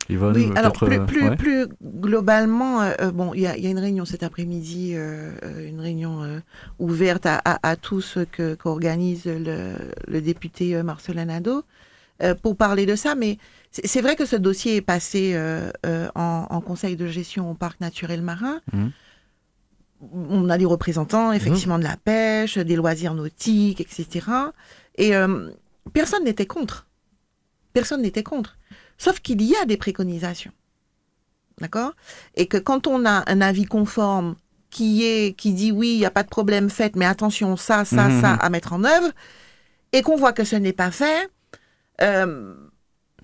Yvonne, 0.10 0.36
Oui, 0.36 0.52
alors 0.56 0.74
plus, 0.74 1.04
plus, 1.06 1.24
ouais. 1.30 1.36
plus 1.36 1.68
globalement, 1.84 2.82
euh, 2.82 2.94
euh, 3.02 3.12
bon, 3.12 3.34
il 3.34 3.42
y 3.42 3.48
a, 3.48 3.58
il 3.58 3.64
y 3.64 3.68
a 3.68 3.70
une 3.72 3.80
réunion 3.80 4.06
cet 4.06 4.22
après-midi, 4.24 4.92
euh, 4.94 5.32
une 5.68 5.80
réunion 5.82 6.24
euh, 6.24 6.40
ouverte 6.80 7.26
à, 7.26 7.42
à, 7.44 7.70
à 7.70 7.76
tous 7.76 8.20
que 8.32 8.54
qu'organise 8.56 9.26
le, 9.26 9.74
le 10.08 10.22
député 10.22 10.82
Marcelin 10.84 11.26
Nadeau. 11.26 11.64
pour 12.44 12.56
parler 12.56 12.86
de 12.86 12.96
ça, 12.96 13.16
mais 13.16 13.38
c'est 13.72 14.02
vrai 14.02 14.16
que 14.16 14.26
ce 14.26 14.36
dossier 14.38 14.78
est 14.78 14.82
passé 14.82 15.36
en, 16.16 16.48
en 16.50 16.62
conseil 16.62 16.96
de 16.96 17.08
gestion 17.08 17.52
au 17.52 17.56
parc 17.56 17.82
naturel 17.82 18.22
marin. 18.22 18.62
Mhm. 18.74 18.92
On 20.14 20.50
a 20.50 20.58
des 20.58 20.66
représentants, 20.66 21.32
effectivement, 21.34 21.80
de 21.80 21.84
la 21.84 21.98
pêche, 21.98 22.58
des 22.58 22.76
loisirs 22.76 23.16
nautiques, 23.16 23.82
etc. 23.82 24.28
Et 24.98 25.12
personne 25.94 26.24
n'était 26.24 26.46
contre. 26.46 26.86
Personne 27.74 28.02
n'était 28.04 28.24
contre. 28.24 28.58
Sauf 28.98 29.20
qu'il 29.20 29.42
y 29.42 29.56
a 29.56 29.66
des 29.66 29.78
préconisations. 29.78 30.52
D'accord? 31.62 31.94
Et 32.36 32.48
que 32.48 32.58
quand 32.58 32.86
on 32.88 33.06
a 33.06 33.24
un 33.28 33.42
avis 33.42 33.66
conforme 33.66 34.36
qui 34.70 35.06
est 35.06 35.34
qui 35.38 35.54
dit 35.54 35.72
oui, 35.72 35.94
il 35.94 36.00
n'y 36.00 36.06
a 36.06 36.12
pas 36.12 36.24
de 36.24 36.28
problème, 36.30 36.70
faites, 36.70 36.96
mais 36.98 37.06
attention, 37.06 37.56
ça, 37.56 37.86
ça, 37.86 38.10
Mhm. 38.10 38.22
ça 38.22 38.34
à 38.34 38.50
mettre 38.50 38.74
en 38.74 38.84
œuvre, 38.84 39.10
et 39.94 40.02
qu'on 40.02 40.18
voit 40.18 40.34
que 40.34 40.44
ce 40.44 40.58
n'est 40.58 40.74
pas 40.74 40.92
fait, 40.92 41.30
euh, 42.02 42.54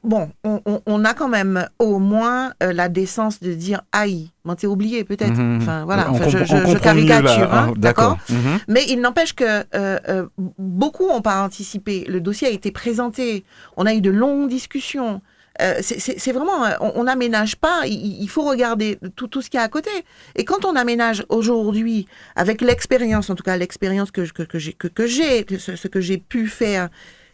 bon, 0.01 0.32
on, 0.45 0.61
on- 0.65 0.82
on 0.86 1.03
a 1.03 1.13
quand 1.13 1.28
même 1.28 1.67
au 1.78 1.99
moins 1.99 2.53
euh, 2.63 2.72
la 2.72 2.88
décence 2.88 3.41
de 3.41 3.53
dire 3.53 3.82
aïe, 3.91 4.32
m'en 4.45 4.55
t'es 4.55 4.65
oublié 4.67 5.03
peut-être. 5.03 5.36
Mhm. 5.38 5.57
Enfin 5.61 5.84
voilà, 5.84 6.09
enfin, 6.09 6.30
je, 6.30 6.38
caricature, 6.80 7.53
hein, 7.53 7.72
Ah, 7.72 7.74
d'accord 7.78 8.17
Mhm. 8.30 8.59
mais 8.69 8.86
il 8.88 9.01
n'empêche 9.01 9.34
que 9.34 9.65
euh, 9.76 10.26
beaucoup 10.57 11.05
n'ont 11.09 11.22
pas 11.22 11.43
anticipé. 11.43 12.05
Le 12.07 12.22
dossier 12.22 12.47
a 12.47 12.51
été 12.51 12.72
présenté. 12.72 13.43
On 13.76 13.86
a 13.86 13.93
eu 13.93 13.99
de 13.99 14.09
longues 14.11 14.47
discussions. 14.47 15.22
Euh, 15.61 15.79
c'est- 15.81 16.31
vraiment, 16.31 16.63
euh, 16.65 16.71
on 16.79 17.03
n'aménage 17.03 17.55
pas. 17.57 17.81
Il, 17.85 18.21
il 18.23 18.29
faut 18.29 18.43
regarder 18.43 18.97
tout, 19.17 19.27
tout 19.27 19.41
ce 19.41 19.49
qu'il 19.49 19.57
y 19.57 19.61
a 19.61 19.65
à 19.65 19.69
côté. 19.69 19.91
Et 20.35 20.45
quand 20.45 20.63
on 20.65 20.75
aménage 20.75 21.25
aujourd'hui, 21.29 22.07
avec 22.35 22.61
l'expérience, 22.61 23.29
en 23.29 23.35
tout 23.35 23.43
cas 23.43 23.57
l'expérience 23.57 24.11
que, 24.11 24.21
que, 24.31 24.43
que 24.87 25.05
j'ai, 25.07 25.43
que, 25.43 25.57
ce, 25.57 25.75
ce 25.75 25.87
que 25.89 25.99
j'ai 25.99 26.17
pu 26.17 26.47
faire, 26.47 26.87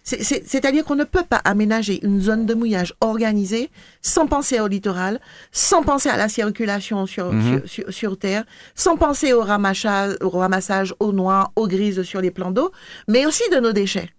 c'est- 0.04 0.24
c'est- 0.24 0.42
c'est-à-dire 0.48 0.84
qu'on 0.84 0.96
ne 0.96 1.04
peut 1.04 1.24
pas 1.30 1.42
aménager 1.46 2.04
une 2.04 2.20
zone 2.20 2.46
de 2.48 2.54
mouillage 2.56 2.94
organisée 3.02 3.70
sans 4.02 4.26
penser 4.26 4.60
au 4.60 4.68
littoral, 4.68 5.20
sans 5.52 5.84
penser 5.84 6.10
à 6.10 6.18
la 6.18 6.28
circulation 6.28 7.06
sur, 7.06 7.32
Mhm. 7.32 7.42
sur, 7.68 7.70
sur, 7.70 7.94
sur 7.94 8.18
terre, 8.18 8.46
sans 8.74 8.98
penser 8.98 9.32
au 9.34 9.42
ramassage, 9.42 10.16
au 10.22 10.30
ramassage 10.30 10.94
aux 11.00 11.12
noix, 11.12 11.52
aux 11.56 11.68
grises 11.68 12.02
sur 12.04 12.20
les 12.22 12.32
plans 12.32 12.52
d'eau, 12.52 12.72
mais 13.08 13.26
aussi 13.28 13.44
de 13.52 13.58
nos 13.60 13.74
déchets. 13.74 14.10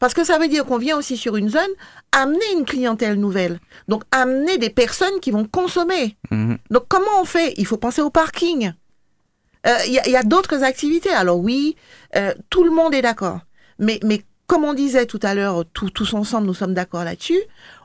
Parce 0.00 0.14
que 0.14 0.24
ça 0.24 0.38
veut 0.38 0.48
dire 0.48 0.64
qu'on 0.64 0.78
vient 0.78 0.96
aussi 0.96 1.16
sur 1.16 1.36
une 1.36 1.48
zone 1.48 1.70
amener 2.12 2.52
une 2.54 2.64
clientèle 2.64 3.14
nouvelle. 3.18 3.60
Donc 3.88 4.02
amener 4.10 4.58
des 4.58 4.70
personnes 4.70 5.20
qui 5.20 5.30
vont 5.30 5.44
consommer. 5.44 6.16
Mhm. 6.30 6.58
Donc 6.70 6.84
comment 6.88 7.20
on 7.20 7.24
fait? 7.24 7.54
Il 7.56 7.66
faut 7.66 7.76
penser 7.76 8.02
au 8.02 8.10
parking. 8.10 8.72
Euh, 9.66 9.76
Il 9.86 9.92
y 9.92 10.16
a, 10.16 10.22
d'autres 10.22 10.62
activités. 10.62 11.10
Alors 11.10 11.38
oui, 11.38 11.76
euh, 12.16 12.32
tout 12.50 12.64
le 12.64 12.70
monde 12.70 12.94
est 12.94 13.02
d'accord. 13.02 13.40
Mais, 13.78 13.98
mais 14.04 14.22
comme 14.46 14.64
on 14.64 14.74
disait 14.74 15.06
tout 15.06 15.20
à 15.22 15.34
l'heure, 15.34 15.64
tout- 15.72 15.90
tous 15.90 16.14
ensemble, 16.14 16.46
nous 16.46 16.54
sommes 16.54 16.74
d'accord 16.74 17.04
là-dessus. 17.04 17.40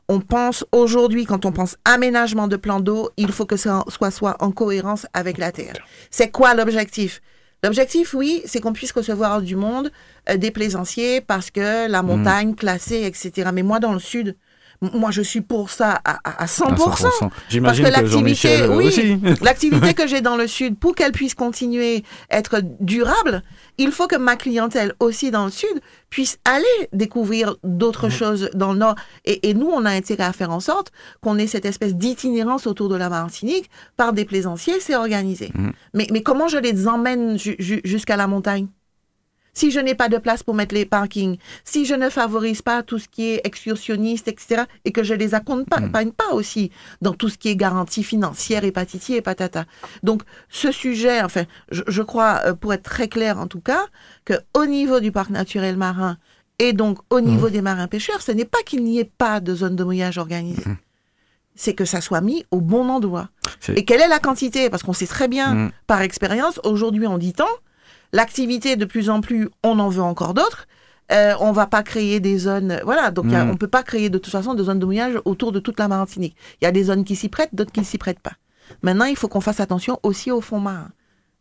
On 0.07 0.19
pense 0.19 0.65
aujourd'hui, 0.71 1.25
quand 1.25 1.45
on 1.45 1.51
pense 1.51 1.77
aménagement 1.85 2.47
de 2.47 2.57
plans 2.57 2.81
d'eau, 2.81 3.09
il 3.17 3.31
faut 3.31 3.45
que 3.45 3.55
ça 3.57 3.83
soit, 3.87 4.11
soit 4.11 4.35
en 4.39 4.51
cohérence 4.51 5.07
avec 5.13 5.37
la 5.37 5.51
Terre. 5.51 5.75
C'est 6.11 6.29
quoi 6.31 6.53
l'objectif? 6.53 7.21
L'objectif, 7.63 8.15
oui, 8.15 8.41
c'est 8.45 8.59
qu'on 8.59 8.73
puisse 8.73 8.91
recevoir 8.91 9.41
du 9.41 9.55
monde, 9.55 9.91
euh, 10.29 10.37
des 10.37 10.49
plaisanciers, 10.49 11.21
parce 11.21 11.51
que 11.51 11.87
la 11.87 12.01
montagne 12.01 12.55
classée, 12.55 13.03
etc. 13.03 13.51
Mais 13.53 13.61
moi, 13.61 13.79
dans 13.79 13.93
le 13.93 13.99
sud, 13.99 14.35
moi, 14.81 15.11
je 15.11 15.21
suis 15.21 15.41
pour 15.41 15.69
ça 15.69 16.01
à, 16.03 16.17
à- 16.27 16.43
à 16.43 16.45
100%. 16.47 16.63
À 16.71 16.75
100%. 16.75 17.29
J'imagine 17.49 17.85
que 17.85 17.89
que 17.89 17.93
l'activité, 17.93 18.61
euh, 18.61 18.75
oui, 18.75 18.87
aussi. 18.87 19.17
l'activité 19.41 19.93
que 19.93 20.07
j'ai 20.07 20.21
dans 20.21 20.35
le 20.37 20.47
sud, 20.47 20.77
pour 20.77 20.95
qu'elle 20.95 21.11
puisse 21.11 21.35
continuer 21.35 22.03
être 22.31 22.61
durable, 22.79 23.43
il 23.77 23.91
faut 23.91 24.07
que 24.07 24.15
ma 24.15 24.35
clientèle 24.35 24.93
aussi 24.99 25.29
dans 25.29 25.45
le 25.45 25.51
sud 25.51 25.69
puisse 26.09 26.39
aller 26.45 26.65
découvrir 26.93 27.55
d'autres 27.63 28.09
choses 28.09 28.49
dans 28.55 28.73
le 28.73 28.79
nord. 28.79 28.95
Et, 29.25 29.49
et 29.49 29.53
nous, 29.53 29.67
on 29.69 29.85
a 29.85 29.91
intérêt 29.91 30.23
à 30.23 30.33
faire 30.33 30.49
en 30.51 30.59
sorte 30.59 30.91
qu'on 31.21 31.37
ait 31.37 31.47
cette 31.47 31.65
espèce 31.65 31.95
d'itinérance 31.95 32.65
autour 32.65 32.89
de 32.89 32.95
la 32.95 33.09
Martinique 33.09 33.69
par 33.97 34.13
des 34.13 34.25
plaisanciers, 34.25 34.79
c'est 34.79 34.95
organisé. 34.95 35.51
Mhm. 35.53 35.73
Mais, 35.93 36.07
mais 36.11 36.23
comment 36.23 36.47
je 36.47 36.57
les 36.57 36.87
emmène 36.87 37.37
ju- 37.37 37.55
ju- 37.59 37.81
jusqu'à 37.83 38.17
la 38.17 38.25
montagne? 38.27 38.67
Si 39.53 39.71
je 39.71 39.79
n'ai 39.79 39.95
pas 39.95 40.09
de 40.09 40.17
place 40.17 40.43
pour 40.43 40.53
mettre 40.53 40.73
les 40.73 40.85
parkings, 40.85 41.37
si 41.63 41.85
je 41.85 41.95
ne 41.95 42.09
favorise 42.09 42.61
pas 42.61 42.83
tout 42.83 42.99
ce 42.99 43.07
qui 43.07 43.29
est 43.29 43.41
excursionniste, 43.43 44.27
etc., 44.27 44.63
et 44.85 44.91
que 44.91 45.03
je 45.03 45.13
les 45.13 45.33
accompagne 45.35 46.11
pas 46.11 46.33
aussi 46.33 46.71
dans 47.01 47.13
tout 47.13 47.29
ce 47.29 47.37
qui 47.37 47.49
est 47.49 47.55
garantie 47.55 48.03
financière 48.03 48.63
et 48.63 48.71
patiti 48.71 49.15
et 49.15 49.21
patata. 49.21 49.65
Donc, 50.03 50.23
ce 50.49 50.71
sujet, 50.71 51.21
enfin, 51.21 51.45
je, 51.69 51.83
je 51.87 52.01
crois, 52.01 52.41
euh, 52.45 52.53
pour 52.53 52.73
être 52.73 52.83
très 52.83 53.07
clair 53.07 53.39
en 53.39 53.47
tout 53.47 53.61
cas, 53.61 53.85
que 54.25 54.33
au 54.53 54.65
niveau 54.65 54.99
du 54.99 55.11
parc 55.11 55.29
naturel 55.29 55.77
marin 55.77 56.17
et 56.59 56.73
donc 56.73 56.99
au 57.09 57.21
niveau 57.21 57.49
des 57.49 57.61
marins 57.61 57.87
pêcheurs, 57.87 58.21
ce 58.21 58.31
n'est 58.31 58.45
pas 58.45 58.61
qu'il 58.63 58.83
n'y 58.83 58.99
ait 58.99 59.11
pas 59.17 59.39
de 59.39 59.55
zone 59.55 59.75
de 59.75 59.83
mouillage 59.83 60.19
organisée. 60.19 60.63
C'est 61.55 61.73
que 61.73 61.85
ça 61.85 62.01
soit 62.01 62.21
mis 62.21 62.45
au 62.51 62.61
bon 62.61 62.87
endroit. 62.89 63.29
Et 63.75 63.83
quelle 63.83 63.99
est 63.99 64.07
la 64.07 64.19
quantité? 64.19 64.69
Parce 64.69 64.83
qu'on 64.83 64.93
sait 64.93 65.07
très 65.07 65.27
bien, 65.27 65.71
par 65.87 66.01
expérience, 66.01 66.59
aujourd'hui 66.63 67.07
on 67.07 67.17
dit 67.17 67.33
tant, 67.33 67.49
l'activité 68.13 68.75
de 68.75 68.85
plus 68.85 69.09
en 69.09 69.21
plus, 69.21 69.49
on 69.63 69.79
en 69.79 69.89
veut 69.89 70.01
encore 70.01 70.33
d'autres. 70.33 70.67
Euh, 71.11 71.33
on 71.41 71.51
va 71.51 71.67
pas 71.67 71.83
créer 71.83 72.19
des 72.21 72.37
zones, 72.37 72.79
voilà. 72.85 73.11
Donc 73.11 73.25
il 73.27 73.31
y 73.31 73.35
a- 73.35 73.43
Mhm. 73.43 73.51
on 73.51 73.57
peut 73.57 73.67
pas 73.67 73.83
créer 73.83 74.09
de 74.09 74.17
toute 74.17 74.31
façon 74.31 74.53
de 74.53 74.63
zones 74.63 74.79
de 74.79 74.85
mouillage 74.85 75.15
autour 75.25 75.51
de 75.51 75.59
toute 75.59 75.77
la 75.77 75.87
Martinique. 75.89 76.35
Il 76.61 76.65
y 76.65 76.67
a 76.67 76.71
des 76.71 76.83
zones 76.83 77.03
qui 77.03 77.15
s'y 77.17 77.27
prêtent, 77.27 77.53
d'autres 77.53 77.71
qui 77.73 77.81
ne 77.81 77.85
s'y 77.85 77.97
prêtent 77.97 78.19
pas. 78.21 78.33
Maintenant, 78.81 79.05
il 79.05 79.17
faut 79.17 79.27
qu'on 79.27 79.41
fasse 79.41 79.59
attention 79.59 79.99
aussi 80.03 80.31
au 80.31 80.39
fond 80.39 80.59
marin. 80.59 80.89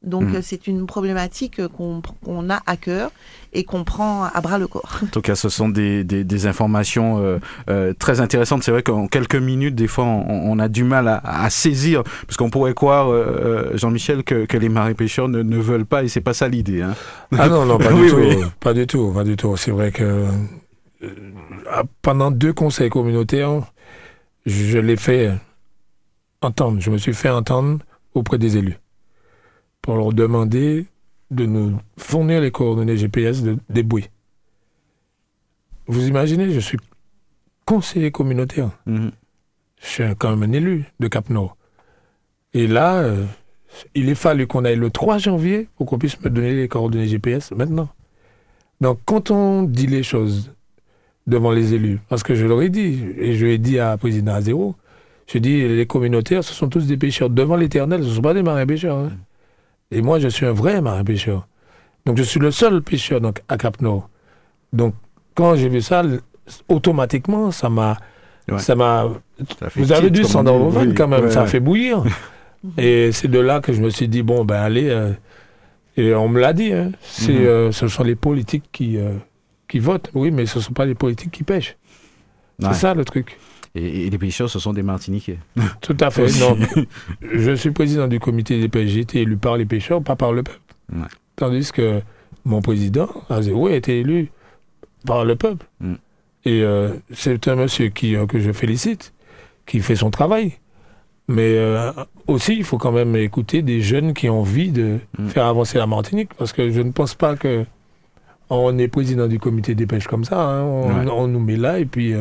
Donc 0.03 0.23
Mhm. 0.23 0.37
euh, 0.37 0.41
c'est 0.43 0.67
une 0.67 0.87
problématique 0.87 1.59
euh, 1.61 1.69
qu'on 1.69 2.01
qu'on 2.25 2.49
a 2.49 2.61
à 2.65 2.79
cœur 2.79 3.11
et 3.53 3.65
qu'on 3.65 3.85
prend 3.85 4.25
à 4.25 4.41
bras 4.41 4.59
le 4.59 4.67
corps. 4.67 5.01
En 5.03 5.07
tout 5.09 5.21
cas, 5.21 5.35
ce 5.35 5.51
sont 5.51 5.69
des, 5.69 6.05
des, 6.05 6.25
des 6.25 6.47
informations 6.47 7.19
euh, 7.19 7.39
euh, 7.69 7.93
très 7.93 8.21
intéressantes. 8.23 8.63
C'est 8.63 8.71
vrai 8.71 8.83
qu'en 8.83 9.09
quelques 9.09 9.35
minutes, 9.37 9.75
des 9.75 9.89
fois, 9.89 10.05
on, 10.05 10.53
on 10.53 10.59
a 10.59 10.69
du 10.69 10.85
mal 10.85 11.07
à, 11.07 11.19
à 11.23 11.51
saisir, 11.51 12.03
parce 12.27 12.39
qu'on 12.39 12.49
pourrait 12.49 12.73
croire, 12.73 13.11
euh, 13.13 13.73
Jean-Michel, 13.77 14.25
que, 14.25 14.47
que 14.47 14.57
les 14.57 14.71
marins 14.71 14.95
pêcheurs 14.95 15.29
ne, 15.29 15.43
ne 15.43 15.59
veulent 15.59 15.85
pas, 15.85 16.03
et 16.03 16.09
c'est 16.09 16.23
pas 16.23 16.33
ça 16.33 16.49
l'idée. 16.49 16.81
Hein. 16.81 16.95
Ah 17.37 17.49
non, 17.51 17.67
non, 17.67 17.77
pas 17.77 17.93
Oui, 17.93 18.05
du 18.05 18.37
tout. 18.37 18.45
Pas 18.59 18.73
du 18.73 18.87
tout, 18.87 19.13
pas 19.13 19.25
du 19.25 19.37
tout. 19.37 19.55
C'est 19.59 19.71
vrai 19.73 19.91
que 19.93 20.25
euh, 21.03 21.11
ah, 21.71 21.83
pendant 22.01 22.31
deux 22.31 22.55
conseils 22.55 22.89
communautaires, 22.89 23.71
je 24.47 24.79
l'ai 24.79 24.97
fait 24.97 25.31
entendre. 26.41 26.81
Je 26.81 26.91
me 26.91 26.97
suis 26.97 27.13
fait 27.15 27.29
entendre 27.29 27.81
auprès 28.15 28.39
des 28.39 28.57
élus 28.57 28.79
pour 29.83 29.97
leur 29.97 30.13
demander 30.13 30.87
de 31.31 31.47
nous 31.47 31.77
fournir 31.97 32.41
les 32.41 32.51
coordonnées 32.51 32.97
GPS 32.97 33.43
de, 33.43 33.57
des 33.69 33.83
bouées. 33.83 34.11
Vous 35.87 36.07
imaginez, 36.07 36.51
je 36.53 36.61
suis 36.61 36.79
conseiller 37.65 38.11
communautaire. 38.11 38.71
Mhm. 38.87 39.11
Je 39.83 39.87
suis 39.87 40.05
quand 40.19 40.37
même 40.37 40.51
un 40.51 40.53
élu 40.53 40.85
de 41.01 41.09
Cap-Nord. 41.09 41.57
Et 42.53 42.67
là, 42.67 42.97
euh, 42.97 43.25
il 43.95 44.09
est 44.09 44.15
fallu 44.15 44.47
qu'on 44.47 44.65
aille 44.65 44.77
le 44.77 44.91
3 44.91 45.19
janvier 45.19 45.69
pour 45.77 45.87
qu'on 45.87 45.99
puisse 45.99 46.21
me 46.21 46.29
donner 46.29 46.55
les 46.55 46.69
coordonnées 46.69 47.07
GPS 47.07 47.53
maintenant. 47.53 47.89
Donc, 48.81 48.99
quand 49.05 49.31
on 49.31 49.63
dit 49.63 49.87
les 49.87 50.03
choses 50.03 50.53
devant 51.27 51.53
les 51.53 51.75
élus, 51.75 52.01
parce 52.09 52.23
que 52.23 52.35
je 52.35 52.45
leur 52.47 52.61
ai 52.63 52.69
dit, 52.71 53.05
et 53.19 53.35
je 53.35 53.47
l'ai 53.47 53.59
dit 53.59 53.79
à 53.79 53.97
président 53.97 54.33
Azéro, 54.35 54.75
je 55.29 55.39
dis, 55.39 55.67
les 55.69 55.87
communautaires, 55.87 56.43
ce 56.43 56.53
sont 56.53 56.69
tous 56.69 56.87
des 56.87 56.97
pêcheurs 56.97 57.31
devant 57.31 57.57
l'éternel, 57.57 58.03
ce 58.03 58.09
ne 58.09 58.15
sont 58.15 58.23
pas 58.23 58.35
des 58.35 58.43
marins 58.43 58.67
pêcheurs. 58.67 58.99
hein. 58.99 59.13
Et 59.91 60.03
moi, 60.03 60.19
je 60.19 60.29
suis 60.29 60.47
un 60.47 60.53
vrai 60.53 60.81
marin 60.81 61.05
pêcheur. 61.05 61.47
Donc, 62.07 62.17
je 62.17 62.23
suis 62.23 62.41
le 62.41 62.51
seul 62.51 62.83
pêcheur 62.83 63.21
donc, 63.21 63.43
à 63.49 63.57
Cap-Nord. 63.57 64.09
Donc, 64.73 64.95
quand 65.35 65.57
j'ai 65.57 65.69
vu 65.69 65.81
ça, 65.83 66.03
automatiquement, 66.69 67.51
ça 67.51 67.69
m'a... 67.69 67.97
Ouais. 68.51 68.59
Ça 68.59 68.75
m'a 68.75 69.07
vous 69.77 69.93
avez 69.93 70.09
on 70.09 70.11
dit. 70.11 70.23
dans 70.23 70.59
vos 70.59 70.71
veines 70.71 70.95
quand 70.95 71.07
même, 71.07 71.25
ouais, 71.25 71.31
ça 71.31 71.43
ouais. 71.43 71.49
fait 71.49 71.61
bouillir. 71.61 72.03
et 72.79 73.13
c'est 73.13 73.29
de 73.29 73.39
là 73.39 73.61
que 73.61 73.73
je 73.73 73.81
me 73.81 73.91
suis 73.91 74.09
dit, 74.09 74.23
bon, 74.23 74.45
ben 74.45 74.57
allez, 74.61 74.89
euh, 74.89 75.13
et 75.97 76.15
on 76.15 76.29
me 76.29 76.41
l'a 76.41 76.53
dit, 76.53 76.73
hein, 76.73 76.91
c'est, 77.01 77.33
Mhm. 77.33 77.47
euh, 77.47 77.73
ce 77.73 77.87
sont 77.87 78.03
les 78.03 78.17
politiques 78.17 78.65
qui, 78.73 78.97
euh, 78.97 79.13
qui 79.69 79.79
votent, 79.79 80.11
oui, 80.15 80.31
mais 80.33 80.47
ce 80.47 80.59
ne 80.59 80.65
sont 80.65 80.73
pas 80.73 80.85
les 80.85 80.95
politiques 80.97 81.31
qui 81.31 81.45
pêchent. 81.45 81.77
C'est 82.61 82.75
ça 82.75 82.95
le 82.95 83.05
truc. 83.05 83.39
Et, 83.75 84.07
et 84.07 84.11
les 84.11 84.19
pêcheurs, 84.19 84.51
ce 84.51 84.59
sont 84.59 84.73
des 84.73 84.83
Martiniquais. 84.83 85.39
Tout 85.81 85.97
à 86.01 86.11
fait. 86.11 86.27
Donc, 86.41 86.59
je 87.23 87.53
suis 87.53 87.71
président 87.71 88.09
du 88.09 88.19
comité 88.21 88.59
des 88.61 88.69
pêches, 88.69 88.91
j'ai 88.91 89.01
été 89.01 89.21
élu 89.21 89.37
par 89.37 89.57
les 89.57 89.65
pêcheurs, 89.67 90.03
pas 90.03 90.17
par 90.17 90.33
le 90.33 90.43
peuple. 90.43 90.59
Ouais. 90.93 91.07
Tandis 91.37 91.71
que 91.73 92.01
mon 92.45 92.61
président, 92.63 93.09
Azéro, 93.29 93.69
a 93.69 93.73
été 93.75 94.01
élu 94.01 94.31
par 95.07 95.25
le 95.25 95.37
peuple. 95.37 95.67
Mm. 95.81 95.95
Et 96.47 96.63
euh, 96.63 96.95
c'est 97.13 97.47
un 97.49 97.55
monsieur 97.57 97.89
qui, 97.89 98.17
euh, 98.17 98.27
que 98.27 98.41
je 98.41 98.51
félicite, 98.53 99.13
qui 99.67 99.81
fait 99.81 99.95
son 99.97 100.11
travail. 100.11 100.55
Mais 101.29 101.55
euh, 101.59 101.93
aussi, 102.27 102.57
il 102.57 102.65
faut 102.65 102.79
quand 102.79 102.91
même 102.93 103.15
écouter 103.15 103.63
des 103.63 103.83
jeunes 103.83 104.15
qui 104.15 104.29
ont 104.29 104.41
envie 104.41 104.73
de 104.73 104.99
Mm. 105.19 105.29
faire 105.29 105.47
avancer 105.47 105.79
la 105.79 105.87
Martinique, 105.87 106.31
parce 106.35 106.53
que 106.53 106.71
je 106.71 106.81
ne 106.81 106.91
pense 106.91 107.15
pas 107.15 107.37
que 107.37 107.65
on 108.49 108.77
est 108.79 108.89
président 108.89 109.29
du 109.29 109.39
comité 109.39 109.77
des 109.77 109.87
pêches 109.87 110.09
comme 110.09 110.25
ça. 110.25 110.41
hein. 110.43 110.63
On, 110.65 110.89
Ouais. 110.89 111.11
on 111.13 111.29
nous 111.29 111.39
met 111.39 111.57
là 111.57 111.79
et 111.79 111.85
puis 111.85 112.13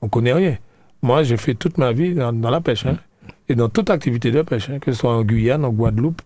on 0.00 0.08
connaît 0.08 0.32
rien. 0.32 0.56
Moi, 1.02 1.22
j'ai 1.22 1.36
fait 1.36 1.54
toute 1.54 1.78
ma 1.78 1.92
vie 1.92 2.14
dans, 2.14 2.32
la 2.32 2.60
pêche, 2.60 2.86
hein, 2.86 2.98
et 3.48 3.54
dans 3.54 3.68
toute 3.68 3.90
activité 3.90 4.30
de 4.30 4.42
pêche, 4.42 4.70
hein, 4.70 4.78
que 4.78 4.92
ce 4.92 4.98
soit 4.98 5.14
en 5.14 5.22
Guyane, 5.22 5.64
en 5.64 5.70
Guadeloupe, 5.70 6.22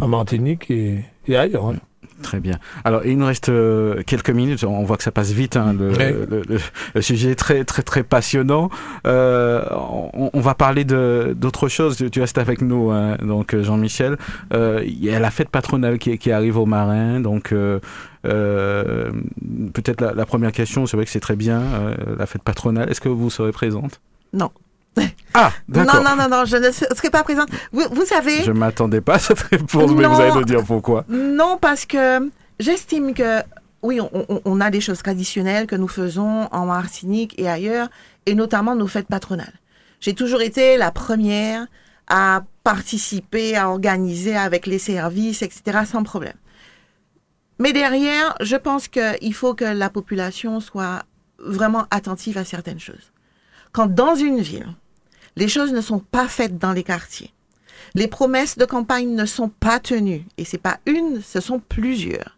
en 0.00 0.08
Martinique 0.08 0.70
et, 0.70 1.04
et 1.26 1.36
ailleurs. 1.36 1.68
hein. 1.68 1.76
Très 2.22 2.40
bien. 2.40 2.58
Alors, 2.84 3.04
il 3.06 3.16
nous 3.18 3.26
reste 3.26 3.48
euh, 3.48 4.02
quelques 4.04 4.30
minutes. 4.30 4.64
On 4.64 4.82
voit 4.84 4.96
que 4.96 5.02
ça 5.04 5.12
passe 5.12 5.30
vite. 5.32 5.56
Hein, 5.56 5.72
le, 5.78 5.88
Oui. 5.90 5.96
le- 5.98 6.42
le- 6.48 6.58
le 6.94 7.00
sujet 7.02 7.30
est 7.30 7.34
très, 7.36 7.64
très, 7.64 7.82
très 7.82 8.02
passionnant. 8.02 8.70
Euh, 9.06 9.64
on, 9.72 10.30
on 10.32 10.40
va 10.40 10.54
parler 10.54 10.84
d'autre 10.84 11.68
chose. 11.68 11.96
Tu, 11.96 12.10
tu 12.10 12.20
restes 12.20 12.38
avec 12.38 12.60
nous, 12.60 12.90
hein, 12.90 13.16
donc 13.22 13.54
euh, 13.54 13.62
Jean-Michel. 13.62 14.16
Euh, 14.52 14.82
Il 14.84 15.02
y 15.04 15.10
a 15.14 15.20
la 15.20 15.30
fête 15.30 15.48
patronale 15.48 15.98
qui, 15.98 16.18
qui 16.18 16.32
arrive 16.32 16.56
aux 16.58 16.66
marins. 16.66 17.20
Donc, 17.20 17.52
euh, 17.52 17.78
euh, 18.26 19.10
peut-être 19.72 20.00
la, 20.00 20.12
la 20.12 20.26
première 20.26 20.52
question. 20.52 20.86
C'est 20.86 20.96
vrai 20.96 21.04
que 21.06 21.12
c'est 21.12 21.20
très 21.20 21.36
bien 21.36 21.60
euh, 21.60 21.94
la 22.18 22.26
fête 22.26 22.42
patronale. 22.42 22.90
Est-ce 22.90 23.00
que 23.00 23.08
vous 23.08 23.30
serez 23.30 23.52
présente? 23.52 24.00
Non. 24.32 24.50
Ah, 25.34 25.52
d'accord. 25.68 26.02
Non, 26.02 26.10
non, 26.16 26.16
non, 26.16 26.28
non, 26.38 26.44
je 26.44 26.56
ne 26.56 26.70
serai 26.70 27.10
pas 27.10 27.22
présente. 27.22 27.48
Vous, 27.72 27.84
vous 27.90 28.04
savez, 28.04 28.42
Je 28.42 28.52
m'attendais 28.52 29.00
pas 29.00 29.14
à 29.14 29.18
cette 29.18 29.40
réponse, 29.40 29.90
mais 29.92 30.06
vous 30.06 30.20
allez 30.20 30.32
nous 30.32 30.44
dire 30.44 30.64
pourquoi. 30.64 31.04
Non, 31.08 31.58
parce 31.60 31.86
que 31.86 32.30
j'estime 32.58 33.14
que, 33.14 33.42
oui, 33.82 34.00
on, 34.00 34.10
on- 34.28 34.40
on 34.44 34.60
a 34.60 34.70
des 34.70 34.80
choses 34.80 35.02
traditionnelles 35.02 35.66
que 35.66 35.76
nous 35.76 35.88
faisons 35.88 36.48
en 36.50 36.66
Martinique 36.66 37.34
et 37.38 37.48
ailleurs, 37.48 37.88
et 38.26 38.34
notamment 38.34 38.74
nos 38.74 38.86
fêtes 38.88 39.08
patronales. 39.08 39.52
J'ai 40.00 40.14
toujours 40.14 40.42
été 40.42 40.76
la 40.76 40.90
première 40.90 41.66
à 42.08 42.42
participer, 42.64 43.56
à 43.56 43.68
organiser 43.70 44.36
avec 44.36 44.66
les 44.66 44.78
services, 44.78 45.42
etc., 45.42 45.80
sans 45.90 46.02
problème. 46.02 46.34
Mais 47.58 47.72
derrière, 47.72 48.34
je 48.40 48.56
pense 48.56 48.88
qu'il 48.88 49.34
faut 49.34 49.54
que 49.54 49.64
la 49.64 49.90
population 49.90 50.60
soit 50.60 51.02
vraiment 51.38 51.86
attentive 51.90 52.38
à 52.38 52.44
certaines 52.44 52.78
choses. 52.80 53.12
Quand 53.72 53.86
dans 53.92 54.14
une 54.14 54.40
ville, 54.40 54.68
les 55.38 55.46
choses 55.46 55.72
ne 55.72 55.80
sont 55.80 56.00
pas 56.00 56.26
faites 56.26 56.58
dans 56.58 56.72
les 56.72 56.82
quartiers, 56.82 57.32
les 57.94 58.08
promesses 58.08 58.58
de 58.58 58.64
campagne 58.64 59.14
ne 59.14 59.24
sont 59.24 59.48
pas 59.48 59.78
tenues, 59.78 60.26
et 60.36 60.44
c'est 60.44 60.58
pas 60.58 60.78
une, 60.84 61.22
ce 61.22 61.40
sont 61.40 61.60
plusieurs. 61.60 62.36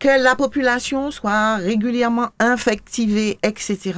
Que 0.00 0.20
la 0.20 0.34
population 0.34 1.12
soit 1.12 1.54
régulièrement 1.56 2.30
infectivée, 2.40 3.38
etc., 3.44 3.92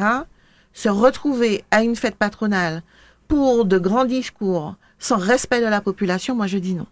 se 0.75 0.91
retrouver 0.91 1.65
à 1.71 1.83
une 1.83 1.97
fête 1.97 2.17
patronale 2.17 2.83
pour 3.27 3.65
de 3.65 3.79
grands 3.79 4.05
discours 4.05 4.75
sans 4.99 5.17
respect 5.17 5.63
de 5.63 5.67
la 5.67 5.81
population, 5.81 6.35
moi 6.35 6.47
je 6.47 6.59
dis 6.59 6.75
non. 6.75 6.87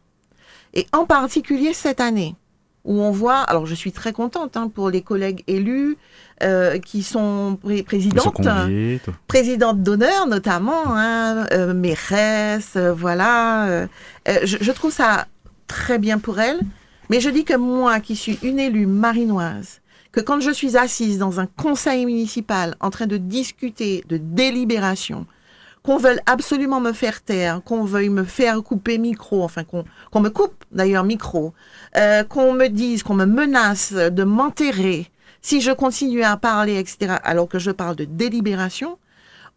Et 0.73 0.87
en 0.93 1.05
particulier 1.05 1.75
cette 1.75 2.01
année, 2.01 2.37
où 2.85 3.01
on 3.01 3.11
voit, 3.11 3.39
alors 3.41 3.67
je 3.67 3.75
suis 3.75 3.93
très 3.93 4.13
contente 4.13 4.57
hein, 4.57 4.69
pour 4.69 4.91
les 4.91 5.01
collègues 5.03 5.43
élus 5.47 5.97
euh, 6.43 6.79
qui 6.79 7.03
sont 7.03 7.59
pré- 7.63 7.83
présidentes 7.83 8.35
conviés, 8.35 9.01
tout. 9.05 9.13
présidente 9.27 9.83
d'honneur 9.83 10.27
notamment, 10.27 10.83
hein, 10.89 11.47
euh, 11.53 11.73
mairesse, 11.73 12.73
euh, 12.77 12.93
voilà. 12.93 13.67
euh, 13.69 13.87
euh, 14.29 14.39
je, 14.45 14.59
je 14.61 14.73
trouve 14.73 14.93
ça 14.93 15.27
très 15.67 15.99
bien 15.99 16.19
pour 16.19 16.41
elle, 16.41 16.61
mais 17.09 17.21
je 17.21 17.31
dis 17.31 17.45
que 17.45 17.57
moi 17.57 18.01
qui 18.01 18.17
suis 18.17 18.39
une 18.43 18.59
élue 18.59 18.87
marinoise, 18.87 19.81
que 20.13 20.21
quand 20.21 20.41
je 20.41 20.51
suis 20.51 20.77
assise 20.77 21.19
dans 21.19 21.41
un 21.41 21.47
conseil 21.47 22.05
municipal 22.07 22.77
en 22.81 22.91
train 22.91 23.07
de 23.07 23.17
discuter 23.17 24.05
de 24.09 24.17
délibération, 24.19 25.27
qu'on 25.85 25.99
veuille 25.99 26.19
absolument 26.27 26.81
me 26.81 26.93
faire 26.93 27.23
taire, 27.23 27.61
qu'on 27.63 27.85
veuille 27.85 28.09
me 28.09 28.25
faire 28.25 28.63
couper 28.63 28.99
micro, 28.99 29.45
enfin 29.45 29.65
qu'on 29.65 29.85
qu'on 30.11 30.21
me 30.21 30.31
coupe 30.31 30.65
d'ailleurs 30.73 31.05
micro, 31.05 31.53
euh, 31.97 32.25
qu'on 32.25 32.55
me 32.55 32.69
dise, 32.69 33.03
qu'on 33.03 33.15
me 33.15 33.27
menace 33.27 33.93
de 33.93 34.25
m'enterrer 34.25 35.11
si 35.43 35.61
je 35.61 35.71
continue 35.73 36.23
à 36.23 36.39
parler, 36.39 36.79
etc., 36.79 37.17
alors 37.23 37.49
que 37.49 37.59
je 37.59 37.71
parle 37.71 37.97
de 37.97 38.07
délibération, 38.07 38.99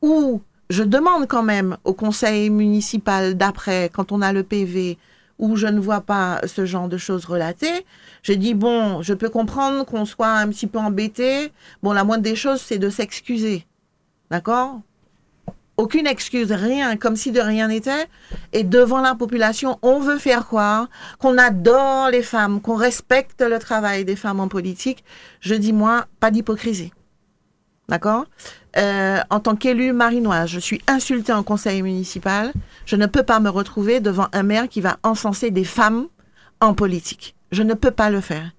ou 0.02 0.42
je 0.70 0.84
demande 0.84 1.28
quand 1.28 1.44
même 1.44 1.78
au 1.86 1.94
conseil 1.94 2.50
municipal 2.50 3.36
d'après, 3.36 3.90
quand 3.94 4.12
on 4.12 4.22
a 4.22 4.34
le 4.34 4.44
PV, 4.44 4.98
où 5.40 5.56
je 5.56 5.68
ne 5.68 5.80
vois 5.80 6.02
pas 6.02 6.42
ce 6.46 6.66
genre 6.66 6.90
de 6.90 6.98
choses 6.98 7.24
relatées, 7.24 7.86
je 8.22 8.34
dis, 8.34 8.54
bon, 8.54 9.02
je 9.02 9.14
peux 9.14 9.30
comprendre 9.30 9.86
qu'on 9.86 10.04
soit 10.04 10.34
un 10.34 10.50
petit 10.50 10.68
peu 10.68 10.78
embêté. 10.78 11.54
Bon, 11.82 11.94
la 11.94 12.04
moindre 12.04 12.24
des 12.24 12.36
choses, 12.36 12.60
c'est 12.60 12.80
de 12.80 12.90
s'excuser. 12.90 13.66
D'accord? 14.30 14.82
Aucune 15.78 16.08
excuse, 16.08 16.52
rien, 16.52 16.98
comme 16.98 17.16
si 17.16 17.32
de 17.32 17.40
rien 17.40 17.68
n'était. 17.68 18.08
Et 18.52 18.64
devant 18.64 19.02
la 19.02 19.16
population, 19.16 19.80
on 19.82 20.00
veut 20.00 20.18
faire 20.18 20.46
croire 20.46 20.90
qu'on 21.20 21.38
adore 21.38 22.10
les 22.10 22.24
femmes, 22.24 22.62
qu'on 22.62 22.76
respecte 22.76 23.42
le 23.42 23.60
travail 23.60 24.04
des 24.04 24.16
femmes 24.16 24.40
en 24.40 24.48
politique. 24.48 25.04
Je 25.40 25.56
dis, 25.56 25.74
moi, 25.74 26.06
pas 26.20 26.32
d'hypocrisie. 26.32 26.92
D'accord? 27.90 28.26
Euh, 28.76 29.20
En 29.30 29.40
tant 29.40 29.56
qu'élue 29.56 29.94
marinoise, 29.94 30.50
je 30.50 30.60
suis 30.60 30.82
insultée 30.88 31.32
en 31.32 31.44
conseil 31.44 31.82
municipal. 31.82 32.52
Je 32.86 32.96
ne 32.96 33.06
peux 33.06 33.24
pas 33.24 33.40
me 33.40 33.50
retrouver 33.50 34.00
devant 34.00 34.28
un 34.34 34.44
maire 34.44 34.68
qui 34.68 34.82
va 34.82 34.98
encenser 35.04 35.52
des 35.52 35.64
femmes 35.64 36.08
en 36.60 36.74
politique. 36.74 37.36
Je 37.52 37.64
ne 37.64 37.74
peux 37.76 37.92
pas 37.92 38.10
le 38.10 38.20
faire. 38.20 38.52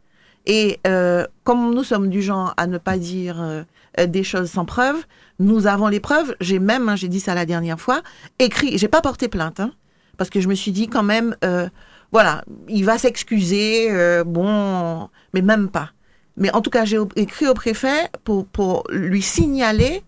Et 0.46 0.80
euh, 0.86 1.26
comme 1.44 1.74
nous 1.74 1.84
sommes 1.84 2.08
du 2.08 2.22
genre 2.22 2.54
à 2.56 2.66
ne 2.66 2.78
pas 2.78 2.96
dire 2.96 3.36
euh, 3.40 3.64
des 4.06 4.22
choses 4.22 4.50
sans 4.50 4.64
preuve, 4.64 4.96
nous 5.38 5.66
avons 5.66 5.88
les 5.88 6.00
preuves. 6.00 6.34
J'ai 6.40 6.58
même, 6.58 6.88
hein, 6.88 6.96
j'ai 6.96 7.08
dit 7.08 7.20
ça 7.20 7.34
la 7.34 7.46
dernière 7.46 7.80
fois, 7.80 8.02
écrit. 8.38 8.78
J'ai 8.78 8.88
pas 8.88 9.00
porté 9.00 9.28
plainte, 9.28 9.60
hein, 9.60 9.72
parce 10.16 10.30
que 10.30 10.40
je 10.40 10.48
me 10.48 10.54
suis 10.54 10.72
dit 10.72 10.88
quand 10.88 11.02
même, 11.02 11.36
euh, 11.44 11.68
voilà, 12.12 12.44
il 12.68 12.84
va 12.84 12.98
s'excuser, 12.98 13.88
euh, 13.90 14.24
bon, 14.24 15.08
mais 15.34 15.42
même 15.42 15.68
pas. 15.68 15.90
Mais 16.36 16.54
en 16.54 16.60
tout 16.60 16.70
cas, 16.70 16.84
j'ai 16.84 16.98
écrit 17.16 17.48
au 17.48 17.54
préfet 17.54 18.08
pour, 18.24 18.46
pour 18.46 18.84
lui 18.90 19.22
signaler 19.22 20.02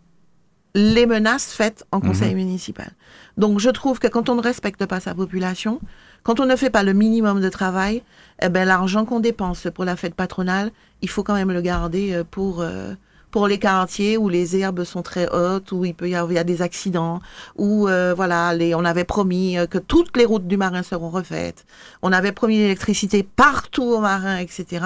les 0.74 1.06
menaces 1.06 1.52
faites 1.52 1.84
en 1.90 2.00
conseil 2.00 2.34
municipal. 2.34 2.92
Donc, 3.36 3.58
je 3.58 3.70
trouve 3.70 3.98
que 3.98 4.06
quand 4.06 4.28
on 4.28 4.36
ne 4.36 4.42
respecte 4.42 4.86
pas 4.86 5.00
sa 5.00 5.14
population, 5.14 5.80
quand 6.22 6.38
on 6.40 6.46
ne 6.46 6.54
fait 6.56 6.70
pas 6.70 6.82
le 6.82 6.92
minimum 6.92 7.40
de 7.40 7.48
travail, 7.48 8.02
eh 8.42 8.48
ben, 8.48 8.66
l'argent 8.66 9.04
qu'on 9.04 9.20
dépense 9.20 9.66
pour 9.74 9.84
la 9.84 9.96
fête 9.96 10.14
patronale, 10.14 10.70
il 11.02 11.08
faut 11.08 11.22
quand 11.22 11.34
même 11.34 11.50
le 11.50 11.60
garder 11.60 12.12
euh, 12.12 12.24
pour, 12.24 12.60
euh, 12.60 12.94
pour 13.30 13.48
les 13.48 13.58
quartiers 13.58 14.16
où 14.16 14.28
les 14.28 14.56
herbes 14.56 14.84
sont 14.84 15.02
très 15.02 15.28
hautes, 15.28 15.72
où 15.72 15.84
il 15.84 15.94
peut 15.94 16.08
y 16.08 16.14
avoir 16.14 16.32
il 16.32 16.36
y 16.36 16.38
a 16.38 16.44
des 16.44 16.62
accidents, 16.62 17.20
où 17.56 17.88
euh, 17.88 18.14
voilà, 18.14 18.54
les, 18.54 18.74
on 18.74 18.84
avait 18.84 19.04
promis 19.04 19.58
euh, 19.58 19.66
que 19.66 19.78
toutes 19.78 20.16
les 20.16 20.24
routes 20.24 20.46
du 20.46 20.56
marin 20.56 20.82
seront 20.82 21.10
refaites. 21.10 21.66
On 22.02 22.12
avait 22.12 22.32
promis 22.32 22.58
l'électricité 22.58 23.22
partout 23.22 23.84
au 23.84 24.00
marin, 24.00 24.38
etc. 24.38 24.84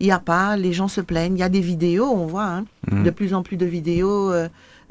Il 0.00 0.06
n'y 0.06 0.12
a 0.12 0.18
pas, 0.18 0.56
les 0.56 0.72
gens 0.72 0.88
se 0.88 1.00
plaignent. 1.00 1.36
Il 1.36 1.40
y 1.40 1.44
a 1.44 1.48
des 1.48 1.60
vidéos, 1.60 2.06
on 2.06 2.26
voit, 2.26 2.44
hein, 2.44 2.64
de 2.90 3.10
plus 3.10 3.34
en 3.34 3.42
plus 3.42 3.56
de 3.56 3.66
vidéos. 3.66 4.32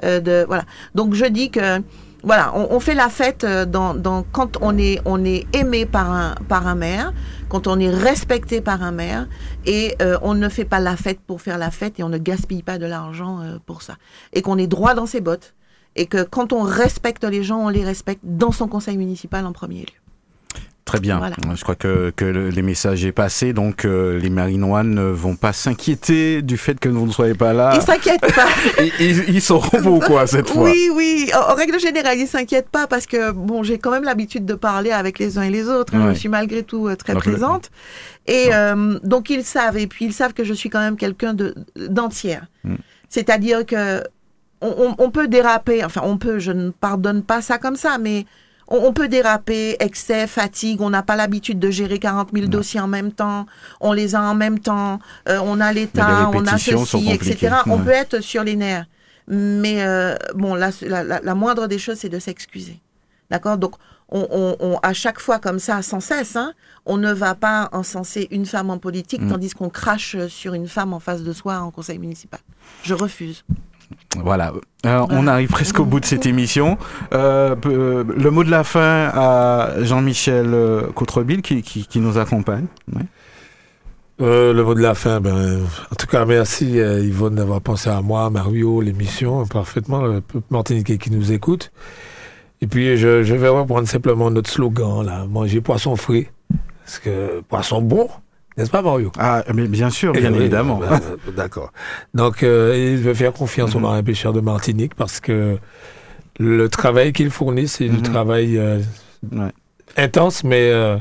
euh, 0.04 0.20
de 0.20 0.46
voilà. 0.48 0.66
Donc 0.94 1.14
je 1.14 1.26
dis 1.26 1.50
que 1.50 1.82
voilà, 2.26 2.56
on, 2.56 2.80
fait 2.80 2.96
la 2.96 3.10
fête 3.10 3.44
euh, 3.44 3.66
dans, 3.66 3.94
dans 3.94 4.24
quand 4.24 4.58
on 4.60 4.78
est 4.80 5.00
on 5.06 5.24
est 5.24 5.46
aimé 5.56 5.86
par 5.86 6.12
un 6.12 6.34
par 6.50 6.66
un 6.66 6.74
maire, 6.74 7.14
quand 7.50 7.68
on 7.68 7.80
est 7.80 7.90
respecté 7.90 8.62
par 8.62 8.82
un 8.82 8.92
maire, 8.92 9.28
et 9.68 9.96
euh, 10.02 10.18
on 10.24 10.34
ne 10.34 10.50
fait 10.50 10.66
pas 10.66 10.80
la 10.80 10.98
fête 10.98 11.20
pour 11.20 11.40
faire 11.40 11.60
la 11.60 11.70
fête 11.70 12.00
et 12.00 12.04
on 12.04 12.10
ne 12.10 12.18
gaspille 12.18 12.64
pas 12.64 12.80
de 12.80 12.88
l'argent 12.88 13.42
euh, 13.42 13.58
pour 13.64 13.84
ça, 13.84 13.98
et 14.34 14.42
qu'on 14.42 14.58
est 14.58 14.66
droit 14.66 14.96
dans 14.96 15.06
ses 15.06 15.22
bottes, 15.22 15.54
et 15.96 16.08
que 16.08 16.24
quand 16.24 16.52
on 16.52 16.64
respecte 16.64 17.24
les 17.24 17.44
gens, 17.44 17.60
on 17.60 17.70
les 17.70 17.86
respecte 17.86 18.22
dans 18.24 18.52
son 18.52 18.68
conseil 18.68 18.98
municipal 18.98 19.46
en 19.46 19.54
premier 19.54 19.82
lieu. 19.82 20.05
Très 20.86 21.00
bien. 21.00 21.18
Voilà. 21.18 21.36
Je 21.56 21.64
crois 21.64 21.74
que, 21.74 22.14
que 22.16 22.26
le, 22.26 22.50
les 22.50 22.62
messages 22.62 23.04
est 23.06 23.12
passé, 23.12 23.54
donc 23.54 23.86
euh, 23.86 24.20
les 24.20 24.30
Marinois 24.30 24.84
ne 24.84 25.02
vont 25.02 25.36
pas 25.36 25.52
s'inquiéter 25.52 26.44
du 26.44 26.58
fait 26.58 26.80
que 26.80 26.88
vous 26.90 27.08
ne 27.08 27.12
soyez 27.12 27.34
pas 27.34 27.54
là. 27.54 27.72
Ils 27.76 27.82
s'inquiètent 27.82 28.22
pas. 28.22 28.46
Ils, 29.00 29.30
ils 29.30 29.42
sauront 29.42 29.82
pourquoi 29.82 30.28
cette 30.28 30.48
fois. 30.52 30.62
Oui, 30.64 30.90
oui. 30.94 31.32
En, 31.34 31.52
en 31.54 31.56
règle 31.56 31.80
générale, 31.80 32.20
ils 32.20 32.28
s'inquiètent 32.28 32.70
pas 32.70 32.86
parce 32.86 33.08
que 33.08 33.32
bon, 33.32 33.64
j'ai 33.64 33.80
quand 33.80 33.90
même 33.90 34.04
l'habitude 34.04 34.46
de 34.46 34.54
parler 34.54 34.92
avec 34.92 35.18
les 35.18 35.40
uns 35.40 35.42
et 35.42 35.50
les 35.50 35.68
autres. 35.68 35.96
hein. 35.96 36.10
Ouais. 36.10 36.14
Je 36.14 36.20
suis 36.20 36.30
malgré 36.30 36.62
tout 36.62 36.88
euh, 36.88 36.96
très 36.96 37.14
Donc, 37.14 37.26
le- 37.26 37.32
présente. 37.32 37.72
Et 38.28 38.50
euh, 38.54 39.00
donc 39.04 39.32
ils 39.32 39.44
savent. 39.44 39.80
Et 39.80 39.88
puis 39.88 40.06
ils 40.06 40.14
savent 40.14 40.34
que 40.34 40.44
je 40.44 40.54
suis 40.54 40.70
quand 40.70 40.80
même 40.82 40.98
quelqu'un 40.98 41.34
de 41.34 41.56
d'entière. 41.76 42.46
Mm. 42.64 42.76
C'est-à-dire 43.10 43.66
que 43.66 44.04
on, 44.62 44.68
on- 44.78 44.96
on 45.00 45.10
peut 45.10 45.28
déraper. 45.28 45.84
Enfin, 45.84 46.02
on 46.04 46.18
peut. 46.20 46.38
Je 46.38 46.52
ne 46.52 46.70
pardonne 46.70 47.24
pas 47.24 47.42
ça 47.42 47.58
comme 47.58 47.76
ça, 47.76 47.98
mais 47.98 48.26
on, 48.68 48.94
peut 48.94 49.08
déraper, 49.08 49.76
excès, 49.80 50.28
fatigue. 50.28 50.82
On 50.82 50.90
n'a 50.90 51.04
pas 51.04 51.16
l'habitude 51.16 51.60
de 51.60 51.70
gérer 51.70 52.00
40 52.00 52.30
000 52.34 52.48
dossiers 52.48 52.80
en 52.80 52.88
même 52.88 53.12
temps. 53.12 53.46
On 53.80 53.94
les 53.94 54.16
a 54.16 54.22
en 54.22 54.36
même 54.36 54.60
temps. 54.60 55.00
Euh, 55.30 55.40
on 55.44 55.60
a 55.60 55.72
l'État, 55.74 56.30
on 56.34 56.46
a 56.48 56.58
ceci, 56.86 56.98
etc. 57.12 57.56
On 57.68 57.78
peut 57.84 57.92
être 57.92 58.20
sur 58.22 58.44
les 58.44 58.56
nerfs. 58.56 58.86
Mais 59.28 59.84
euh, 59.84 60.16
bon, 60.36 60.54
la, 60.56 60.70
la, 60.82 61.04
la- 61.04 61.20
la 61.22 61.36
moindre 61.36 61.68
des 61.68 61.80
choses, 61.80 61.98
c'est 62.00 62.10
de 62.10 62.20
s'excuser. 62.20 62.80
D'accord? 63.32 63.58
Donc, 63.58 63.74
on, 64.10 64.28
on- 64.30 64.56
on- 64.60 64.78
à 64.84 64.94
chaque 64.94 65.20
fois 65.20 65.40
comme 65.40 65.58
ça, 65.58 65.82
sans 65.82 66.00
cesse, 66.00 66.36
hein, 66.36 66.54
on 66.86 66.98
ne 66.98 67.12
va 67.12 67.34
pas 67.34 67.70
encenser 67.72 68.28
une 68.30 68.46
femme 68.46 68.70
en 68.70 68.78
politique, 68.78 69.22
Mm. 69.22 69.30
tandis 69.32 69.50
qu'on 69.50 69.70
crache 69.70 70.16
sur 70.28 70.54
une 70.54 70.68
femme 70.68 70.94
en 70.94 71.00
face 71.00 71.24
de 71.24 71.34
soi 71.34 71.58
en 71.60 71.72
conseil 71.72 71.98
municipal. 71.98 72.40
Je 72.84 72.94
refuse. 72.94 73.44
Voilà. 74.24 74.54
Euh, 74.86 75.06
On 75.10 75.28
arrive 75.28 75.50
presque 75.50 75.80
au 75.80 75.86
bout 75.86 76.00
de 76.00 76.06
cette 76.06 76.26
émission. 76.26 76.78
Euh, 77.14 77.56
peu- 77.56 78.06
le 78.16 78.32
mot 78.32 78.44
de 78.44 78.52
la 78.52 78.64
fin 78.64 79.12
à 79.14 79.72
Jean-Michel 79.82 80.54
euh, 80.54 80.82
Coutrebille 80.94 81.42
qui, 81.42 82.00
nous 82.00 82.18
accompagne. 82.18 82.66
Euh, 84.22 84.54
le 84.54 84.64
mot 84.64 84.74
de 84.74 84.82
la 84.82 84.96
fin, 84.96 85.20
ben, 85.20 85.62
en 85.92 85.96
tout 85.96 86.08
cas, 86.08 86.24
merci 86.26 86.80
euh, 86.80 87.02
Yvonne 87.02 87.36
d'avoir 87.36 87.60
pensé 87.60 87.90
à 87.90 88.02
moi, 88.02 88.30
Mario, 88.30 88.80
l'émission, 88.80 89.42
euh, 89.42 89.46
parfaitement, 89.46 90.02
le 90.04 90.22
peuple 90.22 90.46
martiniquais 90.52 90.98
qui 90.98 91.12
nous 91.12 91.34
écoute. 91.34 91.72
Et 92.62 92.68
puis, 92.68 92.96
je, 92.96 93.08
vais 93.08 93.48
reprendre 93.50 93.88
simplement 93.88 94.32
notre 94.32 94.50
slogan, 94.50 95.28
manger 95.30 95.60
poisson 95.60 95.98
frais. 95.98 96.32
Parce 96.86 97.00
que 97.00 97.42
poisson 97.50 97.82
bon, 97.82 98.08
N'est-ce 98.58 98.70
pas, 98.72 98.82
Mario? 98.82 99.12
Ah, 99.18 99.44
mais 99.54 99.68
bien 99.68 99.90
sûr, 99.90 100.14
bien 100.14 100.30
Eh 100.30 100.34
oui, 100.34 100.42
évidemment. 100.42 100.78
bah, 100.80 101.00
bah, 101.26 101.32
D'accord. 101.36 101.72
Donc, 102.14 102.42
euh, 102.44 102.94
il 102.96 102.98
veut 103.04 103.14
faire 103.14 103.34
confiance 103.34 103.76
aux 103.76 103.80
Mhm. 103.80 103.84
marins 103.84 104.04
pêcheurs 104.04 104.32
de 104.34 104.40
Martinique 104.40 104.96
parce 104.96 105.20
que 105.20 105.58
le 106.40 106.70
travail 106.70 107.12
qu'ils 107.12 107.32
fournissent, 107.32 107.74
c'est 107.78 107.90
Mhm. 107.90 107.96
du 107.98 108.02
travail 108.02 108.58
euh, 108.58 108.80
Ouais. 109.32 109.52
intense, 109.98 110.44
mais 110.46 110.70
euh, 110.72 110.98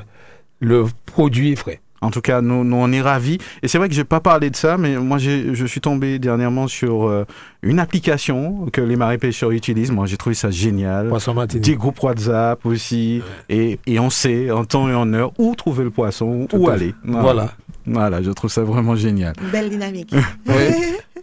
le 0.61 0.87
produit 1.07 1.53
est 1.53 1.57
frais. 1.57 1.81
En 2.05 2.11
tout 2.11 2.21
cas, 2.21 2.41
nous, 2.41 2.65
nous 2.65 2.77
on 2.77 2.93
est 2.93 3.01
ravis. 3.01 3.39
Et 3.63 3.69
c'est 3.69 3.79
vrai 3.79 3.89
que 3.89 3.95
j'ai 3.95 4.05
pas 4.05 4.21
parlé 4.21 4.51
de 4.51 4.57
ça, 4.57 4.77
mais 4.77 4.97
moi 4.97 5.19
je 5.19 5.65
suis 5.67 5.81
tombé 5.81 6.19
dernièrement 6.19 6.69
sur 6.69 7.09
euh, 7.09 7.25
une 7.63 7.79
application 7.81 8.67
que 8.73 8.81
les 8.81 8.97
marins 8.97 9.19
pêcheurs 9.19 9.51
utilisent. 9.53 9.91
Moi 9.91 10.07
j'ai 10.07 10.17
trouvé 10.17 10.35
ça 10.35 10.51
génial. 10.51 11.09
Poisson 11.09 11.35
Martinique. 11.35 11.65
Des 11.65 11.77
groupes 11.77 12.03
WhatsApp 12.03 12.65
aussi. 12.67 13.23
Et, 13.49 13.79
et 13.87 13.99
on 13.99 14.11
sait 14.11 14.51
en 14.51 14.65
temps 14.65 14.89
et 14.89 14.95
en 14.95 15.13
heure 15.15 15.33
où 15.39 15.55
trouver 15.55 15.85
le 15.85 15.91
poisson, 15.91 16.47
Tout 16.49 16.57
où 16.59 16.69
aller. 16.69 16.95
Voilà. 17.05 17.53
Voilà, 17.87 18.23
je 18.23 18.31
trouve 18.31 18.51
ça 18.51 18.63
vraiment 18.63 18.97
génial. 18.97 19.35
Une 19.43 19.51
belle 19.51 19.69
dynamique. 19.71 20.15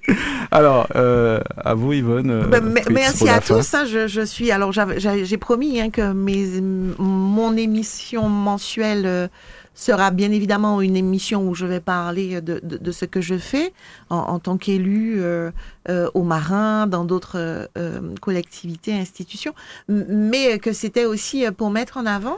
Alors, 0.51 0.87
euh, 0.95 1.39
à 1.57 1.73
vous 1.75 1.93
Yvonne. 1.93 2.29
euh, 2.31 2.47
Ben, 2.47 2.73
merci 2.91 3.29
à 3.29 3.39
fin. 3.39 3.55
tous. 3.57 3.73
hein, 3.73 3.85
je, 3.85 4.07
je 4.07 4.21
suis. 4.25 4.51
Alors, 4.51 4.71
j'ai 4.71 5.37
promis 5.37 5.79
hein, 5.79 5.89
que 5.91 6.11
mes, 6.11 6.59
mon 6.97 7.55
émission 7.55 8.27
mensuelle 8.27 9.03
euh, 9.05 9.27
sera 9.73 10.11
bien 10.11 10.31
évidemment 10.31 10.81
une 10.81 10.97
émission 10.97 11.47
où 11.47 11.55
je 11.55 11.65
vais 11.65 11.79
parler 11.79 12.41
de, 12.41 12.59
de, 12.61 12.77
de 12.77 12.91
ce 12.91 13.05
que 13.05 13.21
je 13.21 13.37
fais 13.37 13.73
en, 14.09 14.17
en 14.17 14.39
tant 14.39 14.57
qu'élu 14.57 15.21
euh, 15.21 15.49
euh, 15.89 16.09
aux 16.13 16.23
marins, 16.23 16.87
dans 16.87 17.05
d'autres 17.05 17.37
euh, 17.37 17.65
euh, 17.77 18.15
collectivités, 18.19 18.93
institutions, 18.93 19.53
mais 19.87 20.59
que 20.59 20.73
c'était 20.73 21.05
aussi 21.05 21.45
pour 21.57 21.69
mettre 21.71 21.97
en 21.97 22.05
avant 22.05 22.37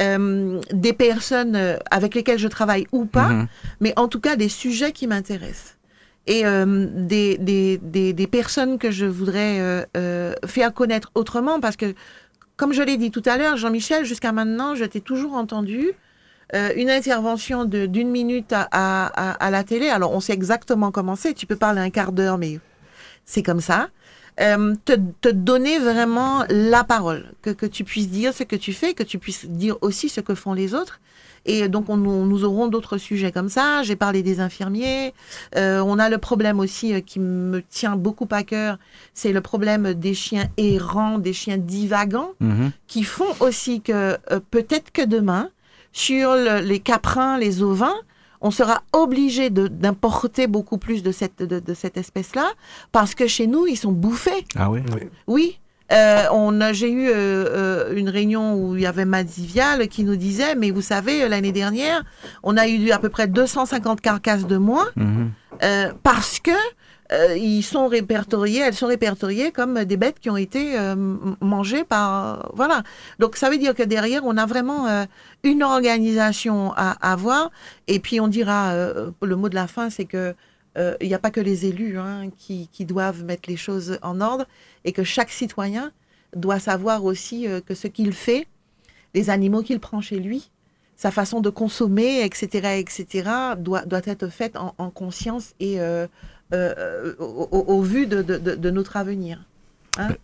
euh, 0.00 0.60
des 0.72 0.92
personnes 0.92 1.56
avec 1.90 2.14
lesquelles 2.16 2.40
je 2.40 2.48
travaille 2.48 2.86
ou 2.90 3.04
pas, 3.04 3.28
Mhm. 3.28 3.46
mais 3.80 3.92
en 3.96 4.08
tout 4.08 4.20
cas 4.20 4.34
des 4.36 4.48
sujets 4.48 4.90
qui 4.92 5.06
m'intéressent. 5.06 5.76
Et 6.26 6.44
euh, 6.46 6.88
des, 6.96 7.38
des, 7.38 7.78
des, 7.78 8.12
des 8.12 8.26
personnes 8.26 8.78
que 8.78 8.90
je 8.90 9.04
voudrais 9.06 9.84
euh, 9.96 10.32
faire 10.46 10.72
connaître 10.74 11.10
autrement, 11.14 11.60
parce 11.60 11.76
que, 11.76 11.94
comme 12.56 12.72
je 12.72 12.82
l'ai 12.82 12.96
dit 12.96 13.10
tout 13.10 13.22
à 13.26 13.36
l'heure, 13.36 13.56
Jean-Michel, 13.56 14.04
jusqu'à 14.04 14.32
maintenant, 14.32 14.74
je 14.74 14.84
t'ai 14.84 15.00
toujours 15.02 15.34
entendu 15.34 15.92
euh, 16.54 16.70
une 16.76 16.90
intervention 16.90 17.64
de- 17.64 17.86
d'une 17.86 18.10
minute 18.10 18.52
à, 18.52 18.68
à, 18.72 19.30
à, 19.32 19.50
la 19.50 19.64
télé. 19.64 19.88
Alors, 19.88 20.12
on 20.12 20.20
sait 20.20 20.32
exactement 20.34 20.90
comment 20.90 21.16
c'est. 21.16 21.32
Tu 21.34 21.46
peux 21.46 21.56
parler 21.56 21.80
un 21.80 21.90
quart 21.90 22.12
d'heure, 22.12 22.38
mais 22.38 22.60
c'est 23.24 23.42
comme 23.42 23.60
ça. 23.60 23.88
Euh, 24.40 24.74
te, 24.84 24.92
te 25.20 25.28
donner 25.28 25.78
vraiment 25.78 26.44
la 26.50 26.82
parole, 26.82 27.32
que, 27.40 27.50
que 27.50 27.66
tu 27.66 27.84
puisses 27.84 28.08
dire 28.08 28.34
ce 28.34 28.42
que 28.42 28.56
tu 28.56 28.72
fais, 28.72 28.92
que 28.92 29.04
tu 29.04 29.18
puisses 29.18 29.46
dire 29.46 29.76
aussi 29.80 30.08
ce 30.08 30.20
que 30.20 30.34
font 30.34 30.52
les 30.54 30.74
autres. 30.74 31.00
Et 31.46 31.68
donc, 31.68 31.88
on, 31.88 31.96
nous- 31.98 32.26
nous 32.26 32.42
aurons 32.44 32.66
d'autres 32.68 32.96
sujets 32.98 33.30
comme 33.30 33.48
ça. 33.50 33.82
J'ai 33.84 33.96
parlé 33.96 34.22
des 34.22 34.40
infirmiers. 34.40 35.12
Euh, 35.56 35.80
on 35.86 35.98
a 35.98 36.08
le 36.08 36.18
problème 36.18 36.58
aussi 36.58 36.94
euh, 36.94 37.00
qui 37.00 37.20
me 37.20 37.62
tient 37.62 37.96
beaucoup 37.96 38.26
à 38.32 38.42
cœur, 38.42 38.78
c'est 39.12 39.30
le 39.32 39.40
problème 39.40 39.94
des 39.94 40.14
chiens 40.14 40.46
errants, 40.56 41.18
des 41.18 41.32
chiens 41.34 41.58
divagants, 41.58 42.30
Mhm. 42.40 42.72
qui 42.88 43.04
font 43.04 43.32
aussi 43.40 43.82
que 43.82 43.92
euh, 44.32 44.40
peut-être 44.50 44.90
que 44.90 45.02
demain, 45.02 45.48
sur 45.94 46.34
le- 46.34 46.60
les 46.60 46.80
caprins, 46.80 47.38
les 47.38 47.62
ovins, 47.62 47.94
on 48.42 48.50
sera 48.50 48.82
obligé 48.92 49.48
de- 49.48 49.68
d'importer 49.68 50.46
beaucoup 50.48 50.76
plus 50.76 51.02
de 51.02 51.12
cette, 51.12 51.38
de, 51.42 51.60
de 51.60 51.72
cette 51.74 51.96
espèce-là, 51.96 52.50
parce 52.92 53.14
que 53.14 53.26
chez 53.26 53.46
nous, 53.46 53.66
ils 53.66 53.76
sont 53.76 53.92
bouffés. 53.92 54.44
Ah 54.56 54.70
oui? 54.70 54.80
Oui. 54.94 55.00
Oui. 55.26 55.58
Euh, 55.92 56.24
on 56.32 56.60
a, 56.62 56.72
j'ai 56.72 56.90
eu 56.90 57.08
euh, 57.08 57.12
euh, 57.14 57.94
une 57.94 58.08
réunion 58.08 58.54
où 58.54 58.74
il 58.74 58.82
y 58.82 58.86
avait 58.86 59.04
Madzivial 59.04 59.86
qui 59.88 60.02
nous 60.04 60.16
disait, 60.16 60.54
mais 60.56 60.70
vous 60.70 60.80
savez, 60.80 61.22
euh, 61.22 61.28
l'année 61.28 61.52
dernière, 61.52 62.02
on 62.42 62.56
a 62.56 62.66
eu 62.66 62.90
à 62.90 62.98
peu 62.98 63.10
près 63.10 63.26
250 63.28 64.00
carcasses 64.00 64.46
de 64.46 64.56
moins 64.56 64.86
Mhm. 64.96 65.30
euh, 65.62 65.92
parce 66.02 66.40
que 66.40 66.50
euh, 67.12 67.36
ils 67.36 67.62
sont 67.62 67.86
répertoriés, 67.86 68.60
elles 68.60 68.74
sont 68.74 68.86
répertoriées 68.86 69.52
comme 69.52 69.84
des 69.84 69.96
bêtes 69.96 70.20
qui 70.20 70.30
ont 70.30 70.36
été 70.36 70.78
euh, 70.78 70.94
mangées 71.40 71.84
par 71.84 72.50
voilà. 72.54 72.82
Donc 73.18 73.36
ça 73.36 73.50
veut 73.50 73.58
dire 73.58 73.74
que 73.74 73.82
derrière 73.82 74.22
on 74.24 74.36
a 74.36 74.46
vraiment 74.46 74.86
euh, 74.86 75.04
une 75.42 75.62
organisation 75.62 76.72
à 76.76 76.92
avoir 77.12 77.50
et 77.88 78.00
puis 78.00 78.20
on 78.20 78.28
dira 78.28 78.72
euh, 78.72 79.10
le 79.22 79.36
mot 79.36 79.48
de 79.50 79.54
la 79.54 79.66
fin 79.66 79.90
c'est 79.90 80.06
que 80.06 80.34
euh, 80.76 80.96
il 81.00 81.08
n'y 81.08 81.14
a 81.14 81.18
pas 81.18 81.30
que 81.30 81.40
les 81.40 81.66
élus 81.66 81.98
hein, 81.98 82.30
qui, 82.36 82.68
qui 82.72 82.84
doivent 82.84 83.22
mettre 83.22 83.48
les 83.48 83.56
choses 83.56 83.98
en 84.02 84.20
ordre 84.20 84.46
et 84.84 84.92
que 84.92 85.04
chaque 85.04 85.30
citoyen 85.30 85.92
doit 86.34 86.58
savoir 86.58 87.04
aussi 87.04 87.46
euh, 87.46 87.60
que 87.60 87.74
ce 87.74 87.86
qu'il 87.86 88.12
fait, 88.12 88.46
les 89.14 89.30
animaux 89.30 89.62
qu'il 89.62 89.78
prend 89.78 90.00
chez 90.00 90.18
lui, 90.18 90.50
sa 90.96 91.10
façon 91.10 91.40
de 91.40 91.50
consommer, 91.50 92.24
etc., 92.24 92.78
etc., 92.78 93.30
doit, 93.58 93.84
doit 93.84 94.00
être 94.04 94.28
faite 94.28 94.56
en, 94.56 94.74
en 94.78 94.90
conscience 94.90 95.54
et 95.60 95.78
euh, 96.52 96.74
euh, 96.78 97.12
au, 97.18 97.48
au- 97.50 97.64
au 97.74 97.80
vu 97.82 98.06
de, 98.06 98.22
de- 98.22 98.38
de- 98.38 98.54
de 98.54 98.70
notre 98.70 98.96
avenir. 98.96 99.38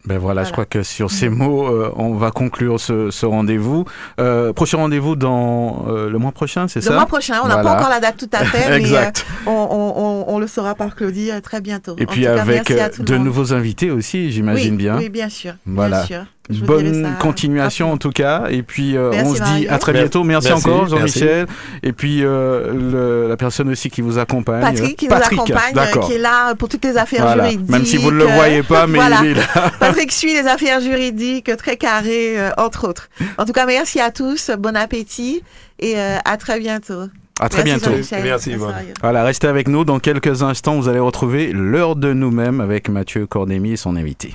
Ben 0.05 0.19
voilà, 0.19 0.43
je 0.43 0.51
crois 0.51 0.65
que 0.65 0.83
sur 0.83 1.13
ces 1.13 1.29
mots, 1.29 1.69
euh, 1.69 1.93
on 1.95 2.15
va 2.15 2.33
conclure 2.33 2.81
ce, 2.81 3.13
ce 3.13 3.25
rendez-vous. 3.25 3.85
Euh, 4.19 4.53
prochain 4.53 4.79
rendez-vous 4.79 5.15
dans 5.15 5.87
euh, 5.89 6.11
le 6.11 6.19
mois 6.19 6.33
prochain, 6.33 6.67
c'est 6.67 6.81
Le 6.81 6.87
ça? 6.87 6.95
mois 6.95 7.07
prochain, 7.07 7.35
on 7.45 7.47
n'a 7.47 7.55
Voilà. 7.55 7.71
pas 7.71 7.77
encore 7.77 7.89
la 7.89 8.01
date 8.01 8.17
tout 8.17 8.29
à 8.33 8.45
fait, 8.45 8.69
mais 8.69 8.79
Exact. 8.79 9.25
euh, 9.47 9.51
on, 9.51 9.53
on- 9.53 10.03
on- 10.03 10.35
on 10.35 10.39
le 10.41 10.49
saura 10.49 10.75
par 10.75 10.97
Claudie 10.97 11.31
très 11.41 11.61
bientôt. 11.61 11.95
Et 11.99 12.03
En 12.03 12.07
puis 12.07 12.23
cas, 12.23 12.41
avec 12.43 12.69
le 12.69 13.05
de 13.05 13.17
nouveaux 13.17 13.53
invités 13.53 13.93
aussi, 13.93 14.33
j'imagine 14.33 14.73
oui, 14.73 14.77
bien. 14.77 14.97
Oui, 14.99 15.09
bien 15.09 15.29
sûr. 15.29 15.53
Voilà. 15.67 15.99
Bien 15.99 16.07
sûr. 16.07 16.27
Je 16.51 16.65
Bonne 16.65 17.05
ça 17.05 17.11
continuation 17.21 17.93
en 17.93 17.97
tout 17.97 18.11
cas. 18.11 18.45
Et 18.51 18.63
puis 18.63 18.97
euh, 18.97 19.13
on 19.25 19.35
se 19.35 19.43
dit 19.43 19.69
à 19.69 19.79
très 19.79 19.93
bientôt. 19.93 20.25
Merci, 20.25 20.49
merci, 20.49 20.67
encore. 20.69 20.89
Jean-Michel. 20.89 21.47
Et 21.83 21.93
puis 21.93 22.25
euh, 22.25 22.73
le- 22.73 23.29
la 23.29 23.37
personne 23.37 23.69
aussi 23.71 23.91
qui 23.91 24.01
vous 24.01 24.19
accompagne. 24.19 24.61
Patrick 24.63 24.97
qui 24.97 25.09
Patrick, 25.09 25.39
nous 25.39 25.45
accompagne, 25.45 25.75
euh, 25.77 26.01
qui 26.07 26.13
est 26.15 26.19
là 26.19 26.55
pour 26.55 26.69
toutes 26.69 26.85
les 26.85 26.97
affaires 26.97 27.23
Voilà. 27.23 27.51
juridiques. 27.51 27.71
Même 27.71 27.85
si 27.85 27.97
vous 27.97 28.11
ne 28.11 28.17
le 28.19 28.25
voyez 28.25 28.63
pas, 28.63 28.87
mais 28.87 28.99
voilà. 28.99 29.21
il 29.23 29.31
est 29.31 29.35
là. 29.35 29.71
Patrick 29.81 30.11
suit 30.13 30.35
les 30.35 30.47
affaires 30.47 30.81
juridiques, 30.81 31.51
très 31.57 31.77
carré, 31.77 32.39
euh, 32.41 32.51
entre 32.59 32.89
autres. 32.89 33.09
En 33.39 33.45
tout 33.45 33.53
cas, 33.53 33.67
merci 33.67 34.01
à 34.01 34.11
tous, 34.11 34.51
bon 34.59 34.77
appétit 34.77 35.43
et 35.79 35.99
euh, 35.99 36.17
à 36.25 36.37
très 36.37 36.59
bientôt. 36.59 37.05
À 37.43 37.49
très 37.49 37.65
Merci 37.65 37.89
bientôt. 37.89 38.05
Merci, 38.23 38.51
Yvonne. 38.51 38.75
Voilà, 39.01 39.25
restez 39.25 39.47
avec 39.47 39.67
nous. 39.67 39.85
Dans 39.87 39.99
quelques 39.99 40.43
instants, 40.43 40.75
vous 40.79 40.89
allez 40.89 40.99
retrouver 40.99 41.53
l'heure 41.55 41.97
de 41.97 42.13
nous-mêmes 42.13 42.61
avec 42.61 42.91
Mathieu 42.91 43.27
Cordémy 43.27 43.73
et 43.73 43.77
son 43.79 43.97
invité. 43.97 44.35